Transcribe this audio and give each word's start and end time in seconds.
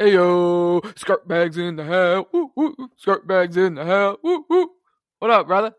Hey 0.00 0.14
yo, 0.14 0.80
skirt 0.96 1.28
bags 1.28 1.58
in 1.58 1.76
the 1.76 1.84
house. 1.84 2.24
Woo, 2.32 2.50
woo, 2.56 2.74
skirt 2.96 3.26
bags 3.26 3.58
in 3.58 3.74
the 3.74 3.84
house. 3.84 4.16
Woo, 4.22 4.46
woo. 4.48 4.70
What 5.18 5.30
up, 5.30 5.46
brother? 5.46 5.74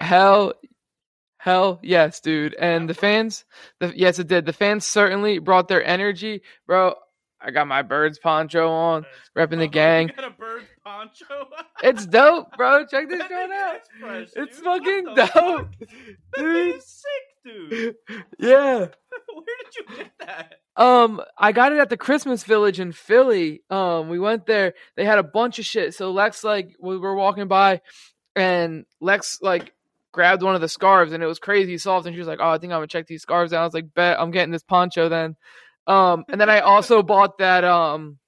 Hell, 0.00 0.54
hell 1.38 1.78
yes, 1.84 2.18
dude. 2.18 2.54
And 2.54 2.90
the 2.90 2.94
fans, 2.94 3.44
the, 3.78 3.92
yes, 3.94 4.18
it 4.18 4.26
did. 4.26 4.44
The 4.44 4.52
fans 4.52 4.84
certainly 4.84 5.38
brought 5.38 5.68
their 5.68 5.84
energy, 5.84 6.42
bro. 6.66 6.96
I 7.40 7.52
got 7.52 7.68
my 7.68 7.82
birds 7.82 8.18
poncho 8.18 8.68
on, 8.68 9.06
repping 9.38 9.58
the 9.58 9.68
gang. 9.68 10.10
You 10.98 11.26
got 11.28 11.40
a 11.40 11.44
bird 11.44 11.48
poncho? 11.48 11.48
It's 11.82 12.06
dope, 12.06 12.56
bro. 12.56 12.86
Check 12.86 13.08
this 13.08 13.18
joint 13.28 13.52
out. 13.52 13.80
fresh, 14.00 14.28
It's 14.36 14.56
dude. 14.56 14.64
fucking 14.64 15.04
dope, 15.14 15.28
fuck? 15.30 15.68
Dude. 16.36 16.76
is 16.76 16.84
sick, 16.86 17.44
dude. 17.44 17.94
Yeah. 18.38 18.78
Where 18.78 19.56
did 19.64 19.74
you 19.76 19.96
get 19.96 20.10
that? 20.20 20.54
Um, 20.76 21.20
I 21.36 21.52
got 21.52 21.72
it 21.72 21.78
at 21.78 21.90
the 21.90 21.96
Christmas 21.96 22.44
Village 22.44 22.80
in 22.80 22.92
Philly. 22.92 23.62
Um, 23.70 24.08
we 24.08 24.18
went 24.18 24.46
there. 24.46 24.74
They 24.96 25.04
had 25.04 25.18
a 25.18 25.22
bunch 25.22 25.58
of 25.58 25.64
shit. 25.64 25.94
So 25.94 26.10
Lex, 26.10 26.42
like, 26.44 26.74
we 26.80 26.96
were 26.98 27.14
walking 27.14 27.48
by, 27.48 27.80
and 28.36 28.84
Lex 29.00 29.38
like 29.42 29.72
grabbed 30.12 30.42
one 30.42 30.54
of 30.54 30.60
the 30.60 30.68
scarves, 30.68 31.12
and 31.12 31.22
it 31.22 31.26
was 31.26 31.38
crazy 31.38 31.76
soft. 31.78 32.06
And 32.06 32.14
she 32.14 32.18
was 32.18 32.28
like, 32.28 32.38
"Oh, 32.40 32.48
I 32.50 32.58
think 32.58 32.72
I'm 32.72 32.76
gonna 32.78 32.86
check 32.86 33.06
these 33.06 33.22
scarves 33.22 33.52
out." 33.52 33.62
I 33.62 33.64
was 33.64 33.74
like, 33.74 33.92
"Bet 33.94 34.18
I'm 34.20 34.30
getting 34.30 34.52
this 34.52 34.62
poncho 34.62 35.08
then." 35.08 35.36
Um, 35.86 36.24
and 36.28 36.40
then 36.40 36.48
I 36.50 36.60
also 36.60 37.02
bought 37.02 37.38
that 37.38 37.64
um, 37.64 38.18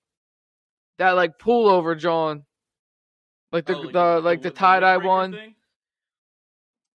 that 0.99 1.13
like 1.13 1.39
pullover, 1.39 1.97
John, 1.97 2.45
like 3.53 3.67
the 3.67 3.77
Oh, 3.77 3.91
the 3.91 4.21
like 4.21 4.43
the 4.43 4.49
whip- 4.49 4.57
tie 4.57 4.81
dye 4.81 4.97
one. 4.97 5.33
thing? 5.33 5.55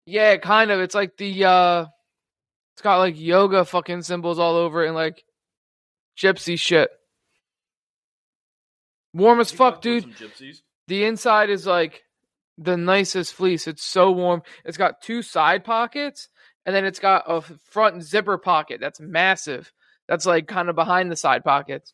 Yeah, 0.05 0.37
kind 0.37 0.71
of. 0.71 0.79
It's 0.79 0.95
like 0.95 1.17
the 1.17 1.45
uh 1.45 1.85
it's 2.73 2.81
got 2.81 2.97
like 2.97 3.19
yoga 3.19 3.65
fucking 3.65 4.03
symbols 4.03 4.39
all 4.39 4.55
over 4.55 4.83
it 4.83 4.87
and 4.87 4.95
like 4.95 5.23
gypsy 6.17 6.59
shit. 6.59 6.89
Warm 9.13 9.39
as 9.39 9.51
You 9.51 9.57
fuck, 9.57 9.81
dude. 9.81 10.05
The 10.87 11.05
inside 11.05 11.49
is 11.49 11.65
like 11.65 12.03
the 12.57 12.77
nicest 12.77 13.33
fleece. 13.33 13.67
It's 13.67 13.83
so 13.83 14.11
warm. 14.11 14.43
It's 14.65 14.77
got 14.77 15.01
two 15.01 15.21
side 15.21 15.63
pockets 15.63 16.29
and 16.65 16.75
then 16.75 16.85
it's 16.85 16.99
got 16.99 17.23
a 17.27 17.41
front 17.41 18.03
zipper 18.03 18.37
pocket 18.37 18.79
that's 18.79 18.99
massive. 18.99 19.71
That's 20.07 20.25
like 20.25 20.47
kind 20.47 20.69
of 20.69 20.75
behind 20.75 21.11
the 21.11 21.15
side 21.15 21.43
pockets. 21.43 21.93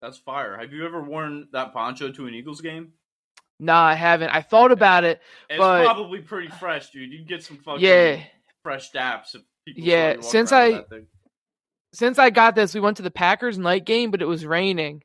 That's 0.00 0.18
fire. 0.18 0.56
Have 0.58 0.72
you 0.72 0.84
ever 0.86 1.02
worn 1.02 1.48
that 1.52 1.72
poncho 1.72 2.10
to 2.12 2.26
an 2.26 2.34
Eagles 2.34 2.60
game? 2.60 2.92
Nah, 3.62 3.80
I 3.84 3.94
haven't. 3.94 4.30
I 4.30 4.42
thought 4.42 4.72
about 4.72 5.04
it. 5.04 5.20
It's 5.48 5.58
But- 5.58 5.84
probably 5.84 6.20
pretty 6.20 6.48
fresh, 6.48 6.90
dude. 6.90 7.12
You'd 7.12 7.28
get 7.28 7.44
some 7.44 7.58
fucking 7.58 7.80
Yeah. 7.84 8.20
fresh 8.64 8.90
daps 8.90 9.34
if 9.36 9.42
people 9.64 9.82
Yeah, 9.84 10.14
you 10.14 10.22
since 10.22 10.50
I- 10.52 10.84
since 11.92 12.18
I 12.18 12.30
got 12.30 12.54
this, 12.56 12.74
we 12.74 12.80
went 12.80 12.96
to 12.96 13.02
the 13.02 13.10
Packers 13.10 13.58
night 13.58 13.84
game, 13.84 14.10
but 14.10 14.20
it 14.22 14.26
was 14.26 14.44
raining. 14.44 15.04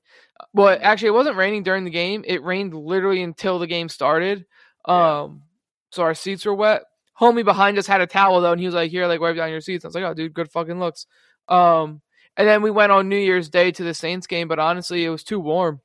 Well, 0.54 0.78
actually, 0.82 1.10
it 1.10 1.14
wasn't 1.14 1.36
raining 1.36 1.64
during 1.64 1.84
the 1.84 1.90
game. 1.92 2.24
It 2.26 2.42
rained 2.44 2.74
literally 2.74 3.22
until 3.22 3.60
the 3.60 3.68
game 3.68 3.90
started. 3.90 4.46
Yeah. 4.88 5.20
Um, 5.22 5.44
so 5.92 6.02
our 6.04 6.14
seats 6.16 6.46
were 6.46 6.54
wet. 6.56 6.84
Homie 7.20 7.44
behind 7.46 7.78
us 7.78 7.88
had 7.88 8.02
a 8.02 8.08
towel 8.08 8.42
though, 8.42 8.52
and 8.54 8.60
he 8.62 8.66
was 8.68 8.76
like, 8.76 8.90
"Here, 8.90 9.06
like 9.08 9.20
wipe 9.20 9.36
down 9.36 9.50
your 9.52 9.62
seats." 9.62 9.84
I 9.86 9.90
was 9.90 9.96
like, 9.96 10.04
"Oh, 10.04 10.14
dude, 10.14 10.34
good 10.34 10.50
fucking 10.52 10.80
looks." 10.80 11.06
Um, 11.48 12.02
and 12.36 12.48
then 12.48 12.62
we 12.64 12.72
went 12.72 12.92
on 12.92 13.08
New 13.10 13.18
Year's 13.18 13.50
Day 13.50 13.72
to 13.72 13.84
the 13.84 13.94
Saints 13.94 14.26
game, 14.28 14.48
but 14.48 14.60
honestly, 14.60 15.04
it 15.06 15.10
was 15.10 15.24
too 15.24 15.40
warm. 15.40 15.82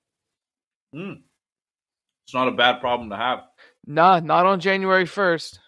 Mm. 0.94 1.22
It's 2.24 2.34
not 2.34 2.48
a 2.48 2.52
bad 2.52 2.80
problem 2.80 3.10
to 3.10 3.16
have. 3.16 3.40
Nah, 3.86 4.20
not 4.20 4.46
on 4.46 4.60
January 4.60 5.06
first. 5.06 5.58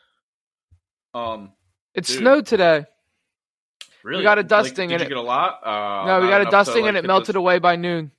Um, 1.12 1.52
It 1.94 2.04
Dude. 2.06 2.18
snowed 2.18 2.46
today. 2.46 2.86
really, 4.02 4.18
We 4.18 4.22
got 4.24 4.38
a 4.38 4.42
Like, 4.42 4.48
dusting 4.48 4.88
did 4.90 4.94
and 4.94 5.00
you 5.00 5.06
it- 5.06 5.08
get 5.08 5.16
a 5.16 5.20
lot? 5.22 5.60
Uh, 5.64 6.06
no, 6.06 6.20
we 6.20 6.28
got 6.28 6.38
a 6.38 6.40
enough 6.42 6.44
to, 6.46 6.50
dusting 6.50 6.82
like, 6.82 6.88
and 6.90 6.96
it 6.98 7.04
melted 7.06 7.34
the- 7.34 7.38
away 7.38 7.58
by 7.58 7.76
noon, 7.76 8.10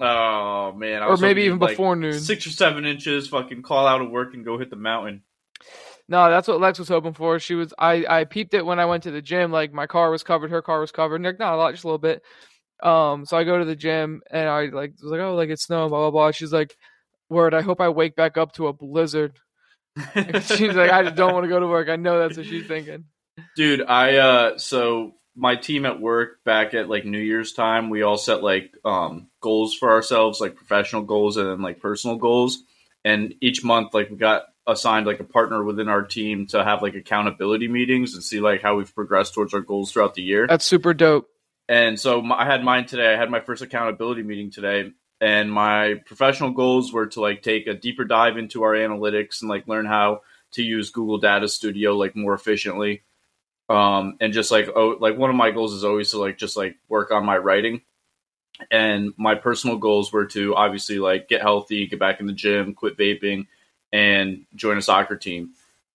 Oh 0.00 0.72
man, 0.72 1.02
or 1.02 1.16
maybe 1.16 1.42
even 1.42 1.58
like, 1.58 1.70
before 1.70 1.96
noon. 1.96 2.18
Six 2.18 2.46
or 2.46 2.50
seven 2.50 2.84
inches, 2.86 3.28
fucking 3.28 3.62
call 3.62 3.86
out 3.86 4.00
of 4.00 4.10
work 4.10 4.34
and 4.34 4.44
go 4.44 4.56
hit 4.58 4.70
the 4.70 4.76
mountain. 4.76 5.22
No, 6.08 6.30
that's 6.30 6.46
what 6.48 6.60
Lex 6.60 6.78
was 6.78 6.88
hoping 6.88 7.12
for. 7.14 7.38
She 7.38 7.54
was 7.54 7.72
I 7.78 8.04
I 8.08 8.24
peeped 8.24 8.54
it 8.54 8.64
when 8.66 8.78
I 8.78 8.84
went 8.86 9.02
to 9.04 9.10
the 9.10 9.22
gym. 9.22 9.50
Like 9.52 9.72
my 9.72 9.86
car 9.86 10.10
was 10.10 10.22
covered, 10.22 10.50
her 10.50 10.62
car 10.62 10.80
was 10.80 10.92
covered. 10.92 11.22
Like 11.22 11.38
not 11.38 11.54
a 11.54 11.56
lot, 11.56 11.72
just 11.72 11.84
a 11.84 11.86
little 11.86 11.98
bit. 11.98 12.22
Um, 12.82 13.24
so 13.24 13.36
I 13.36 13.44
go 13.44 13.58
to 13.58 13.64
the 13.64 13.76
gym 13.76 14.22
and 14.30 14.48
I 14.48 14.66
like 14.66 14.92
was 15.00 15.10
like, 15.10 15.20
oh, 15.20 15.34
like 15.34 15.50
it's 15.50 15.62
snow, 15.64 15.88
blah 15.88 15.98
blah 15.98 16.10
blah. 16.10 16.30
She's 16.32 16.52
like, 16.52 16.76
word. 17.32 17.54
I 17.54 17.62
hope 17.62 17.80
I 17.80 17.88
wake 17.88 18.14
back 18.14 18.36
up 18.36 18.52
to 18.54 18.68
a 18.68 18.72
blizzard. 18.72 19.38
she's 20.14 20.74
like, 20.74 20.90
I 20.90 21.02
just 21.02 21.16
don't 21.16 21.32
want 21.34 21.44
to 21.44 21.48
go 21.48 21.60
to 21.60 21.66
work. 21.66 21.88
I 21.88 21.96
know 21.96 22.18
that's 22.18 22.36
what 22.36 22.46
she's 22.46 22.66
thinking. 22.66 23.04
Dude, 23.56 23.82
I 23.82 24.16
uh 24.16 24.58
so 24.58 25.14
my 25.34 25.56
team 25.56 25.86
at 25.86 26.00
work 26.00 26.44
back 26.44 26.74
at 26.74 26.88
like 26.88 27.04
New 27.04 27.18
Year's 27.18 27.52
time, 27.52 27.90
we 27.90 28.02
all 28.02 28.16
set 28.16 28.42
like 28.42 28.74
um 28.84 29.28
goals 29.40 29.74
for 29.74 29.90
ourselves, 29.90 30.40
like 30.40 30.56
professional 30.56 31.02
goals 31.02 31.36
and 31.36 31.48
then 31.48 31.62
like 31.62 31.80
personal 31.80 32.16
goals. 32.16 32.62
And 33.04 33.34
each 33.40 33.64
month 33.64 33.94
like 33.94 34.10
we 34.10 34.16
got 34.16 34.44
assigned 34.66 35.06
like 35.06 35.20
a 35.20 35.24
partner 35.24 35.64
within 35.64 35.88
our 35.88 36.02
team 36.02 36.46
to 36.46 36.62
have 36.62 36.82
like 36.82 36.94
accountability 36.94 37.68
meetings 37.68 38.14
and 38.14 38.22
see 38.22 38.40
like 38.40 38.62
how 38.62 38.76
we've 38.76 38.94
progressed 38.94 39.34
towards 39.34 39.54
our 39.54 39.60
goals 39.60 39.92
throughout 39.92 40.14
the 40.14 40.22
year. 40.22 40.46
That's 40.46 40.64
super 40.64 40.94
dope. 40.94 41.28
And 41.68 41.98
so 41.98 42.22
my, 42.22 42.36
I 42.40 42.44
had 42.44 42.64
mine 42.64 42.86
today. 42.86 43.12
I 43.12 43.16
had 43.16 43.30
my 43.30 43.40
first 43.40 43.62
accountability 43.62 44.22
meeting 44.22 44.50
today, 44.50 44.92
and 45.22 45.52
my 45.52 45.94
professional 46.04 46.50
goals 46.50 46.92
were 46.92 47.06
to 47.06 47.20
like 47.20 47.42
take 47.42 47.68
a 47.68 47.74
deeper 47.74 48.04
dive 48.04 48.36
into 48.36 48.64
our 48.64 48.72
analytics 48.72 49.40
and 49.40 49.48
like 49.48 49.68
learn 49.68 49.86
how 49.86 50.22
to 50.50 50.64
use 50.64 50.90
Google 50.90 51.18
Data 51.18 51.46
Studio 51.46 51.96
like 51.96 52.16
more 52.16 52.34
efficiently. 52.34 53.04
Um, 53.68 54.16
and 54.20 54.32
just 54.32 54.50
like 54.50 54.68
oh, 54.74 54.96
like 54.98 55.16
one 55.16 55.30
of 55.30 55.36
my 55.36 55.52
goals 55.52 55.74
is 55.74 55.84
always 55.84 56.10
to 56.10 56.18
like 56.18 56.38
just 56.38 56.56
like 56.56 56.76
work 56.88 57.12
on 57.12 57.24
my 57.24 57.38
writing. 57.38 57.82
And 58.68 59.14
my 59.16 59.36
personal 59.36 59.76
goals 59.76 60.12
were 60.12 60.26
to 60.26 60.56
obviously 60.56 60.98
like 60.98 61.28
get 61.28 61.40
healthy, 61.40 61.86
get 61.86 62.00
back 62.00 62.18
in 62.18 62.26
the 62.26 62.32
gym, 62.32 62.74
quit 62.74 62.98
vaping, 62.98 63.46
and 63.92 64.44
join 64.56 64.76
a 64.76 64.82
soccer 64.82 65.16
team. 65.16 65.50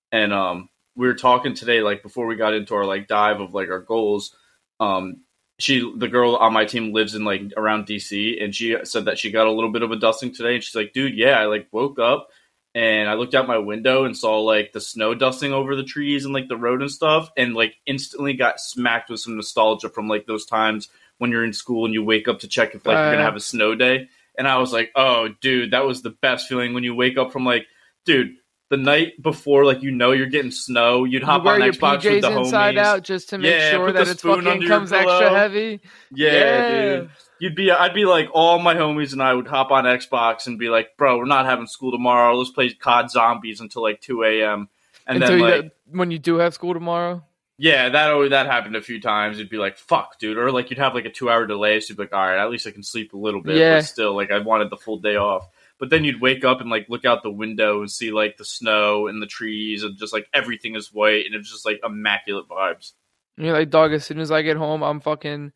And 0.10 0.32
um, 0.32 0.70
we 0.96 1.06
were 1.06 1.16
talking 1.16 1.54
today, 1.54 1.82
like 1.82 2.02
before 2.02 2.28
we 2.28 2.38
got 2.38 2.54
into 2.54 2.76
our 2.76 2.86
like 2.86 3.10
dive 3.10 3.42
of 3.42 3.54
like 3.54 3.70
our 3.70 3.82
goals. 3.82 4.34
Um, 4.80 5.24
she 5.60 5.80
the 5.98 6.08
girl 6.08 6.36
on 6.36 6.54
my 6.54 6.66
team 6.66 6.94
lives 6.94 7.16
in 7.16 7.24
like 7.24 7.42
around 7.58 7.88
DC 7.88 8.44
and 8.44 8.54
she 8.54 8.76
said 8.84 9.06
that 9.06 9.18
she 9.18 9.32
got 9.32 9.48
a 9.48 9.52
little 9.52 9.72
bit 9.72 9.82
of 9.82 9.92
a 9.92 9.96
dusting 9.96 10.34
today 10.34 10.56
and 10.56 10.64
she's 10.64 10.76
like, 10.76 10.94
dude, 10.94 11.18
yeah, 11.18 11.40
I 11.40 11.46
like 11.46 11.68
woke 11.72 11.98
up 12.00 12.30
and 12.76 13.10
I 13.10 13.16
looked 13.16 13.34
out 13.34 13.48
my 13.48 13.58
window 13.58 14.04
and 14.06 14.16
saw 14.16 14.40
like 14.42 14.72
the 14.72 14.82
snow 14.82 15.16
dusting 15.16 15.54
over 15.54 15.76
the 15.76 15.84
trees 15.84 16.26
and 16.26 16.34
like 16.34 16.48
the 16.48 16.58
road 16.58 16.82
and 16.82 16.92
stuff 16.92 17.32
and 17.36 17.56
like 17.56 17.74
instantly 17.88 18.34
got 18.34 18.60
smacked 18.60 19.10
with 19.10 19.20
some 19.20 19.36
nostalgia 19.36 19.90
from 19.90 20.08
like 20.08 20.28
those 20.28 20.46
times 20.46 20.90
when 21.18 21.32
you're 21.32 21.44
in 21.46 21.54
school 21.54 21.86
and 21.86 21.94
you 21.94 22.04
wake 22.04 22.28
up 22.28 22.40
to 22.40 22.48
check 22.48 22.76
if 22.76 22.86
like 22.86 22.94
you're 22.96 23.08
Uh. 23.08 23.12
gonna 23.14 23.24
have 23.24 23.36
a 23.36 23.40
snow 23.40 23.74
day. 23.74 24.10
And 24.38 24.48
I 24.48 24.60
was 24.60 24.72
like, 24.72 24.92
oh 24.96 25.30
dude, 25.42 25.72
that 25.72 25.86
was 25.86 26.04
the 26.04 26.12
best 26.12 26.48
feeling 26.48 26.76
when 26.76 26.84
you 26.84 26.94
wake 26.94 27.18
up 27.18 27.32
from 27.34 27.46
like, 27.46 27.66
dude, 28.06 28.36
the 28.70 28.78
night 28.78 29.22
before, 29.22 29.64
like 29.66 29.82
you 29.82 29.92
know 29.92 30.12
you're 30.12 30.26
getting 30.28 30.52
snow, 30.52 31.04
you'd 31.06 31.24
hop 31.24 31.44
you 31.44 31.50
on 31.52 31.62
your 31.64 31.74
Xbox 31.74 32.00
PJs 32.00 32.12
with 32.14 32.22
the 32.22 32.38
inside 32.40 32.76
homies. 32.76 32.80
out 32.80 33.04
just 33.04 33.30
to 33.30 33.38
make 33.38 33.52
Yeah, 33.52 33.72
sure 33.72 33.92
that 33.92 34.08
it's 34.08 34.22
fucking 34.22 34.68
comes 34.68 34.92
extra 34.92 35.30
heavy. 35.30 35.80
Yeah, 36.14 36.96
dude. 36.98 37.10
You'd 37.40 37.56
be, 37.56 37.72
I'd 37.72 37.94
be 37.94 38.06
like, 38.06 38.30
all 38.34 38.58
my 38.60 38.74
homies 38.76 39.14
and 39.14 39.22
I 39.22 39.34
would 39.34 39.48
hop 39.48 39.70
on 39.72 39.84
Xbox 39.86 40.48
and 40.48 40.58
be 40.58 40.70
like, 40.70 40.98
bro, 40.98 41.18
we're 41.18 41.26
not 41.26 41.46
having 41.46 41.68
school 41.68 41.92
tomorrow. 41.92 42.36
Let's 42.36 42.50
play 42.50 42.70
COD 42.74 43.12
Zombies 43.12 43.62
until 43.62 43.84
like 43.84 44.02
2 44.02 44.24
a.m. 44.24 44.70
And 45.06 45.22
Until 45.22 45.46
then, 45.48 45.62
like, 45.62 45.72
when 45.92 46.10
you 46.12 46.18
do 46.20 46.38
have 46.38 46.54
school 46.56 46.74
tomorrow. 46.74 47.24
yeah, 47.60 47.90
that 47.90 48.10
always, 48.12 48.32
that 48.32 48.48
happened 48.48 48.76
a 48.76 48.82
few 48.82 49.00
times. 49.00 49.38
You'd 49.38 49.50
be 49.50 49.58
like, 49.58 49.78
fuck, 49.78 50.18
dude. 50.20 50.38
Or 50.38 50.52
like, 50.52 50.70
you'd 50.72 50.80
have 50.80 50.96
like 50.96 51.06
a 51.06 51.12
two 51.12 51.30
hour 51.30 51.46
delay. 51.46 51.80
So 51.80 51.92
you'd 51.92 51.98
be 51.98 52.04
like, 52.04 52.14
all 52.14 52.26
right, 52.28 52.44
at 52.44 52.50
least 52.50 52.66
I 52.68 52.72
can 52.72 52.84
sleep 52.84 53.14
a 53.14 53.18
little 53.18 53.42
bit. 53.42 53.56
Yeah. 53.58 53.76
But 53.78 53.86
still, 53.86 54.16
like, 54.16 54.32
I 54.32 54.40
wanted 54.40 54.70
the 54.72 54.78
full 54.78 54.98
day 54.98 55.16
off. 55.16 55.48
But 55.80 55.90
then 55.90 56.04
you'd 56.04 56.22
wake 56.22 56.44
up 56.44 56.60
and 56.60 56.70
like 56.70 56.88
look 56.90 57.06
out 57.06 57.22
the 57.22 57.32
window 57.32 57.82
and 57.82 57.92
see 57.92 58.12
like 58.12 58.38
the 58.38 58.46
snow 58.46 59.08
and 59.08 59.22
the 59.22 59.28
trees 59.28 59.84
and 59.84 59.98
just 59.98 60.14
like 60.14 60.28
everything 60.34 60.76
is 60.76 60.92
white 60.92 61.26
and 61.26 61.36
it's 61.36 61.52
just 61.52 61.66
like 61.66 61.80
immaculate 61.84 62.48
vibes. 62.48 62.94
And 63.38 63.46
you're 63.46 63.58
like, 63.58 63.70
dog. 63.70 63.94
As 63.94 64.04
soon 64.04 64.20
as 64.20 64.32
I 64.32 64.42
get 64.42 64.58
home, 64.58 64.82
I'm 64.82 65.00
fucking 65.00 65.52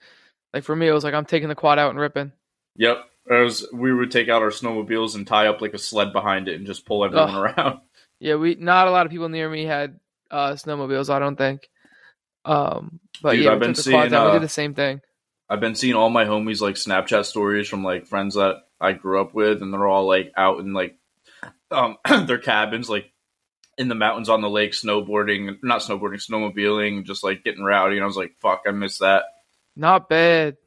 like 0.54 0.64
for 0.64 0.76
me, 0.76 0.88
it 0.88 0.94
was 0.94 1.04
like 1.04 1.14
I'm 1.14 1.26
taking 1.26 1.50
the 1.50 1.56
quad 1.56 1.80
out 1.80 1.90
and 1.90 2.00
ripping. 2.00 2.32
Yep. 2.76 3.06
It 3.30 3.44
was, 3.44 3.68
we 3.72 3.94
would 3.94 4.12
take 4.12 4.30
out 4.30 4.42
our 4.42 4.50
snowmobiles 4.50 5.16
and 5.16 5.26
tie 5.28 5.48
up 5.48 5.62
like 5.62 5.74
a 5.74 5.80
sled 5.80 6.12
behind 6.12 6.48
it 6.48 6.56
and 6.56 6.66
just 6.66 6.86
pull 6.86 7.06
everyone 7.06 7.30
Ugh. 7.30 7.56
around. 7.58 7.80
Yeah, 8.24 8.36
we 8.36 8.54
not 8.54 8.88
a 8.88 8.92
lot 8.92 9.08
of 9.08 9.12
people 9.12 9.30
near 9.30 9.50
me 9.50 9.66
had 9.66 10.00
uh, 10.30 10.52
snowmobiles. 10.52 11.10
I 11.10 11.18
don't 11.18 11.36
think. 11.36 11.68
Um, 12.46 13.00
but 13.20 13.32
Dude, 13.32 13.46
yeah, 13.46 13.52
I've 13.54 13.60
we 13.60 13.66
been 13.66 13.74
took 13.74 13.86
the 13.86 13.92
quads 13.92 14.12
seeing, 14.12 14.14
out. 14.14 14.26
We 14.26 14.30
uh, 14.30 14.34
did 14.34 14.44
the 14.44 14.50
same 14.50 14.76
thing. 14.76 15.02
I've 15.52 15.60
been 15.60 15.76
seeing 15.76 15.96
all 15.96 16.10
my 16.10 16.24
homies 16.26 16.62
like 16.62 16.76
Snapchat 16.76 17.26
stories 17.26 17.68
from 17.68 17.84
like 17.84 18.08
friends 18.08 18.36
that 18.36 18.58
I 18.80 18.94
grew 18.94 19.20
up 19.22 19.34
with, 19.36 19.62
and 19.62 19.74
they're 19.74 19.88
all 19.88 20.08
like 20.08 20.32
out 20.38 20.60
in 20.62 20.74
like 20.74 20.98
um 21.70 21.98
their 22.26 22.40
cabins, 22.40 22.90
like 22.90 23.12
in 23.78 23.90
the 23.90 23.96
mountains 23.96 24.30
on 24.30 24.42
the 24.42 24.50
lake, 24.50 24.72
snowboarding, 24.72 25.58
not 25.64 25.82
snowboarding, 25.82 26.26
snowmobiling, 26.26 27.06
just 27.06 27.24
like 27.24 27.44
getting 27.44 27.64
rowdy. 27.66 27.98
And 27.98 28.04
I 28.04 28.08
was 28.08 28.18
like, 28.18 28.36
"Fuck, 28.42 28.64
I 28.68 28.72
miss 28.72 29.00
that." 29.00 29.26
Not 29.76 30.10
bad. 30.10 30.58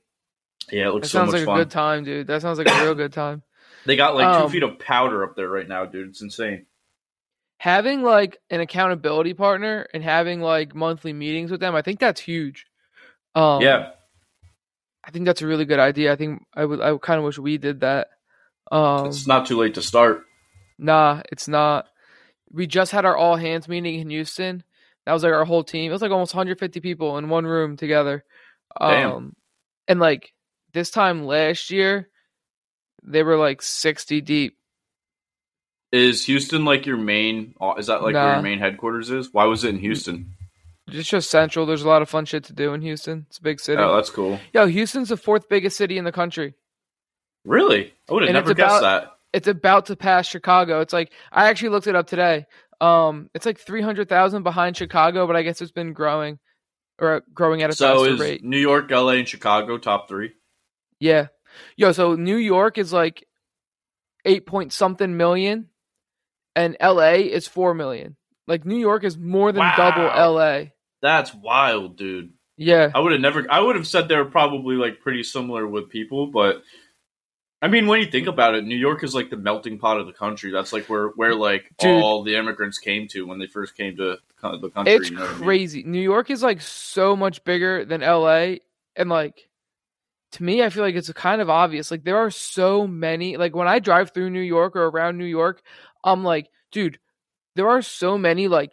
Yeah, 0.71 0.89
it 0.91 0.93
That 0.95 0.95
looks 0.95 1.11
so 1.11 1.21
sounds 1.21 1.33
much 1.33 1.41
like 1.41 1.45
fun. 1.47 1.61
a 1.61 1.65
good 1.65 1.71
time, 1.71 2.05
dude. 2.05 2.27
That 2.27 2.43
sounds 2.43 2.59
like 2.59 2.69
a 2.69 2.75
real 2.75 2.95
good 2.95 3.13
time. 3.15 3.43
They 3.87 3.97
got 3.97 4.15
like 4.17 4.33
two 4.39 4.45
Um, 4.45 4.51
feet 4.51 4.63
of 4.63 4.79
powder 4.79 5.25
up 5.25 5.37
there 5.37 5.49
right 5.49 5.69
now, 5.69 5.87
dude. 5.87 6.09
It's 6.11 6.23
insane. 6.23 6.67
having 7.59 8.03
like 8.03 8.39
an 8.51 8.61
accountability 8.61 9.35
partner 9.35 9.87
and 9.95 10.03
having 10.03 10.41
like 10.41 10.75
monthly 10.75 11.13
meetings 11.13 11.51
with 11.51 11.61
them, 11.61 11.75
I 11.75 11.83
think 11.83 12.01
that's 12.01 12.21
huge. 12.21 12.67
Um, 13.35 13.63
yeah, 13.63 13.91
I 15.07 15.11
think 15.11 15.27
that's 15.27 15.43
a 15.43 15.47
really 15.47 15.65
good 15.65 15.79
idea. 15.79 16.13
I 16.13 16.17
think 16.17 16.43
I 16.55 16.65
would. 16.65 16.81
I 16.81 16.97
kind 16.99 17.19
of 17.19 17.25
wish 17.25 17.39
we 17.39 17.59
did 17.59 17.81
that. 17.81 18.09
Um, 18.73 19.07
it's 19.07 19.27
not 19.27 19.47
too 19.47 19.59
late 19.59 19.75
to 19.75 19.83
start. 19.83 20.25
nah, 20.79 21.23
it's 21.31 21.47
not. 21.49 21.87
We 22.51 22.67
just 22.67 22.93
had 22.93 23.05
our 23.05 23.17
all 23.17 23.37
hands 23.37 23.69
meeting 23.69 24.01
in 24.01 24.11
Houston. 24.11 24.63
That 25.05 25.13
was 25.13 25.23
like 25.23 25.33
our 25.33 25.45
whole 25.45 25.65
team. 25.65 25.91
It 25.91 25.93
was 25.93 26.01
like 26.03 26.11
almost 26.13 26.35
150 26.35 26.81
people 26.81 27.19
in 27.19 27.29
one 27.29 27.45
room 27.45 27.77
together. 27.77 28.25
Damn. 28.81 29.13
Um, 29.13 29.37
and 29.87 30.01
like 30.01 30.33
this 30.73 30.91
time 30.91 31.27
last 31.27 31.71
year, 31.71 32.09
they 33.03 33.23
were 33.23 33.37
like 33.37 33.61
60 33.61 34.21
deep. 34.23 34.57
Is 35.93 36.25
Houston 36.25 36.65
like 36.65 36.87
your 36.87 36.97
main? 36.97 37.55
uh, 37.61 37.75
Is 37.77 37.89
that 37.89 38.03
like 38.03 38.15
where 38.15 38.33
your 38.35 38.43
main 38.43 38.59
headquarters 38.59 39.11
is? 39.11 39.29
Why 39.33 39.45
was 39.45 39.63
it 39.65 39.71
in 39.71 39.79
Houston? 39.79 40.31
It's 40.89 41.09
just 41.09 41.31
central. 41.31 41.65
There's 41.67 41.83
a 41.83 41.89
lot 41.89 42.03
of 42.03 42.09
fun 42.11 42.25
shit 42.27 42.45
to 42.45 42.53
do 42.53 42.75
in 42.75 42.83
Houston. 42.83 43.27
It's 43.29 43.39
a 43.39 43.43
big 43.43 43.59
city. 43.61 43.81
Oh, 43.83 43.97
that's 43.97 44.11
cool. 44.11 44.39
Yo, 44.53 44.67
Houston's 44.67 45.09
the 45.09 45.17
fourth 45.17 45.49
biggest 45.49 45.77
city 45.77 45.97
in 45.97 46.05
the 46.05 46.13
country. 46.13 46.55
Really? 47.45 47.95
I 48.09 48.13
would 48.13 48.23
have 48.25 48.33
never 48.33 48.51
it's 48.53 48.59
guessed 48.59 48.79
about- 48.79 49.03
that. 49.03 49.11
It's 49.33 49.49
about 49.49 49.87
to 49.87 49.97
pass 49.97 50.29
Chicago. 50.29 50.81
It's 50.81 50.93
like 50.93 51.13
I 51.33 51.49
actually 51.49 51.71
looked 51.71 51.89
it 51.89 51.97
up 51.97 52.07
today. 52.07 52.47
Um, 52.81 53.31
it's 53.35 53.45
like 53.45 53.59
three 53.59 53.83
hundred 53.83 54.09
thousand 54.09 54.45
behind 54.45 54.77
Chicago, 54.77 55.27
but 55.27 55.35
I 55.35 55.43
guess 55.43 55.61
it's 55.61 55.73
been 55.73 55.93
growing 55.93 56.39
or 57.01 57.25
growing 57.33 57.61
at 57.63 57.71
a 57.71 57.73
So 57.73 57.97
faster 57.99 58.15
is 58.15 58.21
rate. 58.21 58.45
New 58.45 58.59
York, 58.59 58.91
LA, 58.93 59.15
and 59.15 59.29
Chicago 59.29 59.77
top 59.77 60.09
three? 60.09 60.35
Yeah, 61.01 61.29
yo. 61.77 61.91
So 61.91 62.15
New 62.15 62.37
York 62.37 62.79
is 62.79 62.93
like 62.93 63.27
eight 64.25 64.47
point 64.47 64.73
something 64.73 65.17
million, 65.17 65.69
and 66.55 66.77
L.A. 66.79 67.23
is 67.25 67.49
four 67.49 67.75
million. 67.75 68.17
Like 68.47 68.65
New 68.65 68.77
York 68.79 69.03
is 69.03 69.19
more 69.19 69.51
than 69.51 69.69
double 69.77 70.09
L.A. 70.15 70.74
That's 71.05 71.35
wild, 71.35 71.99
dude. 71.99 72.33
Yeah, 72.57 72.91
I 72.95 72.99
would 72.99 73.13
have 73.13 73.21
never. 73.21 73.45
I 73.51 73.61
would 73.61 73.77
have 73.77 73.87
said 73.87 74.09
they're 74.09 74.25
probably 74.25 74.77
like 74.77 75.01
pretty 75.01 75.23
similar 75.23 75.67
with 75.67 75.91
people, 75.91 76.29
but 76.29 76.63
I 77.61 77.69
mean, 77.69 77.87
when 77.87 78.01
you 78.01 78.07
think 78.07 78.27
about 78.27 78.55
it, 78.55 78.65
New 78.65 78.75
York 78.75 79.05
is 79.05 79.15
like 79.15 79.29
the 79.29 79.37
melting 79.37 79.79
pot 79.79 80.01
of 80.01 80.07
the 80.07 80.15
country. 80.15 80.51
That's 80.51 80.73
like 80.73 80.87
where 80.87 81.09
where 81.09 81.35
like 81.35 81.71
Dude. 81.79 82.03
all 82.03 82.23
the 82.23 82.37
immigrants 82.37 82.79
came 82.79 83.07
to 83.09 83.27
when 83.27 83.39
they 83.39 83.47
first 83.47 83.77
came 83.77 83.99
to 83.99 84.17
the 84.41 84.71
country. 84.71 84.95
it's 84.95 85.11
you 85.11 85.17
know 85.17 85.25
what 85.25 85.31
I 85.31 85.35
mean? 85.35 85.43
crazy. 85.43 85.83
New 85.83 86.01
York 86.01 86.31
is 86.31 86.43
like 86.43 86.63
so 86.63 87.15
much 87.15 87.45
bigger 87.45 87.85
than 87.85 88.03
L.A. 88.03 88.61
and 88.97 89.11
like 89.11 89.51
to 90.33 90.43
me, 90.43 90.63
I 90.63 90.71
feel 90.71 90.85
like 90.85 90.95
it's 90.95 91.13
kind 91.13 91.43
of 91.43 91.51
obvious. 91.51 91.91
Like 91.91 92.05
there 92.05 92.17
are 92.17 92.31
so 92.31 92.87
many. 92.87 93.37
Like 93.37 93.55
when 93.55 93.69
I 93.69 93.79
drive 93.79 94.13
through 94.13 94.31
New 94.31 94.41
York 94.41 94.75
or 94.75 94.87
around 94.87 95.19
New 95.19 95.27
York, 95.27 95.61
I'm 96.03 96.25
like, 96.25 96.49
dude, 96.73 96.99
there 97.57 97.69
are 97.69 97.83
so 97.83 98.17
many 98.17 98.49
like 98.49 98.73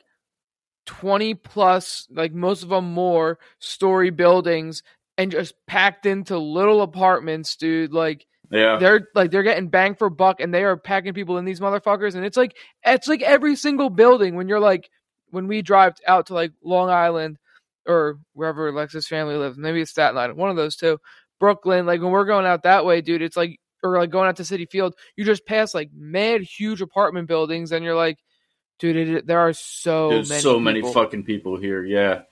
20 0.91 1.35
plus, 1.35 2.05
like 2.11 2.33
most 2.33 2.63
of 2.63 2.69
them 2.69 2.91
more 2.91 3.39
story 3.59 4.09
buildings 4.09 4.83
and 5.17 5.31
just 5.31 5.55
packed 5.65 6.05
into 6.05 6.37
little 6.37 6.81
apartments, 6.81 7.55
dude. 7.55 7.93
Like 7.93 8.27
Yeah, 8.51 8.77
they're 8.77 9.07
like 9.15 9.31
they're 9.31 9.41
getting 9.41 9.69
bang 9.69 9.95
for 9.95 10.09
buck 10.09 10.41
and 10.41 10.53
they 10.53 10.65
are 10.65 10.75
packing 10.75 11.13
people 11.13 11.37
in 11.37 11.45
these 11.45 11.61
motherfuckers 11.61 12.15
and 12.15 12.25
it's 12.25 12.35
like 12.35 12.57
it's 12.85 13.07
like 13.07 13.21
every 13.21 13.55
single 13.55 13.89
building 13.89 14.35
when 14.35 14.49
you're 14.49 14.59
like 14.59 14.89
when 15.29 15.47
we 15.47 15.61
drive 15.61 15.93
out 16.05 16.25
to 16.25 16.33
like 16.33 16.51
Long 16.61 16.89
Island 16.89 17.37
or 17.87 18.19
wherever 18.33 18.67
Alexa's 18.67 19.07
family 19.07 19.35
lives, 19.35 19.57
maybe 19.57 19.79
it's 19.79 19.91
Staten 19.91 20.17
Island, 20.17 20.37
one 20.37 20.49
of 20.49 20.57
those 20.57 20.75
two. 20.75 20.97
Brooklyn, 21.39 21.85
like 21.85 22.01
when 22.01 22.11
we're 22.11 22.25
going 22.25 22.45
out 22.45 22.63
that 22.63 22.85
way, 22.85 22.99
dude, 22.99 23.21
it's 23.21 23.37
like 23.37 23.59
or 23.81 23.97
like 23.97 24.09
going 24.09 24.27
out 24.27 24.35
to 24.35 24.43
Citi 24.43 24.69
Field, 24.69 24.93
you 25.15 25.23
just 25.23 25.45
pass 25.45 25.73
like 25.73 25.89
mad 25.95 26.41
huge 26.41 26.81
apartment 26.81 27.29
buildings 27.29 27.71
and 27.71 27.85
you're 27.85 27.95
like, 27.95 28.17
dude, 28.81 28.97
it, 28.97 29.27
there 29.27 29.39
are 29.39 29.53
so 29.53 30.09
there's 30.09 30.29
many 30.29 30.41
so 30.41 30.59
many 30.59 30.79
people. 30.79 30.91
fucking 30.91 31.23
people 31.23 31.57
here. 31.57 31.85
Yeah, 31.85 32.23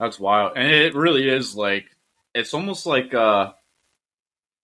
that's 0.00 0.18
wild, 0.18 0.56
and 0.56 0.66
it 0.66 0.94
really 0.94 1.28
is 1.28 1.54
like 1.54 1.84
it's 2.34 2.54
almost 2.54 2.86
like 2.86 3.12
uh 3.12 3.52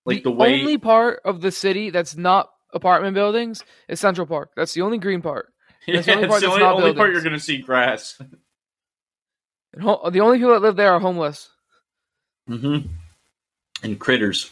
like 0.06 0.22
the, 0.22 0.30
way 0.30 0.60
only 0.60 0.78
part 0.78 1.20
of 1.24 1.42
the 1.42 1.52
city 1.52 1.90
that's 1.90 2.16
not 2.16 2.48
apartment 2.72 3.14
buildings 3.14 3.62
is 3.88 4.00
Central 4.00 4.26
Park. 4.26 4.52
That's 4.56 4.72
the 4.72 4.82
only 4.82 4.98
green 4.98 5.20
part. 5.20 5.52
yeah, 5.86 5.96
that's 6.00 6.06
the 6.06 6.14
only 6.14 6.28
part 6.28 6.40
the 6.40 6.46
only, 6.46 6.62
only 6.64 6.94
part 6.94 7.12
you're 7.12 7.22
gonna 7.22 7.40
see 7.40 7.58
grass. 7.58 8.18
And 9.74 9.82
ho- 9.82 10.08
the 10.10 10.20
only 10.20 10.38
people 10.38 10.54
that 10.54 10.62
live 10.62 10.76
there 10.76 10.92
are 10.94 11.00
homeless. 11.00 11.50
mm-hmm. 12.48 12.88
And 13.82 14.00
critters. 14.00 14.50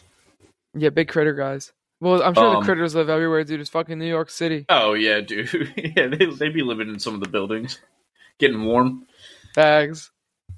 Yeah, 0.74 0.90
big 0.90 1.08
critter 1.08 1.32
guys. 1.32 1.72
Well, 2.00 2.22
I'm 2.22 2.34
sure 2.34 2.44
Um, 2.44 2.54
the 2.60 2.66
critters 2.66 2.94
live 2.94 3.08
everywhere, 3.08 3.42
dude. 3.44 3.60
It's 3.60 3.70
fucking 3.70 3.98
New 3.98 4.06
York 4.08 4.30
City. 4.30 4.66
Oh 4.68 4.94
yeah, 4.94 5.20
dude. 5.20 5.72
yeah, 5.96 6.08
they 6.08 6.26
they 6.26 6.48
be 6.50 6.62
living 6.62 6.88
in 6.88 6.98
some 6.98 7.14
of 7.14 7.20
the 7.20 7.28
buildings, 7.28 7.78
getting 8.38 8.64
warm. 8.64 9.06
Bags. 9.54 10.10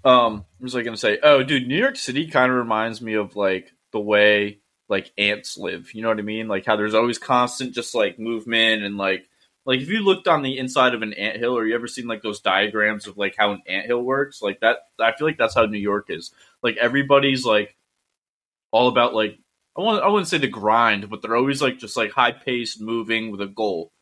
Um, 0.04 0.38
what 0.58 0.64
was 0.64 0.76
I 0.76 0.82
gonna 0.82 0.96
say? 0.96 1.18
Oh, 1.22 1.42
dude, 1.42 1.68
New 1.68 1.78
York 1.78 1.96
City 1.96 2.26
kind 2.28 2.50
of 2.50 2.58
reminds 2.58 3.00
me 3.00 3.14
of 3.14 3.36
like 3.36 3.72
the 3.92 4.00
way 4.00 4.58
like 4.88 5.12
ants 5.18 5.56
live. 5.56 5.94
You 5.94 6.02
know 6.02 6.08
what 6.08 6.18
I 6.18 6.22
mean? 6.22 6.48
Like 6.48 6.64
how 6.66 6.76
there's 6.76 6.94
always 6.94 7.18
constant 7.18 7.74
just 7.74 7.94
like 7.94 8.18
movement 8.18 8.82
and 8.82 8.96
like 8.96 9.28
like 9.64 9.80
if 9.80 9.88
you 9.88 10.00
looked 10.00 10.26
on 10.26 10.42
the 10.42 10.58
inside 10.58 10.94
of 10.94 11.02
an 11.02 11.12
anthill 11.12 11.56
or 11.56 11.66
you 11.66 11.74
ever 11.74 11.86
seen 11.86 12.06
like 12.08 12.22
those 12.22 12.40
diagrams 12.40 13.06
of 13.06 13.18
like 13.18 13.34
how 13.36 13.52
an 13.52 13.62
anthill 13.68 14.02
works, 14.02 14.40
like 14.42 14.60
that 14.60 14.78
I 14.98 15.12
feel 15.12 15.26
like 15.26 15.38
that's 15.38 15.54
how 15.54 15.66
New 15.66 15.78
York 15.78 16.06
is. 16.08 16.32
Like 16.62 16.76
everybody's 16.78 17.44
like 17.44 17.76
all 18.70 18.88
about 18.88 19.14
like 19.14 19.38
I 19.78 19.82
want 19.82 20.02
I 20.02 20.08
wouldn't 20.08 20.28
say 20.28 20.38
the 20.38 20.48
grind, 20.48 21.08
but 21.08 21.22
they're 21.22 21.36
always 21.36 21.62
like 21.62 21.78
just 21.78 21.96
like 21.96 22.10
high 22.10 22.32
paced 22.32 22.80
moving 22.80 23.30
with 23.30 23.40
a 23.40 23.46
goal. 23.46 23.92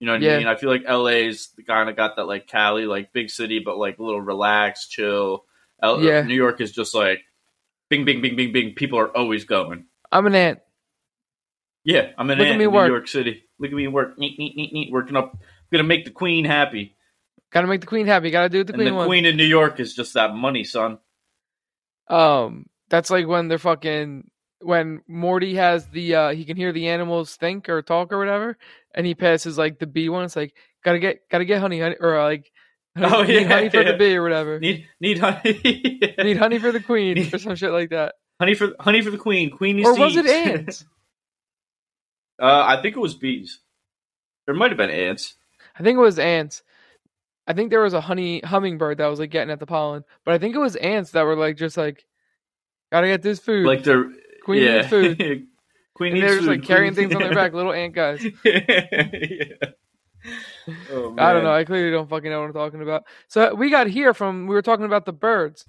You 0.00 0.06
know 0.06 0.12
what 0.14 0.22
Yeah. 0.22 0.34
I 0.36 0.38
mean? 0.38 0.46
I 0.46 0.56
feel 0.56 0.70
like 0.70 0.88
LA's 0.88 1.50
kind 1.66 1.88
of 1.90 1.96
got 1.96 2.16
that 2.16 2.24
like 2.26 2.46
Cali, 2.46 2.86
like 2.86 3.12
big 3.12 3.30
city, 3.30 3.58
but 3.60 3.76
like 3.78 3.98
a 3.98 4.02
little 4.02 4.20
relaxed, 4.20 4.90
chill. 4.90 5.44
L- 5.82 6.02
Yeah. 6.02 6.22
New 6.22 6.34
York 6.34 6.60
is 6.60 6.72
just 6.72 6.94
like 6.94 7.20
bing, 7.90 8.04
bing, 8.04 8.20
bing, 8.22 8.34
bing, 8.36 8.52
bing. 8.52 8.74
People 8.74 8.98
are 8.98 9.14
always 9.16 9.44
going. 9.44 9.84
I'm 10.10 10.26
an 10.26 10.34
ant. 10.34 10.60
Yeah, 11.84 12.10
I'm 12.18 12.30
an 12.30 12.38
Look 12.38 12.46
at 12.46 12.50
ant 12.52 12.58
me 12.58 12.64
in 12.64 12.72
work. 12.72 12.86
New 12.88 12.94
York 12.94 13.08
City. 13.08 13.44
Look 13.58 13.70
at 13.70 13.76
me 13.76 13.86
work. 13.88 14.18
Neat, 14.18 14.38
neat, 14.38 14.56
neat, 14.56 14.72
neat. 14.72 14.92
Working 14.92 15.16
up. 15.16 15.32
I'm 15.34 15.38
gonna 15.70 15.84
make 15.84 16.04
the 16.04 16.10
queen 16.10 16.44
happy. 16.44 16.96
Gotta 17.52 17.66
make 17.68 17.80
the 17.80 17.86
queen 17.86 18.06
happy. 18.06 18.30
Gotta 18.30 18.48
do 18.48 18.58
what 18.58 18.66
the 18.66 18.72
and 18.72 18.78
queen 18.80 18.88
the 18.88 18.94
wants. 18.94 19.08
queen 19.08 19.24
in 19.24 19.36
New 19.36 19.44
York 19.44 19.80
is 19.80 19.94
just 19.94 20.14
that 20.14 20.34
money, 20.34 20.64
son. 20.64 20.98
Um, 22.08 22.66
that's 22.88 23.10
like 23.10 23.26
when 23.26 23.48
they're 23.48 23.58
fucking 23.58 24.28
when 24.60 25.02
Morty 25.06 25.54
has 25.56 25.86
the 25.88 26.14
uh 26.14 26.28
he 26.30 26.44
can 26.44 26.56
hear 26.56 26.72
the 26.72 26.88
animals 26.88 27.36
think 27.36 27.68
or 27.68 27.82
talk 27.82 28.12
or 28.12 28.18
whatever, 28.18 28.56
and 28.94 29.06
he 29.06 29.14
passes 29.14 29.58
like 29.58 29.78
the 29.78 29.86
bee 29.86 30.08
one. 30.08 30.24
It's 30.24 30.36
like 30.36 30.54
gotta 30.84 30.98
get 30.98 31.28
gotta 31.30 31.44
get 31.44 31.60
honey, 31.60 31.80
honey 31.80 31.96
or 32.00 32.18
uh, 32.18 32.24
like 32.24 32.50
Oh, 32.98 33.22
need 33.24 33.42
yeah, 33.42 33.48
honey 33.48 33.68
for 33.68 33.82
yeah. 33.82 33.92
the 33.92 33.98
bee 33.98 34.16
or 34.16 34.22
whatever. 34.22 34.58
Need 34.58 34.86
need 35.00 35.18
honey. 35.18 36.14
Need 36.18 36.38
honey 36.38 36.58
for 36.58 36.72
the 36.72 36.80
queen 36.80 37.30
or 37.32 37.38
some 37.38 37.54
shit 37.54 37.70
like 37.70 37.90
that. 37.90 38.14
honey 38.40 38.54
for 38.54 38.72
honey 38.80 39.02
for 39.02 39.10
the 39.10 39.18
queen. 39.18 39.50
Queen 39.50 39.76
needs 39.76 39.88
Or 39.88 39.94
was 39.96 40.16
it 40.16 40.24
ants? 40.46 40.84
uh, 42.40 42.64
I 42.66 42.80
think 42.80 42.96
it 42.96 43.00
was 43.00 43.14
bees. 43.14 43.60
There 44.46 44.54
might 44.54 44.70
have 44.70 44.78
been 44.78 44.90
ants. 44.90 45.34
I 45.78 45.82
think 45.82 45.96
it 45.96 46.00
was 46.00 46.18
ants. 46.18 46.62
I 47.46 47.52
think 47.52 47.70
there 47.70 47.82
was 47.82 47.92
a 47.94 48.00
honey 48.00 48.40
hummingbird 48.40 48.98
that 48.98 49.06
was 49.06 49.20
like 49.20 49.30
getting 49.30 49.52
at 49.52 49.60
the 49.60 49.66
pollen, 49.66 50.04
but 50.24 50.34
I 50.34 50.38
think 50.38 50.54
it 50.54 50.58
was 50.60 50.76
ants 50.76 51.10
that 51.12 51.22
were 51.22 51.36
like 51.36 51.56
just 51.56 51.76
like 51.76 52.04
gotta 52.90 53.06
get 53.06 53.22
this 53.22 53.38
food. 53.40 53.66
Like 53.66 53.84
they're 53.84 54.10
Queen 54.46 54.62
yeah. 54.62 54.76
needs 54.76 54.86
food. 54.86 55.18
queen 55.94 56.12
and 56.12 56.20
needs 56.20 56.30
they're 56.30 56.36
just 56.36 56.46
food. 56.46 56.60
like 56.60 56.62
carrying 56.62 56.94
things 56.94 57.12
on 57.12 57.20
their 57.20 57.34
back, 57.34 57.52
little 57.52 57.72
ant 57.72 57.92
guys. 57.92 58.24
yeah. 58.44 59.56
Oh, 60.92 61.16
I 61.18 61.32
don't 61.32 61.42
know. 61.42 61.52
I 61.52 61.64
clearly 61.64 61.90
don't 61.90 62.08
fucking 62.08 62.30
know 62.30 62.42
what 62.42 62.46
I'm 62.46 62.52
talking 62.52 62.80
about. 62.80 63.06
So 63.26 63.56
we 63.56 63.70
got 63.70 63.88
here 63.88 64.14
from 64.14 64.46
we 64.46 64.54
were 64.54 64.62
talking 64.62 64.84
about 64.84 65.04
the 65.04 65.12
birds. 65.12 65.66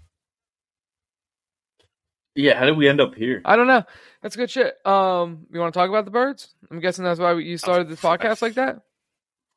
Yeah, 2.35 2.55
how 2.59 2.65
did 2.65 2.77
we 2.77 2.87
end 2.87 3.01
up 3.01 3.15
here? 3.15 3.41
I 3.45 3.55
don't 3.55 3.65
know. 3.65 3.83
That's 4.21 4.35
good 4.35 4.51
shit. 4.51 4.75
Um, 4.85 5.47
you 5.51 5.59
want 5.59 5.73
to 5.73 5.79
talk 5.79 5.89
about 5.89 6.05
the 6.05 6.11
birds? 6.11 6.53
I'm 6.69 6.79
guessing 6.79 7.03
that's 7.03 7.19
why 7.19 7.33
you 7.33 7.57
started 7.57 7.89
this 7.89 7.99
podcast 7.99 8.43
like 8.43 8.53
that. 8.53 8.75
Of 8.75 8.83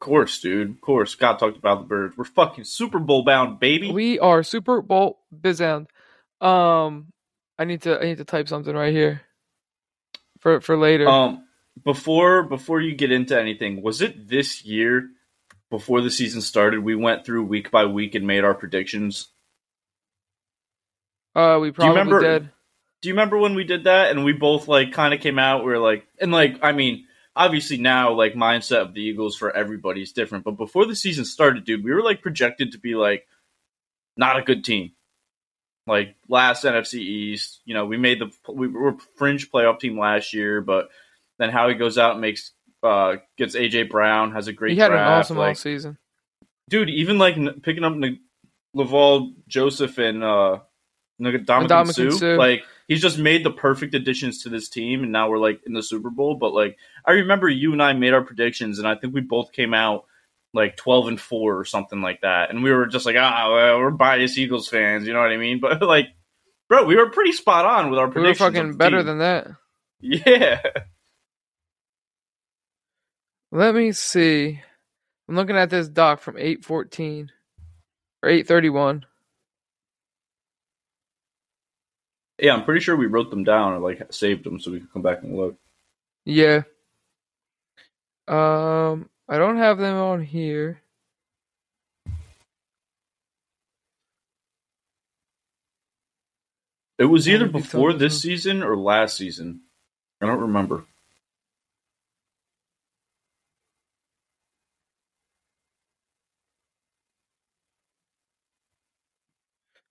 course, 0.00 0.40
dude. 0.40 0.70
Of 0.70 0.80
course. 0.80 1.10
Scott 1.10 1.38
talked 1.38 1.58
about 1.58 1.80
the 1.80 1.88
birds. 1.88 2.16
We're 2.16 2.24
fucking 2.24 2.64
Super 2.64 2.98
Bowl 2.98 3.22
bound, 3.22 3.60
baby. 3.60 3.92
We 3.92 4.18
are 4.18 4.42
Super 4.42 4.80
Bowl 4.80 5.18
bizound. 5.30 5.88
Um, 6.40 7.12
I 7.60 7.64
need 7.64 7.82
to 7.82 8.00
I 8.00 8.06
need 8.06 8.16
to 8.16 8.24
type 8.24 8.48
something 8.48 8.74
right 8.74 8.90
here 8.92 9.20
for 10.38 10.62
for 10.62 10.78
later. 10.78 11.06
Um, 11.06 11.44
before 11.84 12.42
before 12.42 12.80
you 12.80 12.94
get 12.94 13.12
into 13.12 13.38
anything, 13.38 13.82
was 13.82 14.00
it 14.00 14.26
this 14.28 14.64
year 14.64 15.10
before 15.68 16.00
the 16.00 16.10
season 16.10 16.40
started? 16.40 16.80
We 16.82 16.96
went 16.96 17.26
through 17.26 17.44
week 17.44 17.70
by 17.70 17.84
week 17.84 18.14
and 18.14 18.26
made 18.26 18.44
our 18.44 18.54
predictions. 18.54 19.28
uh, 21.34 21.58
we 21.60 21.70
probably 21.70 21.94
do 21.94 21.98
remember- 21.98 22.20
did. 22.20 22.50
Do 23.02 23.08
you 23.08 23.14
remember 23.14 23.36
when 23.38 23.54
we 23.54 23.64
did 23.64 23.84
that 23.84 24.10
and 24.10 24.24
we 24.24 24.32
both 24.32 24.66
like 24.66 24.92
kind 24.92 25.12
of 25.12 25.20
came 25.20 25.38
out? 25.38 25.62
We 25.64 25.70
were 25.70 25.78
like, 25.78 26.06
and 26.18 26.32
like, 26.32 26.58
I 26.62 26.72
mean, 26.72 27.06
obviously 27.36 27.76
now 27.76 28.12
like 28.12 28.34
mindset 28.34 28.82
of 28.82 28.94
the 28.94 29.00
Eagles 29.02 29.36
for 29.36 29.54
everybody 29.54 30.02
is 30.02 30.12
different, 30.12 30.44
but 30.44 30.56
before 30.58 30.86
the 30.86 30.96
season 30.96 31.24
started, 31.26 31.64
dude, 31.64 31.84
we 31.84 31.92
were 31.92 32.02
like 32.02 32.20
projected 32.22 32.72
to 32.72 32.78
be 32.78 32.94
like 32.94 33.26
not 34.18 34.38
a 34.38 34.42
good 34.42 34.64
team. 34.64 34.92
Like 35.86 36.16
last 36.28 36.64
NFC 36.64 36.94
East, 37.00 37.60
you 37.64 37.74
know, 37.74 37.86
we 37.86 37.96
made 37.96 38.20
the 38.20 38.30
we 38.52 38.68
were 38.68 38.96
fringe 39.16 39.50
playoff 39.50 39.80
team 39.80 39.98
last 39.98 40.32
year, 40.34 40.60
but 40.60 40.88
Then 41.38 41.50
Howie 41.50 41.74
goes 41.74 41.98
out 41.98 42.12
and 42.12 42.20
makes 42.20 42.52
uh, 42.82 43.16
gets 43.36 43.56
AJ 43.56 43.90
Brown, 43.90 44.32
has 44.32 44.46
a 44.46 44.52
great. 44.52 44.72
He 44.72 44.78
had 44.78 44.88
draft. 44.88 45.06
an 45.06 45.12
awesome 45.18 45.36
like, 45.38 45.48
all 45.48 45.54
season. 45.54 45.98
dude. 46.68 46.90
Even 46.90 47.18
like 47.18 47.36
n- 47.36 47.60
picking 47.62 47.84
up 47.84 47.94
N- 47.94 48.20
Linval 48.76 49.32
Joseph 49.48 49.98
and 49.98 50.22
uh, 50.22 50.58
Ndamukong 51.20 51.66
Ndamukong 51.66 51.92
Suh, 51.92 52.10
Suh. 52.10 52.36
like 52.36 52.62
he's 52.88 53.02
just 53.02 53.18
made 53.18 53.44
the 53.44 53.50
perfect 53.50 53.94
additions 53.94 54.42
to 54.42 54.48
this 54.48 54.68
team, 54.68 55.02
and 55.02 55.12
now 55.12 55.28
we're 55.28 55.38
like 55.38 55.60
in 55.66 55.72
the 55.72 55.82
Super 55.82 56.10
Bowl. 56.10 56.34
But 56.36 56.52
like 56.54 56.76
I 57.04 57.12
remember 57.12 57.48
you 57.48 57.72
and 57.72 57.82
I 57.82 57.92
made 57.94 58.12
our 58.12 58.22
predictions, 58.22 58.78
and 58.78 58.86
I 58.86 58.94
think 58.94 59.14
we 59.14 59.22
both 59.22 59.52
came 59.52 59.74
out 59.74 60.04
like 60.52 60.76
twelve 60.76 61.08
and 61.08 61.20
four 61.20 61.58
or 61.58 61.64
something 61.64 62.00
like 62.02 62.20
that, 62.22 62.50
and 62.50 62.62
we 62.62 62.72
were 62.72 62.86
just 62.86 63.06
like, 63.06 63.16
ah, 63.18 63.52
well, 63.52 63.78
we're 63.78 63.90
biased 63.90 64.36
Eagles 64.38 64.68
fans, 64.68 65.06
you 65.06 65.12
know 65.12 65.20
what 65.20 65.30
I 65.32 65.36
mean? 65.36 65.60
But 65.60 65.82
like, 65.82 66.06
bro, 66.68 66.84
we 66.84 66.96
were 66.96 67.10
pretty 67.10 67.32
spot 67.32 67.64
on 67.66 67.90
with 67.90 67.98
our 67.98 68.06
We 68.06 68.08
were 68.08 68.34
predictions. 68.34 68.38
fucking 68.38 68.76
better 68.76 68.98
team. 68.98 69.06
than 69.06 69.18
that. 69.18 69.48
yeah. 70.00 70.60
Let 73.52 73.74
me 73.74 73.92
see. 73.92 74.60
I'm 75.28 75.36
looking 75.36 75.56
at 75.56 75.70
this 75.70 75.88
doc 75.88 76.20
from 76.20 76.36
814 76.36 77.30
or 78.22 78.28
831. 78.28 79.04
Yeah, 82.38 82.54
I'm 82.54 82.64
pretty 82.64 82.80
sure 82.80 82.96
we 82.96 83.06
wrote 83.06 83.30
them 83.30 83.44
down 83.44 83.72
or 83.74 83.78
like 83.78 84.12
saved 84.12 84.44
them 84.44 84.60
so 84.60 84.70
we 84.70 84.80
could 84.80 84.92
come 84.92 85.02
back 85.02 85.22
and 85.22 85.36
look. 85.36 85.56
Yeah. 86.24 86.62
Um, 88.28 89.10
I 89.30 89.38
don't 89.38 89.58
have 89.58 89.78
them 89.78 89.96
on 89.96 90.22
here. 90.22 90.82
It 96.98 97.04
was 97.04 97.28
either 97.28 97.48
before 97.48 97.92
this 97.92 98.20
season 98.20 98.62
or 98.62 98.76
last 98.76 99.16
season. 99.16 99.60
I 100.20 100.26
don't 100.26 100.40
remember. 100.40 100.84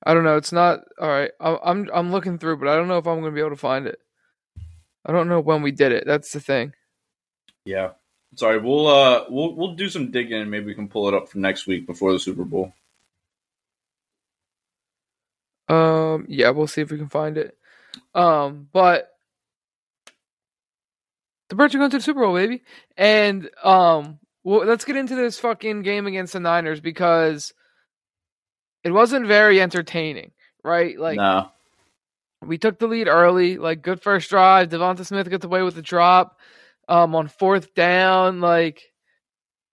I 0.06 0.14
don't 0.14 0.26
know. 0.26 0.38
It's 0.38 0.52
not 0.52 0.82
all 1.00 1.08
right. 1.10 1.32
I'm 1.40 1.90
I'm 1.94 2.12
looking 2.12 2.38
through, 2.38 2.58
but 2.58 2.68
I 2.68 2.76
don't 2.76 2.90
know 2.90 2.98
if 2.98 3.08
I'm 3.08 3.22
gonna 3.22 3.32
be 3.32 3.40
able 3.40 3.52
to 3.52 3.56
find 3.56 3.88
it. 3.88 4.00
I 5.06 5.14
don't 5.14 5.30
know 5.30 5.40
when 5.40 5.62
we 5.62 5.72
did 5.72 5.94
it. 5.94 6.04
That's 6.06 6.32
the 6.34 6.42
thing. 6.42 6.74
Yeah. 7.66 7.92
Sorry, 8.36 8.60
we'll 8.60 8.88
uh 8.88 9.26
we'll 9.30 9.56
we'll 9.56 9.74
do 9.76 9.90
some 9.90 10.12
digging 10.12 10.42
and 10.42 10.52
maybe 10.52 10.68
we 10.68 10.76
can 10.76 10.88
pull 10.88 11.08
it 11.08 11.14
up 11.14 11.30
for 11.30 11.40
next 11.40 11.68
week 11.68 11.88
before 11.88 12.12
the 12.12 12.20
Super 12.20 12.46
Bowl. 12.46 12.74
Um, 15.68 16.26
yeah, 16.28 16.50
we'll 16.50 16.68
see 16.68 16.82
if 16.82 16.92
we 16.92 16.98
can 16.98 17.10
find 17.10 17.38
it. 17.38 17.56
Um, 18.16 18.68
but 18.72 19.10
the 21.50 21.56
Birds 21.56 21.76
are 21.76 21.78
going 21.78 21.92
to 21.92 21.98
the 21.98 22.04
Super 22.04 22.22
Bowl, 22.22 22.36
baby. 22.36 22.64
And 22.98 23.50
um, 23.64 24.20
well, 24.44 24.66
let's 24.66 24.86
get 24.86 24.96
into 24.96 25.16
this 25.16 25.40
fucking 25.40 25.82
game 25.84 26.08
against 26.08 26.34
the 26.34 26.40
Niners 26.40 26.80
because 26.80 27.54
it 28.84 28.92
wasn't 28.92 29.28
very 29.28 29.62
entertaining, 29.62 30.32
right? 30.64 30.98
Like 31.00 31.18
no. 31.18 31.52
we 32.44 32.58
took 32.58 32.80
the 32.80 32.88
lead 32.88 33.08
early, 33.08 33.58
like 33.58 33.82
good 33.82 34.02
first 34.02 34.30
drive. 34.30 34.70
Devonta 34.70 35.06
Smith 35.06 35.30
gets 35.30 35.46
away 35.46 35.62
with 35.62 35.76
the 35.76 35.82
drop. 35.82 36.40
Um, 36.90 37.14
on 37.16 37.28
fourth 37.28 37.74
down, 37.76 38.42
like 38.42 38.82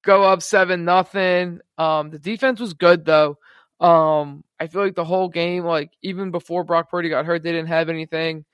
go 0.05 0.23
up 0.23 0.43
seven 0.43 0.85
nothing. 0.85 1.61
Um, 1.79 2.11
the 2.11 2.19
defense 2.19 2.61
was 2.61 2.75
good 2.75 3.05
though. 3.05 3.39
Um, 3.81 4.45
I 4.61 4.67
feel 4.69 4.83
like 4.83 4.95
the 4.95 5.05
whole 5.05 5.29
game, 5.29 5.65
like 5.65 5.91
even 6.03 6.31
before 6.31 6.63
Brock 6.65 6.91
Purdy 6.91 7.09
got 7.09 7.25
hurt, 7.27 7.43
they 7.43 7.53
didn't 7.53 7.69
have 7.69 7.89
anything. 7.89 8.45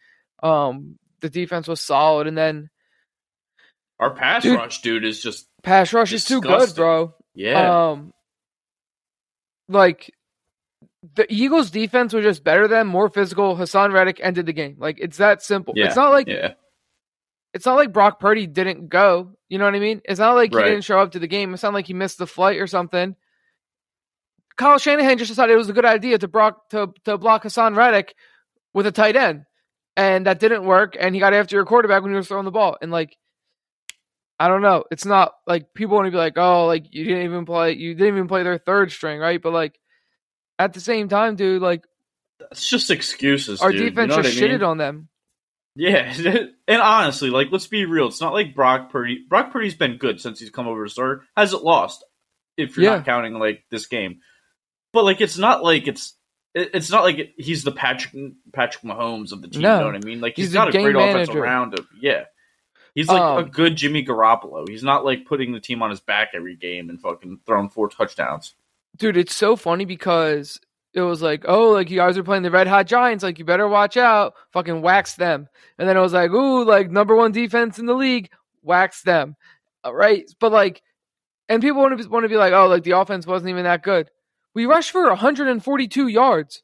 Um, 0.42 0.98
the 1.20 1.28
defense 1.28 1.68
was 1.68 1.80
solid, 1.80 2.26
and 2.26 2.38
then 2.38 2.70
Our 4.00 4.14
pass 4.14 4.42
Dude. 4.42 4.56
rush 4.56 4.80
dude 4.82 5.04
is 5.04 5.22
just 5.22 5.46
pass 5.62 5.92
rush 5.92 6.12
is 6.12 6.24
too 6.24 6.40
good, 6.40 6.74
bro. 6.74 7.14
yeah. 7.34 7.90
Um, 7.90 8.12
like 9.68 10.12
the 11.14 11.26
Eagles' 11.32 11.70
defense 11.70 12.12
was 12.12 12.24
just 12.24 12.44
better 12.44 12.68
than 12.68 12.86
more 12.86 13.08
physical. 13.08 13.56
Haason 13.56 13.92
Reddick 13.92 14.20
ended 14.22 14.46
the 14.46 14.52
game. 14.52 14.76
Like 14.78 14.98
it's 15.00 15.18
that 15.18 15.42
simple. 15.42 15.74
Yeah, 15.76 15.86
It's 15.86 15.96
not 15.96 16.10
like 16.10 16.28
yeah. 16.28 16.54
It's 17.54 17.66
not 17.66 17.76
like 17.76 17.92
Brock 17.92 18.18
Purdy 18.18 18.46
didn't 18.46 18.88
go. 18.88 19.32
You 19.48 19.58
know 19.58 19.64
what 19.66 19.74
I 19.74 19.78
mean? 19.78 20.00
It's 20.04 20.18
not 20.20 20.34
like 20.34 20.54
Right. 20.54 20.64
he 20.66 20.70
didn't 20.70 20.84
show 20.84 20.98
up 20.98 21.12
to 21.12 21.18
the 21.18 21.26
game. 21.26 21.52
It's 21.52 21.62
not 21.62 21.74
like 21.74 21.86
he 21.86 21.92
missed 21.94 22.18
the 22.18 22.26
flight 22.26 22.58
or 22.60 22.66
something. 22.66 23.14
Kyle 24.56 24.78
Shanahan 24.78 25.18
just 25.18 25.30
decided 25.30 25.52
it 25.52 25.56
was 25.58 25.68
a 25.68 25.72
good 25.74 25.84
idea 25.84 26.18
to 26.18 26.28
block 26.28 26.68
to 26.70 26.92
to 27.04 27.18
block 27.18 27.42
Haason 27.44 27.76
Reddick 27.76 28.14
with 28.74 28.86
a 28.86 28.92
tight 28.92 29.16
end, 29.16 29.44
and 29.96 30.26
that 30.26 30.40
didn't 30.40 30.64
work. 30.64 30.96
And 30.98 31.14
he 31.14 31.20
got 31.20 31.34
after 31.34 31.56
your 31.56 31.64
quarterback 31.64 32.02
when 32.02 32.12
he 32.12 32.16
was 32.16 32.28
throwing 32.28 32.44
the 32.44 32.50
ball. 32.50 32.76
And 32.80 32.90
like, 32.92 33.16
I 34.38 34.48
don't 34.48 34.62
know. 34.62 34.84
It's 34.90 35.04
not 35.06 35.32
like 35.46 35.72
people 35.74 35.96
want 35.96 36.06
to 36.06 36.10
be 36.10 36.16
like, 36.18 36.36
oh, 36.36 36.66
like 36.66 36.86
you 36.90 37.04
didn't 37.04 37.24
even 37.24 37.44
play, 37.46 37.72
you 37.72 37.94
didn't 37.94 38.14
even 38.14 38.28
play 38.28 38.42
their 38.42 38.58
third 38.58 38.92
string, 38.92 39.18
right? 39.20 39.40
But 39.40 39.52
like, 39.52 39.78
at 40.58 40.72
the 40.74 40.80
same 40.80 41.08
time, 41.08 41.34
dude, 41.36 41.62
like 41.62 41.84
It's 42.50 42.68
just 42.68 42.90
excuses. 42.90 43.60
our 43.62 43.72
dude. 43.72 43.80
You 43.80 43.90
defense 43.90 44.10
know 44.16 44.22
just 44.22 44.36
I 44.36 44.40
mean? 44.40 44.50
shitted 44.50 44.66
on 44.66 44.76
them. 44.78 45.08
Yeah, 45.74 46.12
and 46.68 46.82
honestly, 46.82 47.30
like 47.30 47.48
let's 47.50 47.66
be 47.66 47.86
real. 47.86 48.08
It's 48.08 48.20
not 48.20 48.34
like 48.34 48.54
Brock 48.54 48.90
Purdy. 48.90 49.24
Brock 49.28 49.52
Purdy's 49.52 49.74
been 49.74 49.96
good 49.96 50.20
since 50.20 50.38
he's 50.38 50.50
come 50.50 50.68
over 50.68 50.84
to 50.84 50.90
start. 50.90 51.22
Hasn't 51.36 51.64
lost, 51.64 52.04
if 52.56 52.76
you're 52.76 52.84
Yeah. 52.84 52.96
not 52.96 53.06
counting 53.06 53.34
like 53.34 53.64
this 53.70 53.86
game. 53.86 54.20
But 54.92 55.04
like, 55.04 55.20
it's 55.22 55.38
not 55.38 55.62
like 55.64 55.88
it's 55.88 56.14
it's 56.54 56.90
not 56.90 57.04
like 57.04 57.32
he's 57.38 57.64
the 57.64 57.72
Patrick 57.72 58.12
Patrick 58.52 58.84
Mahomes 58.84 59.32
of 59.32 59.40
the 59.40 59.48
team. 59.48 59.62
No. 59.62 59.74
You 59.76 59.80
know 59.80 59.86
what 59.86 60.04
I 60.04 60.06
mean? 60.06 60.20
Like 60.20 60.36
he's 60.36 60.46
He's 60.48 60.54
a 60.54 60.58
got 60.58 60.68
a 60.68 60.72
game 60.72 60.82
great 60.82 60.96
offense 60.96 61.28
manager. 61.28 61.42
around 61.42 61.78
him. 61.78 61.88
Yeah, 61.98 62.24
he's 62.94 63.08
like 63.08 63.22
Um, 63.22 63.38
a 63.38 63.44
good 63.48 63.74
Jimmy 63.76 64.04
Garoppolo. 64.04 64.68
He's 64.68 64.82
not 64.82 65.06
like 65.06 65.24
putting 65.24 65.52
the 65.52 65.60
team 65.60 65.80
on 65.82 65.88
his 65.88 66.00
back 66.00 66.32
every 66.34 66.56
game 66.56 66.90
and 66.90 67.00
fucking 67.00 67.40
throwing 67.46 67.70
four 67.70 67.88
touchdowns. 67.88 68.54
dude, 68.98 69.16
it's 69.16 69.34
so 69.34 69.56
funny 69.56 69.86
because 69.86 70.60
it 70.94 71.00
was 71.00 71.22
like, 71.22 71.44
oh, 71.48 71.70
like 71.70 71.90
you 71.90 71.96
guys 71.98 72.18
are 72.18 72.22
playing 72.22 72.42
the 72.42 72.50
Red 72.50 72.66
Hot 72.66 72.86
Giants, 72.86 73.24
like 73.24 73.38
you 73.38 73.44
better 73.44 73.66
watch 73.68 73.96
out, 73.96 74.34
fucking 74.52 74.82
wax 74.82 75.14
them. 75.14 75.48
And 75.78 75.88
then 75.88 75.96
it 75.96 76.00
was 76.00 76.12
like, 76.12 76.30
ooh, 76.30 76.64
like 76.64 76.90
number 76.90 77.16
one 77.16 77.32
defense 77.32 77.78
in 77.78 77.86
the 77.86 77.94
league, 77.94 78.28
wax 78.62 79.02
them, 79.02 79.36
Uh, 79.84 79.94
right? 79.94 80.24
But 80.38 80.52
like, 80.52 80.82
and 81.48 81.62
people 81.62 81.80
want 81.82 81.98
to 82.00 82.08
want 82.08 82.24
to 82.24 82.28
be 82.28 82.36
like, 82.36 82.52
oh, 82.52 82.68
like 82.68 82.82
the 82.84 82.98
offense 82.98 83.26
wasn't 83.26 83.50
even 83.50 83.64
that 83.64 83.82
good. 83.82 84.10
We 84.54 84.66
rushed 84.66 84.90
for 84.90 85.08
142 85.08 86.08
yards 86.08 86.62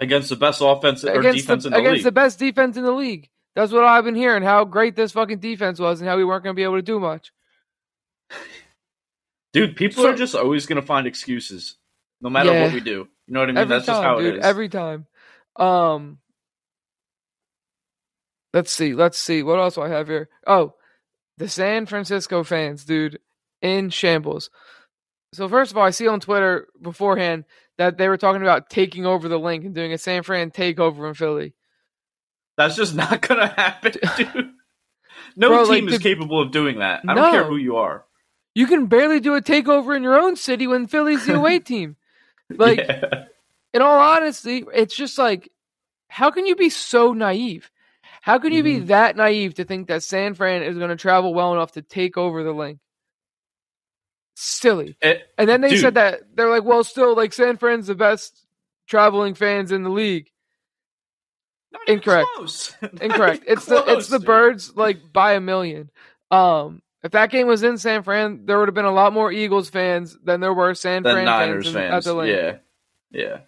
Against 0.00 0.28
the 0.30 0.36
best 0.36 0.60
offense 0.64 1.04
or 1.04 1.18
against 1.18 1.40
defense 1.40 1.62
the, 1.64 1.68
in 1.68 1.72
the 1.72 1.78
league. 1.78 1.86
against 1.86 1.96
league. 1.98 2.04
the 2.04 2.12
best 2.12 2.38
defense 2.38 2.76
in 2.76 2.84
the 2.84 2.92
league. 2.92 3.28
That's 3.56 3.72
what 3.72 3.84
I've 3.84 4.04
been 4.04 4.14
hearing. 4.14 4.42
How 4.42 4.64
great 4.64 4.96
this 4.96 5.12
fucking 5.12 5.40
defense 5.40 5.78
was, 5.80 6.00
and 6.00 6.08
how 6.08 6.16
we 6.16 6.24
weren't 6.24 6.44
going 6.44 6.54
to 6.54 6.58
be 6.58 6.62
able 6.62 6.76
to 6.76 6.82
do 6.82 7.00
much. 7.00 7.32
Dude, 9.52 9.76
people 9.76 10.04
So- 10.04 10.10
are 10.10 10.16
just 10.16 10.34
always 10.34 10.66
going 10.66 10.80
to 10.80 10.86
find 10.86 11.06
excuses, 11.06 11.76
no 12.20 12.30
matter 12.30 12.52
Yeah. 12.52 12.64
what 12.64 12.74
we 12.74 12.80
do. 12.80 13.08
You 13.26 13.34
know 13.34 13.40
what 13.40 13.48
I 13.48 13.52
mean? 13.52 13.58
every 13.58 13.74
That's 13.76 13.86
time, 13.86 13.94
just 13.94 14.02
how 14.02 14.18
dude. 14.18 14.34
it 14.34 14.38
is. 14.40 14.44
Every 14.44 14.68
time. 14.68 15.06
Um, 15.56 16.18
let's 18.52 18.70
see. 18.72 18.94
Let's 18.94 19.18
see. 19.18 19.42
What 19.42 19.58
else 19.58 19.74
do 19.76 19.82
I 19.82 19.88
have 19.88 20.08
here? 20.08 20.28
Oh, 20.46 20.74
the 21.38 21.48
San 21.48 21.86
Francisco 21.86 22.42
fans, 22.44 22.84
dude, 22.84 23.18
in 23.62 23.90
shambles. 23.90 24.50
So 25.32 25.48
first 25.48 25.70
of 25.70 25.78
all, 25.78 25.84
I 25.84 25.90
see 25.90 26.08
on 26.08 26.20
Twitter 26.20 26.66
beforehand 26.80 27.44
that 27.78 27.96
they 27.98 28.08
were 28.08 28.16
talking 28.16 28.42
about 28.42 28.68
taking 28.68 29.06
over 29.06 29.28
the 29.28 29.38
link 29.38 29.64
and 29.64 29.74
doing 29.74 29.92
a 29.92 29.98
San 29.98 30.22
Fran 30.22 30.50
takeover 30.50 31.06
in 31.08 31.14
Philly. 31.14 31.54
That's 32.56 32.76
just 32.76 32.94
not 32.96 33.22
going 33.22 33.40
to 33.40 33.46
happen, 33.46 33.92
dude. 34.16 34.50
No 35.36 35.48
Bro, 35.48 35.64
team 35.66 35.84
like, 35.86 35.94
is 35.94 35.98
the- 35.98 36.02
capable 36.02 36.42
of 36.42 36.50
doing 36.50 36.80
that. 36.80 37.02
I 37.08 37.14
don't 37.14 37.30
care 37.30 37.44
who 37.44 37.56
you 37.56 37.76
are. 37.76 38.04
You 38.54 38.66
can 38.66 38.86
barely 38.86 39.20
do 39.20 39.34
a 39.36 39.40
takeover 39.40 39.96
in 39.96 40.02
your 40.02 40.18
own 40.18 40.34
city 40.34 40.66
when 40.66 40.88
Philly's 40.88 41.24
the 41.26 41.34
away 41.38 41.60
team. 41.60 41.96
Like, 42.58 42.78
Yeah. 42.78 43.24
in 43.72 43.82
all 43.82 43.98
honesty, 44.00 44.64
it's 44.74 44.94
just 44.94 45.16
like, 45.18 45.50
how 46.08 46.30
can 46.30 46.46
you 46.46 46.56
be 46.56 46.68
so 46.70 47.12
naive? 47.12 47.70
How 48.22 48.38
can 48.38 48.52
you 48.52 48.62
be 48.62 48.80
Mhm. 48.80 48.86
that 48.88 49.16
naive 49.16 49.54
to 49.54 49.64
think 49.64 49.88
that 49.88 50.02
San 50.02 50.34
Fran 50.34 50.62
is 50.62 50.76
going 50.76 50.90
to 50.90 50.96
travel 50.96 51.32
well 51.32 51.52
enough 51.52 51.72
to 51.72 51.82
take 51.82 52.16
over 52.18 52.42
the 52.42 52.52
link? 52.52 52.80
Silly. 54.34 54.96
It- 55.00 55.28
And 55.38 55.48
then 55.48 55.60
they 55.60 55.70
Dude. 55.70 55.80
said 55.80 55.94
that 55.94 56.34
they're 56.34 56.48
like, 56.50 56.64
well, 56.64 56.82
still, 56.84 57.14
like 57.16 57.32
San 57.32 57.56
Fran's 57.56 57.86
the 57.86 57.94
best 57.94 58.46
traveling 58.86 59.34
fans 59.34 59.70
in 59.72 59.82
the 59.82 59.90
league. 59.90 60.30
Incorrect. 61.86 62.28
Incorrect. 63.00 63.44
It's 63.46 63.64
the 63.66 63.84
it's 63.86 64.08
the 64.08 64.18
dude. 64.18 64.26
birds 64.26 64.76
like 64.76 65.12
by 65.12 65.34
a 65.34 65.40
million. 65.40 65.90
Um, 66.30 66.82
if 67.02 67.12
that 67.12 67.30
game 67.30 67.46
was 67.46 67.62
in 67.62 67.78
San 67.78 68.02
Fran, 68.02 68.46
there 68.46 68.58
would 68.58 68.68
have 68.68 68.74
been 68.74 68.84
a 68.84 68.92
lot 68.92 69.12
more 69.12 69.30
Eagles 69.32 69.70
fans 69.70 70.16
than 70.22 70.40
there 70.40 70.52
were 70.54 70.74
San 70.74 71.02
The 71.02 71.12
Fran 71.12 71.24
Niners 71.24 71.64
fans, 71.66 71.76
in- 71.76 71.82
at 71.82 71.90
fans. 71.90 72.04
the 72.04 72.14
link. 72.14 72.36
Yeah. 72.36 72.56
Yeah. 73.12 73.38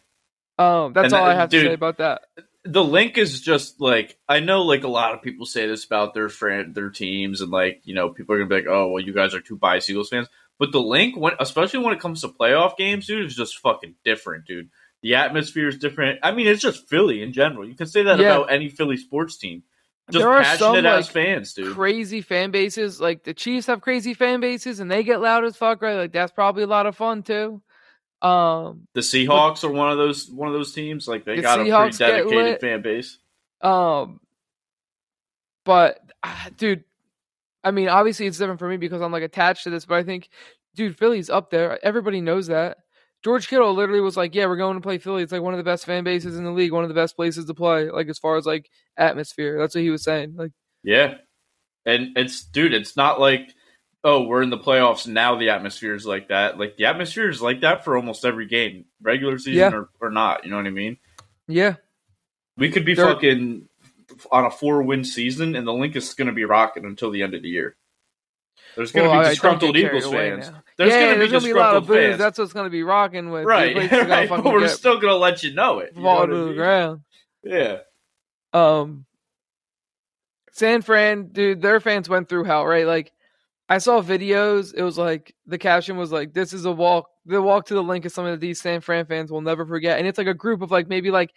Um, 0.59 0.93
that's 0.93 1.07
And 1.07 1.15
all 1.15 1.25
that- 1.27 1.37
I 1.37 1.41
have 1.41 1.49
to 1.51 1.61
say 1.61 1.73
about 1.73 1.99
that. 1.99 2.23
the 2.65 2.85
link 2.85 3.19
is 3.19 3.41
just 3.41 3.81
like 3.81 4.17
I 4.29 4.39
know 4.41 4.63
like 4.63 4.85
a 4.85 4.89
lot 4.89 5.15
of 5.15 5.23
people 5.23 5.47
say 5.47 5.67
this 5.67 5.85
about 5.85 6.15
their 6.15 6.29
friend 6.29 6.75
their 6.77 6.91
teams 6.91 7.41
and 7.41 7.51
like 7.51 7.81
you 7.85 7.95
know 7.95 8.11
people 8.11 8.35
are 8.35 8.39
gonna 8.39 8.49
be 8.49 8.55
like 8.55 8.67
oh 8.69 8.89
well 8.89 9.03
you 9.03 9.13
guys 9.13 9.35
are 9.35 9.41
too 9.41 9.57
biased 9.57 9.91
Eagles 9.91 10.11
fans 10.11 10.29
but 10.61 10.71
the 10.71 10.81
link 10.81 11.17
when 11.17 11.33
especially 11.41 11.81
when 11.81 11.93
it 11.93 11.99
comes 11.99 12.21
to 12.21 12.29
playoff 12.29 12.77
games 12.77 13.09
dude 13.09 13.27
is 13.27 13.35
just 13.35 13.59
fucking 13.59 13.97
different 14.05 14.45
dude 14.47 14.71
the 15.03 15.17
atmosphere 15.17 15.67
is 15.67 15.77
different 15.79 16.21
I 16.23 16.31
mean 16.31 16.47
it's 16.47 16.63
just 16.63 16.89
Philly 16.89 17.21
in 17.23 17.33
general 17.33 17.67
you 17.67 17.75
can 17.75 17.89
say 17.89 18.05
that 18.05 18.21
Yeah. 18.21 18.37
about 18.37 18.53
any 18.53 18.69
Philly 18.69 18.97
sports 18.97 19.37
team 19.39 19.65
Just 20.11 20.23
there 20.23 20.33
are 20.33 20.45
some 20.57 20.83
like 20.83 21.07
fans, 21.07 21.55
dude. 21.55 21.75
crazy 21.75 22.21
fan 22.21 22.51
bases. 22.51 23.01
Like 23.01 23.23
the 23.23 23.33
Chiefs 23.33 23.67
have 23.69 23.81
crazy 23.81 24.15
fan 24.15 24.41
bases, 24.41 24.81
and 24.81 24.91
they 24.91 25.05
get 25.05 25.21
loud 25.21 25.45
as 25.45 25.57
fuck, 25.57 25.81
right? 25.81 25.95
Like 25.95 26.13
that's 26.13 26.33
probably 26.33 26.65
a 26.65 26.67
lot 26.67 26.87
of 26.87 26.97
fun 26.97 27.23
too. 27.23 27.63
Um, 28.21 28.87
the 28.95 29.01
Seahawks 29.01 29.65
are 29.65 29.71
one 29.71 29.91
of 29.91 29.99
those 29.99 30.29
one 30.31 30.49
of 30.49 30.55
those 30.55 30.73
teams. 30.73 31.07
Like 31.07 31.25
they 31.25 31.37
The 31.37 31.43
got 31.43 31.59
Seahawks 31.61 32.01
a 32.01 32.09
pretty 32.09 32.29
dedicated 32.29 32.61
fan 32.61 32.83
base. 32.83 33.19
Um, 33.61 34.21
but 35.65 36.01
ah, 36.23 36.49
dude, 36.57 36.85
I 37.63 37.71
mean, 37.71 37.89
obviously 37.89 38.27
it's 38.27 38.39
different 38.39 38.59
for 38.59 38.69
me 38.69 38.77
because 38.77 39.03
I'm 39.03 39.13
like 39.13 39.23
attached 39.23 39.65
to 39.65 39.71
this. 39.71 39.87
But 39.87 39.97
I 39.99 40.03
think, 40.03 40.29
dude, 40.75 40.99
Philly's 40.99 41.31
up 41.31 41.51
there. 41.51 41.85
Everybody 41.85 42.21
knows 42.21 42.49
that. 42.49 42.79
George 43.25 43.49
Kittle 43.49 43.73
literally 43.75 44.01
was 44.01 44.17
like, 44.17 44.35
"Yeah, 44.35 44.47
we're 44.47 44.57
going 44.57 44.75
to 44.77 44.81
play 44.81 44.99
Philly. 44.99 45.23
It's 45.23 45.33
like 45.33 45.43
one 45.43 45.55
of 45.55 45.59
the 45.59 45.65
best 45.65 45.85
fan 45.87 46.03
bases 46.05 46.37
in 46.37 46.45
the 46.45 46.51
league, 46.51 46.73
one 46.73 46.83
of 46.85 46.89
the 46.89 46.95
best 46.95 47.15
places 47.17 47.45
to 47.47 47.55
play. 47.55 47.89
Like 47.91 48.09
as 48.09 48.19
far 48.19 48.37
as 48.37 48.47
like 48.47 48.69
atmosphere, 48.97 49.59
that's 49.59 49.75
what 49.75 49.83
he 49.83 49.91
was 49.91 50.03
saying. 50.03 50.35
Like, 50.37 50.51
Yeah, 50.83 51.15
and 51.87 52.17
it's 52.19 52.43
dude, 52.45 52.75
it's 52.75 52.97
not 52.97 53.21
like 53.21 53.55
oh 54.05 54.23
we're 54.25 54.43
in 54.43 54.51
the 54.51 54.59
playoffs 54.59 55.07
now 55.07 55.37
the 55.39 55.51
atmosphere 55.51 55.95
is 55.95 56.05
like 56.05 56.29
that. 56.29 56.59
Like 56.59 56.77
the 56.77 56.87
atmosphere 56.87 57.29
is 57.29 57.41
like 57.41 57.61
that 57.61 57.85
for 57.85 57.97
almost 57.97 58.25
every 58.25 58.47
game, 58.47 58.87
regular 59.01 59.39
season 59.39 59.55
Yeah. 59.55 59.71
or, 59.73 59.89
or 60.01 60.11
not. 60.11 60.45
You 60.45 60.51
know 60.51 60.57
what 60.57 60.67
I 60.67 60.71
mean? 60.71 60.97
yeah, 61.47 61.77
We 62.57 62.71
could 62.71 62.85
be 62.85 62.95
They're- 62.95 63.07
fucking 63.07 63.69
on 64.31 64.45
a 64.45 64.51
four 64.51 64.83
win 64.83 65.05
season, 65.05 65.55
and 65.55 65.67
the 65.67 65.73
link 65.73 65.95
is 65.97 66.13
going 66.15 66.27
to 66.27 66.35
be 66.35 66.45
rocking 66.45 66.85
until 66.85 67.11
the 67.13 67.23
end 67.23 67.35
of 67.35 67.43
the 67.43 67.49
year. 67.49 67.77
There's 68.77 68.93
going 68.93 69.05
to 69.07 69.11
Well, 69.11 69.23
be 69.23 69.29
disgruntled 69.31 69.77
Eagles 69.77 70.07
fans. 70.11 70.51
now. 70.51 70.63
There's 70.87 70.93
yeah, 70.95 71.01
going 71.01 71.09
to 71.09 71.15
be 71.15 71.31
there's 71.31 71.43
gonna 71.43 71.55
be 71.55 71.59
a 71.59 71.63
lot 71.63 71.77
of 71.77 71.87
boos. 71.87 71.97
fans. 71.97 72.19
That's 72.19 72.39
what's 72.39 72.53
gonna 72.53 72.71
be 72.71 72.83
rocking 72.83 73.31
with. 73.31 73.45
right, 73.45 73.69
The 73.69 73.75
place 73.75 73.93
is 73.93 73.99
gonna 73.99 74.09
right. 74.11 74.29
But 74.29 74.45
we're 74.45 74.61
get 74.61 74.71
still 74.71 75.01
to 75.01 75.17
let 75.17 75.43
you 75.43 75.55
know 75.55 75.79
it. 75.81 75.93
You 75.95 76.03
fall 76.03 76.21
what 76.21 76.27
to 76.27 76.35
I 76.35 76.39
the 76.39 76.47
mean? 76.47 76.55
ground. 76.57 77.01
Yeah. 77.45 77.79
Um, 78.53 79.05
San 80.53 80.83
Fran, 80.83 81.29
dude, 81.33 81.63
their 81.63 81.81
fans 81.81 82.09
went 82.09 82.29
through 82.29 82.45
hell, 82.45 82.67
right? 82.67 82.87
Like, 82.87 83.13
I 83.69 83.79
saw 83.79 84.03
videos. 84.03 84.75
It 84.75 84.83
was 84.83 84.99
like 84.99 85.35
the 85.47 85.57
caption 85.59 85.97
was 85.97 86.13
like, 86.13 86.35
"This 86.35 86.53
is 86.53 86.65
a 86.67 86.73
walk. 86.73 87.09
The 87.25 87.41
walk 87.41 87.67
to 87.67 87.75
the 87.75 87.83
link 87.83 88.05
is 88.05 88.13
something 88.13 88.33
that 88.33 88.41
these 88.41 88.61
San 88.61 88.81
Fran 88.83 89.07
fans 89.07 89.33
will 89.33 89.41
never 89.41 89.65
forget." 89.65 89.99
And 89.99 90.07
it's 90.07 90.19
like 90.19 90.27
a 90.27 90.35
group 90.35 90.61
of 90.61 90.71
like 90.71 90.89
maybe 90.89 91.11
like, 91.11 91.31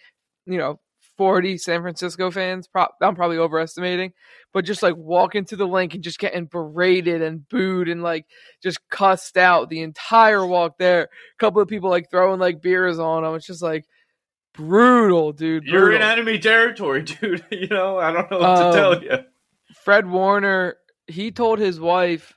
you 0.45 0.57
know, 0.57 0.79
forty 1.17 1.57
San 1.57 1.81
Francisco 1.81 2.29
fans. 2.31 2.67
Pro- 2.67 2.88
I'm 3.01 3.15
probably 3.15 3.38
overestimating, 3.38 4.13
but 4.53 4.65
just 4.65 4.84
like 4.84 4.95
walking 4.98 5.45
to 5.45 5.55
the 5.55 5.67
link 5.67 5.93
and 5.93 6.03
just 6.03 6.19
getting 6.19 6.45
berated 6.45 7.22
and 7.22 7.48
booed 7.50 7.89
and 7.89 8.03
like 8.03 8.25
just 8.62 8.79
cussed 8.89 9.38
out 9.38 9.69
the 9.69 9.81
entire 9.81 10.45
walk 10.45 10.77
there. 10.77 11.03
A 11.03 11.07
couple 11.39 11.62
of 11.62 11.67
people 11.67 11.89
like 11.89 12.10
throwing 12.12 12.39
like 12.39 12.62
beers 12.62 13.00
on 13.00 13.24
them. 13.24 13.36
It's 13.36 13.48
just 13.48 13.62
like 13.62 13.86
brutal, 14.53 15.34
dude. 15.34 15.65
You're 15.65 15.93
in 15.93 16.01
enemy 16.01 16.39
territory, 16.39 17.01
dude. 17.03 17.43
you 17.51 17.67
know, 17.67 17.98
I 17.98 18.12
don't 18.12 18.29
know 18.31 18.39
what 18.39 18.50
Um, 18.50 18.72
to 18.74 18.77
tell 18.79 19.03
you. 19.03 19.25
Fred 19.84 20.07
Warner, 20.10 20.77
he 21.07 21.31
told 21.31 21.60
his 21.60 21.79
wife. 21.79 22.34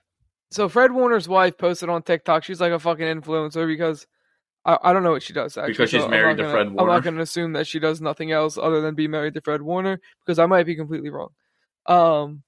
So 0.50 0.68
Fred 0.68 0.92
Warner's 0.92 1.28
wife 1.28 1.58
posted 1.58 1.88
on 1.88 2.02
TikTok. 2.02 2.42
She's 2.44 2.61
like 2.61 2.73
a 2.73 2.78
fucking 2.78 3.04
influencer 3.04 3.66
because 3.66 4.06
I, 4.68 4.78
I 4.82 4.92
don't 4.92 5.02
know 5.02 5.12
what 5.12 5.22
she 5.22 5.32
does 5.32 5.56
actually. 5.56 5.72
Because 5.72 5.90
she's 5.90 6.02
so 6.02 6.08
married 6.08 6.37
to 6.37 6.42
gonna- 6.44 6.52
Fred 6.54 6.70
Warner. 6.70 6.90
I'm 6.92 6.96
not 6.96 7.02
going 7.02 7.16
to 7.16 7.22
assume 7.22 7.54
that 7.54 7.66
she 7.66 7.78
does 7.78 8.00
nothing 8.00 8.30
else 8.32 8.58
other 8.58 8.80
than 8.80 8.94
be 8.94 9.08
married 9.08 9.34
to 9.34 9.40
Fred 9.40 9.62
Warner 9.62 10.00
because 10.25 10.38
I 10.38 10.46
might 10.46 10.66
be 10.66 10.76
completely 10.76 11.10
wrong. 11.10 11.30
Um, 11.87 12.42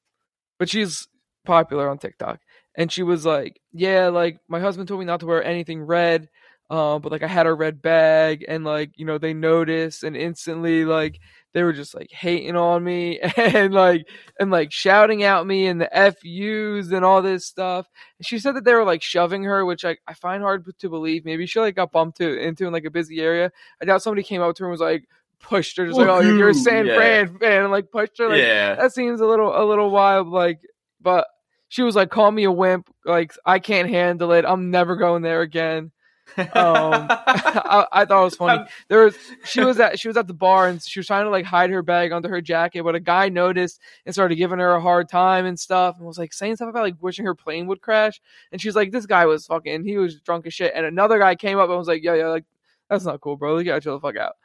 but 0.59 0.69
she's 0.69 1.09
popular 1.47 1.89
on 1.89 1.97
TikTok, 1.99 2.39
and 2.77 2.93
she 2.93 3.03
was 3.03 3.25
like, 3.25 3.59
"Yeah, 3.73 4.09
like 4.09 4.39
my 4.49 4.61
husband 4.61 4.87
told 4.89 5.00
me 5.00 5.07
not 5.07 5.21
to 5.21 5.27
wear 5.27 5.43
anything 5.43 5.83
red." 5.83 6.29
Um, 6.69 7.00
but 7.00 7.11
like 7.11 7.23
I 7.23 7.27
had 7.27 7.47
a 7.47 7.55
red 7.55 7.81
bag, 7.83 8.45
and 8.47 8.62
like 8.65 8.93
you 8.97 9.07
know 9.07 9.17
they 9.19 9.33
noticed, 9.33 10.05
and 10.05 10.15
instantly 10.17 10.85
like 10.85 11.19
they 11.52 11.62
were 11.62 11.73
just 11.73 11.95
like 11.95 12.11
hating 12.11 12.57
on 12.57 12.85
me, 12.85 13.19
and 13.37 13.75
like 13.75 14.09
and 14.38 14.50
like 14.50 14.73
shouting 14.73 15.23
at 15.23 15.47
me 15.47 15.66
and 15.66 15.80
the 15.80 15.88
FUs 15.92 16.92
and 16.92 17.04
all 17.04 17.23
this 17.23 17.47
stuff. 17.47 17.88
And 18.19 18.26
she 18.26 18.38
said 18.38 18.57
that 18.57 18.64
they 18.64 18.75
were 18.75 18.85
like 18.85 19.02
shoving 19.02 19.45
her, 19.45 19.64
which 19.64 19.85
I, 19.85 19.97
I 20.07 20.14
find 20.14 20.42
hard 20.42 20.64
to 20.78 20.88
believe. 20.88 21.25
Maybe 21.25 21.47
she 21.47 21.61
like 21.61 21.76
got 21.76 21.92
bumped 21.92 22.19
to, 22.19 22.38
into 22.40 22.66
in 22.66 22.73
like 22.73 22.84
a 22.84 22.91
busy 22.91 23.21
area. 23.21 23.50
I 23.80 23.84
doubt 23.84 24.02
somebody 24.02 24.23
came 24.23 24.43
up 24.43 24.54
to 24.56 24.63
her 24.63 24.69
and 24.69 24.73
was 24.73 24.80
like 24.80 25.08
pushed 25.41 25.76
her, 25.78 25.86
just 25.86 25.99
like, 25.99 26.08
oh, 26.08 26.21
you're, 26.21 26.36
you're 26.36 26.49
a. 26.50 26.54
San 26.54 26.86
Yeah. 26.86 26.97
Fran 26.97 27.39
fan, 27.39 27.63
and 27.63 27.71
like 27.71 27.91
pushed 27.91 28.19
her. 28.19 28.28
Like 28.28 28.43
yeah. 28.43 28.76
that 28.76 28.93
seems 28.93 29.21
a 29.21 29.26
little 29.26 29.50
a 29.56 29.65
little 29.65 29.91
wild. 29.91 30.28
Like, 30.28 30.60
but 31.00 31.26
she 31.69 31.82
was 31.82 31.97
like, 31.97 32.10
call 32.10 32.30
me 32.30 32.45
a 32.45 32.52
wimp. 32.52 32.89
Like 33.04 33.32
I 33.45 33.58
can't 33.58 33.89
handle 33.89 34.32
it. 34.32 34.45
I'm 34.45 34.71
never 34.71 34.97
going 34.97 35.23
there 35.23 35.41
again. 35.41 35.91
Um, 36.38 36.47
I, 36.54 37.86
I 37.93 38.04
thought 38.04 38.23
it 38.23 38.25
was 38.25 38.36
funny. 38.36 38.64
There 38.88 39.04
was 39.04 39.16
she 39.45 39.62
was 39.62 39.78
at 39.80 39.99
she 39.99 40.08
was 40.08 40.16
at 40.16 40.26
the 40.26 40.34
bar 40.34 40.69
and 40.69 40.82
she 40.82 40.99
was 40.99 41.06
trying 41.06 41.25
to 41.25 41.30
like 41.30 41.45
hide 41.45 41.71
her 41.71 41.82
bag 41.82 42.12
under 42.12 42.28
her 42.28 42.40
jacket, 42.40 42.82
but 42.82 42.95
a 42.95 43.00
guy 43.00 43.28
noticed 43.28 43.80
and 44.06 44.14
started 44.14 44.36
giving 44.36 44.58
her 44.58 44.73
a 44.73 44.80
hard 44.80 45.08
time 45.08 45.47
and 45.47 45.58
stuff, 45.58 45.97
and 45.99 46.06
was 46.06 46.19
like 46.19 46.32
saying 46.32 46.56
stuff 46.56 46.69
about 46.69 46.82
like 46.82 46.97
wishing 47.00 47.25
her 47.25 47.34
plane 47.34 47.66
would 47.66 47.80
crash. 47.80 48.21
And 48.52 48.60
she's 48.60 48.76
like, 48.76 48.93
"This 48.93 49.06
guy 49.06 49.26
was 49.26 49.47
fucking, 49.47 49.84
he 49.84 49.97
was 49.97 50.21
drunk 50.21 50.47
as 50.47 50.54
shit." 50.54 50.73
And 50.75 50.86
another 50.86 51.19
guy 51.19 51.34
came 51.34 51.58
up 51.58 51.69
and 51.69 51.78
was 51.78 51.88
like, 51.88 52.02
"Yo, 52.02 52.14
yo, 52.14 52.30
like 52.30 52.45
that's 52.88 53.04
not 53.04 53.21
cool, 53.21 53.36
bro. 53.36 53.58
You 53.58 53.64
gotta 53.64 53.80
chill 53.80 53.99
the 53.99 54.00
fuck 54.00 54.16
out." 54.16 54.36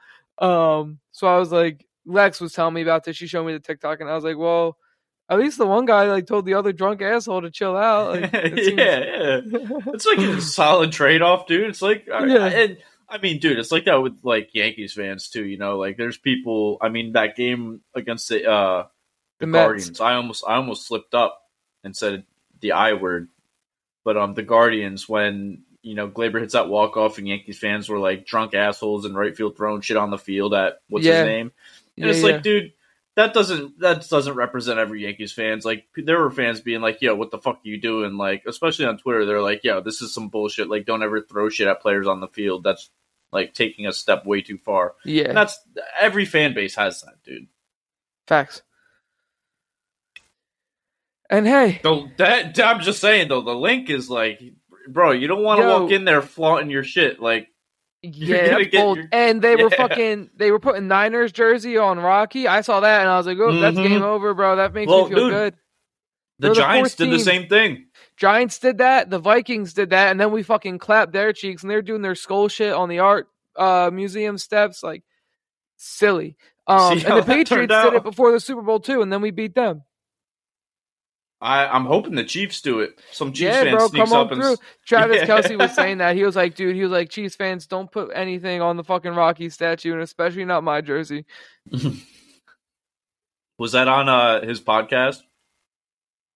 Um, 0.45 0.99
so 1.11 1.27
I 1.27 1.37
was 1.37 1.51
like, 1.51 1.85
Lex 2.05 2.41
was 2.41 2.53
telling 2.53 2.73
me 2.73 2.81
about 2.81 3.03
this. 3.03 3.15
She 3.15 3.27
showed 3.27 3.45
me 3.45 3.53
the 3.53 3.59
TikTok, 3.59 3.99
and 4.01 4.09
I 4.09 4.15
was 4.15 4.23
like, 4.23 4.37
"Well." 4.37 4.77
At 5.27 5.39
least 5.39 5.57
the 5.57 5.65
one 5.65 5.85
guy 5.85 6.05
like 6.11 6.27
told 6.27 6.45
the 6.45 6.53
other 6.53 6.71
drunk 6.71 7.01
asshole 7.01 7.41
to 7.41 7.49
chill 7.49 7.75
out. 7.75 8.21
Like, 8.21 8.29
it 8.33 8.65
seems- 8.65 8.77
yeah, 8.79 8.99
yeah. 8.99 9.41
It's 9.93 10.05
like 10.05 10.19
a 10.19 10.39
solid 10.41 10.91
trade 10.91 11.21
off, 11.23 11.47
dude. 11.47 11.69
It's 11.69 11.81
like, 11.81 12.07
I- 12.13 12.25
Yeah. 12.25 12.45
and 12.45 12.77
I 13.09 13.17
mean, 13.19 13.39
dude, 13.39 13.57
it's 13.59 13.71
like 13.71 13.85
that 13.85 14.01
with 14.01 14.19
like 14.23 14.49
Yankees 14.53 14.93
fans 14.93 15.29
too. 15.29 15.43
You 15.45 15.57
know, 15.57 15.77
like 15.77 15.97
there's 15.97 16.17
people. 16.17 16.77
I 16.81 16.89
mean, 16.89 17.13
that 17.13 17.35
game 17.35 17.81
against 17.95 18.29
the 18.29 18.49
uh, 18.49 18.83
The 19.39 19.45
the 19.45 19.47
Mets. 19.47 19.65
Guardians, 19.65 20.01
I 20.01 20.13
almost, 20.15 20.43
I 20.47 20.55
almost 20.55 20.87
slipped 20.87 21.13
up 21.15 21.41
and 21.83 21.95
said 21.95 22.25
the 22.61 22.73
I 22.73 22.93
word. 22.93 23.27
But 24.03 24.17
um, 24.17 24.33
the 24.35 24.43
Guardians, 24.43 25.07
when 25.09 25.63
you 25.81 25.93
know 25.95 26.07
Gleyber 26.07 26.39
hits 26.39 26.53
that 26.53 26.67
walk 26.69 26.97
off, 26.97 27.17
and 27.19 27.27
Yankees 27.27 27.57
fans 27.59 27.89
were 27.89 27.99
like 27.99 28.25
drunk 28.25 28.53
assholes 28.53 29.05
in 29.05 29.13
right 29.15 29.35
field 29.35 29.55
throwing 29.57 29.81
shit 29.81 29.97
on 29.97 30.09
the 30.11 30.17
field 30.17 30.53
at 30.53 30.79
what's 30.89 31.05
Yeah. 31.05 31.19
his 31.23 31.25
name, 31.27 31.51
and 31.97 32.05
Yeah, 32.05 32.11
it's 32.11 32.23
like, 32.23 32.41
dude. 32.43 32.73
That 33.15 33.33
doesn't 33.33 33.79
that 33.79 34.07
doesn't 34.09 34.33
represent 34.35 34.77
every 34.77 35.03
Yankees 35.03 35.31
fans. 35.31 35.63
Like 35.63 35.85
there 35.95 36.19
were 36.19 36.31
fans 36.31 36.59
being 36.59 36.81
like, 36.81 37.01
"Yo, 37.01 37.15
what 37.15 37.31
the 37.31 37.37
fuck 37.37 37.55
are 37.57 37.67
you 37.67 37.79
doing?" 37.79 38.17
Like, 38.17 38.43
especially 38.45 38.85
on 38.85 38.97
Twitter, 38.97 39.25
they're 39.25 39.41
like, 39.41 39.63
"Yo, 39.63 39.79
this 39.79 40.01
is 40.01 40.13
some 40.13 40.27
bullshit. 40.27 40.69
Like, 40.69 40.85
don't 40.85 41.01
ever 41.03 41.21
throw 41.21 41.47
shit 41.49 41.67
at 41.67 41.81
players 41.81 42.07
on 42.07 42.19
the 42.19 42.27
field. 42.27 42.63
That's 42.63 42.89
like 43.31 43.53
taking 43.53 43.87
a 43.87 43.93
step 43.93 44.25
way 44.25 44.41
too 44.41 44.57
far." 44.57 44.95
yeah, 45.05 45.29
And 45.29 45.37
that's 45.37 45.57
every 45.99 46.25
fan 46.25 46.53
base 46.53 46.75
has 46.75 47.01
that, 47.03 47.23
dude. 47.23 47.47
facts. 48.27 48.61
And 51.29 51.47
hey, 51.47 51.79
So 51.81 52.09
that 52.17 52.59
I'm 52.59 52.81
just 52.81 52.99
saying 53.01 53.29
though, 53.29 53.41
the 53.41 53.55
link 53.55 53.89
is 53.89 54.09
like, 54.09 54.41
bro, 54.87 55.11
you 55.11 55.27
don't 55.27 55.43
want 55.43 55.61
to 55.61 55.67
walk 55.67 55.91
in 55.91 56.05
there 56.05 56.21
flaunting 56.21 56.69
your 56.69 56.83
shit. 56.83 57.19
Like, 57.19 57.47
Yeah, 58.13 58.57
that's 58.59 58.73
your- 58.73 59.03
and 59.11 59.41
they 59.41 59.55
were 59.55 59.69
fucking. 59.69 60.29
They 60.35 60.51
were 60.51 60.59
putting 60.59 60.87
Niners 60.87 61.31
jersey 61.31 61.77
on 61.77 61.99
Rocky. 61.99 62.47
I 62.47 62.61
saw 62.61 62.79
that 62.81 63.01
and 63.01 63.09
I 63.09 63.17
was 63.17 63.25
like, 63.27 63.37
"Oh, 63.39 63.51
that's 63.59 63.77
Mhm. 63.77 63.87
game 63.87 64.03
over, 64.03 64.33
bro. 64.33 64.57
That 64.57 64.73
makes 64.73 64.89
Well, 64.89 65.05
me 65.05 65.15
feel 65.15 65.19
dude, 65.29 65.31
good." 65.31 65.55
the 66.39 66.53
Giants 66.53 66.95
did 66.95 67.11
the 67.11 67.19
same 67.19 67.47
thing. 67.47 67.87
Giants 68.17 68.59
did 68.59 68.77
that. 68.79 69.09
The 69.09 69.19
Vikings 69.19 69.73
did 69.73 69.89
that, 69.89 70.11
and 70.11 70.19
then 70.19 70.31
we 70.31 70.43
fucking 70.43 70.79
clapped 70.79 71.11
their 71.13 71.33
cheeks, 71.33 71.63
and 71.63 71.69
they're 71.71 71.81
doing 71.81 72.01
their 72.01 72.15
skull 72.15 72.47
shit 72.47 72.73
on 72.73 72.89
the 72.89 72.99
art 72.99 73.27
uh, 73.55 73.89
museum 73.93 74.37
steps, 74.37 74.83
like 74.83 75.03
silly. 75.77 76.35
Um, 76.67 76.93
and 76.93 77.01
the 77.01 77.23
Patriots 77.23 77.71
did 77.71 77.93
it 77.93 78.01
before 78.03 78.31
the 78.31 78.39
Super 78.39 78.63
Bowl 78.63 78.79
too, 78.79 79.03
and 79.03 79.13
then 79.13 79.21
we 79.21 79.29
beat 79.29 79.53
them. 79.53 79.83
I, 81.45 81.67
I'm 81.67 81.85
hoping 81.85 82.15
the 82.15 82.23
Chiefs 82.23 82.61
do 82.61 82.79
it. 82.79 82.99
Some 83.11 83.31
Chiefs 83.31 83.41
yeah, 83.41 83.63
fan 83.63 83.75
bro, 83.75 83.87
sneaks 83.87 84.09
come 84.09 84.19
up 84.19 84.27
on 84.27 84.33
and 84.33 84.41
through. 84.41 84.53
s- 84.53 84.59
Travis 84.85 85.17
Yeah. 85.27 85.27
Kelce 85.27 85.59
was 85.59 85.75
saying 85.75 85.99
that 85.99 86.15
he 86.15 86.23
was 86.23 86.35
like, 86.35 86.55
dude, 86.55 86.75
he 86.75 86.81
was 86.81 86.91
like, 86.91 87.09
Chiefs 87.09 87.35
fans 87.35 87.67
don't 87.67 87.91
put 87.91 88.09
anything 88.15 88.61
on 88.61 88.77
the 88.77 88.83
fucking 88.83 89.13
Rocky 89.13 89.49
statue, 89.49 89.93
and 89.93 90.01
especially 90.01 90.45
not 90.45 90.63
my 90.63 90.81
jersey. 90.81 91.25
was 93.57 93.73
that 93.73 93.87
on 93.87 94.09
uh, 94.09 94.43
his 94.45 94.59
podcast? 94.59 95.21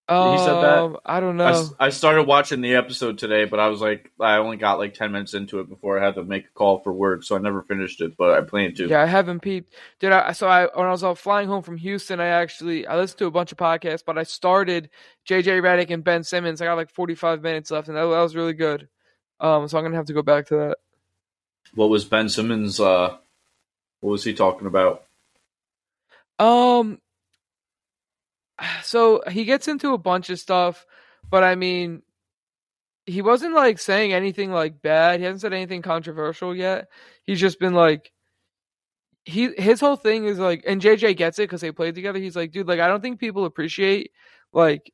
Um, 0.09 0.31
He 0.31 0.37
said 0.39 0.53
that? 0.61 0.99
I 1.05 1.19
don't 1.19 1.39
I 1.39 1.51
know. 1.51 1.59
s- 1.59 1.73
I, 1.79 1.89
started 1.89 2.23
watching 2.23 2.61
the 2.61 2.73
episode 2.75 3.19
today, 3.19 3.45
but 3.45 3.59
I 3.59 3.67
was 3.67 3.79
like, 3.79 4.11
I 4.19 4.37
only 4.37 4.57
got 4.57 4.79
like 4.79 4.95
ten 4.95 5.11
minutes 5.11 5.35
into 5.35 5.59
it 5.59 5.69
before 5.69 5.99
I 5.99 6.03
had 6.03 6.15
to 6.15 6.23
make 6.23 6.45
a 6.45 6.51
call 6.55 6.79
for 6.79 6.91
work, 6.91 7.23
so 7.23 7.35
I 7.35 7.39
never 7.39 7.61
finished 7.61 8.01
it. 8.01 8.17
But 8.17 8.31
I 8.31 8.41
plan 8.41 8.73
to. 8.75 8.87
Yeah, 8.87 9.03
I 9.03 9.05
haven't 9.05 9.41
peeped. 9.41 9.71
Did 9.99 10.11
I? 10.11 10.31
So 10.31 10.47
I 10.47 10.67
when 10.73 10.87
I 10.87 10.91
was 10.91 11.03
flying 11.19 11.47
home 11.47 11.61
from 11.61 11.77
Houston, 11.77 12.19
I 12.19 12.25
actually 12.27 12.87
I 12.87 12.95
listened 12.97 13.19
to 13.19 13.27
a 13.27 13.31
bunch 13.31 13.51
of 13.51 13.59
podcasts, 13.59 14.03
but 14.03 14.17
I 14.17 14.23
started 14.23 14.89
JJ 15.27 15.61
Redick 15.61 15.91
and 15.91 16.03
Ben 16.03 16.23
Simmons. 16.23 16.59
I 16.59 16.65
got 16.65 16.73
like 16.77 16.89
45 16.89 17.43
minutes 17.43 17.69
left, 17.69 17.87
and 17.87 17.95
that, 17.95 18.01
that 18.01 18.21
was 18.21 18.35
really 18.35 18.53
good. 18.53 18.87
Um, 19.39 19.67
so 19.67 19.77
I'm 19.77 19.83
gonna 19.83 19.95
have 19.95 20.07
to 20.07 20.13
go 20.13 20.23
back 20.23 20.47
to 20.47 20.55
that. 20.55 20.77
What 21.75 21.89
was 21.91 22.03
Ben 22.03 22.29
Simmons? 22.29 22.79
Uh, 22.79 23.15
what 23.99 24.09
was 24.11 24.23
he 24.23 24.33
talking 24.33 24.65
about? 24.65 25.03
Um, 26.39 26.99
so 28.83 29.21
he 29.29 29.45
gets 29.45 29.67
into 29.67 29.93
a 29.93 29.97
bunch 29.97 30.29
of 30.29 30.39
stuff, 30.39 30.85
but 31.29 31.43
I 31.43 31.55
mean, 31.55 32.01
he 33.05 33.21
wasn't 33.21 33.55
like 33.55 33.79
saying 33.79 34.13
anything 34.13 34.51
like 34.51 34.81
bad. 34.81 35.19
He 35.19 35.25
hasn't 35.25 35.41
said 35.41 35.53
anything 35.53 35.81
controversial 35.81 36.55
yet. 36.55 36.89
He's 37.23 37.39
just 37.39 37.59
been 37.59 37.73
like, 37.73 38.11
he 39.25 39.49
his 39.57 39.79
whole 39.79 39.95
thing 39.95 40.25
is 40.25 40.39
like, 40.39 40.63
and 40.65 40.81
JJ 40.81 41.17
gets 41.17 41.39
it 41.39 41.43
because 41.43 41.61
they 41.61 41.71
played 41.71 41.95
together. 41.95 42.19
He's 42.19 42.35
like, 42.35 42.51
dude, 42.51 42.67
like 42.67 42.79
I 42.79 42.87
don't 42.87 43.01
think 43.01 43.19
people 43.19 43.45
appreciate 43.45 44.11
like 44.53 44.91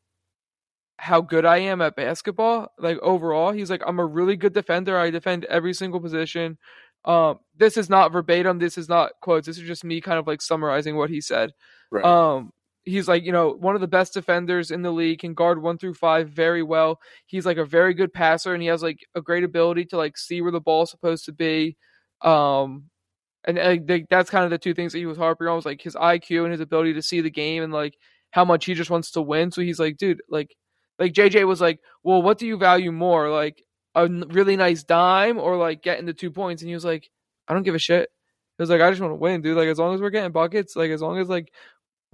how 0.97 1.21
good 1.21 1.45
I 1.45 1.57
am 1.57 1.81
at 1.81 1.95
basketball. 1.95 2.71
Like 2.79 2.97
overall, 2.99 3.51
he's 3.51 3.69
like, 3.69 3.83
I'm 3.85 3.99
a 3.99 4.05
really 4.05 4.37
good 4.37 4.53
defender. 4.53 4.97
I 4.97 5.09
defend 5.09 5.45
every 5.45 5.73
single 5.73 5.99
position. 5.99 6.57
Um, 7.03 7.39
this 7.55 7.77
is 7.77 7.89
not 7.89 8.11
verbatim. 8.11 8.59
This 8.59 8.77
is 8.77 8.89
not 8.89 9.11
quotes. 9.21 9.45
This 9.45 9.57
is 9.57 9.67
just 9.67 9.83
me 9.83 10.01
kind 10.01 10.17
of 10.17 10.25
like 10.25 10.41
summarizing 10.41 10.95
what 10.95 11.09
he 11.09 11.21
said. 11.21 11.51
Right. 11.91 12.03
Um, 12.03 12.51
he's 12.85 13.07
like, 13.07 13.23
you 13.23 13.31
know, 13.31 13.49
one 13.51 13.75
of 13.75 13.81
the 13.81 13.87
best 13.87 14.13
defenders 14.13 14.71
in 14.71 14.83
the 14.83 14.91
league, 14.91 15.19
can 15.19 15.33
guard 15.33 15.61
one 15.61 15.77
through 15.77 15.95
five 15.95 16.29
very 16.29 16.63
well. 16.63 16.99
He's 17.25 17.45
like 17.45 17.57
a 17.57 17.65
very 17.65 17.93
good 17.93 18.13
passer, 18.13 18.53
and 18.53 18.61
he 18.61 18.69
has 18.69 18.83
like 18.83 18.99
a 19.15 19.21
great 19.21 19.43
ability 19.43 19.85
to 19.85 19.97
like 19.97 20.17
see 20.17 20.41
where 20.41 20.51
the 20.51 20.61
ball's 20.61 20.91
supposed 20.91 21.25
to 21.25 21.33
be. 21.33 21.75
Um, 22.21 22.89
and 23.47 23.59
uh, 23.59 23.77
they, 23.83 24.05
that's 24.09 24.29
kind 24.29 24.43
of 24.43 24.51
the 24.51 24.57
two 24.57 24.73
things 24.73 24.93
that 24.93 24.99
he 24.99 25.05
was 25.05 25.17
harping 25.17 25.47
on 25.47 25.55
was 25.55 25.65
like 25.65 25.81
his 25.81 25.95
IQ 25.95 26.43
and 26.43 26.51
his 26.51 26.61
ability 26.61 26.93
to 26.93 27.01
see 27.01 27.21
the 27.21 27.29
game 27.29 27.63
and 27.63 27.71
like 27.73 27.97
how 28.31 28.43
much 28.45 28.65
he 28.65 28.73
just 28.73 28.89
wants 28.89 29.11
to 29.11 29.21
win. 29.21 29.51
So 29.51 29.61
he's 29.61 29.79
like, 29.79 29.97
dude, 29.97 30.21
like, 30.29 30.55
like 30.97 31.13
JJ 31.13 31.47
was 31.47 31.61
like, 31.61 31.79
well, 32.03 32.21
what 32.21 32.37
do 32.37 32.47
you 32.47 32.57
value 32.57 32.91
more, 32.91 33.29
like 33.29 33.63
a 33.93 34.07
really 34.07 34.57
nice 34.57 34.83
dime 34.83 35.37
or 35.37 35.57
like 35.57 35.83
getting 35.83 36.05
the 36.05 36.13
two 36.13 36.31
points? 36.31 36.61
And 36.61 36.69
he 36.69 36.75
was 36.75 36.85
like, 36.85 37.09
I 37.47 37.53
don't 37.53 37.63
give 37.63 37.75
a 37.75 37.79
shit. 37.79 38.09
He 38.57 38.61
was 38.61 38.69
like, 38.69 38.81
I 38.81 38.89
just 38.89 39.01
want 39.01 39.11
to 39.11 39.15
win, 39.15 39.41
dude. 39.41 39.57
Like 39.57 39.67
as 39.67 39.77
long 39.77 39.93
as 39.93 40.01
we're 40.01 40.09
getting 40.09 40.31
buckets, 40.31 40.75
like 40.75 40.89
as 40.89 41.01
long 41.01 41.19
as 41.19 41.29
like, 41.29 41.51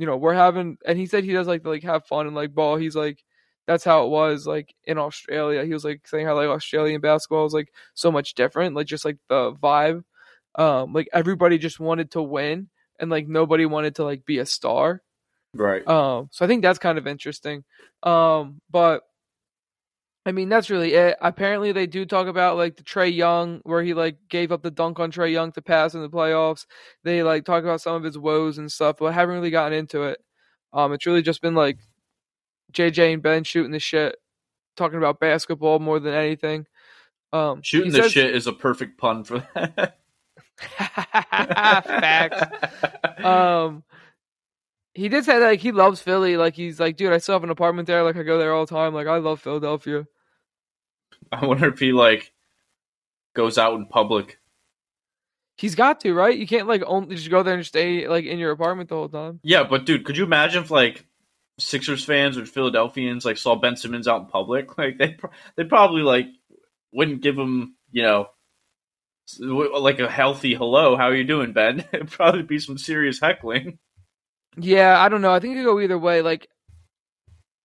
you 0.02 0.08
know, 0.08 0.18
we're 0.18 0.34
having. 0.34 0.80
And 0.86 0.98
he 0.98 1.06
said 1.06 1.24
he 1.24 1.32
does 1.32 1.46
like 1.46 1.62
to, 1.62 1.70
like 1.70 1.84
have 1.84 2.08
fun 2.08 2.26
and 2.26 2.36
like 2.36 2.56
ball. 2.56 2.76
He's 2.76 2.96
like, 2.96 3.24
that's 3.68 3.84
how 3.84 4.06
it 4.06 4.10
was 4.10 4.48
like 4.48 4.74
in 4.84 4.98
Australia. 4.98 5.64
He 5.64 5.74
was 5.74 5.86
like 5.86 6.08
saying 6.08 6.26
how 6.26 6.36
like 6.36 6.48
Australian 6.48 7.02
basketball 7.02 7.46
is 7.46 7.54
like 7.54 7.72
so 7.94 8.12
much 8.12 8.34
different, 8.34 8.76
like 8.76 8.88
just 8.88 9.06
like 9.06 9.18
the 9.30 9.54
vibe. 9.54 10.04
Um, 10.56 10.92
like 10.92 11.08
everybody 11.14 11.60
just 11.60 11.80
wanted 11.80 12.12
to 12.12 12.22
win 12.24 12.70
and 13.00 13.12
like 13.12 13.28
nobody 13.28 13.68
wanted 13.68 13.96
to 13.96 14.04
like 14.04 14.26
be 14.26 14.40
a 14.40 14.46
star. 14.46 15.04
Right. 15.54 15.88
Um, 15.88 16.30
so 16.32 16.44
I 16.44 16.48
think 16.48 16.64
that's 16.64 16.80
kind 16.80 16.98
of 16.98 17.06
interesting. 17.06 17.64
Um, 18.02 18.60
but 18.72 19.04
I 20.26 20.32
mean 20.32 20.50
that's 20.50 20.70
really 20.70 20.94
it. 20.94 21.18
Apparently 21.22 21.72
they 21.72 21.88
do 21.88 22.06
talk 22.06 22.28
about 22.28 22.58
like 22.58 22.78
the 22.78 22.84
Trae 22.84 23.14
Young 23.14 23.60
where 23.64 23.82
he 23.82 23.94
like 23.94 24.18
gave 24.30 24.52
up 24.52 24.62
the 24.62 24.72
dunk 24.72 25.00
on 25.00 25.12
Trae 25.12 25.32
Young 25.32 25.52
to 25.54 25.62
pass 25.62 25.94
in 25.94 26.02
the 26.02 26.10
playoffs. 26.10 26.66
They 27.04 27.24
like 27.24 27.44
talk 27.44 27.64
about 27.64 27.82
some 27.82 27.96
of 27.96 28.04
his 28.04 28.18
woes 28.18 28.58
and 28.58 28.72
stuff, 28.72 28.98
but 29.00 29.06
I 29.06 29.12
haven't 29.14 29.36
really 29.36 29.50
gotten 29.50 29.78
into 29.78 30.04
it. 30.04 30.20
Um, 30.74 30.94
it's 30.94 31.06
really 31.06 31.24
just 31.24 31.42
been 31.42 31.56
like 31.56 31.80
JJ 32.72 33.14
and 33.14 33.24
Ben 33.24 33.44
shooting 33.44 33.72
the 33.72 33.80
shit, 33.80 34.16
talking 34.76 34.98
about 34.98 35.20
basketball 35.20 35.80
more 35.80 36.00
than 36.00 36.14
anything. 36.14 36.68
Um, 37.34 37.62
Shooting 37.62 37.92
the 37.92 38.04
says, 38.04 38.12
shit 38.12 38.36
is 38.36 38.48
a 38.48 38.54
perfect 38.54 38.98
pun 38.98 39.24
for 39.24 39.48
that. 39.56 39.98
Facts. 40.78 42.44
um, 43.24 43.84
he 44.94 45.10
did 45.10 45.26
say 45.26 45.40
like 45.40 45.60
he 45.60 45.72
loves 45.72 46.02
Philly. 46.02 46.38
Like 46.38 46.56
he's 46.56 46.80
like, 46.80 46.98
dude, 46.98 47.14
I 47.14 47.18
still 47.20 47.36
have 47.36 47.44
an 47.44 47.50
apartment 47.50 47.88
there. 47.88 48.04
Like 48.04 48.18
I 48.18 48.24
go 48.24 48.38
there 48.38 48.54
all 48.54 48.66
the 48.66 48.76
time. 48.76 48.94
Like 48.94 49.08
I 49.08 49.18
love 49.18 49.42
Philadelphia. 49.42 50.06
I 51.32 51.46
wonder 51.46 51.70
if 51.70 51.80
he 51.80 51.94
like 51.94 52.34
goes 53.34 53.58
out 53.58 53.76
in 53.76 53.86
public. 53.86 54.40
He's 55.58 55.76
got 55.76 56.02
to, 56.02 56.14
right? 56.14 56.38
You 56.38 56.48
can't 56.48 56.68
like 56.68 56.84
only 56.86 57.16
just 57.16 57.30
go 57.30 57.44
there 57.44 57.56
and 57.56 57.66
stay 57.66 58.08
like 58.08 58.26
in 58.26 58.40
your 58.40 58.52
apartment 58.52 58.90
the 58.90 58.96
whole 58.96 59.10
time. 59.10 59.40
Yeah, 59.44 59.64
but 59.64 59.86
dude, 59.86 60.04
could 60.04 60.18
you 60.18 60.24
imagine 60.24 60.64
if 60.64 60.72
like 60.72 61.06
Sixers 61.60 62.04
fans 62.04 62.38
or 62.38 62.46
Philadelphians 62.46 63.24
like 63.24 63.38
saw 63.38 63.56
Ben 63.56 63.78
Simmons 63.78 64.08
out 64.08 64.22
in 64.22 64.28
public? 64.28 64.70
Like 64.78 64.98
they 64.98 65.18
they 65.56 65.64
probably 65.64 66.02
like 66.02 66.28
wouldn't 66.92 67.22
give 67.22 67.38
him, 67.38 67.76
you 67.92 68.04
know, 68.04 68.28
like 69.40 70.00
a 70.00 70.10
healthy 70.10 70.54
hello. 70.54 70.98
How 70.98 71.06
are 71.06 71.16
you 71.16 71.24
doing, 71.24 71.54
Ben? 71.54 71.86
It'd 71.94 72.12
probably 72.12 72.44
be 72.44 72.60
some 72.60 72.78
serious 72.78 73.20
heckling. 73.22 73.78
Yeah, 74.58 75.00
I 75.00 75.10
don't 75.10 75.22
know. 75.22 75.34
I 75.34 75.40
think 75.40 75.54
it 75.54 75.58
could 75.60 75.66
go 75.66 75.80
either 75.80 75.98
way. 75.98 76.22
Like, 76.22 76.48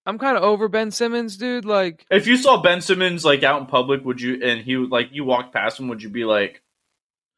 I'm 0.05 0.17
kind 0.17 0.37
of 0.37 0.43
over 0.43 0.69
Ben 0.69 0.91
Simmons, 0.91 1.35
dude. 1.35 1.65
Like, 1.65 2.05
if 2.09 2.27
you 2.27 2.37
saw 2.37 2.61
Ben 2.61 2.81
Simmons 2.81 3.25
like 3.25 3.43
out 3.43 3.59
in 3.59 3.67
public, 3.67 4.05
would 4.05 4.21
you 4.21 4.41
and 4.41 4.61
he 4.61 4.77
like 4.77 5.09
you 5.11 5.25
walked 5.25 5.53
past 5.53 5.79
him, 5.79 5.89
would 5.89 6.01
you 6.01 6.09
be 6.09 6.23
like, 6.23 6.61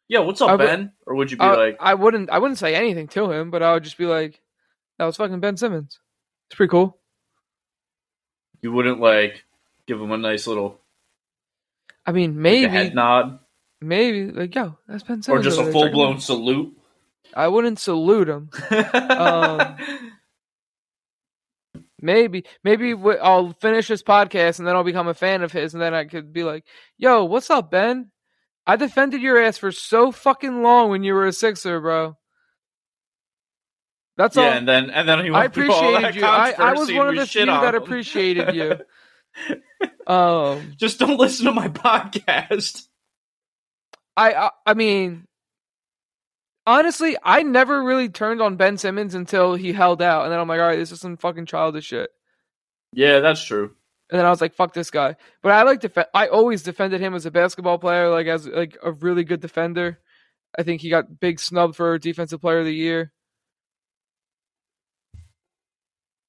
"Yeah, 0.07 0.19
what's 0.19 0.39
up, 0.41 0.59
Ben?" 0.59 0.91
Or 1.07 1.15
would 1.15 1.31
you 1.31 1.37
be 1.37 1.43
I, 1.43 1.55
like, 1.55 1.77
"I 1.79 1.95
wouldn't, 1.95 2.29
I 2.29 2.37
wouldn't 2.37 2.59
say 2.59 2.75
anything 2.75 3.07
to 3.09 3.31
him, 3.31 3.49
but 3.49 3.63
I 3.63 3.73
would 3.73 3.83
just 3.83 3.97
be 3.97 4.05
like, 4.05 4.39
that 4.99 5.05
was 5.05 5.17
fucking 5.17 5.39
Ben 5.39 5.57
Simmons. 5.57 5.99
It's 6.49 6.55
pretty 6.55 6.69
cool." 6.69 6.99
You 8.61 8.71
wouldn't 8.71 8.99
like 8.99 9.45
give 9.87 9.99
him 9.99 10.11
a 10.11 10.17
nice 10.17 10.45
little. 10.45 10.79
I 12.05 12.11
mean, 12.11 12.39
maybe 12.39 12.65
like 12.65 12.71
head 12.71 12.95
nod. 12.95 13.39
Maybe 13.81 14.31
like 14.31 14.53
yo, 14.53 14.77
that's 14.87 15.01
Ben 15.01 15.23
Simmons. 15.23 15.47
Or 15.47 15.49
just 15.49 15.59
a 15.59 15.71
full 15.71 15.89
blown 15.89 16.19
salute. 16.19 16.78
I 17.33 17.47
wouldn't 17.47 17.79
salute 17.79 18.29
him. 18.29 18.49
um, 18.93 19.77
maybe, 22.01 22.45
maybe 22.63 22.93
I'll 23.21 23.53
finish 23.53 23.87
this 23.87 24.03
podcast 24.03 24.59
and 24.59 24.67
then 24.67 24.75
I'll 24.75 24.83
become 24.83 25.07
a 25.07 25.13
fan 25.13 25.43
of 25.43 25.51
his, 25.51 25.73
and 25.73 25.81
then 25.81 25.93
I 25.93 26.05
could 26.05 26.33
be 26.33 26.43
like, 26.43 26.65
"Yo, 26.97 27.25
what's 27.25 27.49
up, 27.49 27.71
Ben? 27.71 28.11
I 28.65 28.75
defended 28.75 29.21
your 29.21 29.41
ass 29.41 29.57
for 29.57 29.71
so 29.71 30.11
fucking 30.11 30.61
long 30.61 30.89
when 30.89 31.03
you 31.03 31.13
were 31.13 31.27
a 31.27 31.33
Sixer, 31.33 31.79
bro." 31.79 32.17
That's 34.19 34.35
yeah, 34.35 34.43
all. 34.43 34.49
and 34.49 34.67
then 34.67 34.89
and 34.89 35.07
then 35.07 35.23
he 35.23 35.31
I 35.31 35.45
appreciated 35.45 36.15
you. 36.15 36.25
I, 36.25 36.51
I, 36.51 36.73
was 36.73 36.91
one 36.91 37.07
of 37.07 37.15
the 37.15 37.25
few 37.25 37.45
that 37.45 37.73
him. 37.73 37.81
appreciated 37.81 38.53
you. 38.53 38.75
um, 40.13 40.73
just 40.75 40.99
don't 40.99 41.17
listen 41.17 41.45
to 41.45 41.53
my 41.53 41.69
podcast. 41.69 42.85
I, 44.17 44.33
I 44.33 44.49
I 44.65 44.73
mean, 44.73 45.25
honestly, 46.65 47.17
I 47.23 47.43
never 47.43 47.83
really 47.83 48.09
turned 48.09 48.41
on 48.41 48.55
Ben 48.55 48.77
Simmons 48.77 49.15
until 49.15 49.55
he 49.55 49.73
held 49.73 50.01
out, 50.01 50.23
and 50.23 50.31
then 50.31 50.39
I'm 50.39 50.47
like, 50.47 50.59
all 50.59 50.67
right, 50.67 50.77
this 50.77 50.91
is 50.91 50.99
some 50.99 51.17
fucking 51.17 51.45
childish 51.45 51.85
shit. 51.85 52.09
Yeah, 52.93 53.19
that's 53.19 53.43
true. 53.43 53.75
And 54.09 54.17
then 54.17 54.25
I 54.25 54.29
was 54.29 54.41
like, 54.41 54.55
fuck 54.55 54.73
this 54.73 54.89
guy. 54.89 55.15
But 55.43 55.51
I 55.51 55.63
like 55.63 55.81
def- 55.81 56.07
I 56.13 56.27
always 56.27 56.63
defended 56.63 56.99
him 56.99 57.13
as 57.13 57.25
a 57.25 57.31
basketball 57.31 57.77
player, 57.77 58.09
like 58.09 58.27
as 58.27 58.47
like 58.47 58.77
a 58.83 58.91
really 58.91 59.23
good 59.23 59.39
defender. 59.39 59.99
I 60.57 60.63
think 60.63 60.81
he 60.81 60.89
got 60.89 61.19
big 61.19 61.39
snub 61.39 61.75
for 61.75 61.97
defensive 61.99 62.41
player 62.41 62.59
of 62.59 62.65
the 62.65 62.73
year. 62.73 63.11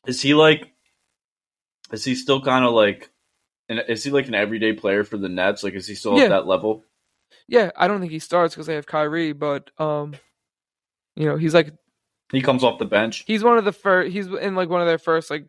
Is 0.06 0.20
he 0.20 0.34
like? 0.34 0.72
Is 1.90 2.04
he 2.04 2.14
still 2.14 2.42
kind 2.42 2.64
of 2.64 2.72
like? 2.72 3.10
And 3.70 3.82
is 3.88 4.04
he 4.04 4.10
like 4.10 4.28
an 4.28 4.34
everyday 4.34 4.74
player 4.74 5.04
for 5.04 5.16
the 5.16 5.28
Nets? 5.28 5.62
Like, 5.62 5.74
is 5.74 5.86
he 5.86 5.94
still 5.94 6.18
yeah. 6.18 6.24
at 6.24 6.28
that 6.30 6.46
level? 6.46 6.84
Yeah, 7.50 7.72
I 7.76 7.88
don't 7.88 7.98
think 7.98 8.12
he 8.12 8.20
starts 8.20 8.54
because 8.54 8.68
they 8.68 8.76
have 8.76 8.86
Kyrie, 8.86 9.32
but 9.32 9.72
um, 9.76 10.14
you 11.16 11.26
know, 11.26 11.36
he's 11.36 11.52
like 11.52 11.72
he 12.30 12.42
comes 12.42 12.62
off 12.62 12.78
the 12.78 12.84
bench. 12.84 13.24
He's 13.26 13.42
one 13.42 13.58
of 13.58 13.64
the 13.64 13.72
first. 13.72 14.12
He's 14.12 14.28
in 14.28 14.54
like 14.54 14.68
one 14.68 14.80
of 14.80 14.86
their 14.86 14.98
first 14.98 15.30
like 15.30 15.46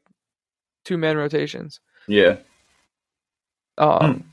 two 0.83 0.97
man 0.97 1.15
rotations. 1.15 1.79
Yeah. 2.07 2.37
Um. 3.77 4.30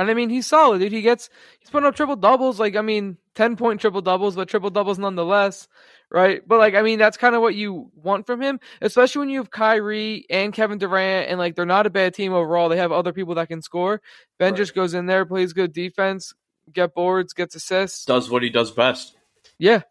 And 0.00 0.10
I 0.10 0.14
mean, 0.14 0.30
he's 0.30 0.46
solid, 0.46 0.78
dude. 0.78 0.92
He 0.92 1.02
gets 1.02 1.28
he's 1.58 1.68
putting 1.68 1.86
up 1.86 1.94
triple 1.94 2.16
doubles. 2.16 2.58
Like, 2.58 2.74
I 2.74 2.80
mean, 2.80 3.18
ten 3.34 3.56
point 3.56 3.80
triple 3.80 4.00
doubles, 4.00 4.34
but 4.34 4.48
triple 4.48 4.70
doubles 4.70 4.98
nonetheless, 4.98 5.68
right? 6.10 6.40
But 6.46 6.58
like, 6.58 6.74
I 6.74 6.82
mean, 6.82 6.98
that's 6.98 7.18
kind 7.18 7.34
of 7.34 7.42
what 7.42 7.54
you 7.54 7.90
want 7.94 8.26
from 8.26 8.40
him, 8.40 8.60
especially 8.80 9.20
when 9.20 9.28
you 9.28 9.38
have 9.38 9.50
Kyrie 9.50 10.24
and 10.30 10.54
Kevin 10.54 10.78
Durant, 10.78 11.28
and 11.28 11.38
like 11.38 11.54
they're 11.54 11.66
not 11.66 11.86
a 11.86 11.90
bad 11.90 12.14
team 12.14 12.32
overall. 12.32 12.70
They 12.70 12.78
have 12.78 12.92
other 12.92 13.12
people 13.12 13.34
that 13.34 13.48
can 13.48 13.60
score. 13.60 14.00
Ben 14.38 14.52
right. 14.52 14.56
just 14.56 14.74
goes 14.74 14.94
in 14.94 15.04
there, 15.04 15.26
plays 15.26 15.52
good 15.52 15.72
defense, 15.72 16.32
get 16.72 16.94
boards, 16.94 17.34
gets 17.34 17.54
assists, 17.54 18.06
does 18.06 18.30
what 18.30 18.42
he 18.42 18.48
does 18.48 18.70
best. 18.70 19.16
Yeah. 19.58 19.82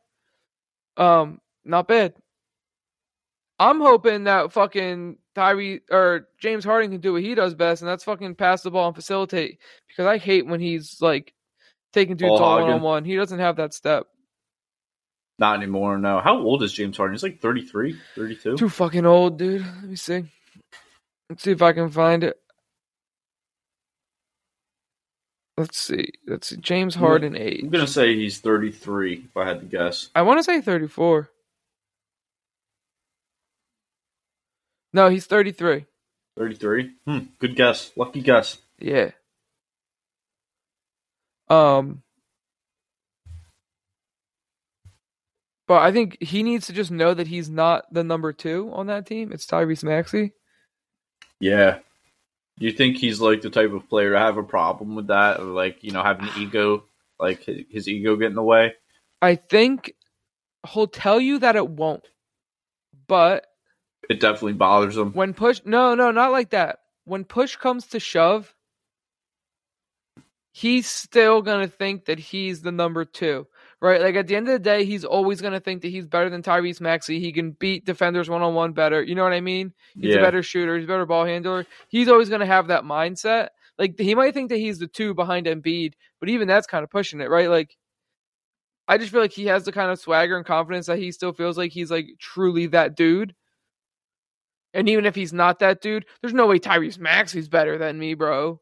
Um, 0.97 1.39
not 1.63 1.87
bad. 1.87 2.15
I'm 3.59 3.79
hoping 3.79 4.23
that 4.23 4.53
fucking 4.53 5.17
Tyree 5.39 5.79
or 5.89 6.27
James 6.37 6.65
Harden 6.65 6.91
can 6.91 6.99
do 6.99 7.13
what 7.13 7.21
he 7.21 7.33
does 7.33 7.53
best, 7.53 7.81
and 7.81 7.87
that's 7.87 8.03
fucking 8.03 8.35
pass 8.35 8.61
the 8.61 8.71
ball 8.71 8.87
and 8.87 8.95
facilitate. 8.95 9.59
Because 9.87 10.05
I 10.05 10.17
hate 10.17 10.45
when 10.45 10.59
he's 10.59 11.01
like 11.01 11.33
taking 11.93 12.17
dudes 12.17 12.41
all 12.41 12.61
one 12.61 12.69
on 12.69 12.81
one. 12.81 13.05
He 13.05 13.15
doesn't 13.15 13.39
have 13.39 13.55
that 13.55 13.73
step. 13.73 14.07
Not 15.37 15.55
anymore, 15.55 15.97
no. 15.97 16.19
How 16.19 16.37
old 16.37 16.61
is 16.63 16.73
James 16.73 16.97
Harden? 16.97 17.13
He's 17.13 17.23
like 17.23 17.39
33, 17.39 17.97
32. 18.15 18.57
Too 18.57 18.67
fucking 18.67 19.05
old, 19.05 19.37
dude. 19.37 19.61
Let 19.61 19.83
me 19.85 19.95
see. 19.95 20.25
Let's 21.29 21.43
see 21.43 21.51
if 21.51 21.61
I 21.61 21.71
can 21.71 21.89
find 21.89 22.25
it. 22.25 22.35
Let's 25.57 25.79
see. 25.79 26.11
Let's 26.27 26.49
see. 26.49 26.57
James 26.57 26.95
Harden 26.95 27.37
age. 27.37 27.63
I'm 27.63 27.69
gonna 27.69 27.87
say 27.87 28.13
he's 28.13 28.39
33 28.39 29.23
if 29.29 29.37
I 29.37 29.47
had 29.47 29.61
to 29.61 29.65
guess. 29.65 30.09
I 30.13 30.23
want 30.23 30.39
to 30.39 30.43
say 30.43 30.59
34. 30.59 31.29
No, 34.93 35.09
he's 35.09 35.25
33. 35.25 35.85
33. 36.37 36.91
Hmm. 37.05 37.19
Good 37.39 37.55
guess. 37.55 37.91
Lucky 37.95 38.21
guess. 38.21 38.57
Yeah. 38.79 39.11
Um. 41.49 42.03
But 45.67 45.81
I 45.83 45.91
think 45.91 46.17
he 46.21 46.41
needs 46.41 46.65
to 46.67 46.73
just 46.73 46.89
know 46.89 47.13
that 47.13 47.27
he's 47.27 47.49
not 47.49 47.85
the 47.93 48.03
number 48.03 48.33
two 48.33 48.71
on 48.73 48.87
that 48.87 49.05
team. 49.05 49.31
It's 49.31 49.45
Tyrese 49.45 49.83
Maxey. 49.83 50.33
Yeah. 51.39 51.79
Do 52.57 52.65
you 52.65 52.71
think 52.71 52.97
he's 52.97 53.21
like 53.21 53.41
the 53.41 53.49
type 53.49 53.71
of 53.71 53.87
player 53.87 54.13
to 54.13 54.19
have 54.19 54.37
a 54.37 54.43
problem 54.43 54.95
with 54.95 55.07
that, 55.07 55.39
or 55.39 55.45
like 55.45 55.83
you 55.83 55.91
know, 55.91 56.03
have 56.03 56.19
an 56.19 56.29
ego, 56.37 56.85
like 57.19 57.43
his, 57.43 57.65
his 57.69 57.87
ego 57.87 58.15
get 58.15 58.27
in 58.27 58.35
the 58.35 58.43
way? 58.43 58.73
I 59.21 59.35
think 59.35 59.93
he'll 60.67 60.87
tell 60.87 61.19
you 61.19 61.39
that 61.39 61.55
it 61.55 61.69
won't. 61.69 62.05
But 63.07 63.45
It 64.09 64.19
definitely 64.19 64.53
bothers 64.53 64.97
him. 64.97 65.13
when 65.13 65.33
push 65.33 65.61
no, 65.65 65.93
no, 65.95 66.11
not 66.11 66.31
like 66.31 66.49
that. 66.49 66.79
When 67.05 67.23
push 67.23 67.55
comes 67.55 67.85
to 67.87 67.99
shove, 67.99 68.53
he's 70.51 70.87
still 70.87 71.41
gonna 71.41 71.67
think 71.67 72.05
that 72.05 72.19
he's 72.19 72.61
the 72.61 72.71
number 72.71 73.05
two. 73.05 73.47
Right? 73.81 74.01
Like 74.01 74.15
at 74.15 74.27
the 74.27 74.35
end 74.35 74.47
of 74.49 74.53
the 74.53 74.59
day, 74.59 74.83
he's 74.83 75.05
always 75.05 75.41
gonna 75.41 75.59
think 75.59 75.83
that 75.83 75.89
he's 75.89 76.07
better 76.07 76.29
than 76.29 76.41
Tyrese 76.41 76.81
Maxey. 76.81 77.19
He 77.19 77.31
can 77.31 77.51
beat 77.51 77.85
defenders 77.85 78.29
one 78.29 78.41
on 78.41 78.53
one 78.55 78.73
better. 78.73 79.01
You 79.01 79.15
know 79.15 79.23
what 79.23 79.31
I 79.31 79.41
mean? 79.41 79.73
He's 79.95 80.15
a 80.15 80.19
better 80.19 80.43
shooter, 80.43 80.75
he's 80.75 80.85
a 80.85 80.87
better 80.87 81.05
ball 81.05 81.25
handler. 81.25 81.65
He's 81.87 82.09
always 82.09 82.29
gonna 82.29 82.45
have 82.45 82.67
that 82.67 82.83
mindset. 82.83 83.49
Like 83.77 83.97
he 83.97 84.15
might 84.15 84.33
think 84.33 84.49
that 84.49 84.57
he's 84.57 84.79
the 84.79 84.87
two 84.87 85.13
behind 85.13 85.45
Embiid, 85.45 85.93
but 86.19 86.29
even 86.29 86.47
that's 86.47 86.67
kind 86.67 86.83
of 86.83 86.89
pushing 86.89 87.21
it, 87.21 87.29
right? 87.29 87.49
Like 87.49 87.77
I 88.89 88.97
just 88.97 89.11
feel 89.11 89.21
like 89.21 89.31
he 89.31 89.45
has 89.45 89.65
the 89.65 89.71
kind 89.71 89.91
of 89.91 89.99
swagger 89.99 90.35
and 90.35 90.45
confidence 90.45 90.87
that 90.87 90.97
he 90.97 91.11
still 91.11 91.31
feels 91.31 91.57
like 91.59 91.71
he's 91.71 91.91
like 91.91 92.07
truly 92.19 92.65
that 92.67 92.95
dude. 92.97 93.35
And 94.73 94.87
even 94.89 95.05
if 95.05 95.15
he's 95.15 95.33
not 95.33 95.59
that 95.59 95.81
dude, 95.81 96.05
there's 96.21 96.33
no 96.33 96.45
way 96.47 96.59
Tyrese 96.59 96.99
Maxey's 96.99 97.47
better 97.49 97.77
than 97.77 97.97
me, 97.97 98.13
bro. 98.13 98.59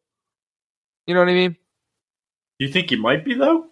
You 1.06 1.14
know 1.14 1.20
what 1.22 1.30
I 1.30 1.34
mean? 1.34 1.58
You 2.60 2.70
think 2.70 2.90
he 2.90 2.96
might 2.96 3.26
be 3.26 3.34
though? 3.34 3.66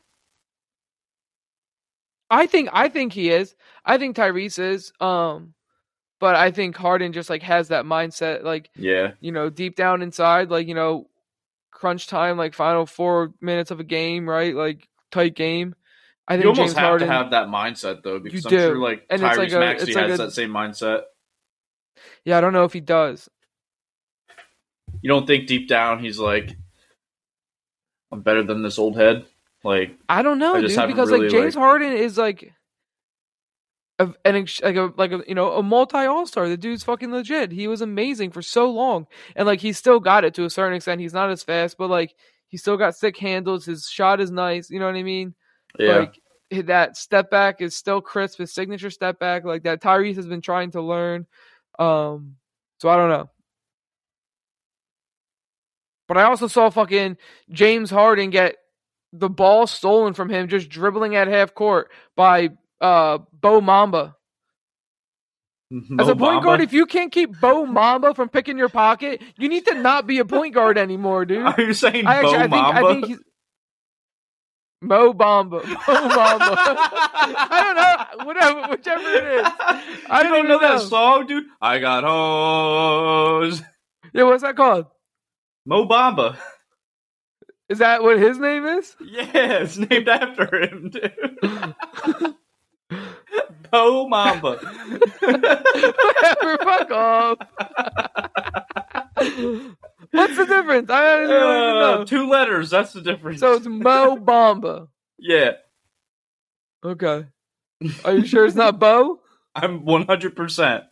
I 2.29 2.47
think 2.47 2.69
I 2.73 2.89
think 2.89 3.13
he 3.13 3.29
is. 3.29 3.55
I 3.85 3.97
think 3.97 4.15
Tyrese 4.15 4.59
is. 4.59 4.91
Um, 4.99 5.53
but 6.19 6.35
I 6.35 6.51
think 6.51 6.75
Harden 6.75 7.13
just 7.13 7.29
like 7.29 7.43
has 7.43 7.67
that 7.69 7.85
mindset, 7.85 8.43
like 8.43 8.69
Yeah. 8.75 9.11
you 9.19 9.31
know, 9.31 9.49
deep 9.49 9.75
down 9.75 10.01
inside, 10.01 10.49
like 10.49 10.67
you 10.67 10.73
know, 10.75 11.07
crunch 11.71 12.07
time, 12.07 12.37
like 12.37 12.53
final 12.53 12.85
four 12.85 13.33
minutes 13.41 13.71
of 13.71 13.79
a 13.79 13.83
game, 13.83 14.27
right? 14.27 14.55
Like 14.55 14.87
tight 15.11 15.35
game. 15.35 15.75
I 16.27 16.33
think 16.35 16.43
You 16.45 16.49
almost 16.49 16.69
James 16.69 16.73
have 16.73 16.83
Harden. 16.89 17.07
to 17.07 17.13
have 17.13 17.31
that 17.31 17.47
mindset 17.47 18.01
though, 18.01 18.19
because 18.19 18.45
I'm 18.45 18.51
sure 18.51 18.77
like 18.77 19.05
And 19.09 19.21
Tyrese 19.21 19.37
like 19.37 19.51
a- 19.51 19.59
Maxey 19.59 19.87
it's 19.87 19.95
like 19.95 20.09
has 20.09 20.19
a- 20.19 20.23
that 20.23 20.31
same 20.31 20.49
mindset. 20.49 21.01
Yeah, 22.23 22.37
I 22.37 22.41
don't 22.41 22.53
know 22.53 22.63
if 22.63 22.73
he 22.73 22.81
does. 22.81 23.29
You 25.01 25.09
don't 25.09 25.27
think 25.27 25.47
deep 25.47 25.67
down 25.67 25.99
he's 25.99 26.19
like, 26.19 26.55
I'm 28.11 28.21
better 28.21 28.43
than 28.43 28.63
this 28.63 28.79
old 28.79 28.95
head? 28.95 29.25
Like, 29.63 29.97
I 30.07 30.21
don't 30.21 30.39
know, 30.39 30.55
I 30.55 30.61
dude, 30.61 30.87
because 30.87 31.09
really, 31.09 31.23
like 31.27 31.31
James 31.31 31.55
like- 31.55 31.63
Harden 31.63 31.93
is 31.93 32.17
like 32.17 32.53
a, 33.99 34.13
an 34.23 34.35
ex- 34.35 34.61
like 34.61 34.75
a 34.75 34.93
like 34.97 35.11
a 35.11 35.23
you 35.27 35.35
know 35.35 35.53
a 35.53 35.63
multi 35.63 35.97
all 35.97 36.25
star. 36.25 36.47
The 36.49 36.57
dude's 36.57 36.83
fucking 36.83 37.11
legit. 37.11 37.51
He 37.51 37.67
was 37.67 37.81
amazing 37.81 38.31
for 38.31 38.41
so 38.41 38.69
long, 38.69 39.07
and 39.35 39.47
like 39.47 39.61
he's 39.61 39.77
still 39.77 39.99
got 39.99 40.23
it 40.23 40.33
to 40.35 40.45
a 40.45 40.49
certain 40.49 40.75
extent. 40.75 41.01
He's 41.01 41.13
not 41.13 41.31
as 41.31 41.43
fast, 41.43 41.77
but 41.77 41.89
like 41.89 42.13
he 42.47 42.57
still 42.57 42.77
got 42.77 42.95
sick 42.95 43.17
handles. 43.17 43.65
His 43.65 43.87
shot 43.89 44.19
is 44.19 44.31
nice. 44.31 44.69
You 44.69 44.79
know 44.79 44.85
what 44.85 44.95
I 44.95 45.03
mean? 45.03 45.33
yeah. 45.79 45.97
Like 45.97 46.21
that 46.51 46.95
step 46.95 47.29
back 47.29 47.61
is 47.61 47.75
still 47.75 48.01
crisp. 48.01 48.37
His 48.37 48.53
signature 48.53 48.89
step 48.89 49.17
back, 49.19 49.45
like 49.45 49.63
that, 49.63 49.81
Tyrese 49.81 50.15
has 50.15 50.27
been 50.27 50.41
trying 50.41 50.71
to 50.71 50.81
learn. 50.81 51.25
Um, 51.79 52.35
so 52.79 52.89
I 52.89 52.97
don't 52.97 53.09
know. 53.09 53.29
But 56.07 56.17
I 56.17 56.23
also 56.23 56.47
saw 56.47 56.69
fucking 56.69 57.17
James 57.49 57.89
Harden 57.89 58.29
get 58.29 58.57
the 59.11 59.29
ball 59.29 59.65
stolen 59.65 60.13
from 60.13 60.29
him 60.29 60.47
just 60.47 60.69
dribbling 60.69 61.15
at 61.15 61.27
half 61.27 61.53
court 61.53 61.89
by 62.15 62.49
uh 62.81 63.19
Bo 63.33 63.61
Mamba. 63.61 64.15
As 65.99 66.07
a 66.07 66.15
point 66.15 66.41
Bamba? 66.41 66.43
guard, 66.43 66.61
if 66.61 66.73
you 66.73 66.85
can't 66.85 67.11
keep 67.11 67.39
Bo 67.39 67.65
Mamba 67.65 68.13
from 68.13 68.29
picking 68.29 68.57
your 68.57 68.69
pocket, 68.69 69.21
you 69.37 69.49
need 69.49 69.65
to 69.65 69.73
not 69.73 70.05
be 70.05 70.19
a 70.19 70.25
point 70.25 70.53
guard 70.53 70.77
anymore, 70.77 71.25
dude. 71.25 71.43
Are 71.45 71.59
you 71.59 71.73
saying 71.73 72.05
I 72.05 72.17
actually, 72.17 72.33
Bo 72.33 72.37
I 72.37 72.41
think, 72.41 72.51
Mamba? 72.51 72.87
I 72.87 72.93
think 72.93 73.05
he's 73.07 73.19
Mo 74.81 75.13
Bamba, 75.13 75.63
Mo 75.63 76.09
Bamba. 76.09 76.55
I 77.47 77.61
don't 77.63 77.75
know, 78.19 78.25
whatever, 78.25 78.67
whichever 78.69 79.07
it 79.09 79.23
is. 79.39 79.47
I 80.09 80.21
you 80.21 80.23
don't 80.29 80.31
don't 80.33 80.47
know 80.47 80.59
that 80.59 80.75
know. 80.75 80.85
song, 80.85 81.25
dude? 81.27 81.45
I 81.61 81.79
got 81.79 82.03
hose. 82.03 83.61
Yeah, 84.13 84.23
what's 84.23 84.43
that 84.43 84.55
called? 84.55 84.85
Mo 85.65 85.87
Bamba. 85.87 86.37
Is 87.67 87.79
that 87.79 88.03
what 88.03 88.19
his 88.19 88.37
name 88.37 88.65
is? 88.65 88.95
Yeah, 89.01 89.31
it's 89.33 89.77
named 89.77 90.07
after 90.07 90.61
him, 90.61 90.91
dude. 90.91 92.35
Bo 93.71 94.07
Mamba. 94.07 94.57
Whatever, 95.19 96.57
fuck 96.63 96.91
off. 96.91 97.37
What's 100.11 100.37
the 100.37 100.45
difference? 100.45 100.89
I 100.89 101.03
don't 101.17 101.31
even 101.31 101.35
Uh, 101.37 101.97
know. 101.97 102.03
two 102.05 102.29
letters, 102.29 102.69
that's 102.69 102.93
the 102.93 103.01
difference. 103.01 103.39
So 103.39 103.53
it's 103.53 103.65
Mo 103.67 104.17
Bamba. 104.25 104.87
yeah, 105.19 105.51
Okay. 106.83 107.25
Are 108.05 108.13
you 108.13 108.25
sure 108.25 108.45
it's 108.45 108.55
not 108.55 108.79
Bo? 108.79 109.19
I'm 109.55 109.85
100%. 109.85 110.83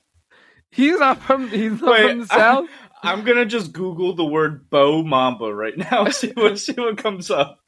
He's 0.71 0.99
not 0.99 1.21
from. 1.21 1.49
He's 1.49 1.80
not 1.82 1.91
Wait, 1.91 2.10
from 2.10 2.19
the 2.21 2.28
south. 2.28 2.69
I'm 3.04 3.23
gonna 3.23 3.45
just 3.45 3.73
Google 3.73 4.15
the 4.15 4.26
word 4.26 4.69
Bo 4.69 5.04
Mamba 5.04 5.54
right 5.54 5.78
now. 5.78 6.06
See 6.10 6.32
what 6.36 6.58
see 6.58 6.73
what 6.73 6.97
comes 6.97 7.30
up. 7.30 7.60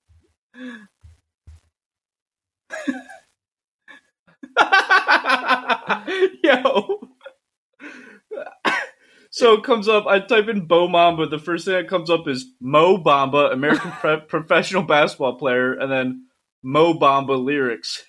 So 9.46 9.54
it 9.54 9.64
comes 9.64 9.88
up. 9.88 10.08
I 10.08 10.22
type 10.22 10.48
in 10.48 10.66
Bo 10.66 10.88
Mamba. 10.88 11.28
The 11.28 11.38
first 11.38 11.66
thing 11.66 11.76
that 11.76 11.88
comes 11.88 12.10
up 12.10 12.28
is 12.28 12.48
Mo 12.60 12.98
Bamba, 12.98 13.54
American 13.54 13.92
pre- 14.02 14.22
professional 14.22 14.82
basketball 14.82 15.36
player, 15.36 15.74
and 15.74 15.92
then 15.92 16.26
Mo 16.64 16.96
Bamba 16.96 17.38
lyrics. 17.38 18.04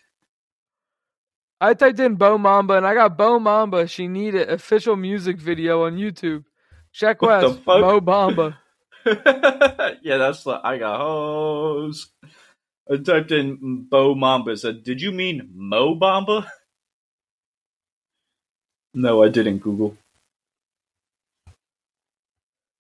I 1.61 1.75
typed 1.75 2.01
in 2.01 2.15
Bo 2.15 2.39
Mamba 2.39 2.79
and 2.79 2.87
I 2.87 2.95
got 2.95 3.19
Bo 3.19 3.39
Mamba. 3.39 3.87
She 3.87 4.09
needed 4.09 4.49
official 4.49 4.97
music 4.97 5.37
video 5.37 5.85
on 5.85 5.99
YouTube. 5.99 6.45
Check 6.95 7.21
What 7.21 7.43
the 7.43 7.51
West. 7.51 7.67
Mo 7.67 8.01
Bamba. 8.01 8.57
yeah, 10.03 10.17
that's 10.17 10.43
the 10.43 10.59
I 10.65 10.79
got 10.79 11.01
hose. 11.01 12.09
I 12.91 12.97
typed 12.97 13.31
in 13.31 13.87
Bo 13.91 14.15
Mamba. 14.15 14.57
Said, 14.57 14.85
"Did 14.85 15.03
you 15.03 15.13
mean 15.13 15.51
Mo 15.55 15.97
Bamba?" 15.97 16.47
No, 18.95 19.23
I 19.23 19.29
didn't. 19.29 19.59
Google. 19.59 19.99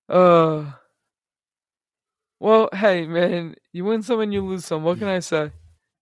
Uh. 0.09 0.73
Well, 2.38 2.69
hey 2.73 3.07
man, 3.07 3.57
you 3.73 3.85
win 3.85 4.03
some 4.03 4.21
and 4.21 4.33
you 4.33 4.45
lose 4.45 4.64
some. 4.64 4.85
What 4.85 4.99
can 4.99 5.09
I 5.09 5.21
say? 5.21 5.53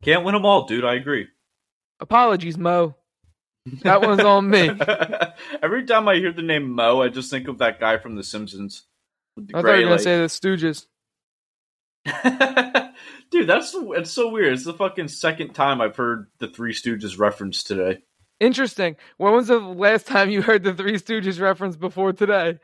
Can't 0.02 0.24
win 0.24 0.34
them 0.34 0.44
all, 0.44 0.66
dude. 0.66 0.84
I 0.84 0.94
agree. 0.94 1.28
Apologies, 2.00 2.58
Mo. 2.58 2.96
That 3.82 4.02
one's 4.02 4.20
on 4.20 4.50
me. 4.50 4.70
Every 5.62 5.86
time 5.86 6.06
I 6.08 6.16
hear 6.16 6.32
the 6.32 6.42
name 6.42 6.70
Mo, 6.74 7.00
I 7.00 7.08
just 7.08 7.30
think 7.30 7.48
of 7.48 7.58
that 7.58 7.80
guy 7.80 7.96
from 7.96 8.14
The 8.14 8.22
Simpsons. 8.22 8.82
The 9.36 9.56
I 9.56 9.62
thought 9.62 9.78
you 9.78 9.84
were 9.84 9.90
gonna 9.90 9.98
say 9.98 10.18
the 10.18 10.26
Stooges. 10.26 10.86
dude, 13.30 13.46
that's 13.48 13.74
it's 13.74 14.10
so 14.10 14.28
weird. 14.28 14.52
It's 14.52 14.64
the 14.64 14.74
fucking 14.74 15.08
second 15.08 15.54
time 15.54 15.80
I've 15.80 15.96
heard 15.96 16.26
the 16.38 16.48
Three 16.48 16.74
Stooges 16.74 17.18
referenced 17.18 17.66
today. 17.66 18.02
Interesting. 18.38 18.96
When 19.16 19.32
was 19.32 19.48
the 19.48 19.58
last 19.58 20.06
time 20.06 20.28
you 20.28 20.42
heard 20.42 20.62
the 20.62 20.74
Three 20.74 20.94
Stooges 20.94 21.40
reference 21.40 21.76
before 21.76 22.12
today? 22.12 22.58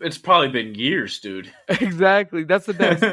It's 0.00 0.18
probably 0.18 0.48
been 0.48 0.74
years, 0.74 1.20
dude. 1.20 1.52
exactly. 1.68 2.44
That's 2.44 2.66
the 2.66 2.74
best. 2.74 3.04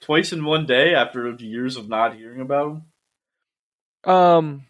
Twice 0.00 0.32
in 0.32 0.44
one 0.44 0.66
day 0.66 0.94
after 0.94 1.30
years 1.32 1.76
of 1.76 1.88
not 1.88 2.16
hearing 2.16 2.40
about 2.40 2.70
him. 4.04 4.12
um. 4.12 4.62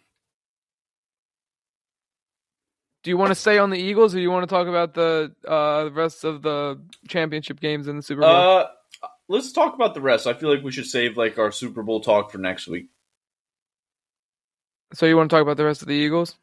Do 3.03 3.11
you 3.11 3.17
want 3.17 3.29
to 3.29 3.35
stay 3.35 3.59
on 3.59 3.69
the 3.69 3.77
Eagles, 3.77 4.15
or 4.15 4.17
do 4.17 4.23
you 4.23 4.31
want 4.31 4.49
to 4.49 4.53
talk 4.53 4.65
about 4.65 4.95
the 4.95 5.31
uh, 5.47 5.91
rest 5.93 6.23
of 6.23 6.41
the 6.41 6.81
championship 7.07 7.59
games 7.59 7.87
in 7.87 7.97
the 7.97 8.01
Super 8.01 8.21
Bowl? 8.21 8.31
Uh, 8.31 8.65
let's 9.27 9.51
talk 9.51 9.75
about 9.75 9.93
the 9.93 10.01
rest. 10.01 10.25
I 10.25 10.33
feel 10.33 10.51
like 10.51 10.63
we 10.63 10.71
should 10.71 10.87
save 10.87 11.15
like 11.15 11.37
our 11.37 11.51
Super 11.51 11.83
Bowl 11.83 12.01
talk 12.01 12.31
for 12.31 12.39
next 12.39 12.67
week. 12.67 12.87
so 14.93 15.05
you 15.05 15.15
want 15.15 15.29
to 15.29 15.35
talk 15.35 15.43
about 15.43 15.57
the 15.57 15.65
rest 15.65 15.83
of 15.83 15.87
the 15.87 15.93
Eagles? 15.93 16.35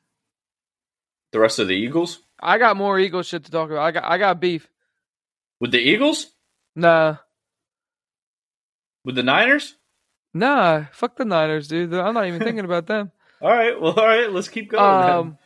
The 1.33 1.41
rest 1.41 1.59
of 1.59 1.67
the 1.67 1.75
Eagles 1.75 2.21
I 2.43 2.59
got 2.59 2.77
more 2.77 2.99
Eagles 2.99 3.27
shit 3.29 3.45
to 3.45 3.51
talk 3.51 3.71
about. 3.71 3.83
I 3.83 3.91
got 3.93 4.05
I 4.05 4.19
got 4.19 4.41
beef. 4.41 4.69
with 5.61 5.71
the 5.73 5.79
Eagles 5.79 6.27
Nah, 6.75 7.17
with 9.05 9.15
the 9.15 9.23
Niners. 9.23 9.77
nah. 10.35 10.85
Fuck 10.93 11.17
the 11.17 11.25
Niners, 11.25 11.69
dude. 11.69 11.93
I'm 11.95 12.15
not 12.15 12.27
even 12.27 12.41
thinking 12.41 12.65
about 12.65 12.87
them. 12.87 13.11
All 13.43 13.51
right, 13.51 13.79
well, 13.81 13.99
all 13.99 14.07
right. 14.07 14.31
Let's 14.31 14.49
keep 14.49 14.71
going. 14.71 15.01
then. 15.01 15.11
Um, 15.11 15.39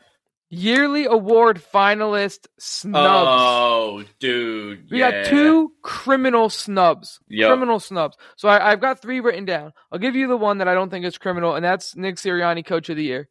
yearly 0.51 1.07
award 1.07 1.59
finalist 1.73 2.47
snubs. 2.59 2.99
Oh, 3.27 4.05
dude, 4.21 4.91
We 4.91 4.99
yeah. 5.01 5.23
got 5.23 5.31
two 5.31 5.73
criminal 5.81 6.51
snubs. 6.51 7.19
Yep. 7.29 7.49
Criminal 7.49 7.81
snubs. 7.81 8.19
So 8.37 8.51
I, 8.51 8.71
I've 8.71 8.83
got 8.83 9.01
three 9.01 9.21
written 9.21 9.47
down. 9.47 9.73
I'll 9.91 9.99
give 9.99 10.15
you 10.15 10.29
the 10.29 10.37
one 10.37 10.59
that 10.59 10.69
I 10.69 10.75
don't 10.75 10.91
think 10.91 11.07
is 11.07 11.17
criminal, 11.17 11.55
and 11.55 11.65
that's 11.65 11.97
Nick 11.97 12.17
Sirianni, 12.17 12.67
Coach 12.67 12.91
of 12.91 12.97
the 12.99 13.03
Year. 13.05 13.29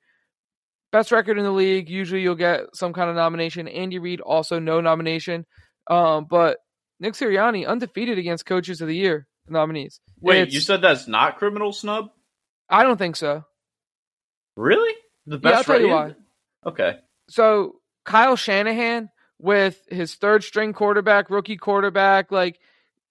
Best 0.95 1.11
record 1.11 1.37
in 1.37 1.43
the 1.43 1.51
league. 1.51 1.89
Usually 1.89 2.21
you'll 2.21 2.35
get 2.35 2.73
some 2.73 2.93
kind 2.93 3.09
of 3.09 3.17
nomination. 3.17 3.67
Andy 3.67 3.99
Reid 3.99 4.21
also 4.21 4.59
no 4.59 4.79
nomination. 4.79 5.45
Um, 5.87 6.23
but 6.23 6.59
Nick 7.01 7.15
Sirianni 7.15 7.67
undefeated 7.67 8.17
against 8.17 8.45
Coaches 8.45 8.79
of 8.79 8.87
the 8.87 8.95
Year 8.95 9.27
nominees. 9.49 9.99
Wait, 10.21 10.37
It's- 10.43 10.53
you 10.53 10.61
said 10.61 10.79
that's 10.81 11.05
not 11.05 11.37
criminal 11.37 11.73
snub? 11.73 12.11
I 12.69 12.83
don't 12.83 12.95
think 12.95 13.17
so. 13.17 13.43
Really? 14.55 14.95
The 15.25 15.37
Yeah, 15.43 15.49
I'll 15.49 15.55
best 15.57 15.65
tell 15.67 15.81
you 15.81 15.89
why. 15.89 16.15
Okay. 16.65 16.99
So 17.27 17.81
Kyle 18.05 18.37
Shanahan 18.37 19.09
with 19.37 19.77
his 19.89 20.15
third 20.15 20.45
string 20.45 20.71
quarterback, 20.71 21.29
rookie 21.29 21.57
quarterback, 21.57 22.31
like 22.31 22.57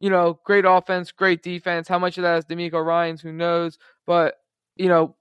you 0.01 0.09
know, 0.09 0.41
great 0.45 0.65
offense, 0.67 1.13
great 1.13 1.43
defense. 1.43 1.87
How 1.87 1.99
much 1.99 2.17
of 2.17 2.23
that 2.23 2.39
is 2.39 2.45
DeMeco 2.47 2.83
Ryans? 2.83 3.21
Who 3.21 3.31
knows? 3.31 3.77
But 4.07 4.37
you 4.75 4.89
know, 4.89 5.17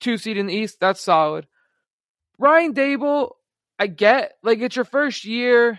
two 0.00 0.18
seed 0.18 0.38
in 0.38 0.46
the 0.48 0.54
East, 0.54 0.80
that's 0.80 1.00
solid. 1.00 1.46
Ryan 2.40 2.72
Daboll, 2.72 3.32
I 3.78 3.86
get 3.86 4.32
like 4.42 4.60
it's 4.60 4.74
your 4.74 4.86
first 4.86 5.24
year. 5.24 5.78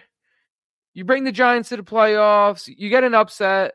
You 0.94 1.06
bring 1.06 1.24
the 1.24 1.32
Giants 1.32 1.70
to 1.70 1.78
the 1.78 1.84
playoffs. 1.84 2.70
You 2.74 2.90
get 2.90 3.04
an 3.04 3.16
upset. 3.16 3.74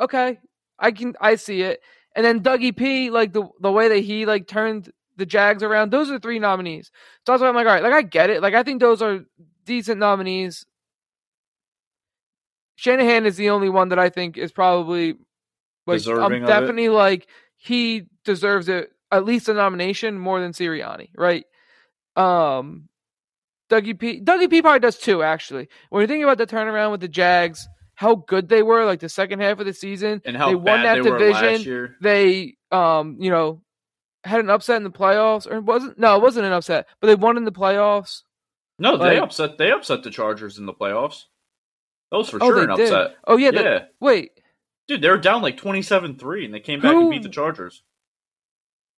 Okay, 0.00 0.38
I 0.78 0.90
can 0.90 1.14
I 1.20 1.36
see 1.36 1.62
it. 1.62 1.80
And 2.16 2.26
then 2.26 2.40
Dougie 2.40 2.76
P, 2.76 3.10
like 3.10 3.32
the 3.32 3.48
the 3.60 3.70
way 3.70 3.88
that 3.88 4.00
he 4.00 4.26
like 4.26 4.48
turned 4.48 4.90
the 5.16 5.26
Jags 5.26 5.62
around. 5.62 5.90
Those 5.90 6.10
are 6.10 6.18
three 6.18 6.40
nominees. 6.40 6.90
So 7.24 7.32
that's 7.32 7.42
why 7.42 7.48
I'm 7.48 7.54
like, 7.54 7.66
all 7.66 7.72
right, 7.72 7.82
like 7.82 7.92
I 7.92 8.02
get 8.02 8.30
it. 8.30 8.42
Like 8.42 8.54
I 8.54 8.64
think 8.64 8.80
those 8.80 9.00
are 9.00 9.20
decent 9.64 10.00
nominees. 10.00 10.66
Shanahan 12.74 13.26
is 13.26 13.36
the 13.36 13.50
only 13.50 13.68
one 13.68 13.90
that 13.90 13.98
I 13.98 14.08
think 14.08 14.38
is 14.38 14.50
probably 14.50 15.14
like 15.86 15.98
Deserving 15.98 16.22
I'm 16.24 16.32
of 16.32 16.42
it? 16.42 16.46
definitely 16.46 16.88
like 16.88 17.28
he 17.56 18.06
deserves 18.24 18.68
it 18.68 18.90
at 19.12 19.24
least 19.24 19.48
a 19.48 19.54
nomination 19.54 20.18
more 20.18 20.40
than 20.40 20.52
Sirianni, 20.52 21.10
right? 21.16 21.44
Um 22.20 22.88
Dougie 23.70 23.98
P 23.98 24.20
Dougie 24.20 24.50
P 24.50 24.62
probably 24.62 24.80
does 24.80 24.98
too, 24.98 25.22
actually. 25.22 25.68
When 25.90 26.00
you 26.02 26.06
think 26.08 26.24
about 26.24 26.38
the 26.38 26.46
turnaround 26.46 26.90
with 26.90 27.00
the 27.00 27.08
Jags, 27.08 27.68
how 27.94 28.16
good 28.16 28.48
they 28.48 28.62
were, 28.62 28.84
like 28.84 29.00
the 29.00 29.08
second 29.08 29.40
half 29.40 29.60
of 29.60 29.66
the 29.66 29.72
season, 29.72 30.20
And 30.24 30.36
how 30.36 30.48
they 30.48 30.54
bad 30.54 30.64
won 30.64 30.82
that 30.82 30.94
they 31.04 31.10
were 31.10 31.18
division 31.18 31.52
last 31.52 31.66
year. 31.66 31.96
they 32.00 32.56
um 32.72 33.16
you 33.20 33.30
know 33.30 33.62
had 34.24 34.40
an 34.40 34.50
upset 34.50 34.76
in 34.76 34.84
the 34.84 34.90
playoffs 34.90 35.46
or 35.50 35.56
it 35.56 35.64
wasn't 35.64 35.98
no 35.98 36.16
it 36.16 36.22
wasn't 36.22 36.44
an 36.46 36.52
upset 36.52 36.86
but 37.00 37.06
they 37.06 37.14
won 37.14 37.36
in 37.36 37.44
the 37.44 37.52
playoffs 37.52 38.22
No, 38.78 38.96
they 38.98 39.18
upset. 39.18 39.56
They 39.58 39.70
upset 39.70 40.02
the 40.02 40.10
Chargers 40.10 40.58
in 40.58 40.66
the 40.66 40.74
playoffs. 40.74 41.24
That 42.10 42.18
was 42.18 42.28
for 42.28 42.38
oh 42.42 42.46
sure 42.48 42.62
an 42.68 42.76
did 42.76 42.92
upset. 42.92 43.16
oh 43.26 43.36
yeah, 43.36 43.50
Yeah, 43.52 43.62
the- 43.62 43.88
wait 44.00 44.32
dude, 44.88 45.00
they 45.00 45.08
were 45.08 45.16
down 45.18 45.40
like 45.42 45.56
27-3 45.56 46.44
and 46.44 46.52
they 46.52 46.58
came 46.60 46.80
back 46.80 46.92
and 46.94 47.10
beat 47.10 47.22
the 47.22 47.28
Chargers. 47.28 47.82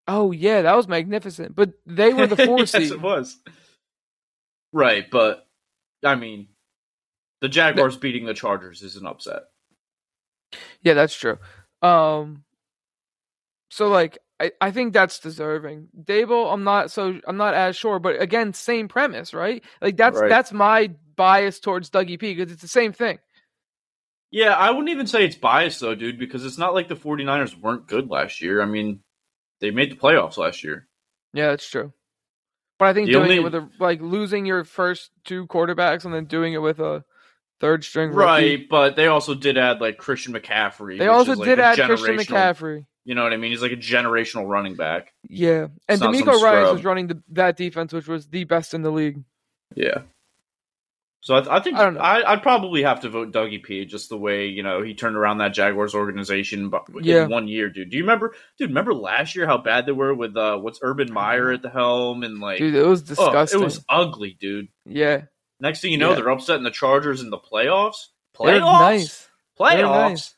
Oh 0.07 0.31
yeah 0.31 0.63
that 0.63 0.75
was 0.75 0.87
magnificent 0.87 1.55
but 1.55 1.71
they 1.85 2.13
were 2.13 2.27
the 2.27 2.35
four 2.35 2.59
yes, 2.59 2.71
seed 2.71 2.91
it 2.91 3.01
was. 3.01 3.37
Right, 4.71 5.09
but 5.09 5.47
I 6.03 6.15
mean, 6.15 6.47
the 7.41 7.49
Jaguars 7.49 7.95
beating 7.95 8.25
the 8.25 8.33
Chargers 8.33 8.81
is 8.81 8.95
an 8.95 9.05
upset. 9.05 9.43
yeah 10.81 10.93
that's 10.93 11.15
true 11.15 11.37
um 11.81 12.43
so 13.69 13.87
like 13.87 14.17
I, 14.39 14.51
I 14.59 14.71
think 14.71 14.93
that's 14.93 15.19
deserving. 15.19 15.87
Daboll, 15.97 16.51
I'm 16.51 16.63
not 16.63 16.91
so 16.91 17.19
I'm 17.27 17.37
not 17.37 17.53
as 17.53 17.75
sure, 17.75 17.99
but 17.99 18.19
again, 18.21 18.51
same 18.53 18.87
premise, 18.87 19.33
right? 19.33 19.63
Like 19.81 19.95
that's 19.95 20.19
Right. 20.19 20.27
that's 20.27 20.51
my 20.51 20.91
bias 21.15 21.59
towards 21.59 21.89
Dougie 21.91 22.19
P 22.19 22.33
because 22.33 22.51
it's 22.51 22.61
the 22.61 22.67
same 22.67 22.93
thing. 22.93 23.19
Yeah, 24.31 24.53
I 24.55 24.71
wouldn't 24.71 24.89
even 24.89 25.07
say 25.07 25.23
it's 25.23 25.35
biased 25.35 25.79
though, 25.79 25.95
dude, 25.95 26.17
because 26.19 26.43
it's 26.45 26.57
not 26.57 26.73
like 26.73 26.87
the 26.87 26.95
49ers 26.95 27.57
weren't 27.59 27.87
good 27.87 28.09
last 28.09 28.41
year. 28.41 28.61
I 28.61 28.65
mean, 28.65 28.99
they 29.63 29.71
made 29.71 29.89
the 29.89 29.95
playoffs 29.95 30.37
last 30.37 30.61
year. 30.63 30.87
Yeah, 31.33 31.51
that's 31.51 31.67
true. 31.67 31.93
But 32.77 32.89
I 32.89 32.93
think 32.93 33.07
The 33.07 33.13
doing 33.13 33.23
only- 33.23 33.35
it 33.37 33.43
with 33.43 33.55
a 33.55 33.69
like 33.79 34.01
losing 34.01 34.45
your 34.45 34.65
first 34.65 35.09
two 35.23 35.47
quarterbacks 35.47 36.03
and 36.03 36.13
then 36.13 36.25
doing 36.25 36.53
it 36.53 36.57
with 36.57 36.79
a 36.79 37.05
third 37.61 37.85
string 37.85 38.09
rookie. 38.09 38.19
Right, 38.19 38.69
but 38.69 38.97
they 38.97 39.07
also 39.07 39.33
did 39.33 39.57
add 39.57 39.79
like 39.79 39.97
Christian 39.97 40.33
McCaffrey. 40.33 40.99
They 40.99 41.07
also 41.07 41.35
like, 41.35 41.47
did 41.47 41.59
add 41.59 41.77
Christian 41.79 42.17
McCaffrey. 42.17 42.85
You 43.05 43.15
know 43.15 43.23
what 43.23 43.31
I 43.31 43.37
mean? 43.37 43.51
He's 43.51 43.61
like 43.61 43.71
a 43.71 43.77
generational 43.77 44.47
running 44.47 44.75
back. 44.75 45.13
Yeah, 45.29 45.67
and 45.87 46.01
DeMeco 46.01 46.33
some 46.33 46.43
Ryan 46.43 46.73
was 46.73 46.83
running 46.83 47.07
the, 47.07 47.23
that 47.29 47.55
defense, 47.55 47.93
which 47.93 48.07
was 48.07 48.27
the 48.27 48.43
best 48.43 48.73
in 48.73 48.81
the 48.81 48.91
league. 48.91 49.23
Yeah. 49.75 50.01
So 51.25 51.35
I, 51.35 51.55
I 51.55 51.59
think 51.61 51.77
I 51.77 51.85
don't 51.85 51.93
know. 51.93 52.01
I, 52.01 52.33
I'd 52.33 52.43
probably 52.43 52.83
have 52.83 52.99
to 52.99 53.09
vote 53.09 53.31
Dougie 53.31 53.63
P. 53.63 53.85
Just 53.85 54.09
the 54.09 54.17
way 54.17 54.47
you 54.47 54.61
know 54.61 54.81
he 54.81 54.93
turned 54.93 55.15
around 55.15 55.37
that 55.37 55.53
Jaguars 55.53 55.95
organization, 55.95 56.69
but 56.69 56.83
Yeah. 57.01 57.23
in 57.23 57.29
one 57.29 57.47
year, 57.47 57.69
dude. 57.69 57.91
Do 57.91 57.95
you 57.97 58.03
remember, 58.03 58.35
dude? 58.59 58.71
Remember 58.71 58.93
last 58.93 59.33
year 59.33 59.45
how 59.45 59.57
bad 59.57 59.85
they 59.85 59.93
were 59.93 60.13
with 60.13 60.35
uh, 60.35 60.57
what's 60.57 60.79
Urban 60.81 61.13
Meyer 61.13 61.51
at 61.51 61.61
the 61.61 61.69
helm 61.69 62.23
and 62.23 62.39
like, 62.41 62.57
Dude, 62.59 62.75
it 62.75 62.85
was 62.85 63.03
oh, 63.03 63.05
disgusting. 63.05 63.61
it 63.61 63.63
was 63.63 63.85
ugly, 63.87 64.35
dude. 64.37 64.67
yeah, 64.85 65.21
Next 65.61 65.79
thing 65.79 65.93
you 65.93 65.97
know, 65.97 66.09
Yeah. 66.09 66.15
they're 66.17 66.27
upsetting 66.29 66.63
the 66.63 66.71
Chargers 66.71 67.21
in 67.21 67.29
the 67.29 67.37
playoffs. 67.39 68.07
Playoffs, 68.37 68.59
nice. 68.81 69.29
Playoffs. 69.57 70.09
nice. 70.09 70.35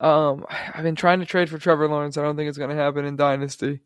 Um, 0.00 0.46
I've 0.48 0.84
been 0.84 0.94
trying 0.96 1.20
to 1.20 1.26
trade 1.26 1.50
for 1.50 1.58
Trevor 1.58 1.86
Lawrence. 1.86 2.16
I 2.16 2.22
don't 2.22 2.34
think 2.36 2.48
it's 2.48 2.56
going 2.56 2.70
to 2.70 2.76
happen 2.76 3.04
in 3.04 3.16
Dynasty. 3.16 3.80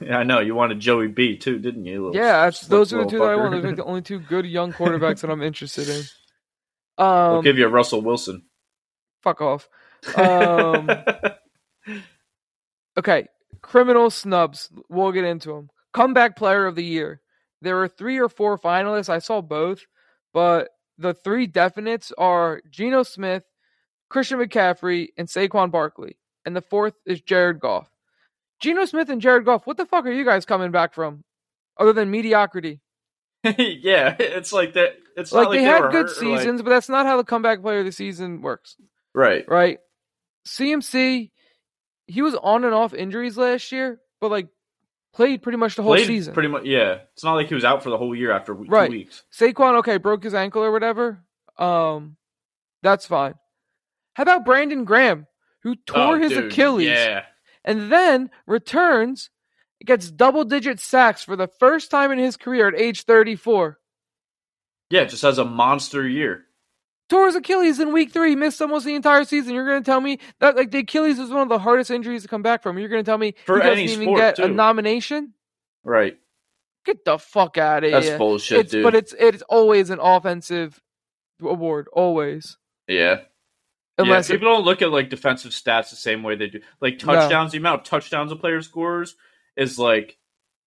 Yeah, 0.00 0.18
I 0.18 0.22
know 0.22 0.40
you 0.40 0.54
wanted 0.54 0.80
Joey 0.80 1.08
B 1.08 1.36
too, 1.36 1.58
didn't 1.58 1.84
you? 1.84 2.06
Little 2.06 2.20
Yeah, 2.20 2.50
those 2.68 2.92
are 2.92 3.04
the 3.04 3.10
two 3.10 3.18
that 3.18 3.24
I 3.24 3.36
want. 3.36 3.52
Those 3.52 3.72
are 3.72 3.76
the 3.76 3.84
only 3.84 4.02
two 4.02 4.20
good 4.20 4.46
young 4.46 4.72
quarterbacks 4.72 5.20
that 5.20 5.30
I'm 5.30 5.42
interested 5.42 5.88
in. 5.88 6.02
Um, 6.98 7.44
give 7.44 7.58
you 7.58 7.66
a 7.66 7.68
Russell 7.68 8.00
Wilson. 8.00 8.46
fuck 9.20 9.42
off. 9.42 9.68
Um, 10.16 10.88
Okay, 12.98 13.26
criminal 13.60 14.10
snubs. 14.10 14.70
We'll 14.88 15.12
get 15.12 15.24
into 15.24 15.50
them. 15.50 15.70
Comeback 15.92 16.36
player 16.36 16.66
of 16.66 16.76
the 16.76 16.84
year. 16.84 17.20
There 17.60 17.82
are 17.82 17.88
three 17.88 18.18
or 18.18 18.28
four 18.28 18.58
finalists. 18.58 19.08
I 19.08 19.18
saw 19.18 19.42
both, 19.42 19.86
but 20.32 20.70
the 20.98 21.12
three 21.12 21.46
definites 21.46 22.12
are 22.16 22.62
Geno 22.70 23.02
Smith, 23.02 23.44
Christian 24.08 24.38
McCaffrey, 24.38 25.08
and 25.18 25.28
Saquon 25.28 25.70
Barkley. 25.70 26.16
And 26.44 26.56
the 26.56 26.62
fourth 26.62 26.94
is 27.04 27.20
Jared 27.20 27.60
Goff. 27.60 27.90
Geno 28.60 28.84
Smith 28.86 29.08
and 29.10 29.20
Jared 29.20 29.44
Goff, 29.44 29.66
what 29.66 29.76
the 29.76 29.86
fuck 29.86 30.06
are 30.06 30.10
you 30.12 30.24
guys 30.24 30.44
coming 30.46 30.70
back 30.70 30.94
from? 30.94 31.22
Other 31.78 31.92
than 31.92 32.10
mediocrity. 32.10 32.80
yeah, 33.44 34.16
it's 34.18 34.52
like 34.52 34.74
that. 34.74 34.96
It's 35.16 35.32
Like, 35.32 35.44
not 35.44 35.50
like 35.50 35.58
they 35.58 35.64
they 35.64 35.70
had 35.70 35.90
good 35.90 36.06
or, 36.06 36.08
like- 36.08 36.38
seasons, 36.40 36.62
but 36.62 36.70
that's 36.70 36.88
not 36.88 37.06
how 37.06 37.16
the 37.16 37.24
comeback 37.24 37.60
player 37.62 37.80
of 37.80 37.84
the 37.86 37.92
season 37.92 38.40
works. 38.42 38.76
right? 39.14 39.44
right? 39.48 39.78
CMC, 40.46 41.30
he 42.06 42.22
was 42.22 42.34
on 42.36 42.64
and 42.64 42.74
off 42.74 42.94
injuries 42.94 43.36
last 43.36 43.72
year, 43.72 44.00
but 44.20 44.30
like 44.30 44.48
played 45.14 45.42
pretty 45.42 45.58
much 45.58 45.74
the 45.76 45.82
whole 45.82 45.94
Played 45.94 46.06
season. 46.06 46.34
pretty 46.34 46.48
much. 46.48 46.64
Yeah, 46.64 46.98
it's 47.14 47.24
not 47.24 47.34
like 47.34 47.48
he 47.48 47.54
was 47.54 47.64
out 47.64 47.82
for 47.82 47.90
the 47.90 47.98
whole 47.98 48.14
year 48.14 48.30
after 48.30 48.52
Right. 48.54 48.86
two 48.90 48.96
weeks. 48.98 49.22
Saquon, 49.32 49.78
okay, 49.78 49.96
broke 49.96 50.22
his 50.22 50.34
ankle 50.34 50.62
or 50.62 50.70
whatever. 50.70 51.20
Um, 51.58 52.16
that's 52.82 53.06
fine. 53.06 53.34
How 54.14 54.22
about 54.22 54.44
Brandon 54.44 54.84
Graham, 54.84 55.26
who 55.62 55.74
tore 55.74 56.16
Oh, 56.16 56.18
his 56.18 56.32
dude, 56.32 56.52
Achilles 56.52 56.86
Yeah, 56.88 57.24
and 57.66 57.92
then 57.92 58.30
returns, 58.46 59.28
gets 59.84 60.10
double 60.10 60.44
digit 60.44 60.80
sacks 60.80 61.22
for 61.22 61.36
the 61.36 61.48
first 61.48 61.90
time 61.90 62.10
in 62.10 62.18
his 62.18 62.36
career 62.38 62.68
at 62.68 62.80
age 62.80 63.02
34. 63.04 63.78
yeah, 64.88 65.04
just 65.04 65.22
has 65.22 65.36
a 65.38 65.44
monster 65.44 66.08
year. 66.08 66.44
Tore 67.08 67.26
his 67.26 67.36
Achilles 67.36 67.78
in 67.78 67.92
week 67.92 68.12
three, 68.12 68.34
missed 68.34 68.60
almost 68.60 68.84
the 68.84 68.94
entire 68.94 69.24
season. 69.24 69.54
You're 69.54 69.66
going 69.66 69.80
to 69.82 69.84
tell 69.88 70.00
me 70.00 70.18
that 70.40 70.56
like 70.56 70.72
the 70.72 70.78
Achilles 70.78 71.18
is 71.20 71.30
one 71.30 71.42
of 71.42 71.48
the 71.48 71.58
hardest 71.58 71.90
injuries 71.90 72.22
to 72.22 72.28
come 72.28 72.42
back 72.42 72.62
from. 72.64 72.78
You're 72.78 72.88
going 72.88 73.04
to 73.04 73.08
tell 73.08 73.18
me 73.18 73.34
For 73.44 73.56
he 73.56 73.62
doesn't 73.62 73.78
any 73.84 73.92
even 73.92 74.16
get 74.16 74.38
a 74.40 74.48
nomination? 74.48 75.34
Right. 75.84 76.16
Get 76.84 77.04
the 77.04 77.18
fuck 77.18 77.58
out 77.58 77.84
of 77.84 77.90
here. 77.90 77.92
That's 77.92 78.06
here. 78.08 78.18
bullshit, 78.18 78.58
it's, 78.60 78.70
dude. 78.72 78.82
But 78.82 78.94
it's 78.96 79.14
it's 79.18 79.42
always 79.48 79.90
an 79.90 79.98
offensive 80.00 80.80
award, 81.40 81.86
always. 81.92 82.56
yeah. 82.88 83.20
Unless 83.98 84.28
yeah, 84.28 84.34
it- 84.34 84.38
people 84.40 84.52
don't 84.54 84.64
look 84.64 84.82
at 84.82 84.90
like 84.90 85.08
defensive 85.10 85.52
stats 85.52 85.90
the 85.90 85.96
same 85.96 86.22
way 86.22 86.36
they 86.36 86.48
do. 86.48 86.60
Like 86.80 86.94
No. 87.02 87.14
touchdowns, 87.14 87.52
the 87.52 87.58
amount 87.58 87.80
of 87.82 87.86
touchdowns 87.86 88.30
a 88.32 88.36
player 88.36 88.60
scores 88.62 89.16
is 89.56 89.78
like, 89.78 90.18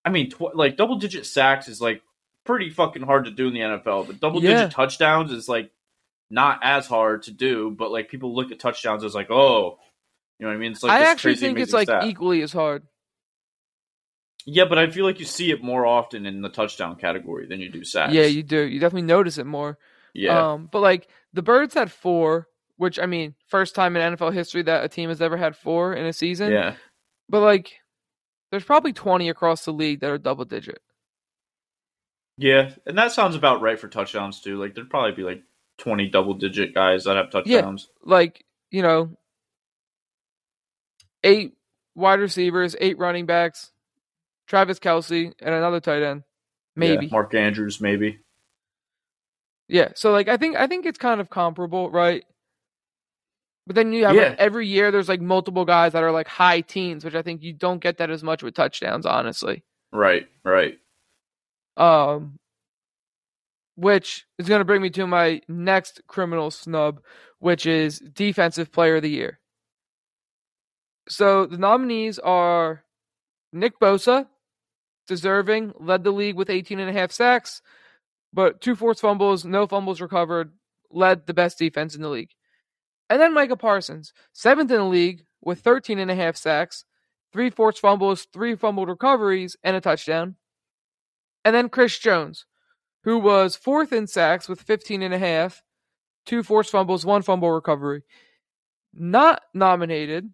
I 0.04 0.10
mean, 0.10 0.30
tw- 0.32 0.56
like 0.56 0.78
double 0.78 0.96
digit 0.98 1.26
sacks 1.26 1.68
is 1.68 1.80
like 1.82 2.02
pretty 2.46 2.70
fucking 2.72 3.04
hard 3.04 3.26
to 3.26 3.32
do 3.32 3.48
in 3.48 3.54
the 3.54 3.60
NFL. 3.60 4.08
But 4.08 4.20
double 4.20 4.42
Yeah. 4.44 4.54
digit 4.54 4.72
touchdowns 4.72 5.32
is 5.32 5.48
like 5.48 5.72
not 6.32 6.60
as 6.64 6.88
hard 6.88 7.24
to 7.24 7.32
do. 7.32 7.70
But 7.70 7.92
like 7.92 8.10
people 8.10 8.34
look 8.36 8.52
at 8.52 8.60
touchdowns 8.60 9.04
as 9.04 9.14
like, 9.14 9.30
oh, 9.30 9.78
you 10.40 10.46
know 10.46 10.52
what 10.52 10.56
I 10.56 10.60
mean? 10.60 10.72
It's 10.72 10.82
like 10.82 10.92
I 10.94 11.00
this 11.00 11.10
actually 11.10 11.34
crazy, 11.34 11.46
think 11.48 11.60
it's 11.60 11.74
like 11.74 11.88
stat. 11.88 12.06
equally 12.06 12.42
as 12.42 12.52
hard. 12.54 12.84
Yeah, 14.46 14.66
but 14.66 14.80
I 14.80 14.90
feel 14.90 15.06
like 15.06 15.20
you 15.20 15.26
see 15.26 15.52
it 15.52 15.62
more 15.64 15.86
often 15.86 16.26
in 16.26 16.42
the 16.42 16.50
touchdown 16.50 16.96
category 16.96 17.46
than 17.46 17.60
you 17.60 17.70
do 17.70 17.84
sacks. 17.84 18.14
Yeah, 18.14 18.24
you 18.24 18.42
do. 18.42 18.62
You 18.62 18.80
definitely 18.80 19.04
notice 19.08 19.38
it 19.38 19.46
more. 19.46 19.78
yeah. 20.14 20.54
Um, 20.54 20.70
but 20.72 20.80
like 20.80 21.08
the 21.34 21.42
Birds 21.44 21.74
had 21.76 21.92
four, 21.92 22.48
which 22.80 22.98
I 22.98 23.06
mean, 23.06 23.36
first 23.46 23.76
time 23.76 23.98
in 23.98 24.16
NFL 24.16 24.34
history 24.34 24.62
that 24.64 24.86
a 24.86 24.88
team 24.88 25.10
has 25.10 25.22
ever 25.22 25.36
had 25.36 25.58
four 25.58 25.94
in 25.94 26.06
a 26.06 26.14
season. 26.14 26.52
yeah. 26.54 26.76
But 27.28 27.42
like, 27.42 27.74
there's 28.50 28.64
probably 28.64 28.94
20 28.94 29.28
across 29.30 29.66
the 29.66 29.74
league 29.74 30.00
that 30.00 30.10
are 30.10 30.18
double 30.18 30.46
digit. 30.46 30.82
Yeah, 32.38 32.72
and 32.86 32.98
that 32.98 33.12
sounds 33.12 33.36
about 33.36 33.62
right 33.62 33.78
for 33.78 33.90
touchdowns 33.90 34.40
too. 34.40 34.58
Like 34.58 34.74
there'd 34.74 34.90
probably 34.90 35.12
be 35.12 35.24
like 35.24 35.44
twenty 35.78 36.08
double 36.08 36.36
digit 36.36 36.74
guys 36.74 37.04
that 37.04 37.18
have 37.18 37.32
touchdowns. 37.32 37.90
Yeah, 37.90 38.10
Like, 38.10 38.46
you 38.72 38.82
know, 38.82 39.18
eight 41.22 41.58
wide 41.96 42.22
receivers, 42.22 42.78
eight 42.80 42.98
running 42.98 43.26
backs, 43.26 43.72
Travis 44.48 44.80
Kelce, 44.80 45.34
and 45.42 45.54
another 45.54 45.82
tight 45.82 46.02
end. 46.02 46.24
Maybe. 46.78 47.08
Yeah, 47.08 47.12
Mark 47.12 47.36
Andrews, 47.36 47.82
maybe. 47.82 48.20
Yeah, 49.68 49.90
so 49.96 50.14
like 50.14 50.30
I 50.30 50.38
think 50.38 50.56
I 50.56 50.66
think 50.68 50.86
it's 50.86 50.98
kind 50.98 51.20
of 51.20 51.30
comparable, 51.30 51.92
right? 51.92 52.24
But 53.70 53.76
then 53.76 53.94
you 53.94 54.06
have 54.06 54.16
Yeah. 54.16 54.30
like, 54.30 54.40
every 54.40 54.66
year 54.66 54.90
there's 54.90 55.08
like 55.08 55.22
multiple 55.22 55.64
guys 55.64 55.94
that 55.94 56.02
are 56.02 56.12
like 56.12 56.28
high 56.28 56.62
teens, 56.62 57.06
which 57.06 57.14
I 57.14 57.22
think 57.22 57.44
you 57.44 57.54
don't 57.54 57.78
get 57.78 58.00
that 58.00 58.10
as 58.10 58.24
much 58.24 58.42
with 58.42 58.56
touchdowns, 58.56 59.06
honestly. 59.06 59.64
Right, 59.92 60.28
right. 60.44 60.80
Um, 61.78 62.40
which 63.76 64.26
is 64.40 64.48
going 64.48 64.58
to 64.60 64.66
bring 64.66 64.82
me 64.82 64.90
to 64.90 65.06
my 65.06 65.42
next 65.48 66.02
criminal 66.08 66.50
snub, 66.50 67.02
which 67.38 67.68
is 67.68 68.00
Defensive 68.00 68.72
Player 68.72 68.96
of 68.96 69.04
the 69.04 69.12
Year. 69.12 69.40
So 71.08 71.46
the 71.46 71.60
nominees 71.60 72.18
are 72.18 72.84
Nick 73.54 73.80
Bosa, 73.80 74.26
deserving, 75.08 75.74
led 75.80 76.04
the 76.04 76.12
league 76.12 76.36
with 76.38 76.50
18 76.50 76.80
and 76.80 76.90
a 76.90 76.94
half 76.94 77.12
sacks, 77.12 77.62
but 78.34 78.62
two 78.62 78.76
forced 78.76 79.02
fumbles, 79.02 79.46
no 79.46 79.68
fumbles 79.68 80.02
recovered, 80.02 80.54
led 80.90 81.28
the 81.28 81.36
best 81.36 81.60
defense 81.60 81.94
in 81.94 82.02
the 82.02 82.10
league. 82.10 82.32
And 83.10 83.20
then 83.20 83.34
Micah 83.34 83.58
Parsons, 83.58 84.14
seventh 84.34 84.72
in 84.72 84.78
the 84.78 84.84
league 84.84 85.26
with 85.42 85.62
13 85.62 86.00
and 86.00 86.12
a 86.12 86.16
half 86.16 86.36
sacks, 86.36 86.86
three 87.34 87.50
forced 87.50 87.80
fumbles, 87.80 88.28
three 88.32 88.56
fumbled 88.56 88.90
recoveries, 88.90 89.58
and 89.64 89.76
a 89.76 89.82
touchdown. 89.82 90.36
And 91.44 91.56
then 91.56 91.70
Chris 91.70 91.98
Jones, 91.98 92.46
who 93.04 93.18
was 93.18 93.56
fourth 93.56 93.92
in 93.92 94.08
sacks 94.08 94.48
with 94.48 94.62
15 94.62 95.02
and 95.02 95.14
a 95.14 95.18
half, 95.18 95.64
two 96.26 96.44
forced 96.44 96.72
fumbles, 96.72 97.06
one 97.06 97.22
fumble 97.22 97.52
recovery. 97.52 98.04
Not 98.94 99.42
nominated 99.54 100.30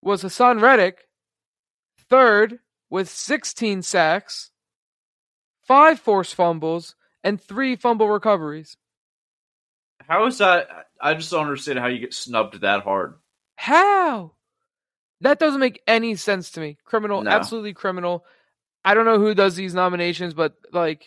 was 0.00 0.22
Haason 0.22 0.60
Reddick, 0.60 1.08
third 2.08 2.58
with 2.90 3.08
16 3.08 3.82
sacks, 3.82 4.50
five 5.62 5.98
forced 5.98 6.34
fumbles, 6.34 6.94
and 7.24 7.40
three 7.40 7.76
fumble 7.76 8.08
recoveries. 8.08 8.76
How 10.08 10.26
is 10.26 10.38
that? 10.38 10.68
I 11.02 11.14
just 11.14 11.30
don't 11.30 11.42
understand 11.44 11.78
how 11.80 11.88
you 11.88 11.98
get 11.98 12.14
snubbed 12.14 12.60
that 12.60 12.82
hard. 12.84 13.14
How? 13.56 14.32
That 15.20 15.38
doesn't 15.38 15.60
make 15.60 15.82
any 15.86 16.14
sense 16.14 16.52
to 16.52 16.60
me. 16.60 16.78
Criminal, 16.84 17.22
No. 17.22 17.30
absolutely 17.30 17.74
criminal. 17.74 18.24
I 18.84 18.94
don't 18.94 19.04
know 19.04 19.18
who 19.18 19.34
does 19.34 19.54
these 19.56 19.74
nominations, 19.74 20.32
but 20.34 20.54
like, 20.72 21.04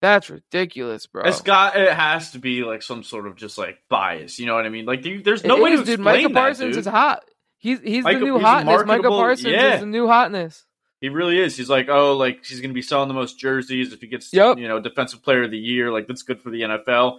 that's 0.00 0.30
ridiculous, 0.30 1.06
bro. 1.06 1.24
It's 1.24 1.42
got. 1.42 1.76
It 1.76 1.92
has 1.92 2.30
to 2.32 2.38
be 2.38 2.62
like 2.64 2.82
some 2.82 3.02
sort 3.02 3.26
of 3.26 3.36
just 3.36 3.58
like 3.58 3.78
bias. 3.88 4.38
You 4.38 4.46
know 4.46 4.54
what 4.54 4.64
I 4.64 4.70
mean? 4.70 4.86
Like 4.86 5.04
you, 5.04 5.22
there's 5.22 5.42
It 5.42 5.48
no 5.48 5.60
way 5.62 5.72
is, 5.72 5.80
to 5.80 5.86
dude. 5.86 5.94
explain 6.00 6.22
Micah 6.22 6.34
that, 6.34 6.40
Parsons 6.40 6.74
dude. 6.76 6.80
is 6.80 6.86
hot. 6.86 7.24
He's 7.58 7.80
he's 7.80 8.04
Micah- 8.04 8.18
the 8.20 8.24
new 8.24 8.34
he's 8.36 8.42
hotness. 8.44 8.72
Micah 8.72 8.86
marketable- 8.86 9.18
Parsons 9.18 9.52
yeah. 9.52 9.74
is 9.74 9.80
the 9.80 9.86
new 9.86 10.06
hotness. 10.06 10.64
He 11.02 11.08
really 11.10 11.38
is. 11.38 11.56
He's 11.56 11.68
like, 11.70 11.88
oh, 11.90 12.16
like 12.16 12.44
he's 12.44 12.60
gonna 12.60 12.72
be 12.74 12.82
selling 12.82 13.08
the 13.08 13.14
most 13.14 13.38
jerseys 13.38 13.92
if 13.92 14.00
he 14.00 14.06
gets, 14.06 14.32
Yep. 14.32 14.58
you 14.58 14.68
know, 14.68 14.80
defensive 14.80 15.22
player 15.22 15.42
of 15.44 15.50
the 15.50 15.58
year. 15.58 15.92
Like 15.92 16.06
that's 16.06 16.22
good 16.22 16.40
for 16.40 16.48
the 16.50 16.62
NFL. 16.62 17.18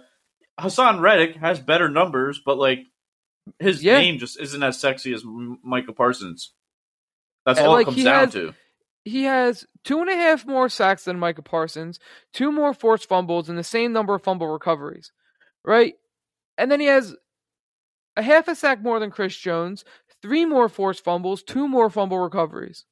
Haason 0.62 1.00
Reddick 1.00 1.36
has 1.36 1.60
better 1.60 1.88
numbers, 1.88 2.40
but 2.44 2.56
like 2.58 2.80
his 3.58 3.82
Yeah. 3.82 3.98
name 3.98 4.18
just 4.18 4.38
isn't 4.40 4.62
as 4.62 4.78
sexy 4.78 5.12
as 5.12 5.22
Micah 5.24 5.92
Parsons. 5.92 6.54
That's 7.44 7.58
And, 7.58 7.68
all 7.68 7.74
like, 7.74 7.82
it 7.88 7.90
comes 7.90 8.04
down 8.04 8.24
has- 8.26 8.32
to. 8.34 8.54
He 9.04 9.24
has 9.24 9.66
two 9.82 10.00
and 10.00 10.08
a 10.08 10.14
half 10.14 10.46
more 10.46 10.68
sacks 10.68 11.04
than 11.06 11.18
Micah 11.18 11.42
Parsons, 11.42 11.98
two 12.32 12.52
more 12.52 12.72
forced 12.72 13.08
fumbles, 13.08 13.48
and 13.48 13.58
the 13.58 13.64
same 13.64 13.92
number 13.92 14.14
of 14.14 14.22
fumble 14.22 14.46
recoveries, 14.46 15.10
right? 15.64 15.94
And 16.56 16.70
then 16.70 16.78
he 16.78 16.86
has 16.86 17.16
a 18.16 18.22
half 18.22 18.46
a 18.46 18.54
sack 18.54 18.80
more 18.80 19.00
than 19.00 19.10
Chris 19.10 19.36
Jones, 19.36 19.84
three 20.20 20.44
more 20.44 20.68
forced 20.68 21.02
fumbles, 21.02 21.42
two 21.42 21.66
more 21.66 21.90
fumble 21.90 22.20
recoveries. 22.20 22.84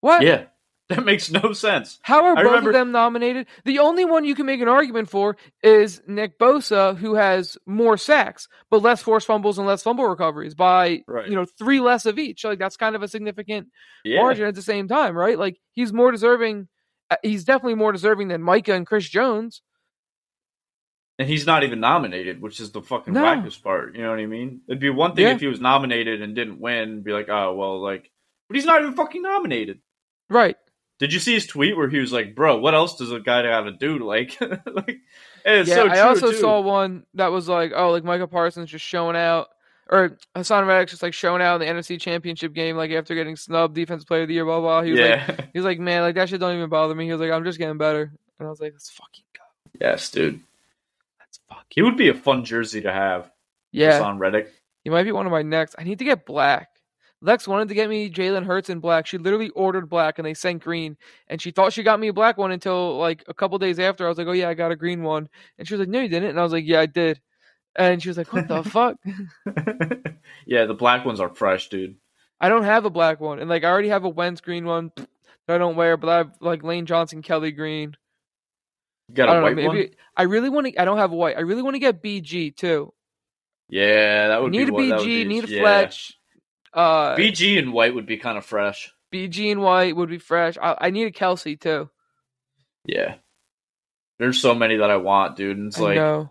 What? 0.00 0.22
Yeah, 0.22 0.46
that 0.90 1.04
makes 1.04 1.30
no 1.30 1.52
sense. 1.52 1.98
How 2.02 2.24
are 2.26 2.32
I 2.36 2.42
both 2.42 2.44
remember- 2.52 2.70
of 2.70 2.74
them 2.74 2.92
nominated? 2.92 3.46
The 3.64 3.78
only 3.78 4.04
one 4.04 4.24
you 4.24 4.34
can 4.34 4.46
make 4.46 4.60
an 4.60 4.68
argument 4.68 5.08
for 5.08 5.36
is 5.62 6.02
Nick 6.06 6.38
Bosa, 6.38 6.96
who 6.96 7.14
has 7.14 7.56
more 7.66 7.96
sacks, 7.96 8.48
but 8.70 8.82
less 8.82 9.02
forced 9.02 9.26
fumbles 9.26 9.58
and 9.58 9.66
less 9.66 9.82
fumble 9.82 10.06
recoveries 10.06 10.54
by 10.54 11.02
Right. 11.06 11.28
you 11.28 11.34
know 11.36 11.46
three 11.58 11.80
less 11.80 12.04
of 12.06 12.18
each. 12.18 12.44
Like 12.44 12.58
that's 12.58 12.76
kind 12.76 12.94
of 12.96 13.02
a 13.02 13.08
significant 13.08 13.68
Yeah, 14.04 14.20
margin 14.20 14.46
at 14.46 14.54
the 14.54 14.62
same 14.62 14.86
time, 14.88 15.16
right? 15.16 15.38
Like 15.38 15.58
he's 15.72 15.92
more 15.92 16.10
deserving. 16.10 16.68
uh, 17.10 17.16
He's 17.22 17.44
definitely 17.44 17.76
more 17.76 17.92
deserving 17.92 18.28
than 18.28 18.42
Micah 18.42 18.74
and 18.74 18.86
Chris 18.86 19.08
Jones. 19.08 19.62
and 21.18 21.28
he's 21.28 21.46
not 21.46 21.62
even 21.62 21.78
nominated, 21.80 22.40
which 22.42 22.58
is 22.60 22.72
the 22.72 22.82
fucking 22.82 23.14
No. 23.14 23.22
wackest 23.22 23.62
part. 23.62 23.94
You 23.94 24.02
know 24.02 24.10
what 24.10 24.18
I 24.18 24.26
mean? 24.26 24.62
It'd 24.68 24.80
be 24.80 24.90
one 24.90 25.14
thing 25.14 25.24
Yeah. 25.26 25.34
if 25.34 25.40
he 25.40 25.46
was 25.46 25.60
nominated 25.60 26.20
and 26.22 26.34
didn't 26.34 26.60
win, 26.60 27.02
be 27.02 27.12
like, 27.12 27.28
oh 27.28 27.54
well, 27.54 27.80
like, 27.80 28.10
but 28.48 28.56
he's 28.56 28.64
not 28.66 28.80
even 28.82 28.94
fucking 28.94 29.22
nominated. 29.22 29.80
Right. 30.28 30.56
Did 30.98 31.12
you 31.12 31.18
see 31.18 31.34
his 31.34 31.46
tweet 31.46 31.76
where 31.76 31.88
he 31.88 31.98
was 31.98 32.12
like, 32.12 32.34
"Bro, 32.34 32.58
what 32.58 32.74
else 32.74 32.96
does 32.96 33.10
a 33.10 33.20
guy 33.20 33.42
have 33.44 33.64
to 33.64 33.72
do?" 33.72 33.98
Like, 34.04 34.40
like, 34.40 35.00
it's 35.44 35.68
yeah, 35.68 35.74
so 35.74 35.88
I 35.88 36.00
also 36.00 36.30
too. 36.30 36.38
saw 36.38 36.60
one 36.60 37.04
that 37.14 37.28
was 37.28 37.48
like, 37.48 37.72
oh, 37.74 37.90
like 37.90 38.04
Micah 38.04 38.26
Parsons 38.26 38.70
just 38.70 38.84
showing 38.84 39.16
out, 39.16 39.48
or 39.90 40.16
Haason 40.36 40.66
Reddick's 40.66 40.92
just 40.92 41.02
like 41.02 41.14
showing 41.14 41.42
out 41.42 41.60
in 41.60 41.66
the 41.66 41.82
NFC 41.82 42.00
Championship 42.00 42.52
game, 42.52 42.76
like 42.76 42.92
after 42.92 43.14
getting 43.14 43.36
snubbed, 43.36 43.74
Defensive 43.74 44.06
Player 44.06 44.22
of 44.22 44.28
the 44.28 44.34
Year, 44.34 44.44
blah 44.44 44.60
blah. 44.60 44.82
He 44.82 44.92
was 44.92 45.00
like, 45.00 45.08
yeah, 45.10 45.46
he 45.52 45.58
was 45.58 45.66
like, 45.66 45.80
man, 45.80 46.02
like 46.02 46.14
that 46.14 46.28
shit 46.28 46.40
don't 46.40 46.56
even 46.56 46.70
bother 46.70 46.94
me. 46.94 47.06
He 47.06 47.12
was 47.12 47.20
like, 47.20 47.32
I'm 47.32 47.44
just 47.44 47.58
getting 47.58 47.78
better, 47.78 48.12
and 48.38 48.46
I 48.46 48.50
was 48.50 48.60
like, 48.60 48.72
let's 48.72 48.90
fucking 48.90 49.24
go, 49.36 49.42
yes, 49.80 50.10
dude. 50.10 50.40
let's 51.18 51.40
fucking. 51.48 51.64
He 51.70 51.82
would 51.82 51.96
be 51.96 52.08
a 52.08 52.14
fun 52.14 52.44
jersey 52.44 52.80
to 52.82 52.92
have. 52.92 53.30
Yeah, 53.72 54.00
Haason 54.00 54.18
Reddick. 54.18 54.52
he 54.84 54.90
might 54.90 55.02
be 55.02 55.12
one 55.12 55.26
of 55.26 55.32
my 55.32 55.42
next. 55.42 55.74
I 55.76 55.82
need 55.82 55.98
to 55.98 56.04
get 56.04 56.24
black. 56.24 56.68
Lex 57.24 57.48
wanted 57.48 57.68
to 57.68 57.74
get 57.74 57.88
me 57.88 58.10
Jalen 58.10 58.44
Hurts 58.44 58.68
in 58.68 58.80
black. 58.80 59.06
She 59.06 59.16
literally 59.16 59.48
ordered 59.50 59.88
black 59.88 60.18
and 60.18 60.26
they 60.26 60.34
sent 60.34 60.62
green. 60.62 60.96
And 61.28 61.40
she 61.40 61.50
thought 61.50 61.72
she 61.72 61.82
got 61.82 61.98
me 61.98 62.08
a 62.08 62.12
black 62.12 62.36
one 62.36 62.52
until 62.52 62.98
like 62.98 63.24
a 63.26 63.34
couple 63.34 63.58
days 63.58 63.78
after. 63.78 64.04
I 64.04 64.10
was 64.10 64.18
like, 64.18 64.26
oh, 64.26 64.32
yeah, 64.32 64.50
I 64.50 64.54
got 64.54 64.72
a 64.72 64.76
green 64.76 65.02
one. 65.02 65.28
And 65.58 65.66
she 65.66 65.72
was 65.72 65.80
like, 65.80 65.88
no, 65.88 66.00
you 66.02 66.08
didn't. 66.08 66.28
And 66.28 66.38
I 66.38 66.42
was 66.42 66.52
like, 66.52 66.66
yeah, 66.66 66.80
I 66.80 66.86
did. 66.86 67.18
And 67.76 68.02
she 68.02 68.10
was 68.10 68.18
like, 68.18 68.30
what 68.32 68.46
the 68.46 68.62
fuck? 68.64 68.96
yeah, 70.46 70.66
the 70.66 70.74
black 70.74 71.06
ones 71.06 71.18
are 71.18 71.34
fresh, 71.34 71.68
dude. 71.70 71.96
I 72.40 72.50
don't 72.50 72.64
have 72.64 72.84
a 72.84 72.90
black 72.90 73.20
one. 73.20 73.38
And 73.38 73.48
like, 73.48 73.64
I 73.64 73.70
already 73.70 73.88
have 73.88 74.04
a 74.04 74.08
Wentz 74.10 74.42
green 74.42 74.66
one 74.66 74.92
that 74.96 75.54
I 75.54 75.58
don't 75.58 75.76
wear, 75.76 75.96
but 75.96 76.10
I 76.10 76.16
have 76.18 76.32
like 76.40 76.62
Lane 76.62 76.84
Johnson, 76.84 77.22
Kelly 77.22 77.52
green. 77.52 77.96
You 79.08 79.14
got 79.14 79.30
I 79.30 79.32
a 79.32 79.36
know. 79.36 79.42
white 79.44 79.56
Maybe 79.56 79.66
one? 79.68 79.88
I 80.16 80.22
really 80.24 80.50
want 80.50 80.66
to. 80.66 80.80
I 80.80 80.84
don't 80.84 80.98
have 80.98 81.12
a 81.12 81.16
white. 81.16 81.36
I 81.38 81.40
really 81.40 81.62
want 81.62 81.74
to 81.74 81.80
get 81.80 82.02
BG 82.02 82.54
too. 82.54 82.92
Yeah, 83.70 84.28
that 84.28 84.42
would 84.42 84.52
need 84.52 84.66
be 84.66 84.70
a 84.70 84.72
one- 84.72 84.88
that 84.90 84.98
would 84.98 85.08
BG, 85.08 85.26
need 85.26 85.44
a. 85.44 85.46
Fletch. 85.46 86.18
Uh, 86.74 87.16
BG 87.16 87.58
and 87.58 87.72
white 87.72 87.94
would 87.94 88.06
be 88.06 88.16
kind 88.16 88.36
of 88.36 88.44
fresh. 88.44 88.92
BG 89.12 89.52
and 89.52 89.62
white 89.62 89.94
would 89.94 90.08
be 90.08 90.18
fresh. 90.18 90.58
I, 90.60 90.76
I 90.80 90.90
need 90.90 91.04
a 91.04 91.12
Kelce 91.12 91.58
too. 91.58 91.88
Yeah, 92.84 93.16
there's 94.18 94.40
so 94.40 94.54
many 94.54 94.76
that 94.76 94.90
I 94.90 94.96
want, 94.96 95.36
dude. 95.36 95.56
And 95.56 95.68
it's 95.68 95.78
I 95.78 95.82
like 95.82 95.96
know. 95.96 96.30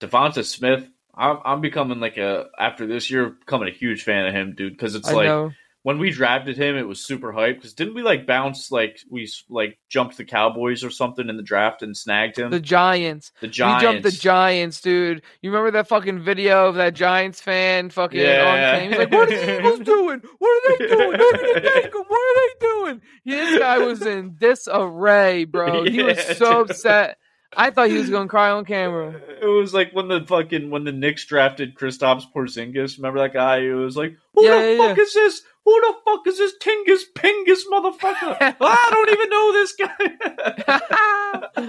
Devonta 0.00 0.44
Smith. 0.44 0.88
I'm, 1.14 1.38
I'm 1.44 1.60
becoming 1.60 2.00
like 2.00 2.16
a 2.16 2.46
after 2.58 2.86
this 2.86 3.10
year, 3.10 3.30
becoming 3.30 3.68
a 3.68 3.76
huge 3.76 4.02
fan 4.02 4.26
of 4.26 4.34
him, 4.34 4.54
dude. 4.56 4.72
Because 4.72 4.94
it's 4.94 5.08
I 5.08 5.12
like 5.12 5.26
know. 5.26 5.52
When 5.82 5.98
we 5.98 6.10
drafted 6.10 6.56
him, 6.56 6.76
it 6.76 6.86
was 6.86 7.06
super 7.06 7.32
hype. 7.32 7.56
Because 7.56 7.72
didn't 7.72 7.94
we 7.94 8.02
like 8.02 8.26
bounce 8.26 8.70
like 8.70 8.98
we 9.08 9.30
like 9.48 9.78
jumped 9.88 10.16
the 10.16 10.24
Cowboys 10.24 10.82
or 10.84 10.90
something 10.90 11.28
in 11.28 11.36
the 11.36 11.42
draft 11.42 11.82
and 11.82 11.96
snagged 11.96 12.38
him? 12.38 12.50
The 12.50 12.60
Giants. 12.60 13.32
The 13.40 13.48
Giants. 13.48 13.82
We 13.84 13.88
jumped 13.88 14.02
the 14.02 14.10
Giants, 14.10 14.80
dude. 14.80 15.22
You 15.40 15.50
remember 15.50 15.70
that 15.72 15.88
fucking 15.88 16.20
video 16.24 16.66
of 16.68 16.74
that 16.74 16.94
Giants 16.94 17.40
fan 17.40 17.90
fucking 17.90 18.20
Yeah. 18.20 18.44
on 18.44 18.80
cam? 18.80 18.88
He's 18.90 18.98
like, 18.98 19.12
"What 19.12 19.32
are 19.32 19.36
the 19.36 19.58
Eagles 19.58 19.78
doing? 19.84 20.22
What 20.38 20.50
are 20.50 20.78
they 20.78 20.86
doing? 20.88 21.10
They're 21.12 21.32
gonna 21.54 21.60
take. 21.82 21.94
What 21.94 22.10
are 22.10 22.34
they 22.34 22.66
doing?" 22.66 23.02
This 23.24 23.58
guy 23.58 23.78
was 23.78 24.02
in 24.02 24.34
disarray, 24.38 25.44
bro. 25.44 25.84
he 25.84 26.02
was 26.02 26.18
so 26.38 26.62
upset. 26.62 27.18
I 27.56 27.70
thought 27.70 27.88
he 27.88 27.96
was 27.98 28.10
gonna 28.10 28.28
cry 28.28 28.50
on 28.50 28.64
camera. 28.64 29.20
It 29.40 29.46
was 29.46 29.72
like 29.72 29.92
when 29.92 30.08
the 30.08 30.24
fucking 30.26 30.68
when 30.68 30.82
the 30.82 30.90
Knicks 30.92 31.24
drafted 31.24 31.76
Kristaps 31.76 32.24
Porzingis. 32.34 32.96
Remember 32.96 33.20
that 33.20 33.32
guy? 33.32 33.60
Who 33.60 33.76
was 33.76 33.96
like, 33.96 34.16
"Who 34.34 34.44
Yeah, 34.44 34.60
the 34.60 34.72
yeah, 34.72 34.78
fuck 34.88 34.98
is 34.98 35.14
this? 35.14 35.42
Who 35.64 35.80
the 35.80 35.94
fuck 36.04 36.26
is 36.26 36.38
this 36.38 36.54
Tingus 36.60 37.02
Pingus 37.14 37.60
motherfucker? 37.70 38.36
I 38.60 38.90
don't 38.90 39.10
even 39.10 39.30
know 39.30 39.52
this 39.52 39.74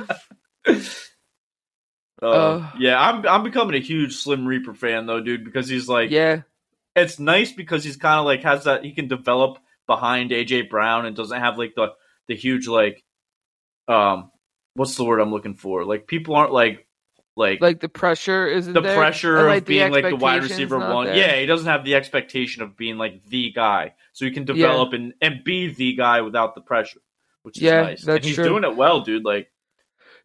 guy." 0.07 0.99
Uh, 2.21 2.25
Uh. 2.25 2.71
yeah, 2.77 2.99
I'm 2.99 3.25
I'm 3.25 3.43
becoming 3.43 3.75
a 3.75 3.79
huge 3.85 4.15
Slim 4.17 4.45
Reaper 4.45 4.73
fan 4.73 5.05
though, 5.05 5.21
dude, 5.21 5.45
because 5.45 5.69
he's 5.69 5.87
like, 5.87 6.09
yeah, 6.09 6.41
it's 6.95 7.17
nice 7.17 7.51
because 7.53 7.83
he's 7.83 7.95
kind 7.95 8.19
of 8.19 8.25
like 8.25 8.43
has 8.43 8.65
that 8.65 8.83
he 8.83 8.91
can 8.91 9.07
develop 9.07 9.57
behind 9.87 10.31
AJ 10.31 10.69
Brown 10.69 11.05
and 11.05 11.15
doesn't 11.15 11.39
have 11.39 11.57
like 11.57 11.75
the 11.75 11.93
the 12.27 12.35
huge 12.35 12.67
like, 12.67 13.03
um, 13.87 14.31
what's 14.79 14.95
the 14.95 15.03
word 15.03 15.19
I'm 15.19 15.29
looking 15.31 15.55
for? 15.55 15.83
Like 15.83 16.07
people 16.07 16.35
aren't 16.35 16.53
like 16.53 16.87
like 17.35 17.61
like 17.61 17.79
the 17.81 17.89
pressure 17.89 18.47
isn't 18.47 18.71
the 18.73 18.81
there, 18.81 18.95
pressure 18.97 19.35
and, 19.37 19.47
of 19.47 19.53
like, 19.53 19.65
the 19.65 19.77
being 19.77 19.91
like 19.91 20.05
the 20.05 20.15
wide 20.15 20.41
receiver 20.41 20.79
one. 20.79 21.05
there. 21.07 21.15
Yeah, 21.15 21.35
he 21.39 21.45
doesn't 21.45 21.67
have 21.67 21.83
the 21.83 21.95
expectation 21.95 22.63
of 22.63 22.77
being 22.77 22.97
like 22.97 23.25
the 23.25 23.51
guy, 23.51 23.93
so 24.13 24.25
he 24.25 24.31
can 24.31 24.45
develop 24.45 24.93
and 24.93 25.13
and 25.21 25.43
be 25.43 25.73
the 25.73 25.93
guy 25.95 26.21
without 26.21 26.55
the 26.55 26.61
pressure, 26.61 27.01
which 27.43 27.57
is 27.57 27.63
Yeah, 27.63 27.81
nice. 27.81 28.07
and 28.07 28.23
he's 28.23 28.35
true. 28.35 28.45
doing 28.45 28.63
it 28.63 28.75
well, 28.75 29.01
dude. 29.01 29.25
Like, 29.25 29.51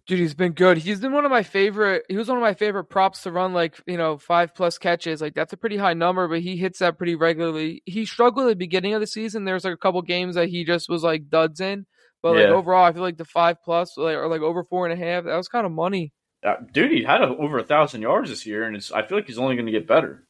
Dude, 0.07 0.19
he's 0.19 0.35
been 0.35 0.53
good. 0.53 0.77
He's 0.77 1.01
been 1.01 1.13
one 1.13 1.25
of 1.25 1.31
my 1.31 1.43
favorite. 1.43 2.05
He 2.11 2.17
was 2.17 2.29
one 2.29 2.37
of 2.37 2.43
my 2.43 2.53
favorite 2.53 2.85
props 2.85 3.23
to 3.23 3.33
run 3.33 3.55
like 3.55 3.75
you 3.87 3.97
know 3.97 4.19
five 4.19 4.55
plus 4.55 4.77
catches. 4.79 5.21
Like 5.23 5.35
that's 5.35 5.53
a 5.53 5.57
pretty 5.57 5.79
high 5.79 5.95
number, 5.95 6.29
but 6.29 6.41
he 6.41 6.57
hits 6.57 6.79
that 6.81 6.99
pretty 6.99 7.15
regularly. 7.17 7.83
He 7.87 8.05
struggled 8.07 8.47
at 8.47 8.51
the 8.51 8.57
beginning 8.57 8.93
of 8.95 9.01
the 9.01 9.07
season. 9.07 9.45
There's 9.45 9.65
like 9.65 9.75
a 9.75 9.79
couple 9.79 10.03
games 10.03 10.35
that 10.37 10.49
he 10.51 10.65
just 10.65 10.89
was 10.89 11.03
like 11.03 11.31
duds 11.31 11.61
in, 11.61 11.87
but 12.25 12.37
like 12.37 12.47
overall, 12.47 12.85
I 12.87 12.93
feel 12.95 13.03
like 13.03 13.19
the 13.19 13.25
five 13.27 13.63
plus 13.63 13.99
like, 13.99 14.17
or 14.17 14.27
like 14.29 14.41
over 14.41 14.65
four 14.65 14.87
and 14.89 14.99
a 15.01 15.05
half. 15.05 15.25
That 15.25 15.37
was 15.37 15.47
kind 15.49 15.67
of 15.67 15.73
money. 15.73 16.13
Uh, 16.43 16.55
dude, 16.73 16.91
he 16.91 17.03
had 17.05 17.21
a, 17.21 17.27
over 17.29 17.59
a 17.59 17.65
thousand 17.65 18.01
yards 18.01 18.31
this 18.31 18.47
year, 18.47 18.65
and 18.65 18.75
it's. 18.75 18.91
I 18.91 19.03
feel 19.07 19.19
like 19.19 19.27
he's 19.27 19.39
only 19.39 19.57
going 19.57 19.67
to 19.67 19.73
get 19.73 19.87
better. 19.87 20.27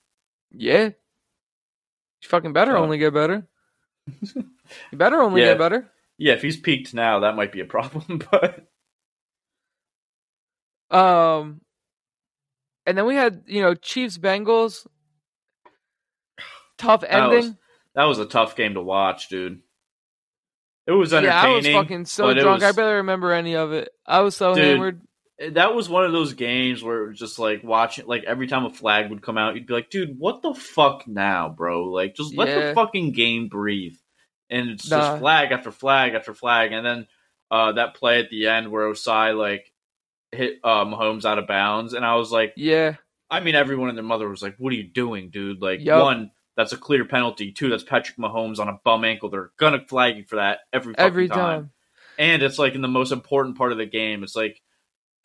Yeah. 0.51 0.87
You 0.87 2.29
fucking 2.29 2.53
better 2.53 2.77
Oh. 2.77 2.83
only 2.83 2.99
get 2.99 3.15
better. 3.15 3.47
you 4.35 4.45
better 4.99 5.21
only 5.23 5.41
Yeah. 5.43 5.49
get 5.51 5.59
better. 5.59 5.91
Yeah, 6.19 6.33
if 6.35 6.43
he's 6.43 6.57
peaked 6.57 6.95
now, 6.95 7.21
that 7.21 7.37
might 7.37 7.53
be 7.53 7.61
a 7.61 7.65
problem. 7.65 8.21
But 8.31 8.67
Um, 10.91 11.61
and 12.87 12.97
then 12.99 13.07
we 13.07 13.15
had 13.15 13.45
you 13.47 13.63
know 13.63 13.75
Chiefs 13.75 14.19
Bengals. 14.19 14.87
Tough 16.77 17.03
That 17.03 17.29
was 17.29 17.45
ending. 17.47 17.59
that 17.95 18.05
was 18.05 18.19
a 18.19 18.27
tough 18.27 18.57
game 18.57 18.75
to 18.75 18.83
watch, 18.83 19.29
dude. 19.29 19.61
It 20.87 20.93
was 20.93 21.13
entertaining. 21.15 21.43
yeah. 21.43 21.51
I 21.51 21.57
was 21.57 21.67
fucking 21.67 22.05
so 22.07 22.35
drunk. 22.35 22.63
I 22.63 22.73
barely 22.73 22.95
remember 22.97 23.33
any 23.33 23.57
of 23.57 23.73
it. 23.73 23.89
I 24.07 24.21
was 24.21 24.37
so 24.37 24.55
Dude. 24.55 24.65
hammered. 24.65 25.01
that 25.53 25.75
was 25.75 25.89
one 25.89 26.05
of 26.05 26.13
those 26.13 26.35
games 26.35 26.83
where 26.83 27.05
it 27.05 27.09
was 27.09 27.19
just 27.19 27.39
like 27.39 27.65
watching 27.65 28.07
like 28.07 28.25
every 28.25 28.47
time 28.47 28.65
a 28.67 28.71
flag 28.71 29.11
would 29.11 29.21
come 29.23 29.37
out 29.37 29.55
you'd 29.57 29.67
be 29.67 29.75
like 29.75 29.91
dude 29.91 30.17
what 30.17 30.43
the 30.43 30.55
fuck 30.55 31.09
now 31.09 31.49
bro 31.49 31.85
like 31.87 32.15
just 32.15 32.37
let 32.37 32.47
Yeah. 32.49 32.69
the 32.69 32.75
fucking 32.75 33.11
game 33.13 33.49
breathe 33.49 33.97
and 34.49 34.71
it's 34.71 34.89
Nah. 34.89 34.99
just 35.01 35.19
flag 35.19 35.51
after 35.51 35.73
flag 35.73 36.15
after 36.15 36.35
flag 36.35 36.71
and 36.73 36.87
then 36.87 37.07
uh 37.51 37.73
that 37.73 37.95
play 37.97 38.21
at 38.21 38.31
the 38.31 38.47
end 38.47 38.71
where 38.71 38.89
Ossai 38.89 39.37
like 39.37 39.73
hit 40.31 40.63
Mahomes 40.63 41.25
out 41.25 41.39
of 41.41 41.49
bounds 41.49 41.95
and 41.95 42.05
I 42.07 42.15
was 42.15 42.31
like 42.31 42.53
Yeah, 42.57 42.95
I 43.29 43.41
mean 43.41 43.57
everyone 43.57 43.89
and 43.89 43.99
their 43.99 44.05
mother 44.05 44.29
was 44.29 44.41
like 44.43 44.55
what 44.59 44.73
are 44.73 44.77
you 44.77 44.89
doing 44.89 45.31
dude 45.31 45.61
like 45.61 45.81
Yup. 45.81 46.01
one 46.03 46.31
that's 46.57 46.73
a 46.73 46.77
clear 46.77 47.05
penalty 47.05 47.53
two 47.53 47.69
that's 47.71 47.83
Patrick 47.83 48.17
Mahomes 48.17 48.59
on 48.59 48.69
a 48.69 48.79
bum 48.85 49.05
ankle 49.05 49.29
they're 49.29 49.51
gonna 49.57 49.85
flag 49.87 50.17
you 50.17 50.25
for 50.25 50.37
that 50.37 50.61
every 50.73 50.95
fucking 50.95 51.07
every 51.07 51.29
time 51.29 51.37
time. 51.37 51.71
and 52.19 52.43
it's 52.43 52.59
like 52.59 52.75
in 52.75 52.83
the 52.83 52.89
most 52.89 53.13
important 53.13 53.57
part 53.57 53.73
of 53.73 53.79
the 53.79 53.87
game. 53.87 54.23
It's 54.23 54.37
like 54.37 54.61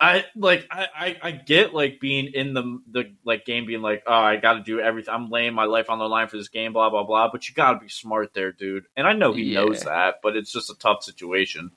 I 0.00 0.24
like 0.34 0.66
I, 0.70 0.86
I, 0.94 1.16
I 1.22 1.30
get 1.32 1.74
like 1.74 2.00
being 2.00 2.28
in 2.32 2.54
the 2.54 2.80
the 2.90 3.14
like 3.24 3.44
game 3.44 3.66
being 3.66 3.82
like 3.82 4.02
oh 4.06 4.14
I 4.14 4.36
got 4.36 4.54
to 4.54 4.62
do 4.62 4.80
everything 4.80 5.12
I'm 5.12 5.28
laying 5.28 5.52
my 5.52 5.64
life 5.64 5.90
on 5.90 5.98
the 5.98 6.08
line 6.08 6.28
for 6.28 6.38
this 6.38 6.48
game 6.48 6.72
blah 6.72 6.88
blah 6.88 7.04
blah 7.04 7.30
but 7.30 7.46
you 7.48 7.54
got 7.54 7.74
to 7.74 7.80
be 7.80 7.90
smart 7.90 8.32
there 8.32 8.50
dude 8.50 8.84
and 8.96 9.06
I 9.06 9.12
know 9.12 9.34
he 9.34 9.52
knows 9.52 9.82
that 9.82 10.16
but 10.22 10.36
it's 10.36 10.52
just 10.52 10.70
a 10.70 10.78
tough 10.78 11.04
situation. 11.04 11.72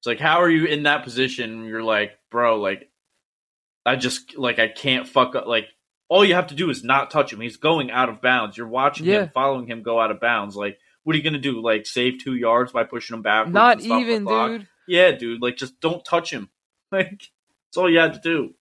It's 0.00 0.06
like 0.06 0.20
how 0.20 0.42
are 0.42 0.50
you 0.50 0.66
in 0.66 0.82
that 0.82 1.04
position? 1.04 1.64
You're 1.64 1.82
like 1.82 2.18
bro 2.30 2.60
like 2.60 2.90
I 3.86 3.96
just 3.96 4.36
like 4.36 4.58
I 4.58 4.68
can't 4.68 5.08
fuck 5.08 5.34
up 5.34 5.46
like 5.46 5.68
all 6.08 6.24
you 6.24 6.34
have 6.34 6.46
to 6.48 6.54
do 6.54 6.70
is 6.70 6.82
not 6.84 7.10
touch 7.10 7.32
him. 7.32 7.40
He's 7.40 7.56
going 7.58 7.90
out 7.90 8.08
of 8.08 8.20
bounds. 8.20 8.56
You're 8.56 8.66
watching 8.68 9.06
Yeah. 9.06 9.22
him, 9.24 9.30
following 9.34 9.66
him 9.66 9.82
go 9.82 10.00
out 10.00 10.10
of 10.10 10.20
bounds. 10.20 10.56
Like, 10.56 10.78
what 11.04 11.14
are 11.14 11.18
you 11.18 11.22
gonna 11.24 11.38
do? 11.38 11.60
Like, 11.60 11.86
save 11.86 12.18
two 12.22 12.34
yards 12.34 12.72
by 12.72 12.84
pushing 12.84 13.14
him 13.14 13.22
back? 13.22 13.48
Not 13.48 13.74
and 13.78 13.82
stop 13.84 14.00
the 14.00 14.06
even, 14.06 14.24
dude. 14.24 14.68
Yeah, 14.86 15.10
dude. 15.12 15.42
Like, 15.42 15.56
just 15.56 15.80
don't 15.80 16.04
touch 16.04 16.32
him. 16.32 16.48
Like, 16.90 17.10
that's 17.20 17.76
all 17.76 17.90
you 17.90 17.98
had 17.98 18.14
to 18.14 18.20
do. 18.20 18.54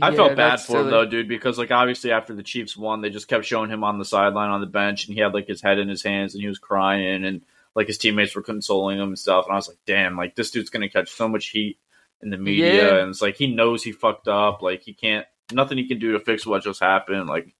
I 0.00 0.10
felt 0.16 0.36
bad 0.36 0.60
for 0.60 0.80
him 0.80 0.90
though, 0.90 1.04
dude, 1.04 1.28
because 1.28 1.58
like 1.58 1.70
obviously 1.70 2.12
after 2.12 2.34
the 2.34 2.42
Chiefs 2.42 2.76
won, 2.76 3.02
they 3.02 3.10
just 3.10 3.28
kept 3.28 3.44
showing 3.44 3.70
him 3.70 3.84
on 3.84 3.98
the 3.98 4.04
sideline 4.06 4.50
on 4.50 4.60
the 4.62 4.66
bench, 4.66 5.06
and 5.06 5.14
he 5.14 5.20
had 5.20 5.34
like 5.34 5.46
his 5.46 5.60
head 5.60 5.78
in 5.78 5.88
his 5.88 6.02
hands, 6.02 6.34
and 6.34 6.40
he 6.42 6.48
was 6.48 6.58
crying, 6.58 7.24
and 7.24 7.42
like 7.74 7.88
his 7.88 7.98
teammates 7.98 8.34
were 8.34 8.42
consoling 8.42 8.98
him 8.98 9.08
and 9.08 9.18
stuff. 9.18 9.44
And 9.44 9.52
I 9.52 9.56
was 9.56 9.68
like, 9.68 9.78
damn, 9.86 10.16
like 10.16 10.34
this 10.34 10.50
dude's 10.50 10.70
gonna 10.70 10.88
catch 10.88 11.10
so 11.10 11.28
much 11.28 11.48
heat 11.50 11.78
in 12.22 12.30
the 12.30 12.38
media, 12.38 12.74
Yeah. 12.94 13.00
and 13.02 13.10
it's 13.10 13.20
like 13.20 13.36
he 13.36 13.48
knows 13.54 13.82
he 13.82 13.92
fucked 13.92 14.28
up, 14.28 14.62
like 14.62 14.80
he 14.82 14.94
can't, 14.94 15.26
nothing 15.52 15.78
he 15.78 15.88
can 15.88 15.98
do 15.98 16.12
to 16.12 16.20
fix 16.20 16.46
what 16.46 16.62
just 16.62 16.80
happened. 16.80 17.28
Like 17.28 17.54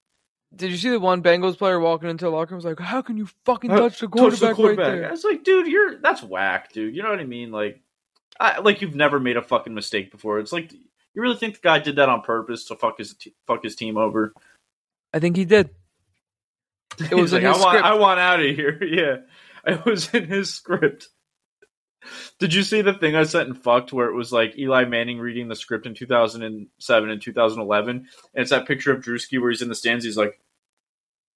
Did 0.55 0.71
you 0.71 0.77
see 0.77 0.91
the 0.91 1.01
one 1.01 1.23
Bengals 1.23 1.59
player 1.59 1.81
walking 1.81 2.09
into 2.09 2.25
the 2.25 2.31
locker 2.31 2.51
room 2.51 2.59
was 2.59 2.65
like, 2.65 2.79
"How 2.79 3.03
can 3.03 3.17
you 3.17 3.29
fucking 3.45 3.71
touch 3.71 4.01
the 4.01 4.07
touch 4.07 4.13
quarterback, 4.13 4.51
the 4.51 4.55
quarterback. 4.55 4.87
right 4.87 4.95
I 4.95 4.99
there?" 5.01 5.11
was 5.11 5.25
like, 5.25 5.45
dude, 5.45 5.67
you're 5.67 5.99
that's 6.01 6.23
whack, 6.23 6.73
dude. 6.73 6.95
You 6.95 7.03
know 7.03 7.11
what 7.11 7.21
I 7.21 7.25
mean? 7.25 7.51
Like, 7.51 7.81
I, 8.39 8.59
like 8.61 8.83
you've 8.83 8.95
never 8.95 9.21
made 9.21 9.37
a 9.37 9.43
fucking 9.43 9.75
mistake 9.75 10.11
before. 10.11 10.39
It's 10.39 10.53
like 10.53 10.73
you 10.73 11.23
really 11.23 11.37
think 11.37 11.55
the 11.55 11.61
guy 11.61 11.79
did 11.79 11.97
that 11.97 12.09
on 12.09 12.23
purpose 12.23 12.65
to 12.67 12.77
fuck 12.77 12.99
his 12.99 13.15
t- 13.15 13.35
fuck 13.47 13.63
his 13.63 13.77
team 13.77 13.97
over? 13.97 14.33
I 15.13 15.19
think 15.19 15.37
he 15.37 15.45
did. 15.45 15.71
It 17.11 17.15
was 17.15 17.33
like, 17.33 17.45
I 17.45 17.53
want. 17.53 17.83
I 17.83 17.95
want 17.95 18.21
out 18.21 18.41
of 18.41 18.55
here. 18.55 18.79
Yeah, 18.85 19.17
it 19.67 19.85
was 19.85 20.13
in 20.13 20.27
his 20.27 20.53
script. 20.53 21.09
Did 22.39 22.53
you 22.55 22.63
see 22.63 22.83
the 22.83 22.95
thing 22.95 23.15
I 23.17 23.25
sent 23.25 23.49
and 23.49 23.63
fucked 23.63 23.93
where 23.93 24.09
it 24.09 24.15
was 24.15 24.33
like 24.33 24.59
Eli 24.59 24.85
Manning 24.85 25.19
reading 25.19 25.49
the 25.49 25.57
script 25.57 25.87
in 25.87 25.95
2007 25.95 27.11
and 27.11 27.23
2011, 27.23 27.97
and 27.97 28.07
it's 28.35 28.51
that 28.51 28.67
picture 28.67 28.93
of 28.93 29.03
Drewski 29.05 29.41
where 29.41 29.51
he's 29.51 29.63
in 29.63 29.69
the 29.69 29.75
stands. 29.75 30.05
He's 30.05 30.17
like, 30.17 30.41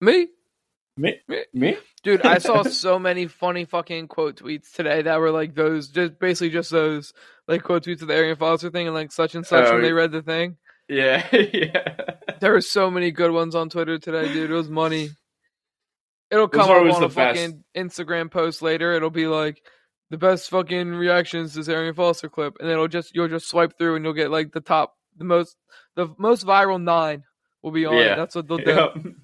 Me, 0.00 0.28
me, 0.96 1.20
me. 1.28 1.44
Me? 1.52 1.76
dude. 2.02 2.22
I 2.24 2.38
saw 2.38 2.62
so 2.64 2.98
many 2.98 3.26
funny 3.26 3.64
fucking 3.64 4.08
quote 4.08 4.36
tweets 4.36 4.72
today 4.72 5.02
that 5.02 5.20
were 5.20 5.30
like 5.30 5.54
those, 5.54 5.88
just 5.88 6.18
basically 6.18 6.50
just 6.50 6.70
those 6.70 7.12
like 7.48 7.62
quote 7.62 7.84
tweets 7.84 8.02
of 8.02 8.08
the 8.08 8.14
Arian 8.14 8.36
Foster 8.36 8.70
thing 8.70 8.86
and 8.86 8.94
like 8.94 9.12
such 9.12 9.34
and 9.34 9.46
such 9.46 9.66
Oh, 9.68 9.74
when 9.74 9.82
they 9.82 9.92
read 9.92 10.12
the 10.12 10.22
thing. 10.22 10.56
Yeah, 10.88 11.26
yeah. 11.32 11.94
There 12.40 12.52
were 12.52 12.60
so 12.60 12.90
many 12.90 13.10
good 13.10 13.30
ones 13.32 13.54
on 13.54 13.68
Twitter 13.68 13.98
today, 13.98 14.32
dude. 14.32 14.50
It 14.50 14.54
was 14.54 14.68
money. 14.68 15.10
It'll 16.30 16.48
come 16.48 16.62
up 16.70 16.94
on 16.94 17.02
a 17.02 17.08
best. 17.08 17.14
fucking 17.14 17.64
Instagram 17.76 18.30
post 18.30 18.62
later. 18.62 18.92
It'll 18.92 19.10
be 19.10 19.26
like 19.26 19.62
the 20.10 20.18
best 20.18 20.50
fucking 20.50 20.88
reactions 20.90 21.52
to 21.52 21.58
this 21.58 21.68
Arian 21.68 21.94
Foster 21.94 22.28
clip, 22.28 22.56
and 22.60 22.68
it'll 22.70 22.88
just 22.88 23.14
you'll 23.14 23.28
just 23.28 23.48
swipe 23.48 23.76
through 23.78 23.96
and 23.96 24.04
you'll 24.04 24.14
get 24.14 24.30
like 24.30 24.52
the 24.52 24.60
top, 24.60 24.94
the 25.16 25.24
most, 25.24 25.56
the 25.96 26.08
most 26.18 26.44
viral 26.46 26.82
nine 26.82 27.24
will 27.62 27.72
be 27.72 27.86
on. 27.86 27.94
it. 27.94 28.04
Yeah. 28.04 28.14
That's 28.16 28.34
what 28.34 28.46
they'll 28.48 28.58
do. 28.58 28.64
Yep. 28.70 28.96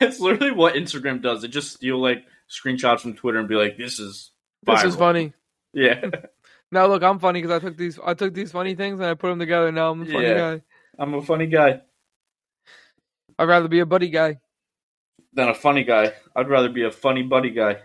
It's 0.00 0.18
literally 0.18 0.50
what 0.50 0.74
Instagram 0.74 1.22
does. 1.22 1.44
It 1.44 1.48
just 1.48 1.72
steal 1.72 1.98
like 1.98 2.24
screenshots 2.50 3.00
from 3.00 3.14
Twitter 3.14 3.38
and 3.38 3.48
be 3.48 3.54
like, 3.54 3.78
"This 3.78 4.00
is 4.00 4.32
This 4.66 4.82
is 4.82 4.96
funny. 4.96 5.32
Yeah, 5.72 6.04
Now 6.72 6.86
look, 6.86 7.02
I'm 7.04 7.18
funny 7.20 7.40
because 7.42 7.56
I 7.62 7.64
took 7.64 7.76
these, 7.76 7.98
I 8.04 8.14
took 8.14 8.34
these 8.34 8.50
funny 8.52 8.74
things 8.74 8.98
and 9.00 9.08
I 9.08 9.14
put 9.14 9.28
them 9.28 9.38
together. 9.38 9.70
Now 9.72 9.90
I'm 9.92 10.02
a 10.02 10.06
funny 10.06 10.26
Yeah. 10.26 10.34
guy. 10.56 10.62
I'm 10.98 11.14
a 11.14 11.22
funny 11.22 11.46
guy 11.46 11.80
I'd 13.38 13.48
rather 13.48 13.68
be 13.68 13.80
a 13.80 13.86
buddy 13.86 14.08
guy. 14.10 14.38
than 15.32 15.48
a 15.48 15.54
funny 15.54 15.82
guy. 15.84 16.12
I'd 16.36 16.48
rather 16.48 16.68
be 16.68 16.84
a 16.84 16.90
funny 16.92 17.22
buddy 17.22 17.50
guy. 17.50 17.78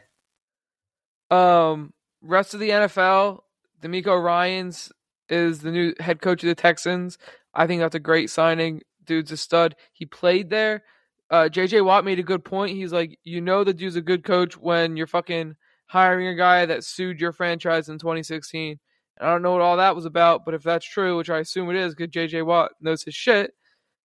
Um, 1.32 1.94
rest 2.22 2.54
of 2.54 2.60
the 2.60 2.70
NFL, 2.70 3.42
DeMeco 3.82 4.22
Ryans 4.22 4.92
is 5.30 5.60
the 5.60 5.72
new 5.72 5.94
head 6.00 6.22
coach 6.22 6.44
of 6.44 6.48
the 6.48 6.56
Texans. 6.56 7.18
I 7.54 7.68
think 7.68 7.82
that's 7.82 7.96
a 7.96 8.00
great 8.00 8.30
signing. 8.30 8.82
Dude's 9.06 9.32
a 9.32 9.38
stud. 9.38 9.76
He 9.94 10.06
played 10.06 10.50
there. 10.50 10.84
Uh, 11.30 11.50
JJ 11.52 11.86
Watt 11.86 12.06
made 12.06 12.20
a 12.20 12.24
good 12.24 12.44
point. 12.44 12.76
He's 12.76 12.94
like, 12.94 13.20
you 13.24 13.42
know, 13.42 13.64
the 13.64 13.74
dude's 13.74 13.96
a 13.96 14.02
good 14.02 14.24
coach 14.24 14.58
when 14.58 14.98
you're 14.98 15.08
fucking 15.08 15.56
hiring 15.88 16.28
a 16.28 16.36
guy 16.36 16.66
that 16.66 16.84
sued 16.84 17.22
your 17.22 17.32
franchise 17.32 17.90
in 17.90 18.00
2016. 18.00 18.80
And 19.18 19.28
I 19.28 19.32
don't 19.32 19.42
know 19.42 19.52
what 19.52 19.62
all 19.62 19.78
that 19.78 19.96
was 19.96 20.06
about, 20.06 20.46
but 20.46 20.54
if 20.54 20.64
that's 20.64 20.86
true, 20.86 21.18
which 21.18 21.30
I 21.30 21.40
assume 21.40 21.70
it 21.70 21.76
is, 21.76 21.94
because 21.94 22.12
JJ 22.12 22.46
Watt 22.46 22.72
knows 22.82 23.04
his 23.04 23.16
shit. 23.16 23.54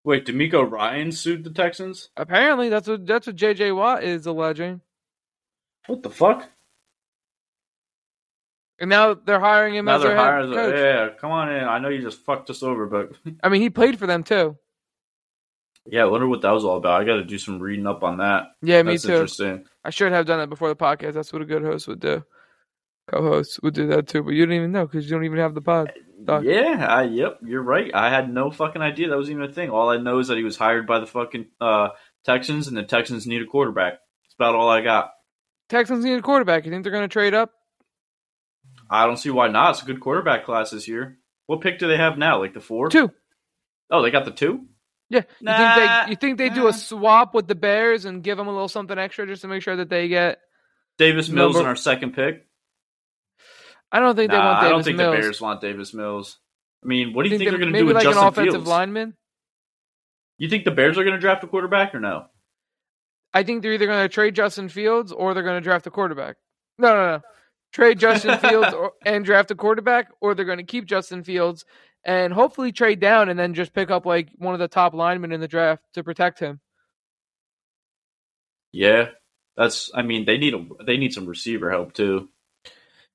Wait, 0.03 0.25
D'Amico 0.25 0.61
Ryan 0.61 1.11
sued 1.11 1.43
the 1.43 1.49
Texans? 1.49 2.09
Apparently, 2.15 2.69
that's 2.69 2.87
what 2.87 3.07
that's 3.07 3.25
what 3.25 3.35
JJ 3.35 3.75
Watt 3.75 4.03
is 4.03 4.27
alleging. 4.27 4.81
What 5.87 6.03
the 6.03 6.11
fuck? 6.11 6.47
And 8.79 8.89
now 8.89 9.13
they're 9.13 9.39
hiring 9.39 9.75
him 9.75 9.85
Now 9.85 9.95
as 9.95 10.01
their 10.01 10.09
they're 10.11 10.17
head 10.17 10.25
hiring. 10.25 10.51
coach. 10.53 10.75
Yeah, 10.77 11.09
come 11.19 11.31
on 11.31 11.51
in. 11.51 11.63
I 11.63 11.79
know 11.79 11.89
you 11.89 12.01
just 12.01 12.25
fucked 12.25 12.49
us 12.49 12.61
over, 12.61 12.85
but 12.87 13.11
I 13.43 13.49
mean, 13.49 13.61
he 13.61 13.69
played 13.69 13.97
for 13.97 14.05
them 14.07 14.23
too. 14.23 14.57
yeah, 15.85 16.01
I 16.01 16.05
wonder 16.07 16.27
what 16.27 16.41
that 16.41 16.51
was 16.51 16.65
all 16.65 16.77
about. 16.77 17.01
I 17.01 17.05
got 17.05 17.15
to 17.15 17.23
do 17.23 17.37
some 17.37 17.59
reading 17.59 17.87
up 17.87 18.03
on 18.03 18.17
that. 18.17 18.47
Yeah, 18.61 18.83
me 18.83 18.93
That's 18.93 19.03
too. 19.03 19.11
interesting. 19.13 19.65
I 19.83 19.91
should 19.91 20.11
have 20.11 20.25
done 20.25 20.39
that 20.39 20.49
before 20.49 20.67
the 20.69 20.75
podcast. 20.75 21.13
That's 21.13 21.31
what 21.31 21.41
a 21.41 21.45
good 21.45 21.63
host 21.63 21.87
would 21.87 21.99
do. 22.01 22.23
Co-host 23.07 23.59
would 23.61 23.75
do 23.75 23.87
that 23.87 24.07
too, 24.07 24.23
but 24.23 24.31
you 24.31 24.45
don't 24.45 24.55
even 24.55 24.71
know 24.71 24.87
because 24.87 25.05
you 25.05 25.11
don't 25.15 25.25
even 25.25 25.37
have 25.37 25.53
the 25.53 25.61
pod. 25.61 25.93
Doc. 26.23 26.43
Yeah, 26.43 26.87
I, 26.89 27.03
yep, 27.03 27.37
you're 27.45 27.61
right. 27.61 27.91
I 27.93 28.09
had 28.09 28.33
no 28.33 28.49
fucking 28.49 28.81
idea 28.81 29.09
that 29.09 29.17
was 29.17 29.29
even 29.29 29.43
a 29.43 29.51
thing. 29.51 29.69
All 29.69 29.89
I 29.89 29.97
know 29.97 30.17
is 30.17 30.29
that 30.29 30.37
he 30.37 30.43
was 30.43 30.57
hired 30.57 30.87
by 30.87 30.99
the 30.99 31.05
fucking 31.05 31.45
uh, 31.61 31.89
Texans, 32.25 32.67
and 32.67 32.75
the 32.75 32.81
Texans 32.83 33.27
need 33.27 33.43
a 33.43 33.45
quarterback. 33.45 33.93
That's 34.23 34.33
about 34.39 34.55
all 34.55 34.69
I 34.69 34.81
got. 34.81 35.11
Texans 35.69 36.03
need 36.03 36.17
a 36.17 36.21
quarterback. 36.23 36.65
You 36.65 36.71
think 36.71 36.81
they're 36.83 36.91
going 36.91 37.03
to 37.07 37.13
trade 37.13 37.35
up? 37.35 37.51
I 38.89 39.05
don't 39.05 39.17
see 39.17 39.29
why 39.29 39.47
not. 39.47 39.71
It's 39.71 39.83
a 39.83 39.85
good 39.85 39.99
quarterback 39.99 40.45
class 40.45 40.71
this 40.71 40.87
year. 40.87 41.17
What 41.47 41.61
pick 41.61 41.79
do 41.79 41.87
they 41.87 41.97
have 41.97 42.17
now? 42.17 42.39
Like 42.39 42.53
the 42.53 42.59
four? 42.61 42.89
Two. 42.89 43.11
Oh, 43.91 44.01
they 44.01 44.11
got 44.11 44.25
the 44.25 44.31
two. 44.31 44.65
Yeah. 45.09 45.21
You 45.39 45.47
think 45.47 45.75
they 45.75 46.05
you 46.09 46.15
think 46.15 46.37
they 46.39 46.49
do 46.49 46.67
a 46.67 46.73
swap 46.73 47.33
with 47.35 47.47
the 47.47 47.53
Bears 47.55 48.05
and 48.05 48.23
give 48.23 48.37
them 48.37 48.47
a 48.47 48.51
little 48.51 48.67
something 48.67 48.97
extra 48.97 49.27
just 49.27 49.43
to 49.43 49.47
make 49.47 49.61
sure 49.61 49.75
that 49.75 49.89
they 49.89 50.07
get? 50.07 50.39
Davis 50.97 51.29
Mills 51.29 51.53
Number- 51.53 51.61
in 51.61 51.65
our 51.67 51.75
second 51.75 52.13
pick. 52.13 52.47
I 53.91 53.99
don't 53.99 54.15
think 54.15 54.31
they 54.31 54.37
want 54.37 54.61
Davis 54.61 54.63
Mills. 54.63 54.65
I 54.65 54.69
don't 54.69 54.83
think 54.83 54.97
Mills. 54.97 55.15
the 55.15 55.21
Bears 55.21 55.41
want 55.41 55.61
Davis 55.61 55.93
Mills. 55.93 56.39
I 56.83 56.87
mean, 56.87 57.13
what 57.13 57.23
do 57.23 57.29
you 57.29 57.37
Think 57.37 57.49
think, 57.49 57.51
they- 57.51 57.51
they're 57.51 57.71
going 57.71 57.73
to 57.73 57.79
do 57.79 57.85
with 57.85 57.95
like 57.95 58.03
Justin 58.03 58.21
an 58.23 58.27
offensive 58.27 58.53
Fields? 58.53 58.67
lineman. 58.69 59.13
You 60.37 60.49
think 60.49 60.65
the 60.65 60.71
Bears 60.71 60.97
are 60.97 61.03
going 61.03 61.15
to 61.15 61.19
draft 61.21 61.43
a 61.43 61.47
quarterback 61.47 61.93
or 61.95 61.99
no? 61.99 62.25
I 63.33 63.43
think 63.43 63.61
they're 63.61 63.73
either 63.73 63.85
going 63.85 64.03
to 64.03 64.09
trade 64.09 64.35
Justin 64.35 64.69
Fields 64.69 65.11
or 65.11 65.33
they're 65.33 65.43
going 65.43 65.57
to 65.57 65.63
draft 65.63 65.87
a 65.87 65.91
quarterback. 65.91 66.37
No, 66.77 66.89
no, 66.93 67.05
no. 67.17 67.21
Trade 67.75 67.99
Justin 67.99 68.37
Fields 68.39 68.73
or, 68.73 68.93
and 69.05 69.25
draft 69.25 69.51
a 69.51 69.55
quarterback, 69.55 70.07
or 70.21 70.33
they're 70.33 70.45
going 70.45 70.59
to 70.59 70.63
keep 70.63 70.85
Justin 70.85 71.25
Fields 71.25 71.65
and 72.05 72.31
hopefully 72.31 72.71
trade 72.71 73.01
down 73.01 73.27
and 73.27 73.37
then 73.37 73.53
just 73.53 73.73
pick 73.73 73.91
up 73.91 74.05
like 74.05 74.29
one 74.37 74.53
of 74.53 74.61
the 74.61 74.69
top 74.69 74.93
linemen 74.93 75.33
in 75.33 75.41
the 75.41 75.47
draft 75.47 75.83
to 75.93 76.01
protect 76.03 76.39
him. 76.39 76.61
Yeah, 78.71 79.09
that's. 79.57 79.91
I 79.93 80.01
mean, 80.03 80.25
they 80.25 80.37
need 80.37 80.53
a 80.53 80.65
they 80.85 80.97
need 80.97 81.13
some 81.13 81.25
receiver 81.25 81.69
help 81.69 81.93
too. 81.93 82.29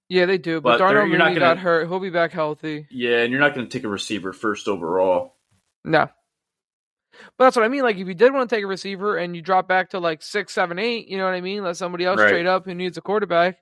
Yeah, 0.09 0.27
they 0.27 0.39
do. 0.39 0.61
But, 0.61 0.73
But 0.73 0.79
Darnell 0.79 1.07
you're 1.07 1.19
not 1.19 1.29
Mooney 1.29 1.41
gonna- 1.41 1.55
got 1.55 1.63
hurt. 1.63 1.89
He'll 1.89 2.01
be 2.01 2.11
back 2.11 2.33
healthy. 2.33 2.87
Yeah, 2.91 3.19
and 3.23 3.31
you're 3.31 3.41
not 3.41 3.55
going 3.55 3.67
to 3.67 3.73
take 3.73 3.85
a 3.85 3.89
receiver 3.89 4.33
first 4.33 4.67
overall. 4.69 5.37
No. 5.85 6.09
But 7.39 7.45
that's 7.45 7.57
what 7.57 7.65
I 7.65 7.69
mean. 7.69 7.83
Like, 7.83 7.97
if 7.97 8.09
you 8.09 8.15
did 8.15 8.33
want 8.33 8.51
to 8.51 8.57
take 8.57 8.65
a 8.65 8.69
receiver 8.69 9.17
and 9.17 9.37
you 9.37 9.43
drop 9.43 9.69
back 9.69 9.91
to 9.91 10.01
like 10.01 10.23
six, 10.23 10.53
seven, 10.53 10.79
eight, 10.79 11.07
you 11.09 11.17
know 11.17 11.25
what 11.27 11.35
I 11.35 11.41
mean? 11.41 11.63
Let 11.63 11.77
somebody 11.77 12.05
else 12.05 12.19
Right. 12.21 12.29
trade 12.31 12.47
up 12.47 12.65
who 12.65 12.75
needs 12.75 12.99
a 12.99 13.01
quarterback. 13.01 13.59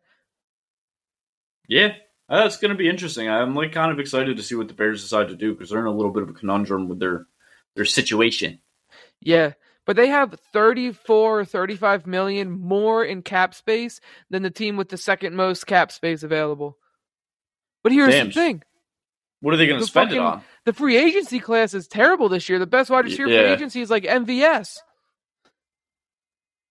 Yeah, 1.68 1.94
uh, 2.30 2.44
it's 2.46 2.56
going 2.56 2.70
to 2.70 2.76
be 2.76 2.88
interesting. 2.88 3.28
I'm 3.28 3.54
like 3.54 3.72
kind 3.72 3.92
of 3.92 4.00
excited 4.00 4.36
to 4.38 4.42
see 4.42 4.54
what 4.54 4.68
the 4.68 4.74
Bears 4.74 5.02
decide 5.02 5.28
to 5.28 5.36
do 5.36 5.52
because 5.52 5.70
they're 5.70 5.80
in 5.80 5.86
a 5.86 5.94
little 5.94 6.12
bit 6.12 6.22
of 6.24 6.30
a 6.30 6.34
conundrum 6.34 6.88
with 6.88 6.98
their 6.98 7.26
their 7.76 7.84
situation. 7.84 8.60
Yeah. 9.20 9.52
But 9.86 9.96
they 9.96 10.08
have 10.08 10.38
34 10.52 11.40
or 11.40 11.44
35 11.46 12.06
million 12.06 12.50
more 12.50 13.02
in 13.04 13.22
cap 13.22 13.54
space 13.54 14.00
than 14.28 14.42
the 14.42 14.50
team 14.50 14.76
with 14.76 14.90
the 14.90 14.98
second 14.98 15.34
most 15.34 15.66
cap 15.66 15.90
space 15.92 16.22
available. 16.22 16.76
But 17.82 17.92
here's 17.92 18.12
Damn. 18.12 18.26
the 18.26 18.32
thing 18.34 18.62
What 19.40 19.54
are 19.54 19.56
they 19.56 19.66
going 19.66 19.78
to 19.78 19.84
The 19.84 19.88
spend 19.88 20.12
it 20.12 20.18
on? 20.18 20.42
the 20.66 20.74
free 20.74 20.98
agency 20.98 21.38
class 21.38 21.72
is 21.72 21.88
terrible 21.88 22.28
this 22.28 22.48
year. 22.50 22.58
The 22.58 22.66
best 22.66 22.90
wide 22.90 23.06
receiver 23.06 23.28
free 23.28 23.36
agency 23.38 23.80
is 23.80 23.88
like 23.90 24.02
MVS. 24.04 24.76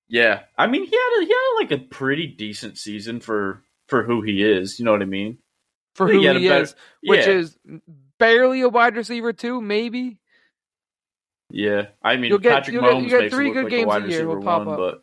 Yeah, 0.10 0.42
I 0.58 0.68
mean 0.68 0.86
he 0.86 0.92
had 0.96 1.22
a, 1.22 1.26
he 1.26 1.32
had 1.32 1.56
like 1.60 1.72
a 1.72 1.78
pretty 1.86 2.28
decent 2.28 2.78
season 2.78 3.20
for 3.20 3.64
for 3.88 4.04
who 4.04 4.22
he 4.22 4.44
is. 4.44 4.80
You 4.80 4.86
know 4.86 4.92
what 4.92 5.02
I 5.02 5.06
mean? 5.06 5.38
for 5.96 6.06
who 6.08 6.20
he 6.22 6.28
he 6.28 6.48
better- 6.48 6.62
is, 6.64 6.76
which 7.04 7.26
yeah. 7.26 7.34
is 7.34 7.58
barely 8.20 8.62
a 8.62 8.70
wide 8.70 8.96
receiver 8.96 9.34
too, 9.34 9.60
maybe. 9.62 10.20
Yeah, 11.50 11.88
I 12.04 12.18
mean 12.18 12.30
You'll 12.30 12.38
get- 12.40 12.52
Patrick 12.54 12.74
you'll 12.76 12.84
get- 12.84 12.94
Mahomes 12.94 13.04
you 13.10 13.20
get 13.22 13.32
three 13.32 13.52
good 13.52 13.64
like 13.64 13.72
games 13.72 13.84
a 13.86 13.88
wide 13.88 14.04
a 14.04 14.08
year, 14.10 14.18
receiver 14.20 14.32
he'll 14.40 14.42
pop 14.44 14.66
one, 14.66 14.74
up. 14.74 14.78
but 14.78 15.02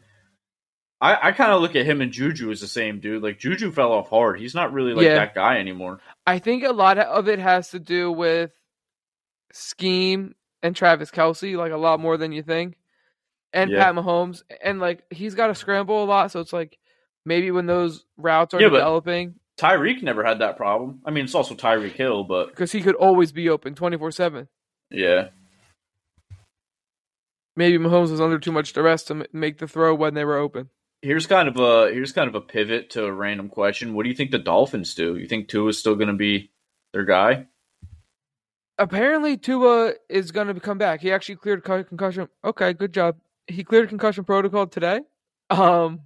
I 1.01 1.28
I 1.28 1.32
kind 1.32 1.51
of 1.53 1.62
look 1.62 1.74
at 1.74 1.85
him 1.87 2.01
and 2.01 2.12
Juju 2.12 2.51
as 2.53 2.61
the 2.61 2.68
same 2.68 3.01
dude. 3.01 3.22
Like 3.24 3.39
Juju 3.41 3.72
fell 3.72 3.91
off 3.93 4.09
hard. 4.11 4.39
He's 4.39 4.55
not 4.55 4.72
really 4.72 4.93
like 4.95 5.05
Yeah. 5.05 5.14
that 5.16 5.35
guy 5.35 5.59
anymore. 5.59 6.01
I 6.26 6.39
think 6.39 6.62
a 6.62 6.70
lot 6.72 6.99
of 6.99 7.28
it 7.28 7.39
has 7.41 7.70
to 7.70 7.80
do 7.80 8.12
with 8.12 8.53
scheme 9.53 10.35
and 10.62 10.74
Travis 10.76 11.11
Kelce, 11.11 11.57
like 11.57 11.72
a 11.72 11.76
lot 11.76 12.01
more 12.01 12.16
than 12.16 12.32
you 12.32 12.43
think, 12.43 12.76
and 13.53 13.70
Yeah. 13.70 13.85
Pat 13.85 13.95
Mahomes, 13.95 14.43
and 14.62 14.80
like 14.80 15.03
he's 15.11 15.35
got 15.35 15.49
to 15.49 15.55
scramble 15.55 16.03
a 16.03 16.07
lot. 16.07 16.30
So 16.30 16.41
it's 16.41 16.53
like 16.53 16.78
maybe 17.25 17.51
when 17.51 17.66
those 17.66 18.05
routes 18.16 18.55
are 18.55 18.61
Yeah, 18.61 18.68
developing, 18.68 19.35
Tyreek 19.59 20.03
never 20.03 20.25
had 20.25 20.41
that 20.41 20.57
problem. 20.57 21.01
I 21.05 21.11
mean, 21.11 21.25
it's 21.25 21.35
also 21.35 21.55
Tyreek 21.55 21.93
Hill, 21.93 22.25
but 22.25 22.49
because 22.51 22.72
he 22.72 22.83
could 22.83 22.95
always 22.97 23.33
be 23.33 23.49
open 23.49 23.75
twenty 23.75 23.97
four 23.97 24.11
seven. 24.11 24.49
yeah, 24.91 25.29
Maybe 27.57 27.79
Mahomes 27.79 28.11
was 28.11 28.20
under 28.20 28.39
too 28.39 28.51
much 28.53 28.72
duress 28.72 29.05
to 29.05 29.27
make 29.33 29.59
the 29.59 29.68
throw 29.68 29.95
when 29.95 30.14
they 30.14 30.25
were 30.25 30.37
open. 30.39 30.70
here's 31.03 31.27
kind 31.27 31.47
of 31.49 31.57
a 31.57 31.93
here's 31.93 32.12
kind 32.12 32.29
of 32.29 32.35
a 32.35 32.41
pivot 32.41 32.91
to 32.91 33.05
a 33.05 33.12
random 33.12 33.49
question. 33.49 33.95
What 33.95 34.03
do 34.03 34.09
you 34.09 34.14
think 34.16 34.31
the 34.33 34.39
Dolphins 34.39 34.95
do? 34.95 35.16
You 35.16 35.29
think 35.29 35.49
Tua 35.49 35.68
is 35.68 35.79
still 35.79 35.95
going 35.95 36.09
to 36.09 36.14
be 36.14 36.51
their 36.93 37.05
guy? 37.05 37.47
Apparently, 38.77 39.37
Tua 39.37 39.93
is 40.09 40.33
going 40.33 40.49
to 40.53 40.59
come 40.59 40.79
back. 40.79 41.01
He 41.01 41.12
actually 41.12 41.37
cleared 41.37 41.62
concussion. 41.62 42.29
Okay, 42.45 42.72
good 42.72 42.93
job. 42.93 43.16
He 43.47 43.62
cleared 43.62 43.89
concussion 43.89 44.25
protocol 44.25 44.66
today. 44.66 45.01
Um, 45.49 46.01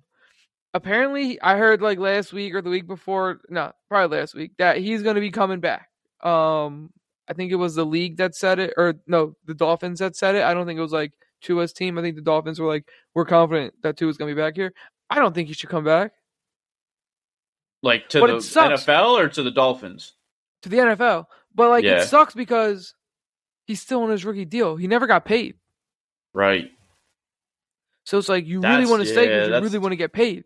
apparently, 0.78 1.40
I 1.42 1.56
heard 1.56 1.82
like 1.82 1.98
last 1.98 2.32
week 2.32 2.54
or 2.54 2.62
the 2.62 2.70
week 2.70 2.86
before, 2.86 3.40
no, 3.50 3.72
probably 3.88 4.18
last 4.18 4.34
week, 4.34 4.52
that 4.58 4.78
he's 4.78 5.02
going 5.02 5.16
to 5.16 5.20
be 5.20 5.30
coming 5.30 5.60
back. 5.60 5.88
Um, 6.22 6.90
I 7.28 7.34
think 7.34 7.52
it 7.52 7.56
was 7.56 7.74
the 7.74 7.84
league 7.84 8.16
that 8.16 8.34
said 8.34 8.58
it, 8.58 8.72
or 8.76 8.94
no, 9.06 9.36
the 9.44 9.54
Dolphins 9.54 9.98
that 9.98 10.16
said 10.16 10.34
it. 10.34 10.42
I 10.42 10.54
don't 10.54 10.66
think 10.66 10.78
it 10.78 10.82
was 10.82 10.92
like 10.92 11.12
Tua's 11.42 11.72
team. 11.72 11.98
I 11.98 12.02
think 12.02 12.16
the 12.16 12.22
Dolphins 12.22 12.58
were 12.58 12.66
like, 12.68 12.88
"We're 13.14 13.26
confident 13.26 13.74
that 13.82 13.96
Tua's 13.98 14.16
going 14.16 14.30
to 14.30 14.34
be 14.34 14.40
back 14.40 14.56
here." 14.56 14.72
I 15.10 15.16
don't 15.16 15.34
think 15.34 15.48
he 15.48 15.54
should 15.54 15.68
come 15.70 15.84
back 15.84 16.12
Like 17.82 18.08
to 18.10 18.20
But 18.20 18.26
the. 18.28 18.34
NFL 18.38 19.18
or 19.18 19.28
to 19.28 19.42
the 19.42 19.50
Dolphins? 19.50 20.14
to 20.62 20.68
the 20.68 20.78
NFL, 20.78 21.26
but 21.54 21.68
like 21.70 21.84
Yeah. 21.84 22.02
it 22.02 22.06
sucks 22.08 22.34
because 22.34 22.94
he's 23.66 23.80
still 23.80 24.02
on 24.02 24.10
his 24.10 24.24
rookie 24.24 24.44
deal. 24.44 24.76
He 24.76 24.86
never 24.88 25.06
got 25.06 25.24
paid. 25.24 25.54
Right, 26.34 26.70
So 28.04 28.18
it's 28.18 28.28
like 28.28 28.46
you 28.46 28.60
really 28.60 28.86
want 28.86 29.02
to 29.02 29.08
stay 29.08 29.24
yeah, 29.28 29.46
because 29.46 29.48
you 29.60 29.64
really 29.66 29.78
want 29.78 29.92
to 29.92 29.96
get 29.96 30.12
paid. 30.12 30.44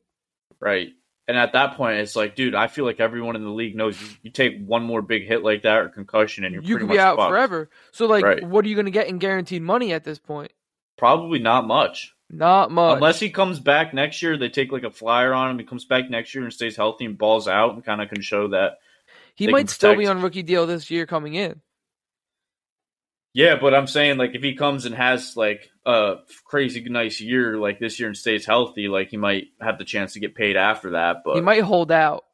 Right. 0.63 0.89
And 1.29 1.39
at 1.39 1.53
that 1.53 1.77
point, 1.77 1.99
it's 1.99 2.17
like, 2.17 2.35
dude, 2.35 2.55
I 2.55 2.67
feel 2.67 2.85
like 2.85 2.99
everyone 2.99 3.37
in 3.37 3.45
the 3.45 3.51
league 3.51 3.77
knows 3.77 3.99
you, 4.01 4.09
you 4.23 4.31
take 4.31 4.55
one 4.67 4.83
more 4.83 5.03
big 5.03 5.25
hit 5.27 5.45
like 5.45 5.63
that 5.63 5.77
or 5.79 5.89
concussion, 5.89 6.45
and 6.45 6.53
you're 6.53 6.63
You 6.65 6.75
pretty 6.77 6.87
could 6.89 6.93
be 6.93 6.97
much 6.99 7.05
out 7.07 7.17
fucked. 7.17 7.31
forever. 7.31 7.71
So 7.93 8.07
like, 8.07 8.25
Right. 8.25 8.43
what 8.43 8.65
are 8.65 8.69
you 8.69 8.75
going 8.75 8.87
to 8.87 8.91
get 8.91 9.07
in 9.07 9.19
guaranteed 9.19 9.63
money 9.63 9.93
at 9.93 10.03
this 10.03 10.19
point? 10.19 10.53
Probably 10.99 11.39
not 11.39 11.67
much. 11.67 12.13
Not 12.29 12.71
much. 12.73 12.97
Unless 12.97 13.21
he 13.21 13.31
comes 13.31 13.61
back 13.61 13.95
next 13.95 14.21
year, 14.23 14.37
they 14.37 14.49
take 14.49 14.73
like 14.73 14.83
a 14.85 14.91
flyer 14.91 15.33
on 15.33 15.51
him. 15.51 15.59
He 15.59 15.65
comes 15.65 15.85
back 15.85 16.11
next 16.11 16.35
year 16.35 16.43
and 16.45 16.53
stays 16.53 16.77
healthy 16.77 17.05
and 17.05 17.17
balls 17.17 17.47
out 17.47 17.75
and 17.75 17.85
kind 17.85 18.03
of 18.03 18.09
can 18.09 18.21
show 18.21 18.49
that. 18.49 18.79
he 19.37 19.47
might 19.49 19.71
still 19.71 19.95
be 19.97 20.07
on 20.07 20.23
rookie 20.23 20.43
deal 20.43 20.67
this 20.67 20.91
year 20.91 21.07
coming 21.07 21.35
in. 21.35 21.61
Yeah, 23.35 23.57
but 23.61 23.75
I'm 23.75 23.87
saying 23.87 24.19
like 24.19 24.35
if 24.35 24.43
he 24.43 24.55
comes 24.55 24.85
and 24.85 24.95
has 24.95 25.37
like 25.37 25.71
a 25.87 26.17
crazy 26.45 26.85
nice 26.85 27.21
year 27.21 27.57
like 27.57 27.79
this 27.79 27.99
year 27.99 28.09
and 28.09 28.17
stays 28.17 28.45
healthy, 28.45 28.89
like 28.89 29.09
he 29.09 29.17
might 29.17 29.45
have 29.61 29.79
the 29.79 29.85
chance 29.85 30.13
to 30.13 30.21
get 30.21 30.35
paid 30.35 30.57
after 30.57 30.91
that. 30.91 31.19
But 31.25 31.37
he 31.37 31.41
might 31.41 31.63
hold 31.63 31.91
out. 31.91 32.25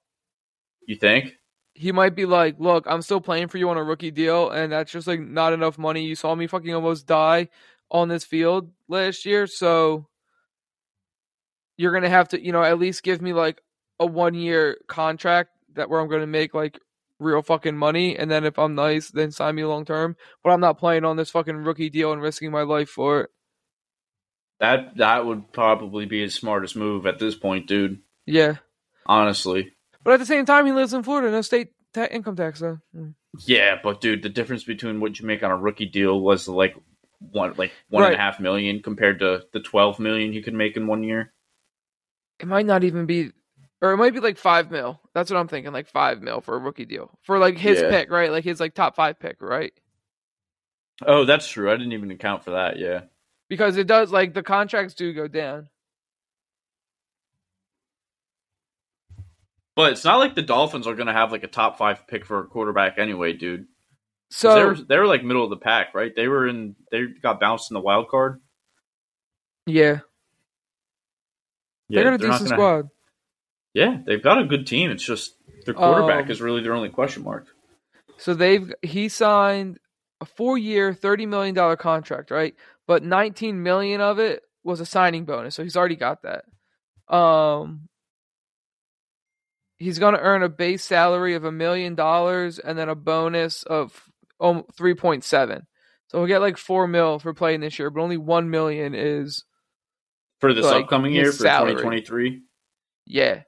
you 0.86 0.96
think? 0.96 1.34
He 1.74 1.92
might 1.92 2.16
be 2.16 2.26
like, 2.26 2.56
"Look, 2.58 2.86
I'm 2.88 3.02
still 3.02 3.20
playing 3.20 3.46
for 3.48 3.58
you 3.58 3.70
on 3.70 3.76
a 3.76 3.84
rookie 3.84 4.10
deal, 4.10 4.50
and 4.50 4.72
that's 4.72 4.90
just 4.90 5.06
like 5.06 5.20
not 5.20 5.52
enough 5.52 5.78
money. 5.78 6.04
You 6.04 6.16
saw 6.16 6.34
me 6.34 6.48
fucking 6.48 6.74
almost 6.74 7.06
die 7.06 7.48
on 7.90 8.08
this 8.08 8.24
field 8.24 8.72
last 8.88 9.24
year, 9.24 9.46
so 9.46 10.08
you're 11.76 11.92
gonna 11.92 12.10
have 12.10 12.28
to, 12.30 12.44
you 12.44 12.50
know, 12.50 12.64
at 12.64 12.80
least 12.80 13.04
give 13.04 13.22
me 13.22 13.32
like 13.32 13.62
a 14.00 14.06
one 14.06 14.34
year 14.34 14.78
contract 14.88 15.50
that 15.74 15.88
where 15.88 16.00
I'm 16.00 16.08
gonna 16.08 16.26
make 16.26 16.54
like 16.54 16.80
real 17.18 17.42
fucking 17.42 17.76
money, 17.76 18.16
and 18.16 18.30
then 18.30 18.44
if 18.44 18.58
I'm 18.58 18.74
nice, 18.74 19.10
then 19.10 19.30
sign 19.32 19.54
me 19.56 19.64
long 19.64 19.84
term. 19.84 20.16
But 20.44 20.50
I'm 20.50 20.60
not 20.60 20.78
playing 20.78 21.04
on 21.04 21.16
this 21.16 21.30
fucking 21.30 21.56
rookie 21.56 21.90
deal 21.90 22.12
and 22.12 22.22
risking 22.22 22.50
my 22.50 22.62
life 22.62 22.88
for 22.88 23.20
it. 23.22 23.30
That 24.60 24.96
that 24.96 25.24
would 25.24 25.52
probably 25.52 26.06
be 26.06 26.20
his 26.20 26.34
smartest 26.34 26.74
move 26.76 27.06
at 27.06 27.18
this 27.18 27.34
point, 27.36 27.66
dude. 27.68 28.00
Yeah, 28.26 28.56
Honestly. 29.06 29.72
but 30.02 30.14
at 30.14 30.20
the 30.20 30.26
same 30.26 30.44
time, 30.46 30.66
he 30.66 30.72
lives 30.72 30.92
in 30.92 31.02
Florida, 31.02 31.30
no 31.30 31.40
state 31.42 31.68
ta- 31.94 32.08
income 32.10 32.36
tax. 32.36 32.60
Mm. 32.60 33.14
Yeah, 33.46 33.76
but 33.82 34.00
dude, 34.00 34.22
the 34.22 34.28
difference 34.28 34.64
between 34.64 35.00
what 35.00 35.18
you 35.20 35.26
make 35.26 35.42
on 35.42 35.50
a 35.50 35.56
rookie 35.56 35.86
deal 35.86 36.20
was 36.20 36.48
like 36.48 36.74
one 37.20 37.54
like 37.56 37.72
one 37.88 38.04
and 38.04 38.14
a 38.14 38.18
half 38.18 38.40
million 38.40 38.82
compared 38.82 39.20
to 39.20 39.42
the 39.52 39.60
twelve 39.60 39.98
million 40.00 40.32
you 40.32 40.42
could 40.42 40.54
make 40.54 40.76
in 40.76 40.86
one 40.86 41.02
year. 41.04 41.32
it 42.40 42.46
might 42.48 42.66
not 42.66 42.84
even 42.84 43.06
be 43.06 43.30
or 43.80 43.92
it 43.92 43.96
might 43.96 44.12
be 44.14 44.20
like 44.20 44.38
five 44.38 44.70
mil. 44.70 45.00
That's 45.14 45.30
what 45.30 45.38
I'm 45.38 45.48
thinking, 45.48 45.72
like 45.72 45.86
five 45.88 46.20
mil 46.22 46.40
for 46.40 46.56
a 46.56 46.58
rookie 46.58 46.84
deal. 46.84 47.16
For 47.22 47.38
like 47.38 47.56
his 47.58 47.80
Yeah. 47.80 47.90
pick, 47.90 48.10
right? 48.10 48.30
Like 48.30 48.44
his 48.44 48.60
like 48.60 48.74
top 48.74 48.96
five 48.96 49.18
pick, 49.20 49.40
right? 49.40 49.72
Oh, 51.06 51.24
that's 51.24 51.46
true. 51.48 51.70
I 51.70 51.76
didn't 51.76 51.92
even 51.92 52.10
account 52.10 52.44
for 52.44 52.50
that. 52.52 52.78
Yeah. 52.78 53.02
Because 53.48 53.76
it 53.76 53.86
does 53.86 54.10
like 54.12 54.34
the 54.34 54.42
contracts 54.42 54.94
do 54.94 55.12
go 55.12 55.28
down. 55.28 55.68
But 59.76 59.92
it's 59.92 60.04
not 60.04 60.18
like 60.18 60.34
the 60.34 60.42
Dolphins 60.42 60.86
are 60.88 60.94
going 60.94 61.06
to 61.06 61.12
have 61.12 61.30
like 61.30 61.44
a 61.44 61.48
top 61.48 61.78
five 61.78 62.06
pick 62.08 62.24
for 62.26 62.40
a 62.40 62.46
quarterback 62.46 62.98
anyway, 62.98 63.32
dude. 63.32 63.66
So 64.30 64.54
they 64.54 64.64
were 64.64 64.74
they 64.74 64.98
were 64.98 65.06
like 65.06 65.22
middle 65.24 65.44
of 65.44 65.50
the 65.50 65.56
pack, 65.56 65.94
right? 65.94 66.14
They 66.14 66.26
were 66.28 66.48
in 66.48 66.74
they 66.90 67.06
got 67.22 67.40
bounced 67.40 67.70
in 67.70 67.74
the 67.74 67.80
wild 67.80 68.08
card. 68.08 68.40
yeah, 69.66 70.00
Yeah, 71.88 72.00
they 72.00 72.04
got 72.04 72.14
a 72.14 72.18
they're 72.18 72.30
decent 72.30 72.50
gonna- 72.50 72.56
squad. 72.60 72.88
Yeah, 73.78 73.98
they've 74.04 74.22
got 74.22 74.38
a 74.38 74.44
good 74.44 74.66
team. 74.66 74.90
It's 74.90 75.04
just 75.04 75.34
their 75.64 75.72
quarterback 75.74 76.24
Um, 76.24 76.30
is 76.32 76.40
really 76.40 76.62
their 76.62 76.74
only 76.74 76.88
question 76.88 77.22
mark. 77.22 77.46
So 78.16 78.34
they've 78.34 78.72
he 78.82 79.08
signed 79.08 79.78
a 80.20 80.24
four 80.24 80.58
year, 80.58 80.92
thirty 80.92 81.26
million 81.26 81.54
dollar 81.54 81.76
contract, 81.76 82.32
right? 82.32 82.56
But 82.88 83.04
nineteen 83.04 83.62
million 83.62 84.00
of 84.00 84.18
it 84.18 84.42
was 84.64 84.80
a 84.80 84.86
signing 84.86 85.24
bonus, 85.26 85.54
so 85.54 85.62
he's 85.62 85.76
already 85.76 85.94
got 85.94 86.22
that. 86.22 86.44
Um 87.14 87.88
he's 89.76 90.00
gonna 90.00 90.18
earn 90.20 90.42
a 90.42 90.48
base 90.48 90.82
salary 90.82 91.34
of 91.34 91.44
a 91.44 91.52
million 91.52 91.94
dollars 91.94 92.58
and 92.58 92.76
then 92.76 92.88
a 92.88 92.96
bonus 92.96 93.62
of 93.62 94.02
three 94.76 94.94
point 94.94 95.22
seven. 95.22 95.68
So 96.08 96.18
he'll 96.18 96.26
get 96.26 96.40
like 96.40 96.56
four 96.56 96.88
mil 96.88 97.20
for 97.20 97.32
playing 97.32 97.60
this 97.60 97.78
year, 97.78 97.90
but 97.90 98.00
only 98.00 98.16
one 98.16 98.50
million 98.50 98.94
is 98.96 99.44
For 100.40 100.52
this 100.52 100.64
like, 100.64 100.84
upcoming 100.84 101.12
year 101.14 101.30
for 101.30 101.38
2023. 101.38 102.42
yeah. 103.06 103.42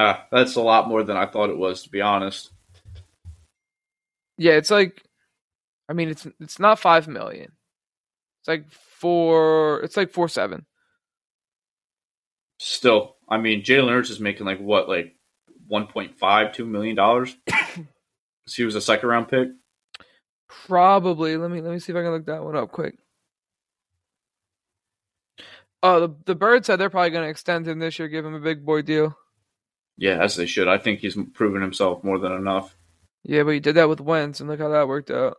Ah, 0.00 0.28
that's 0.30 0.54
a 0.54 0.62
lot 0.62 0.86
more 0.86 1.02
than 1.02 1.16
I 1.16 1.26
thought 1.26 1.50
it 1.50 1.58
was 1.58 1.82
to 1.82 1.90
be 1.90 2.00
honest. 2.00 2.50
Yeah, 4.36 4.52
it's 4.52 4.70
like 4.70 5.02
I 5.88 5.92
mean 5.92 6.08
it's 6.08 6.24
it's 6.38 6.60
not 6.60 6.78
five 6.78 7.08
million. 7.08 7.50
It's 8.40 8.46
like 8.46 8.70
four 8.70 9.80
it's 9.80 9.96
like 9.96 10.12
four 10.12 10.28
seven. 10.28 10.66
Still, 12.60 13.16
I 13.28 13.38
mean, 13.38 13.62
Jalen 13.62 13.90
Hurts 13.90 14.10
is 14.10 14.20
making 14.20 14.46
like 14.46 14.60
what, 14.60 14.88
like 14.88 15.16
one 15.66 15.88
point 15.88 16.16
five 16.16 16.52
two 16.52 16.64
million 16.64 16.94
dollars. 16.94 17.36
he 18.46 18.62
was 18.62 18.76
a 18.76 18.80
second 18.80 19.08
round 19.08 19.28
pick. 19.28 19.48
Probably. 20.48 21.36
Let 21.36 21.50
me 21.50 21.60
let 21.60 21.72
me 21.72 21.80
see 21.80 21.92
if 21.92 21.96
I 21.96 22.02
can 22.02 22.12
look 22.12 22.26
that 22.26 22.44
one 22.44 22.54
up 22.54 22.70
quick. 22.70 22.96
Oh, 25.82 25.98
the 25.98 26.14
the 26.24 26.34
bird 26.36 26.64
said 26.64 26.76
they're 26.76 26.88
probably 26.88 27.10
going 27.10 27.24
to 27.24 27.30
extend 27.30 27.66
him 27.66 27.80
this 27.80 27.98
year, 27.98 28.06
give 28.06 28.24
him 28.24 28.34
a 28.34 28.40
big 28.40 28.64
boy 28.64 28.82
deal. 28.82 29.16
Yeah, 29.98 30.22
as 30.22 30.36
they 30.36 30.46
should. 30.46 30.68
I 30.68 30.78
think 30.78 31.00
he's 31.00 31.18
proven 31.34 31.60
himself 31.60 32.04
more 32.04 32.18
than 32.18 32.32
enough. 32.32 32.74
Yeah, 33.24 33.42
but 33.42 33.50
he 33.50 33.60
did 33.60 33.74
that 33.74 33.88
with 33.88 34.00
Wentz, 34.00 34.40
and 34.40 34.48
look 34.48 34.60
how 34.60 34.68
that 34.68 34.88
worked 34.88 35.10
out. 35.10 35.36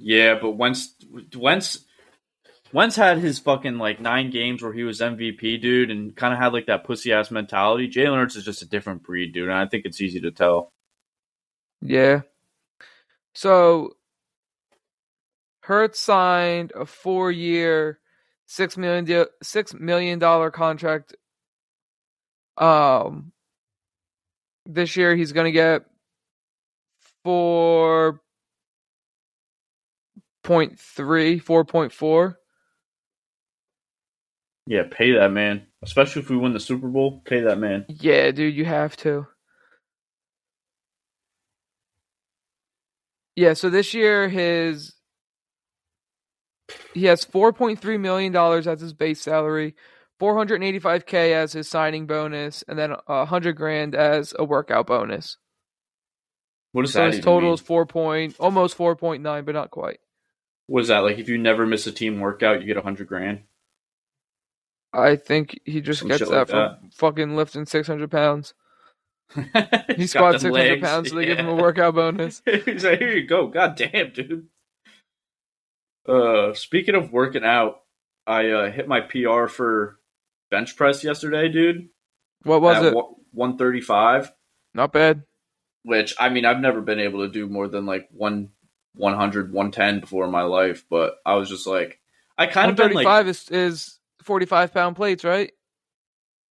Yeah, 0.00 0.38
but 0.40 0.52
Wentz, 0.52 0.94
Wentz, 1.34 1.84
Wentz 2.72 2.96
had 2.96 3.18
his 3.18 3.38
fucking 3.38 3.78
like 3.78 4.00
nine 4.00 4.30
games 4.30 4.62
where 4.62 4.72
he 4.72 4.82
was 4.82 5.00
MVP, 5.00 5.60
dude, 5.62 5.90
and 5.90 6.14
kind 6.14 6.34
of 6.34 6.40
had 6.40 6.52
like 6.52 6.66
that 6.66 6.84
pussy 6.84 7.12
ass 7.12 7.30
mentality. 7.30 7.88
Jalen 7.88 8.16
Hurts 8.16 8.36
is 8.36 8.44
just 8.44 8.62
a 8.62 8.68
different 8.68 9.04
breed, 9.04 9.32
dude, 9.32 9.48
and 9.48 9.56
I 9.56 9.66
think 9.66 9.84
it's 9.86 10.00
easy 10.00 10.20
to 10.20 10.32
tell. 10.32 10.72
Yeah. 11.80 12.22
So 13.34 13.96
Hurts 15.60 16.00
signed 16.00 16.72
a 16.74 16.84
four-year, 16.84 18.00
six 18.46 18.76
million 18.76 19.26
six 19.42 19.72
million 19.72 20.18
dollar 20.18 20.50
contract. 20.50 21.14
Um, 22.58 23.32
this 24.66 24.96
year 24.96 25.16
he's 25.16 25.32
gonna 25.32 25.52
get 25.52 25.84
four 27.24 28.20
point 30.42 30.78
three, 30.78 31.38
four 31.38 31.64
point 31.64 31.92
four. 31.92 32.38
Yeah, 34.66 34.82
pay 34.90 35.12
that 35.12 35.32
man, 35.32 35.66
especially 35.82 36.22
if 36.22 36.30
we 36.30 36.36
win 36.36 36.52
the 36.52 36.60
Super 36.60 36.88
Bowl. 36.88 37.22
Pay 37.24 37.40
that 37.42 37.58
man. 37.58 37.86
Yeah, 37.88 38.30
dude, 38.32 38.54
you 38.54 38.66
have 38.66 38.96
to. 38.98 39.26
Yeah, 43.36 43.54
so 43.54 43.70
this 43.70 43.94
year 43.94 44.28
his 44.28 44.94
he 46.94 47.06
has 47.06 47.24
four 47.24 47.52
point 47.52 47.80
three 47.80 47.98
million 47.98 48.32
dollars 48.32 48.66
as 48.66 48.80
his 48.80 48.92
base 48.92 49.20
salary, 49.20 49.74
four 50.18 50.36
hundred 50.36 50.56
and 50.56 50.64
eighty 50.64 50.78
five 50.78 51.06
k 51.06 51.34
as 51.34 51.52
his 51.52 51.68
signing 51.68 52.06
bonus, 52.06 52.64
and 52.68 52.78
then 52.78 52.94
a 53.08 53.24
hundred 53.26 53.54
grand 53.56 53.94
as 53.94 54.34
a 54.38 54.44
workout 54.44 54.86
bonus. 54.86 55.38
What 56.72 56.82
does 56.82 56.92
So 56.92 57.00
that 57.00 57.12
his 57.12 57.20
total 57.20 57.50
mean? 57.50 57.54
is 57.54 57.60
four 57.60 57.86
point 57.86 58.36
almost 58.38 58.76
four 58.76 58.96
point 58.96 59.22
nine, 59.22 59.44
but 59.44 59.54
not 59.54 59.70
quite. 59.70 60.00
What 60.66 60.82
is 60.82 60.88
that 60.88 61.00
like? 61.00 61.18
If 61.18 61.28
you 61.28 61.38
never 61.38 61.66
miss 61.66 61.86
a 61.86 61.92
team 61.92 62.20
workout, 62.20 62.60
you 62.60 62.66
get 62.66 62.76
a 62.76 62.82
hundred 62.82 63.08
grand. 63.08 63.42
I 64.92 65.16
think 65.16 65.60
he 65.64 65.80
just 65.80 66.00
Some 66.00 66.08
gets 66.08 66.28
that 66.30 66.48
like 66.48 66.48
from 66.48 66.90
fucking 66.94 67.36
lifting 67.36 67.66
six 67.66 67.86
hundred 67.88 68.10
pounds. 68.10 68.54
He 69.96 70.06
squats 70.06 70.42
six 70.42 70.56
hundred 70.56 70.80
pounds, 70.80 71.10
so 71.10 71.16
they 71.16 71.26
give 71.26 71.38
him 71.38 71.48
a 71.48 71.54
workout 71.54 71.94
bonus. 71.94 72.42
He's 72.64 72.84
like, 72.84 72.98
here 72.98 73.12
you 73.12 73.26
go. 73.26 73.48
God 73.48 73.76
damn, 73.76 74.12
dude. 74.12 74.46
Uh, 76.08 76.54
speaking 76.54 76.94
of 76.94 77.12
working 77.12 77.44
out, 77.44 77.82
I 78.26 78.50
uh, 78.50 78.70
hit 78.70 78.88
my 78.88 79.00
PR 79.00 79.46
for 79.46 79.97
bench 80.50 80.76
press 80.76 81.04
yesterday, 81.04 81.48
dude. 81.48 81.88
What 82.42 82.62
was 82.62 82.84
it? 82.84 82.94
One 83.32 83.56
thirty 83.56 83.80
five. 83.80 84.32
Not 84.74 84.92
bad. 84.92 85.24
Which 85.84 86.14
I 86.18 86.28
mean, 86.28 86.44
I've 86.44 86.60
never 86.60 86.80
been 86.80 87.00
able 87.00 87.26
to 87.26 87.32
do 87.32 87.48
more 87.48 87.68
than 87.68 87.86
like 87.86 88.08
one 88.10 88.50
100, 88.94 89.52
110 89.52 90.00
before 90.00 90.24
in 90.24 90.30
my 90.30 90.42
life, 90.42 90.84
but 90.90 91.14
I 91.24 91.34
was 91.34 91.48
just 91.48 91.66
like, 91.66 92.00
I 92.36 92.46
kind 92.46 92.70
of 92.70 92.76
been 92.76 92.92
like, 92.92 93.04
five 93.04 93.28
is 93.28 93.48
is 93.48 93.98
forty 94.22 94.46
five 94.46 94.72
pound 94.72 94.96
plates, 94.96 95.24
right? 95.24 95.52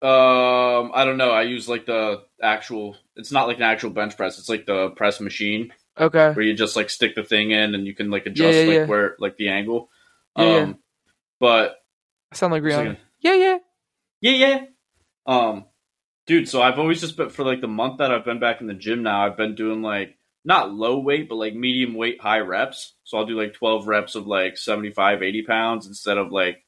um, 0.02 0.91
I 0.93 1.06
don't 1.06 1.18
know. 1.18 1.32
I 1.32 1.41
use 1.43 1.68
like 1.68 1.86
the 1.86 2.24
actual. 2.41 2.95
It's 3.16 3.32
not 3.32 3.48
like 3.48 3.58
an 3.58 3.64
actual 3.64 3.89
bench 3.89 4.16
press. 4.16 4.38
It's 4.38 4.50
like 4.50 4.66
the 4.66 4.89
press 4.91 5.20
machine. 5.20 5.74
Okay. 6.00 6.32
where 6.32 6.45
you 6.45 6.54
just 6.54 6.76
like 6.76 6.91
stick 6.91 7.16
the 7.16 7.24
thing 7.24 7.50
in 7.50 7.74
and 7.74 7.88
you 7.88 7.95
can 7.95 8.12
like 8.12 8.28
adjust 8.28 8.56
Yeah, 8.56 8.62
yeah, 8.62 8.68
like 8.68 8.76
yeah. 8.76 8.86
where 8.86 9.16
like 9.20 9.38
the 9.38 9.50
angle. 9.50 9.89
Yeah, 10.38 10.43
yeah. 10.43 10.58
um 10.58 10.78
but 11.39 11.78
I 12.32 12.36
sound 12.36 12.54
like 12.54 12.62
Rihanna. 12.64 12.98
Yeah, 13.20 13.34
yeah. 13.34 13.58
Yeah, 14.22 14.32
yeah. 14.32 14.65
Um 15.26 15.65
dude, 16.26 16.49
so 16.49 16.61
I've 16.61 16.80
always 16.80 17.01
just 17.01 17.18
been 17.18 17.30
for 17.30 17.43
like 17.43 17.61
the 17.61 17.68
month 17.68 17.97
that 17.97 18.11
I've 18.11 18.26
been 18.26 18.39
back 18.39 18.61
in 18.61 18.68
the 18.68 18.74
gym 18.74 19.03
now, 19.03 19.26
I've 19.26 19.38
been 19.38 19.55
doing 19.55 19.82
like 19.82 20.18
not 20.45 20.72
low 20.72 20.99
weight, 20.99 21.28
but 21.28 21.36
like 21.36 21.55
medium 21.55 21.93
weight, 21.93 22.22
high 22.22 22.39
reps. 22.39 22.93
So 23.03 23.18
I'll 23.18 23.26
do 23.26 23.39
like 23.39 23.53
12 23.53 23.88
reps 23.88 24.15
of 24.15 24.28
like 24.28 24.57
75, 24.57 25.22
80 25.22 25.43
pounds 25.43 25.88
instead 25.88 26.18
of 26.18 26.32
like 26.32 26.63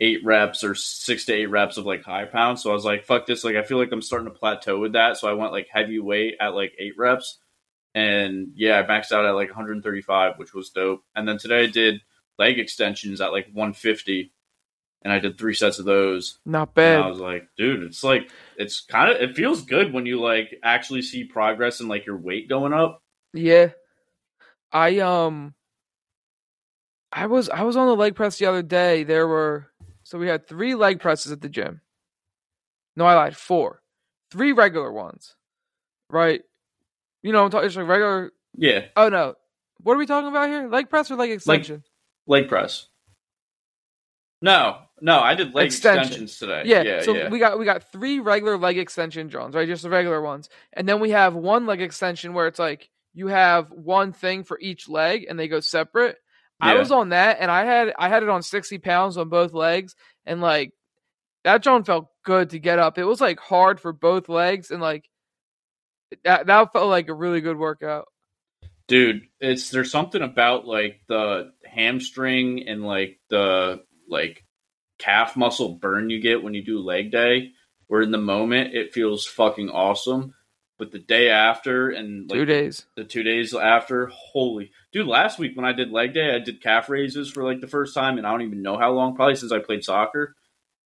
eight 0.00 0.24
reps 0.24 0.62
or 0.62 0.74
six 0.76 1.24
to 1.24 1.32
eight 1.32 1.46
reps 1.46 1.76
of 1.76 1.86
like 1.86 2.02
high 2.04 2.26
pounds. 2.26 2.62
So 2.62 2.70
I 2.70 2.74
was 2.74 2.84
like, 2.84 3.04
fuck 3.04 3.26
this. 3.26 3.42
Like, 3.42 3.56
I 3.56 3.64
feel 3.64 3.78
like 3.78 3.90
I'm 3.90 4.02
starting 4.02 4.28
to 4.28 4.38
plateau 4.38 4.78
with 4.78 4.92
that. 4.92 5.16
So 5.16 5.28
I 5.28 5.32
went 5.32 5.52
like 5.52 5.66
heavy 5.68 5.98
weight 5.98 6.36
at 6.40 6.54
like 6.54 6.74
eight 6.78 6.96
reps. 6.96 7.38
And 7.94 8.52
yeah, 8.54 8.78
I 8.78 8.82
maxed 8.84 9.10
out 9.10 9.26
at 9.26 9.34
like 9.34 9.48
135, 9.48 10.38
which 10.38 10.54
was 10.54 10.70
dope. 10.70 11.02
And 11.16 11.26
then 11.26 11.38
today 11.38 11.64
I 11.64 11.66
did 11.66 12.00
leg 12.38 12.60
extensions 12.60 13.20
at 13.20 13.32
like 13.32 13.46
150. 13.52 14.32
And 15.02 15.12
I 15.12 15.20
did 15.20 15.38
three 15.38 15.54
sets 15.54 15.78
of 15.78 15.84
those. 15.84 16.38
Not 16.44 16.76
And 16.76 17.02
I 17.04 17.06
was 17.06 17.20
like, 17.20 17.48
dude, 17.56 17.84
it's 17.84 18.02
like, 18.02 18.30
it's 18.56 18.80
kind 18.80 19.10
of, 19.10 19.20
it 19.20 19.36
feels 19.36 19.62
good 19.62 19.92
when 19.92 20.06
you 20.06 20.20
like 20.20 20.58
actually 20.62 21.02
see 21.02 21.24
progress 21.24 21.80
and 21.80 21.88
like 21.88 22.04
your 22.04 22.16
weight 22.16 22.48
going 22.48 22.72
up. 22.72 23.02
Yeah. 23.32 23.70
I 24.72 24.98
um 24.98 25.54
I 27.12 27.26
was 27.26 27.48
I 27.48 27.62
was 27.62 27.76
on 27.76 27.86
the 27.86 27.96
leg 27.96 28.14
press 28.14 28.38
the 28.38 28.46
other 28.46 28.62
day. 28.62 29.04
There 29.04 29.26
were 29.26 29.68
so 30.02 30.18
we 30.18 30.28
had 30.28 30.46
three 30.46 30.74
leg 30.74 31.00
presses 31.00 31.32
at 31.32 31.40
the 31.40 31.48
gym. 31.48 31.80
No, 32.96 33.06
I 33.06 33.14
lied. 33.14 33.36
Four. 33.36 33.82
Three 34.30 34.52
regular 34.52 34.92
ones. 34.92 35.36
Right? 36.10 36.42
You 37.22 37.32
know, 37.32 37.44
I'm 37.44 37.50
talking 37.50 37.68
just 37.68 37.78
like 37.78 37.88
regular 37.88 38.32
Yeah. 38.56 38.86
Oh 38.96 39.08
no. 39.08 39.34
What 39.80 39.94
are 39.94 39.98
we 39.98 40.06
talking 40.06 40.28
about 40.28 40.48
here? 40.48 40.68
Leg 40.68 40.90
press 40.90 41.10
or 41.10 41.16
leg 41.16 41.30
extension? 41.30 41.84
Leg 42.26 42.48
press. 42.48 42.88
No, 44.40 44.78
no, 45.00 45.20
I 45.20 45.34
did 45.34 45.54
leg 45.54 45.66
Extension. 45.66 46.02
extensions 46.02 46.38
today. 46.38 46.62
Yeah, 46.64 46.82
yeah, 46.82 47.02
so 47.02 47.14
yeah. 47.14 47.28
we 47.28 47.38
got 47.38 47.58
we 47.58 47.64
got 47.64 47.90
three 47.92 48.20
regular 48.20 48.56
leg 48.56 48.78
extension 48.78 49.30
Johns, 49.30 49.54
right? 49.54 49.68
Just 49.68 49.82
the 49.82 49.90
regular 49.90 50.20
ones. 50.20 50.48
And 50.72 50.88
then 50.88 51.00
we 51.00 51.10
have 51.10 51.34
one 51.34 51.66
leg 51.66 51.80
extension 51.80 52.34
where 52.34 52.46
it's 52.46 52.58
like 52.58 52.88
you 53.14 53.28
have 53.28 53.70
one 53.70 54.12
thing 54.12 54.44
for 54.44 54.58
each 54.60 54.88
leg 54.88 55.26
and 55.28 55.38
they 55.38 55.48
go 55.48 55.60
separate. 55.60 56.16
I 56.60 56.74
was 56.74 56.90
on 56.90 57.10
that 57.10 57.38
and 57.40 57.50
I 57.50 57.64
had 57.64 57.92
I 57.98 58.08
had 58.08 58.22
it 58.22 58.28
on 58.28 58.42
60 58.42 58.78
pounds 58.78 59.16
on 59.16 59.28
both 59.28 59.52
legs 59.52 59.94
and 60.26 60.40
like 60.40 60.72
that 61.44 61.62
John 61.62 61.84
felt 61.84 62.08
good 62.24 62.50
to 62.50 62.58
get 62.58 62.80
up. 62.80 62.98
It 62.98 63.04
was 63.04 63.20
like 63.20 63.38
hard 63.38 63.78
for 63.78 63.92
both 63.92 64.28
legs 64.28 64.70
and 64.70 64.80
like 64.80 65.08
that 66.24 66.46
that 66.46 66.72
felt 66.72 66.88
like 66.88 67.08
a 67.08 67.14
really 67.14 67.40
good 67.40 67.56
workout. 67.56 68.08
dude 68.88 69.22
it's 69.40 69.70
there's 69.70 69.90
something 69.90 70.22
about 70.22 70.66
like 70.66 71.00
the 71.08 71.52
hamstring 71.64 72.66
and 72.66 72.82
like 72.82 73.20
the 73.30 73.80
like 74.08 74.44
calf 74.98 75.36
muscle 75.36 75.74
burn 75.74 76.10
you 76.10 76.20
get 76.20 76.42
when 76.42 76.54
you 76.54 76.64
do 76.64 76.78
leg 76.80 77.10
day 77.10 77.50
where 77.86 78.02
in 78.02 78.10
the 78.10 78.18
moment 78.18 78.74
it 78.74 78.92
feels 78.92 79.26
fucking 79.26 79.70
awesome 79.70 80.34
but 80.78 80.92
the 80.92 80.98
day 80.98 81.28
after 81.30 81.90
and 81.90 82.28
like 82.30 82.38
Two 82.38 82.44
days. 82.44 82.86
the 82.96 83.04
two 83.04 83.22
days 83.22 83.54
after 83.54 84.06
holy 84.06 84.70
dude 84.92 85.06
last 85.06 85.38
week 85.38 85.56
when 85.56 85.64
i 85.66 85.72
did 85.72 85.90
leg 85.90 86.14
day 86.14 86.34
i 86.34 86.38
did 86.38 86.62
calf 86.62 86.88
raises 86.88 87.30
for 87.30 87.44
like 87.44 87.60
the 87.60 87.66
first 87.66 87.94
time 87.94 88.18
and 88.18 88.26
i 88.26 88.30
don't 88.30 88.42
even 88.42 88.62
know 88.62 88.76
how 88.78 88.90
long 88.92 89.14
probably 89.14 89.36
since 89.36 89.52
i 89.52 89.58
played 89.58 89.84
soccer 89.84 90.34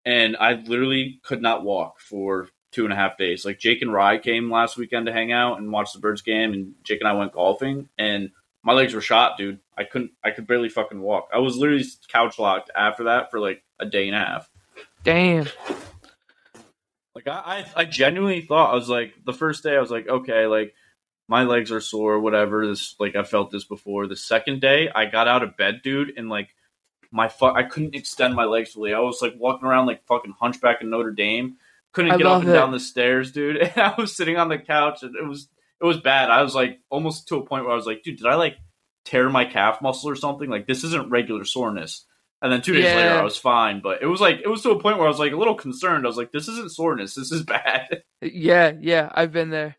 and 0.05 0.37
i 0.39 0.53
literally 0.55 1.21
could 1.23 1.43
not 1.43 1.65
walk 1.65 2.01
for 2.01 2.49
two 2.73 2.85
and 2.85 2.93
a 2.93 2.97
half 2.97 3.19
days. 3.19 3.45
Like 3.45 3.59
jake 3.59 3.83
and 3.83 3.93
rye 3.93 4.17
came 4.17 4.51
last 4.51 4.79
weekend 4.79 5.05
to 5.05 5.13
hang 5.13 5.31
out 5.31 5.59
and 5.59 5.71
watch 5.71 5.93
the 5.93 5.99
birds 6.01 6.23
game 6.23 6.55
and 6.55 6.73
jake 6.83 7.01
and 7.01 7.09
i 7.09 7.13
went 7.13 7.33
golfing 7.33 7.89
and 7.99 8.31
my 8.65 8.73
legs 8.73 8.95
were 8.95 9.01
shot 9.03 9.37
dude. 9.37 9.59
I 9.77 9.85
couldn't 9.85 10.13
i 10.25 10.31
could 10.31 10.47
barely 10.47 10.71
fucking 10.71 11.01
walk. 11.01 11.29
I 11.35 11.39
was 11.39 11.57
literally 11.57 11.85
couch 12.09 12.39
locked 12.39 12.71
after 12.75 13.05
that 13.05 13.31
for 13.31 13.41
like 13.41 13.63
a 13.83 13.87
day 13.87 14.07
and 14.07 14.17
a 14.17 14.21
half 14.21 14.49
Damn. 15.05 15.47
like 17.15 17.27
I, 17.27 17.67
I, 17.77 17.83
I 17.83 17.85
genuinely 17.85 18.41
thought 18.41 18.73
I 18.73 18.75
was 18.75 18.89
like 18.89 19.13
the 19.25 19.33
first 19.33 19.63
day 19.63 19.77
I 19.77 19.81
was 19.81 19.91
like 19.91 20.09
okay 20.09 20.47
like 20.47 20.75
my 21.29 21.45
legs 21.45 21.73
are 21.73 21.81
sore 21.81 22.21
whatever 22.21 22.67
this 22.67 22.95
like 22.99 23.17
I 23.17 23.23
felt 23.23 23.51
this 23.51 23.65
before. 23.65 24.07
The 24.07 24.17
second 24.17 24.61
day 24.61 24.91
I 24.95 25.07
got 25.07 25.29
out 25.29 25.43
of 25.43 25.57
bed, 25.57 25.81
dude, 25.83 26.13
and 26.19 26.29
like 26.29 26.55
my 27.11 27.29
fu- 27.29 27.47
I 27.47 27.63
couldn't 27.63 27.95
extend 27.95 28.35
my 28.35 28.45
legs 28.45 28.73
fully. 28.73 28.93
I 28.93 29.01
was 29.01 29.23
like 29.23 29.35
walking 29.39 29.67
around 29.67 29.87
like 29.87 30.05
fucking 30.07 30.35
Hunchback 30.39 30.83
in 30.83 30.91
Notre 30.91 31.11
Dame. 31.13 31.57
Couldn't 31.93 32.11
I 32.11 32.17
get 32.19 32.27
up 32.27 32.43
and 32.43 32.51
it. 32.51 32.53
down 32.53 32.71
the 32.71 32.79
stairs, 32.81 33.33
dude. 33.33 33.57
And 33.63 33.79
I 33.79 33.95
was 33.97 34.15
sitting 34.15 34.37
on 34.37 34.49
the 34.49 34.59
couch 34.59 35.03
and 35.03 35.17
it 35.17 35.27
was 35.27 35.49
it 35.81 35.87
was 35.87 36.01
bad. 36.01 36.31
I 36.31 36.43
was 36.43 36.55
like 36.55 36.81
almost 36.91 37.29
to 37.29 37.37
a 37.37 37.47
point 37.47 37.65
where 37.65 37.73
I 37.73 37.77
was 37.77 37.87
like, 37.87 38.03
dude, 38.03 38.19
did 38.19 38.27
I 38.27 38.35
like 38.35 38.57
tear 39.07 39.31
my 39.31 39.47
calf 39.47 39.81
muscle 39.81 40.11
or 40.11 40.17
something? 40.17 40.51
Like 40.51 40.67
this 40.67 40.85
isn't 40.85 41.11
regular 41.11 41.45
soreness. 41.45 42.05
And 42.43 42.53
then 42.53 42.63
two 42.63 42.75
days 42.75 42.93
later, 42.93 43.15
I 43.15 43.23
was 43.23 43.39
fine. 43.39 43.81
But 43.81 44.03
it 44.03 44.07
was 44.07 44.21
like 44.21 44.41
it 44.45 44.49
was 44.49 44.63
to 44.65 44.73
a 44.73 44.81
point 44.81 44.99
where 44.99 45.07
I 45.07 45.11
was 45.11 45.21
like 45.21 45.33
a 45.33 45.39
little 45.39 45.55
concerned. 45.57 46.07
I 46.07 46.09
was 46.09 46.19
like, 46.19 46.33
"This 46.33 46.49
isn't 46.49 46.73
soreness. 46.75 47.15
This 47.15 47.33
is 47.33 47.45
bad." 47.45 48.03
Yeah, 48.23 48.73
yeah, 48.81 49.11
I've 49.15 49.33
been 49.33 49.51
there. 49.51 49.77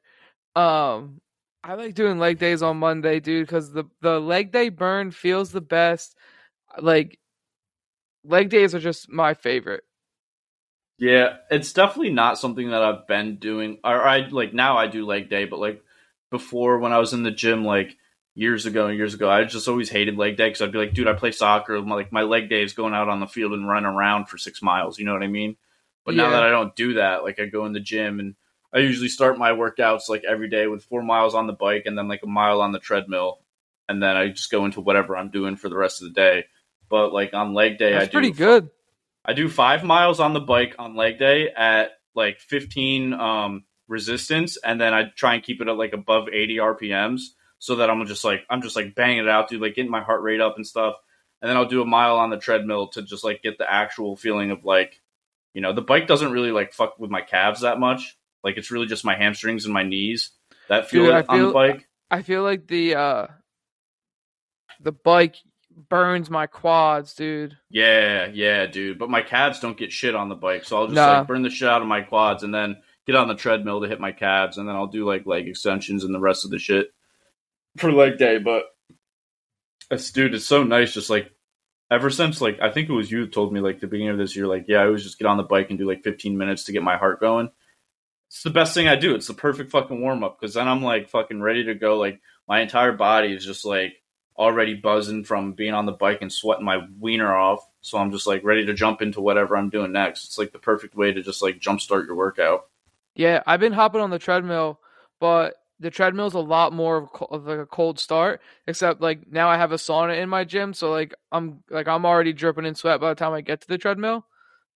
Um, 0.55 1.21
I 1.63 1.75
like 1.75 1.95
doing 1.95 2.19
leg 2.19 2.39
days 2.39 2.63
on 2.63 2.77
Monday, 2.77 3.19
dude, 3.21 3.47
because 3.47 3.71
the 3.73 3.85
the 4.01 4.19
leg 4.19 4.51
day 4.51 4.69
burn 4.69 5.11
feels 5.11 5.51
the 5.51 5.61
best. 5.61 6.17
Like, 6.79 7.19
leg 8.23 8.49
days 8.49 8.75
are 8.75 8.79
just 8.79 9.09
my 9.09 9.33
favorite. 9.33 9.83
yeah, 10.97 11.37
it's 11.49 11.73
definitely 11.73 12.11
not 12.11 12.37
something 12.39 12.69
that 12.69 12.81
I've 12.83 13.07
been 13.07 13.37
doing. 13.37 13.79
Or 13.83 14.01
I 14.01 14.27
like 14.29 14.53
now 14.53 14.77
I 14.77 14.87
do 14.87 15.05
leg 15.05 15.29
day, 15.29 15.45
but 15.45 15.59
like 15.59 15.83
before 16.31 16.79
when 16.79 16.93
I 16.93 16.99
was 16.99 17.13
in 17.13 17.23
the 17.23 17.31
gym, 17.31 17.65
like 17.65 17.97
years 18.35 18.65
ago 18.65 18.87
and 18.87 18.97
years 18.97 19.13
ago, 19.13 19.29
I 19.29 19.43
just 19.43 19.67
always 19.67 19.89
hated 19.89 20.17
leg 20.17 20.37
day 20.37 20.47
because 20.47 20.61
I'd 20.61 20.71
be 20.71 20.79
like, 20.79 20.93
"Dude, 20.93 21.07
I 21.07 21.13
play 21.13 21.31
soccer. 21.31 21.81
My, 21.81 21.95
like 21.95 22.11
my 22.11 22.23
leg 22.23 22.49
day 22.49 22.63
is 22.63 22.73
going 22.73 22.93
out 22.93 23.09
on 23.09 23.19
the 23.19 23.27
field 23.27 23.53
and 23.53 23.67
running 23.67 23.85
around 23.85 24.27
for 24.27 24.37
six 24.37 24.61
miles." 24.61 24.99
You 24.99 25.05
know 25.05 25.13
what 25.13 25.23
I 25.23 25.27
mean? 25.27 25.55
But 26.05 26.15
now 26.15 26.31
that 26.31 26.43
I 26.43 26.49
don't 26.49 26.75
do 26.75 26.95
that, 26.95 27.23
like 27.23 27.39
I 27.39 27.45
go 27.45 27.65
in 27.65 27.71
the 27.71 27.79
gym 27.79 28.19
and 28.19 28.35
I 28.73 28.79
usually 28.79 29.07
start 29.07 29.37
my 29.37 29.51
workouts 29.51 30.09
like 30.09 30.23
every 30.23 30.49
day 30.49 30.67
with 30.67 30.83
four 30.83 31.01
miles 31.01 31.33
on 31.33 31.47
the 31.47 31.53
bike 31.53 31.83
and 31.85 31.97
then 31.97 32.07
like 32.07 32.23
a 32.23 32.27
mile 32.27 32.61
on 32.61 32.71
the 32.71 32.79
treadmill, 32.79 33.39
and 33.87 34.01
then 34.01 34.17
I 34.17 34.29
just 34.29 34.51
go 34.51 34.65
into 34.65 34.81
whatever 34.81 35.15
I'm 35.15 35.29
doing 35.29 35.55
for 35.55 35.69
the 35.69 35.77
rest 35.77 36.01
of 36.01 36.09
the 36.09 36.13
day. 36.13 36.45
But 36.89 37.13
like 37.13 37.33
on 37.33 37.53
leg 37.53 37.77
day, 37.77 37.91
That's 37.93 38.03
I 38.03 38.07
do 38.07 38.11
pretty 38.11 38.31
good. 38.31 38.69
I 39.25 39.33
do 39.33 39.47
five 39.47 39.83
miles 39.83 40.19
on 40.19 40.33
the 40.33 40.41
bike 40.41 40.75
on 40.79 40.95
leg 40.95 41.17
day 41.17 41.49
at 41.49 41.91
like 42.15 42.39
15 42.39 43.13
um, 43.13 43.63
resistance, 43.87 44.57
and 44.57 44.81
then 44.81 44.93
I 44.93 45.05
try 45.15 45.35
and 45.35 45.43
keep 45.43 45.61
it 45.61 45.67
at 45.67 45.77
like 45.77 45.93
above 45.93 46.27
80 46.29 46.57
RPMs, 46.57 47.21
so 47.63 47.77
that 47.77 47.89
I'm 47.89 48.05
just 48.07 48.25
like 48.25 48.41
I'm 48.49 48.61
just 48.61 48.75
like 48.75 48.93
banging 48.93 49.19
it 49.19 49.29
out, 49.29 49.47
dude, 49.47 49.61
like 49.61 49.73
getting 49.73 49.89
my 49.89 50.01
heart 50.03 50.21
rate 50.21 50.41
up 50.41 50.57
and 50.57 50.67
stuff. 50.67 50.95
And 51.41 51.49
then 51.49 51.55
I'll 51.55 51.65
do 51.65 51.81
a 51.81 51.85
mile 51.85 52.17
on 52.17 52.29
the 52.29 52.37
treadmill 52.37 52.87
to 52.89 53.01
just 53.03 53.23
like 53.23 53.41
get 53.41 53.57
the 53.57 53.71
actual 53.71 54.17
feeling 54.17 54.51
of 54.51 54.65
like, 54.65 54.99
you 55.53 55.61
know, 55.61 55.71
the 55.71 55.81
bike 55.81 56.05
doesn't 56.05 56.33
really 56.33 56.51
like 56.51 56.73
fuck 56.73 56.99
with 56.99 57.09
my 57.09 57.21
calves 57.21 57.61
that 57.61 57.79
much. 57.79 58.17
Like 58.43 58.57
it's 58.57 58.69
really 58.69 58.87
just 58.87 59.05
my 59.05 59.15
hamstrings 59.15 59.63
and 59.63 59.73
my 59.73 59.83
knees 59.83 60.31
that 60.67 60.89
feel 60.89 61.05
Dude, 61.05 61.15
it 61.15 61.25
I 61.29 61.33
on 61.33 61.37
the 61.39 61.43
feel- 61.45 61.53
bike. 61.53 61.87
I 62.11 62.21
feel 62.21 62.43
like 62.43 62.67
the 62.67 62.95
uh 62.95 63.27
the 64.81 64.91
bike 64.91 65.37
burns 65.89 66.29
my 66.29 66.47
quads, 66.47 67.13
dude. 67.15 67.57
Yeah, 67.69 68.25
yeah, 68.25 68.65
dude. 68.65 68.99
But 68.99 69.09
my 69.09 69.21
calves 69.21 69.61
don't 69.61 69.77
get 69.77 69.93
shit 69.93 70.15
on 70.15 70.27
the 70.27 70.35
bike, 70.35 70.65
so 70.65 70.77
I'll 70.77 70.87
just 70.87 70.95
Nah. 70.95 71.19
like 71.19 71.27
burn 71.27 71.43
the 71.43 71.49
shit 71.49 71.69
out 71.69 71.81
of 71.81 71.87
my 71.87 72.01
quads 72.01 72.43
and 72.43 72.53
then 72.53 72.75
get 73.07 73.15
on 73.15 73.29
the 73.29 73.35
treadmill 73.35 73.81
to 73.81 73.87
hit 73.87 74.01
my 74.01 74.11
calves, 74.11 74.57
and 74.57 74.67
then 74.67 74.75
I'll 74.75 74.87
do 74.87 75.05
like 75.05 75.25
leg 75.25 75.47
extensions 75.47 76.03
and 76.03 76.13
the 76.13 76.19
rest 76.19 76.43
of 76.43 76.51
the 76.51 76.59
shit 76.59 76.91
for 77.77 77.91
leg 77.91 78.17
day. 78.17 78.37
But 78.37 78.65
dude, 80.13 80.33
it's 80.33 80.45
so 80.45 80.63
nice. 80.63 80.93
Just 80.93 81.09
like 81.09 81.31
ever 81.91 82.09
since 82.09 82.41
like 82.41 82.59
I 82.61 82.71
think 82.71 82.89
it 82.89 82.93
was 82.93 83.11
you 83.11 83.27
told 83.27 83.53
me 83.53 83.59
like 83.59 83.79
the 83.79 83.87
beginning 83.87 84.11
of 84.11 84.17
this 84.17 84.35
year, 84.35 84.47
like 84.47 84.65
yeah, 84.67 84.79
I 84.79 84.85
always 84.85 85.03
just 85.03 85.19
get 85.19 85.27
on 85.27 85.37
the 85.37 85.43
bike 85.43 85.69
and 85.69 85.79
do 85.79 85.87
like 85.87 86.03
15 86.03 86.37
minutes 86.37 86.65
to 86.65 86.71
get 86.71 86.83
my 86.83 86.97
heart 86.97 87.19
going. 87.19 87.49
It's 88.29 88.43
the 88.43 88.49
best 88.49 88.73
thing 88.73 88.87
I 88.87 88.95
do. 88.95 89.13
It's 89.13 89.27
the 89.27 89.33
perfect 89.33 89.71
fucking 89.71 90.01
warm 90.01 90.23
up 90.23 90.39
because 90.39 90.55
then 90.55 90.67
I'm 90.67 90.81
like 90.81 91.09
fucking 91.09 91.41
ready 91.41 91.65
to 91.65 91.75
go. 91.75 91.99
Like 91.99 92.19
my 92.47 92.61
entire 92.61 92.93
body 92.93 93.33
is 93.33 93.45
just 93.45 93.63
like 93.63 93.93
already 94.35 94.73
buzzing 94.73 95.23
from 95.23 95.53
being 95.53 95.73
on 95.73 95.85
the 95.85 95.91
bike 95.91 96.19
and 96.21 96.33
sweating 96.33 96.65
my 96.65 96.79
wiener 96.99 97.35
off. 97.35 97.67
So 97.81 97.97
I'm 97.97 98.11
just 98.11 98.25
like 98.25 98.43
ready 98.43 98.65
to 98.65 98.73
jump 98.73 99.01
into 99.01 99.21
whatever 99.21 99.55
I'm 99.55 99.69
doing 99.69 99.91
next. 99.91 100.25
It's 100.25 100.37
like 100.37 100.51
the 100.51 100.59
perfect 100.59 100.95
way 100.95 101.11
to 101.11 101.21
just 101.21 101.43
like 101.43 101.59
jumpstart 101.59 102.07
your 102.07 102.15
workout. 102.15 102.65
Yeah, 103.15 103.43
I've 103.45 103.59
been 103.59 103.73
hopping 103.73 104.01
on 104.01 104.09
the 104.09 104.17
treadmill, 104.17 104.79
but 105.19 105.55
the 105.83 105.91
treadmill's 105.91 106.33
a 106.33 106.39
lot 106.39 106.71
more 106.71 107.09
of, 107.29 107.45
like 107.45 107.59
a 107.59 107.65
cold 107.65 107.99
start. 107.99 108.41
Except 108.67 109.01
like 109.01 109.29
now 109.29 109.49
I 109.49 109.57
have 109.57 109.73
a 109.73 109.75
sauna 109.75 110.17
in 110.17 110.29
my 110.29 110.45
gym, 110.45 110.73
so 110.73 110.89
like 110.89 111.13
I'm 111.31 111.61
like 111.69 111.87
I'm 111.87 112.05
already 112.05 112.31
dripping 112.31 112.65
in 112.65 112.73
sweat 112.73 113.01
by 113.01 113.09
the 113.09 113.15
time 113.15 113.33
I 113.33 113.41
get 113.41 113.61
to 113.61 113.67
the 113.67 113.77
treadmill. 113.77 114.25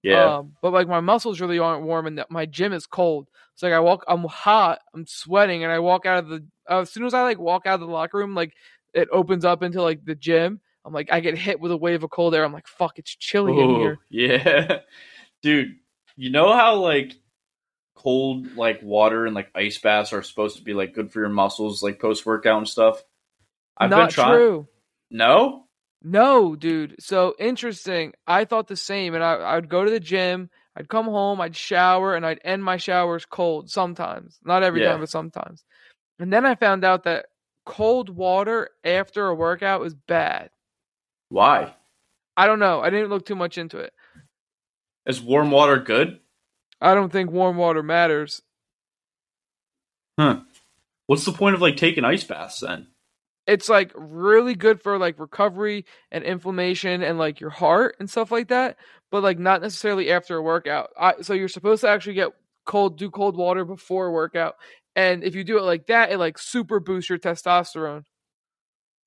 Yeah. 0.04 0.38
Um, 0.38 0.54
but 0.62 0.74
like 0.74 0.88
my 0.88 1.00
muscles 1.00 1.40
really 1.40 1.60
aren't 1.60 1.86
warm, 1.86 2.08
and 2.08 2.18
that 2.18 2.30
my 2.30 2.46
gym 2.46 2.74
is 2.74 2.86
cold. 2.86 3.28
So 3.56 3.68
like 3.68 3.74
I 3.74 3.80
walk, 3.80 4.04
I'm 4.08 4.26
hot, 4.26 4.80
I'm 4.94 5.08
sweating, 5.08 5.64
and 5.64 5.72
I 5.72 5.80
walk 5.80 6.06
out 6.06 6.20
of 6.20 6.30
the. 6.30 6.46
Uh, 6.70 6.82
as 6.82 6.92
soon 6.92 7.06
as 7.06 7.14
I 7.14 7.24
like 7.24 7.40
walk 7.40 7.66
out 7.66 7.76
of 7.76 7.88
the 7.88 7.94
locker 7.94 8.18
room, 8.18 8.36
like 8.36 8.54
it 8.94 9.08
opens 9.12 9.46
up 9.46 9.64
into 9.64 9.82
like 9.82 10.04
the 10.04 10.16
gym. 10.16 10.60
I'm 10.84 10.94
like 10.94 11.12
I 11.12 11.22
get 11.22 11.38
hit 11.38 11.62
with 11.62 11.72
a 11.72 11.78
wave 11.78 12.04
of 12.04 12.10
cold 12.10 12.36
air. 12.36 12.44
I'm 12.44 12.54
like 12.54 12.68
fuck, 12.68 13.00
it's 13.00 13.16
chilly 13.16 13.58
in 13.58 13.76
here. 13.76 14.00
yeah. 14.10 14.80
Dude, 15.42 15.76
you 16.18 16.30
know 16.32 16.52
how 16.52 16.76
like 16.76 17.16
cold 17.98 18.56
like 18.56 18.82
water 18.84 19.26
and 19.26 19.36
like 19.36 19.50
ice 19.56 19.78
baths 19.78 20.14
are 20.14 20.24
supposed 20.24 20.58
to 20.58 20.64
be 20.64 20.74
like 20.74 20.94
good 20.94 21.12
for 21.12 21.20
your 21.20 21.30
muscles 21.30 21.82
like 21.84 22.00
post 22.00 22.26
workout 22.26 22.60
and 22.60 22.68
stuff? 22.68 23.04
I've 23.78 23.90
Not 23.90 24.06
been 24.06 24.10
trying 24.10 24.38
true. 24.38 24.68
No? 25.10 25.64
No, 26.04 26.56
dude. 26.56 26.96
So 27.00 27.36
interesting. 27.40 28.14
I 28.26 28.46
thought 28.46 28.68
the 28.68 28.76
same, 28.76 29.16
and 29.16 29.24
I, 29.24 29.56
I'd 29.56 29.70
go 29.70 29.84
to 29.84 29.92
the 29.92 30.00
gym. 30.00 30.50
I'd 30.76 30.88
come 30.90 31.06
home. 31.06 31.42
I'd 31.42 31.56
shower, 31.56 32.16
and 32.16 32.26
I'd 32.26 32.40
end 32.44 32.64
my 32.64 32.78
showers 32.78 33.26
cold. 33.26 33.70
Sometimes, 33.70 34.40
not 34.46 34.64
every 34.64 34.82
Yeah. 34.82 34.92
time, 34.92 35.00
but 35.00 35.10
sometimes. 35.10 35.64
And 36.20 36.32
then 36.32 36.46
I 36.46 36.56
found 36.56 36.84
out 36.86 37.04
that 37.04 37.26
cold 37.66 38.10
water 38.10 38.70
after 38.84 39.28
a 39.28 39.36
workout 39.36 39.86
is 39.86 39.96
bad. 39.96 40.52
Why? 41.30 41.74
I 42.38 42.46
don't 42.46 42.60
know. 42.60 42.82
I 42.82 42.90
didn't 42.92 43.10
look 43.10 43.26
too 43.26 43.36
much 43.36 43.58
into 43.58 43.80
it. 43.80 43.92
Is 45.06 45.22
warm 45.22 45.52
water 45.52 45.80
good? 45.80 46.20
I 46.82 46.94
don't 46.94 47.12
think 47.12 47.32
warm 47.32 47.58
water 47.58 47.84
matters. 47.84 48.42
Huh. 50.20 50.42
What's 51.08 51.26
the 51.26 51.32
point 51.32 51.56
of 51.56 51.62
like 51.62 51.78
taking 51.78 52.04
ice 52.04 52.24
baths 52.24 52.60
then? 52.60 52.88
It's 53.46 53.70
like 53.70 53.92
really 53.96 54.56
good 54.56 54.82
for 54.82 54.98
like 54.98 55.20
recovery 55.20 55.86
and 56.12 56.24
inflammation 56.24 57.02
and 57.02 57.18
like 57.18 57.40
your 57.40 57.50
heart 57.50 57.96
and 58.00 58.10
stuff 58.10 58.30
like 58.30 58.50
that, 58.50 58.76
but 59.10 59.24
like 59.24 59.40
not 59.40 59.62
necessarily 59.62 60.12
after 60.12 60.36
a 60.36 60.42
workout. 60.42 60.90
I, 61.00 61.22
so 61.22 61.34
you're 61.34 61.48
supposed 61.48 61.82
to 61.82 61.90
actually 61.90 62.16
get 62.16 62.34
cold, 62.66 62.98
do 62.98 63.10
cold 63.10 63.38
water 63.38 63.64
before 63.64 64.08
a 64.08 64.12
workout. 64.12 64.56
And 64.98 65.24
if 65.24 65.34
you 65.34 65.46
do 65.46 65.58
it 65.58 65.64
like 65.64 65.88
that, 65.88 66.12
it 66.12 66.18
like 66.18 66.38
super 66.38 66.82
boosts 66.82 67.10
your 67.10 67.20
testosterone. 67.20 68.04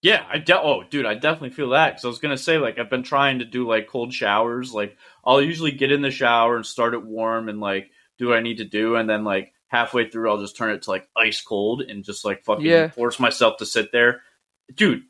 Yeah, 0.03 0.25
I 0.33 0.39
de- 0.39 0.59
oh, 0.59 0.83
dude, 0.89 1.05
I 1.07 1.15
definitely 1.15 1.51
feel 1.51 1.71
that 1.71 1.91
because 1.91 2.05
I 2.05 2.09
was 2.09 2.19
gonna 2.21 2.39
say 2.39 2.57
like 2.59 2.79
I've 2.79 2.89
been 2.91 3.03
trying 3.03 3.41
to 3.41 3.45
do 3.45 3.69
like 3.69 3.87
cold 3.89 4.15
showers. 4.15 4.73
Like 4.73 4.97
I'll 5.25 5.43
usually 5.43 5.73
get 5.73 5.93
in 5.93 6.01
the 6.01 6.11
shower 6.11 6.57
and 6.57 6.65
start 6.65 6.95
it 6.95 7.05
warm 7.05 7.49
and 7.51 7.61
like 7.61 7.91
do 8.19 8.29
what 8.29 8.39
I 8.39 8.43
need 8.43 8.59
to 8.59 8.65
do, 8.65 8.97
and 8.97 9.09
then 9.09 9.25
like 9.25 9.53
halfway 9.69 10.09
through 10.09 10.31
I'll 10.31 10.41
just 10.41 10.57
turn 10.57 10.71
it 10.73 10.83
to 10.83 10.91
like 10.91 11.09
ice 11.17 11.43
cold 11.43 11.83
and 11.83 12.03
just 12.03 12.25
like 12.25 12.45
fucking 12.45 12.65
Yeah. 12.65 12.89
force 12.89 13.21
myself 13.21 13.59
to 13.59 13.67
sit 13.67 13.93
there. 13.93 14.23
Dude, 14.75 15.03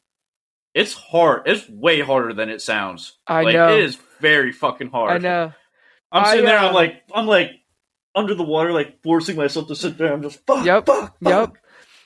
it's 0.74 0.93
hard. 0.93 1.43
It's 1.47 1.68
way 1.68 2.01
harder 2.01 2.32
than 2.34 2.49
it 2.51 2.61
sounds. 2.61 3.16
I 3.28 3.43
like 3.43 3.55
know. 3.55 3.76
it 3.76 3.84
is 3.84 3.97
very 4.20 4.53
fucking 4.53 4.91
hard. 4.91 5.12
I 5.12 5.18
know. 5.18 5.53
I'm 6.12 6.24
I, 6.24 6.30
sitting 6.30 6.47
there. 6.47 6.59
uh, 6.59 6.66
I'm 6.68 6.74
like 6.74 7.03
I'm 7.14 7.26
like 7.28 7.53
under 8.16 8.34
the 8.34 8.43
water, 8.43 8.72
like 8.72 9.03
forcing 9.05 9.36
myself 9.36 9.68
to 9.68 9.76
sit 9.76 9.97
there. 9.99 10.12
I'm 10.12 10.22
just 10.22 10.45
fuck, 10.47 10.64
Yep, 10.66 10.86
fuck, 10.86 11.16
Yep. 11.20 11.55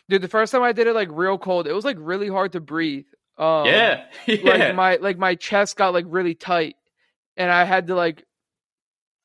Dude, 0.08 0.22
the 0.22 0.28
first 0.28 0.52
time 0.52 0.62
I 0.62 0.72
did 0.72 0.86
it 0.86 0.94
like 0.94 1.08
real 1.10 1.38
cold, 1.38 1.66
it 1.66 1.72
was 1.72 1.84
like 1.84 1.96
really 1.98 2.28
hard 2.28 2.52
to 2.52 2.60
breathe. 2.60 3.06
Um, 3.38 3.66
yeah, 3.66 4.04
yeah. 4.26 4.42
Like 4.44 4.74
my 4.74 4.96
like 4.96 5.18
my 5.18 5.34
chest 5.34 5.76
got 5.76 5.92
like 5.94 6.04
really 6.08 6.34
tight, 6.34 6.76
and 7.36 7.50
I 7.50 7.64
had 7.64 7.86
to 7.88 7.94
like 7.94 8.24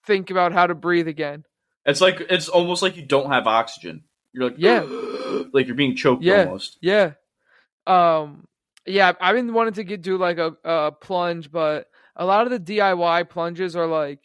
think 0.06 0.32
about 0.32 0.52
how 0.54 0.68
to 0.68 0.76
breathe 0.76 1.08
again. 1.08 1.44
It's 1.86 2.02
like 2.02 2.22
it's 2.30 2.50
almost 2.50 2.82
like 2.82 2.98
you 2.98 3.06
don't 3.06 3.30
have 3.32 3.48
oxygen. 3.48 4.04
You're 4.34 4.46
like 4.46 4.56
Yeah. 4.58 4.82
like 5.54 5.68
you're 5.68 5.76
being 5.76 5.96
choked 5.96 6.24
Yeah. 6.24 6.44
almost. 6.46 6.78
Yeah. 6.82 7.14
Um 7.88 8.46
yeah, 8.86 9.12
I've 9.20 9.36
been 9.36 9.54
wanting 9.54 9.74
to 9.74 9.84
get 9.84 10.02
do 10.02 10.18
like 10.18 10.38
a, 10.40 10.56
a 10.64 10.92
plunge, 10.92 11.52
but 11.52 11.88
a 12.16 12.26
lot 12.26 12.48
of 12.48 12.52
the 12.52 12.78
DIY 12.78 13.30
plunges 13.30 13.76
are 13.76 13.86
like 13.88 14.20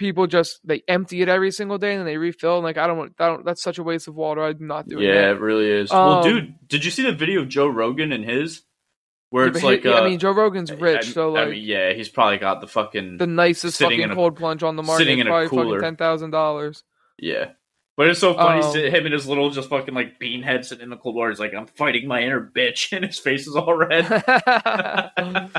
people 0.00 0.26
just 0.26 0.58
they 0.64 0.82
empty 0.88 1.22
it 1.22 1.28
every 1.28 1.52
single 1.52 1.78
day 1.78 1.92
and 1.92 2.00
then 2.00 2.06
they 2.06 2.16
refill 2.16 2.56
and 2.56 2.64
like 2.64 2.76
I 2.78 2.88
don't 2.88 2.98
want 2.98 3.12
I 3.20 3.26
don't 3.28 3.44
that's 3.44 3.62
such 3.62 3.78
a 3.78 3.82
waste 3.84 4.08
of 4.08 4.16
water. 4.16 4.42
I'm 4.42 4.66
not 4.66 4.88
doing 4.88 5.04
Yeah, 5.04 5.14
that. 5.14 5.30
it 5.36 5.40
really 5.40 5.70
is. 5.70 5.90
well, 5.90 6.14
Um, 6.14 6.22
dude, 6.24 6.54
did 6.68 6.84
you 6.84 6.90
see 6.90 7.04
the 7.04 7.12
video 7.12 7.42
of 7.42 7.48
Joe 7.48 7.68
Rogan 7.68 8.10
and 8.10 8.24
his 8.24 8.62
where 9.28 9.44
Yeah, 9.44 9.50
it's 9.50 9.60
but 9.60 9.68
he- 9.68 9.76
like 9.76 9.86
uh, 9.86 10.02
I 10.02 10.08
mean 10.08 10.18
Joe 10.18 10.32
Rogan's 10.32 10.72
rich, 10.72 11.08
I- 11.08 11.12
so 11.12 11.36
I 11.36 11.40
like 11.42 11.50
mean, 11.50 11.62
yeah, 11.64 11.92
he's 11.92 12.08
probably 12.08 12.38
got 12.38 12.60
the 12.60 12.66
fucking 12.66 13.18
the 13.18 13.26
nicest 13.28 13.78
fucking 13.78 14.00
in 14.00 14.10
a- 14.10 14.14
cold 14.16 14.34
plunge 14.36 14.62
on 14.64 14.74
the 14.76 14.82
market. 14.82 15.02
sitting 15.04 15.18
in 15.20 15.28
a 15.28 15.48
cooler. 15.48 15.76
fucking 15.76 15.80
ten 15.80 15.96
thousand 15.96 16.30
dollars. 16.30 16.82
yeah. 17.18 17.50
But 17.96 18.08
it's 18.08 18.20
so 18.20 18.32
funny, 18.32 18.62
Um, 18.62 18.74
him 18.94 19.04
and 19.04 19.12
his 19.12 19.28
little 19.28 19.50
just 19.50 19.68
fucking 19.68 19.92
like 19.92 20.18
bean 20.18 20.42
head 20.42 20.64
sitting 20.64 20.84
in 20.84 20.88
the 20.88 20.96
cold 20.96 21.16
water. 21.16 21.28
He's 21.32 21.40
like, 21.40 21.52
I'm 21.52 21.66
fighting 21.66 22.08
my 22.08 22.22
inner 22.22 22.40
bitch, 22.56 22.92
and 22.96 23.04
his 23.04 23.18
face 23.18 23.46
is 23.46 23.54
all 23.54 23.74
red. 23.74 24.06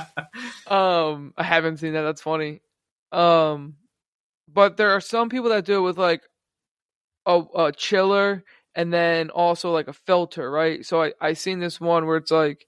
um, 0.68 1.34
I 1.38 1.44
haven't 1.44 1.78
seen 1.78 1.94
that. 1.94 2.02
That's 2.02 2.22
funny. 2.22 2.62
Um, 3.12 3.76
but 4.54 4.78
there 4.78 4.92
are 4.92 5.02
some 5.02 5.30
people 5.30 5.50
that 5.50 5.66
do 5.66 5.80
it 5.80 5.82
with 5.82 5.98
like 5.98 6.22
a, 7.26 7.42
a 7.56 7.72
chiller 7.72 8.44
and 8.76 8.94
then 8.94 9.30
also 9.30 9.72
like 9.72 9.88
a 9.88 9.94
filter, 9.94 10.50
right? 10.50 10.86
So 10.86 11.04
I 11.04 11.14
I 11.22 11.34
seen 11.34 11.60
this 11.60 11.80
one 11.80 12.06
where 12.06 12.18
it's 12.18 12.32
like 12.32 12.66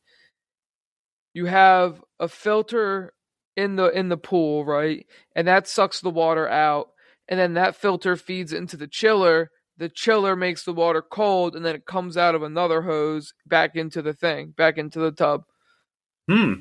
you 1.34 1.46
have 1.46 2.04
a 2.20 2.28
filter 2.28 3.14
in 3.56 3.76
the 3.76 3.88
in 3.90 4.10
the 4.10 4.18
pool, 4.18 4.66
right? 4.66 5.06
And 5.36 5.48
that 5.48 5.68
sucks 5.68 6.02
the 6.02 6.10
water 6.10 6.48
out, 6.48 6.90
and 7.28 7.40
then 7.40 7.54
that 7.54 7.76
filter 7.76 8.16
feeds 8.16 8.54
into 8.54 8.78
the 8.78 8.88
chiller. 8.88 9.50
The 9.78 9.90
chiller 9.90 10.36
makes 10.36 10.64
the 10.64 10.74
water 10.74 11.02
cold, 11.02 11.56
and 11.56 11.66
then 11.66 11.76
it 11.76 11.86
comes 11.86 12.16
out 12.18 12.36
of 12.36 12.44
another 12.44 12.84
hose 12.84 13.34
back 13.46 13.76
into 13.76 14.02
the 14.02 14.14
thing, 14.14 14.54
back 14.56 14.78
into 14.78 15.00
the 15.00 15.12
tub. 15.12 15.44
hmm. 16.30 16.54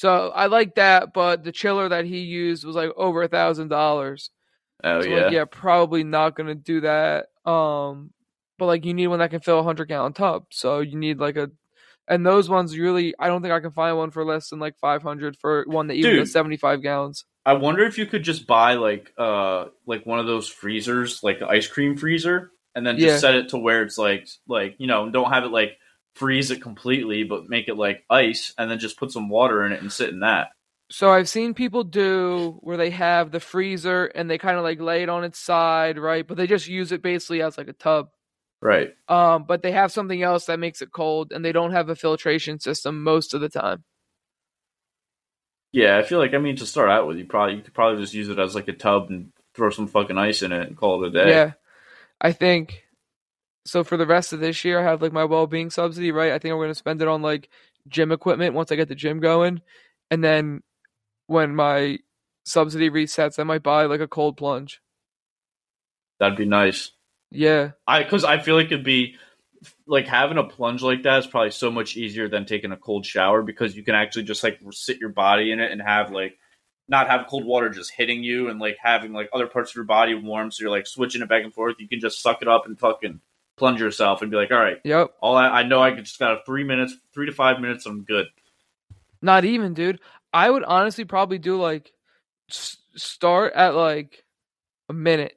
So 0.00 0.30
I 0.30 0.46
like 0.46 0.76
that, 0.76 1.12
but 1.12 1.44
the 1.44 1.52
chiller 1.52 1.86
that 1.90 2.06
he 2.06 2.20
used 2.20 2.64
was 2.64 2.74
like 2.74 2.90
over 2.96 3.22
a 3.22 3.28
thousand 3.28 3.68
dollars. 3.68 4.30
Oh 4.82 5.02
So 5.02 5.10
yeah. 5.10 5.24
like, 5.24 5.32
yeah, 5.32 5.44
probably 5.44 6.04
not 6.04 6.34
gonna 6.36 6.54
do 6.54 6.80
that. 6.80 7.26
Um, 7.44 8.10
but 8.58 8.64
like 8.64 8.86
you 8.86 8.94
need 8.94 9.08
one 9.08 9.18
that 9.18 9.30
can 9.30 9.40
fill 9.40 9.58
a 9.58 9.62
hundred 9.62 9.88
gallon 9.88 10.14
tub. 10.14 10.46
So 10.52 10.80
you 10.80 10.96
need 10.96 11.18
like 11.18 11.36
a, 11.36 11.50
and 12.08 12.24
those 12.24 12.48
ones 12.48 12.78
really, 12.78 13.14
I 13.18 13.26
don't 13.28 13.42
think 13.42 13.52
I 13.52 13.60
can 13.60 13.72
find 13.72 13.94
one 13.98 14.10
for 14.10 14.24
less 14.24 14.48
than 14.48 14.58
like 14.58 14.78
five 14.80 15.02
hundred 15.02 15.36
for 15.36 15.64
one 15.66 15.88
that 15.88 15.96
even 15.96 16.24
seventy 16.24 16.56
five 16.56 16.82
gallons. 16.82 17.26
I 17.44 17.52
wonder 17.54 17.84
if 17.84 17.98
you 17.98 18.06
could 18.06 18.22
just 18.22 18.46
buy 18.46 18.74
like 18.76 19.12
uh 19.18 19.66
like 19.84 20.06
one 20.06 20.18
of 20.18 20.26
those 20.26 20.48
freezers, 20.48 21.22
like 21.22 21.42
an 21.42 21.48
ice 21.50 21.68
cream 21.68 21.98
freezer, 21.98 22.52
and 22.74 22.86
then 22.86 22.96
just 22.98 23.16
Yeah. 23.16 23.20
set 23.20 23.34
it 23.34 23.50
to 23.50 23.58
where 23.58 23.82
it's 23.82 23.98
like 23.98 24.28
like 24.48 24.76
you 24.78 24.86
know 24.86 25.10
don't 25.10 25.30
have 25.30 25.44
it 25.44 25.52
like 25.52 25.76
freeze 26.14 26.50
it 26.50 26.62
completely, 26.62 27.24
but 27.24 27.48
make 27.48 27.68
it 27.68 27.76
like 27.76 28.04
ice, 28.10 28.54
and 28.58 28.70
then 28.70 28.78
just 28.78 28.98
put 28.98 29.12
some 29.12 29.28
water 29.28 29.64
in 29.64 29.72
it 29.72 29.80
and 29.80 29.92
sit 29.92 30.10
in 30.10 30.20
that. 30.20 30.48
So 30.90 31.10
I've 31.10 31.28
seen 31.28 31.54
people 31.54 31.84
do 31.84 32.58
where 32.62 32.76
they 32.76 32.90
have 32.90 33.30
the 33.30 33.38
freezer 33.38 34.06
and 34.06 34.28
they 34.28 34.38
kind 34.38 34.56
of 34.56 34.64
like 34.64 34.80
lay 34.80 35.04
it 35.04 35.08
on 35.08 35.22
its 35.22 35.38
side, 35.38 35.98
right? 35.98 36.26
But 36.26 36.36
they 36.36 36.48
just 36.48 36.66
use 36.66 36.90
it 36.90 37.00
basically 37.00 37.42
as 37.42 37.56
like 37.56 37.68
a 37.68 37.72
tub. 37.72 38.08
Right. 38.60 38.94
Um, 39.08 39.44
but 39.44 39.62
they 39.62 39.72
have 39.72 39.92
something 39.92 40.20
else 40.20 40.46
that 40.46 40.58
makes 40.58 40.82
it 40.82 40.92
cold, 40.92 41.32
and 41.32 41.44
they 41.44 41.52
don't 41.52 41.72
have 41.72 41.88
a 41.88 41.96
filtration 41.96 42.58
system 42.60 43.02
most 43.02 43.32
of 43.34 43.40
the 43.40 43.48
time. 43.48 43.84
Yeah, 45.72 45.96
I 45.96 46.02
feel 46.02 46.18
like 46.18 46.34
I 46.34 46.38
mean 46.38 46.56
to 46.56 46.66
start 46.66 46.90
out 46.90 47.06
with, 47.06 47.16
you 47.16 47.24
probably 47.24 47.56
you 47.56 47.62
could 47.62 47.74
probably 47.74 48.02
just 48.02 48.12
use 48.12 48.28
it 48.28 48.38
as 48.38 48.54
like 48.54 48.68
a 48.68 48.72
tub 48.72 49.08
and 49.08 49.32
throw 49.54 49.70
some 49.70 49.86
fucking 49.86 50.18
ice 50.18 50.42
in 50.42 50.52
it 50.52 50.66
and 50.66 50.76
call 50.76 51.02
it 51.04 51.08
a 51.08 51.10
day. 51.24 51.30
Yeah, 51.30 51.52
I 52.20 52.32
think. 52.32 52.84
So 53.64 53.84
for 53.84 53.96
the 53.96 54.06
rest 54.06 54.32
of 54.32 54.40
this 54.40 54.64
year, 54.64 54.80
I 54.80 54.84
have 54.84 55.02
like 55.02 55.12
my 55.12 55.24
well-being 55.24 55.70
subsidy, 55.70 56.12
right? 56.12 56.32
I 56.32 56.38
think 56.38 56.52
I'm 56.52 56.58
going 56.58 56.68
to 56.70 56.74
spend 56.74 57.02
it 57.02 57.08
on 57.08 57.22
like 57.22 57.48
gym 57.88 58.12
equipment 58.12 58.54
once 58.54 58.72
I 58.72 58.76
get 58.76 58.88
the 58.88 58.94
gym 58.94 59.20
going, 59.20 59.60
and 60.10 60.24
then 60.24 60.62
when 61.26 61.54
my 61.54 61.98
subsidy 62.44 62.90
resets, 62.90 63.38
I 63.38 63.44
might 63.44 63.62
buy 63.62 63.84
like 63.84 64.00
a 64.00 64.08
cold 64.08 64.36
plunge. 64.36 64.80
That'd 66.18 66.38
be 66.38 66.44
nice. 66.44 66.92
Yeah, 67.30 67.72
I 67.86 68.02
because 68.02 68.24
I 68.24 68.38
feel 68.38 68.56
like 68.56 68.66
it'd 68.66 68.84
be 68.84 69.16
like 69.86 70.06
having 70.06 70.38
a 70.38 70.44
plunge 70.44 70.82
like 70.82 71.02
that 71.02 71.18
is 71.18 71.26
probably 71.26 71.50
so 71.50 71.70
much 71.70 71.96
easier 71.96 72.28
than 72.28 72.46
taking 72.46 72.72
a 72.72 72.76
cold 72.76 73.04
shower 73.04 73.42
because 73.42 73.76
you 73.76 73.82
can 73.82 73.94
actually 73.94 74.24
just 74.24 74.42
like 74.42 74.58
sit 74.70 74.98
your 74.98 75.10
body 75.10 75.52
in 75.52 75.60
it 75.60 75.70
and 75.70 75.82
have 75.82 76.10
like 76.10 76.38
not 76.88 77.08
have 77.08 77.26
cold 77.28 77.44
water 77.44 77.68
just 77.68 77.92
hitting 77.92 78.24
you 78.24 78.48
and 78.48 78.58
like 78.58 78.76
having 78.82 79.12
like 79.12 79.28
other 79.32 79.46
parts 79.46 79.70
of 79.70 79.76
your 79.76 79.84
body 79.84 80.14
warm 80.14 80.50
so 80.50 80.62
you're 80.62 80.70
like 80.70 80.86
switching 80.86 81.22
it 81.22 81.28
back 81.28 81.44
and 81.44 81.54
forth. 81.54 81.76
You 81.78 81.88
can 81.88 82.00
just 82.00 82.20
suck 82.20 82.42
it 82.42 82.48
up 82.48 82.66
and 82.66 82.78
fucking 82.78 83.20
plunge 83.60 83.80
yourself 83.80 84.22
and 84.22 84.30
be 84.30 84.36
like, 84.36 84.50
all 84.50 84.58
right, 84.58 84.78
yep. 84.84 85.10
all 85.20 85.36
I, 85.36 85.48
I 85.48 85.62
know 85.62 85.80
I 85.80 85.92
just 85.92 86.18
got 86.18 86.32
a 86.32 86.38
three 86.44 86.64
minutes, 86.64 86.94
three 87.14 87.26
to 87.26 87.32
five 87.32 87.60
minutes, 87.60 87.86
I'm 87.86 88.02
good. 88.02 88.26
Not 89.22 89.44
even, 89.44 89.74
dude. 89.74 90.00
I 90.32 90.50
would 90.50 90.64
honestly 90.64 91.04
probably 91.04 91.38
do 91.38 91.56
like 91.60 91.92
s- 92.50 92.78
start 92.96 93.52
at 93.54 93.74
like 93.76 94.24
a 94.88 94.92
minute. 94.92 95.36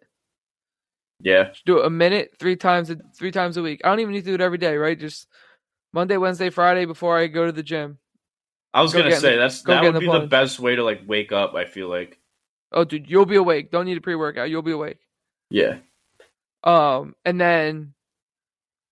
Yeah, 1.20 1.50
Just 1.50 1.66
do 1.66 1.80
it 1.80 1.86
a 1.86 1.90
minute 1.90 2.32
three 2.40 2.56
times 2.56 2.90
a, 2.90 2.98
three 3.16 3.32
times 3.32 3.58
a 3.58 3.62
week. 3.62 3.82
I 3.84 3.90
don't 3.90 4.00
even 4.00 4.14
need 4.14 4.26
to 4.26 4.32
do 4.32 4.36
it 4.36 4.42
every 4.42 4.58
day, 4.58 4.76
right? 4.76 5.00
Just 5.00 5.28
Monday, 5.94 6.18
Wednesday, 6.18 6.50
Friday 6.50 6.86
before 6.86 7.18
I 7.18 7.28
go 7.28 7.46
to 7.46 7.52
the 7.52 7.64
gym. 7.64 7.98
I 8.74 8.82
was 8.82 8.92
Go 8.94 9.04
gonna 9.04 9.16
say 9.16 9.34
the- 9.34 9.38
that's 9.38 9.62
go 9.62 9.74
that 9.74 9.84
would 9.84 9.96
the 9.96 10.00
be 10.00 10.08
the 10.12 10.28
best 10.28 10.60
way 10.60 10.76
to 10.76 10.84
like 10.84 11.02
wake 11.06 11.32
up. 11.32 11.54
I 11.56 11.66
feel 11.66 11.88
like 11.90 12.20
Oh, 12.72 12.84
dude, 12.84 13.08
you'll 13.10 13.28
be 13.28 13.36
awake. 13.36 13.70
Don't 13.70 13.86
need 13.86 13.98
a 13.98 14.02
pre-workout. 14.02 14.50
You'll 14.50 14.64
be 14.64 14.72
awake. 14.72 14.98
yeah, 15.52 15.78
Um, 16.64 17.14
and 17.24 17.40
then, 17.40 17.94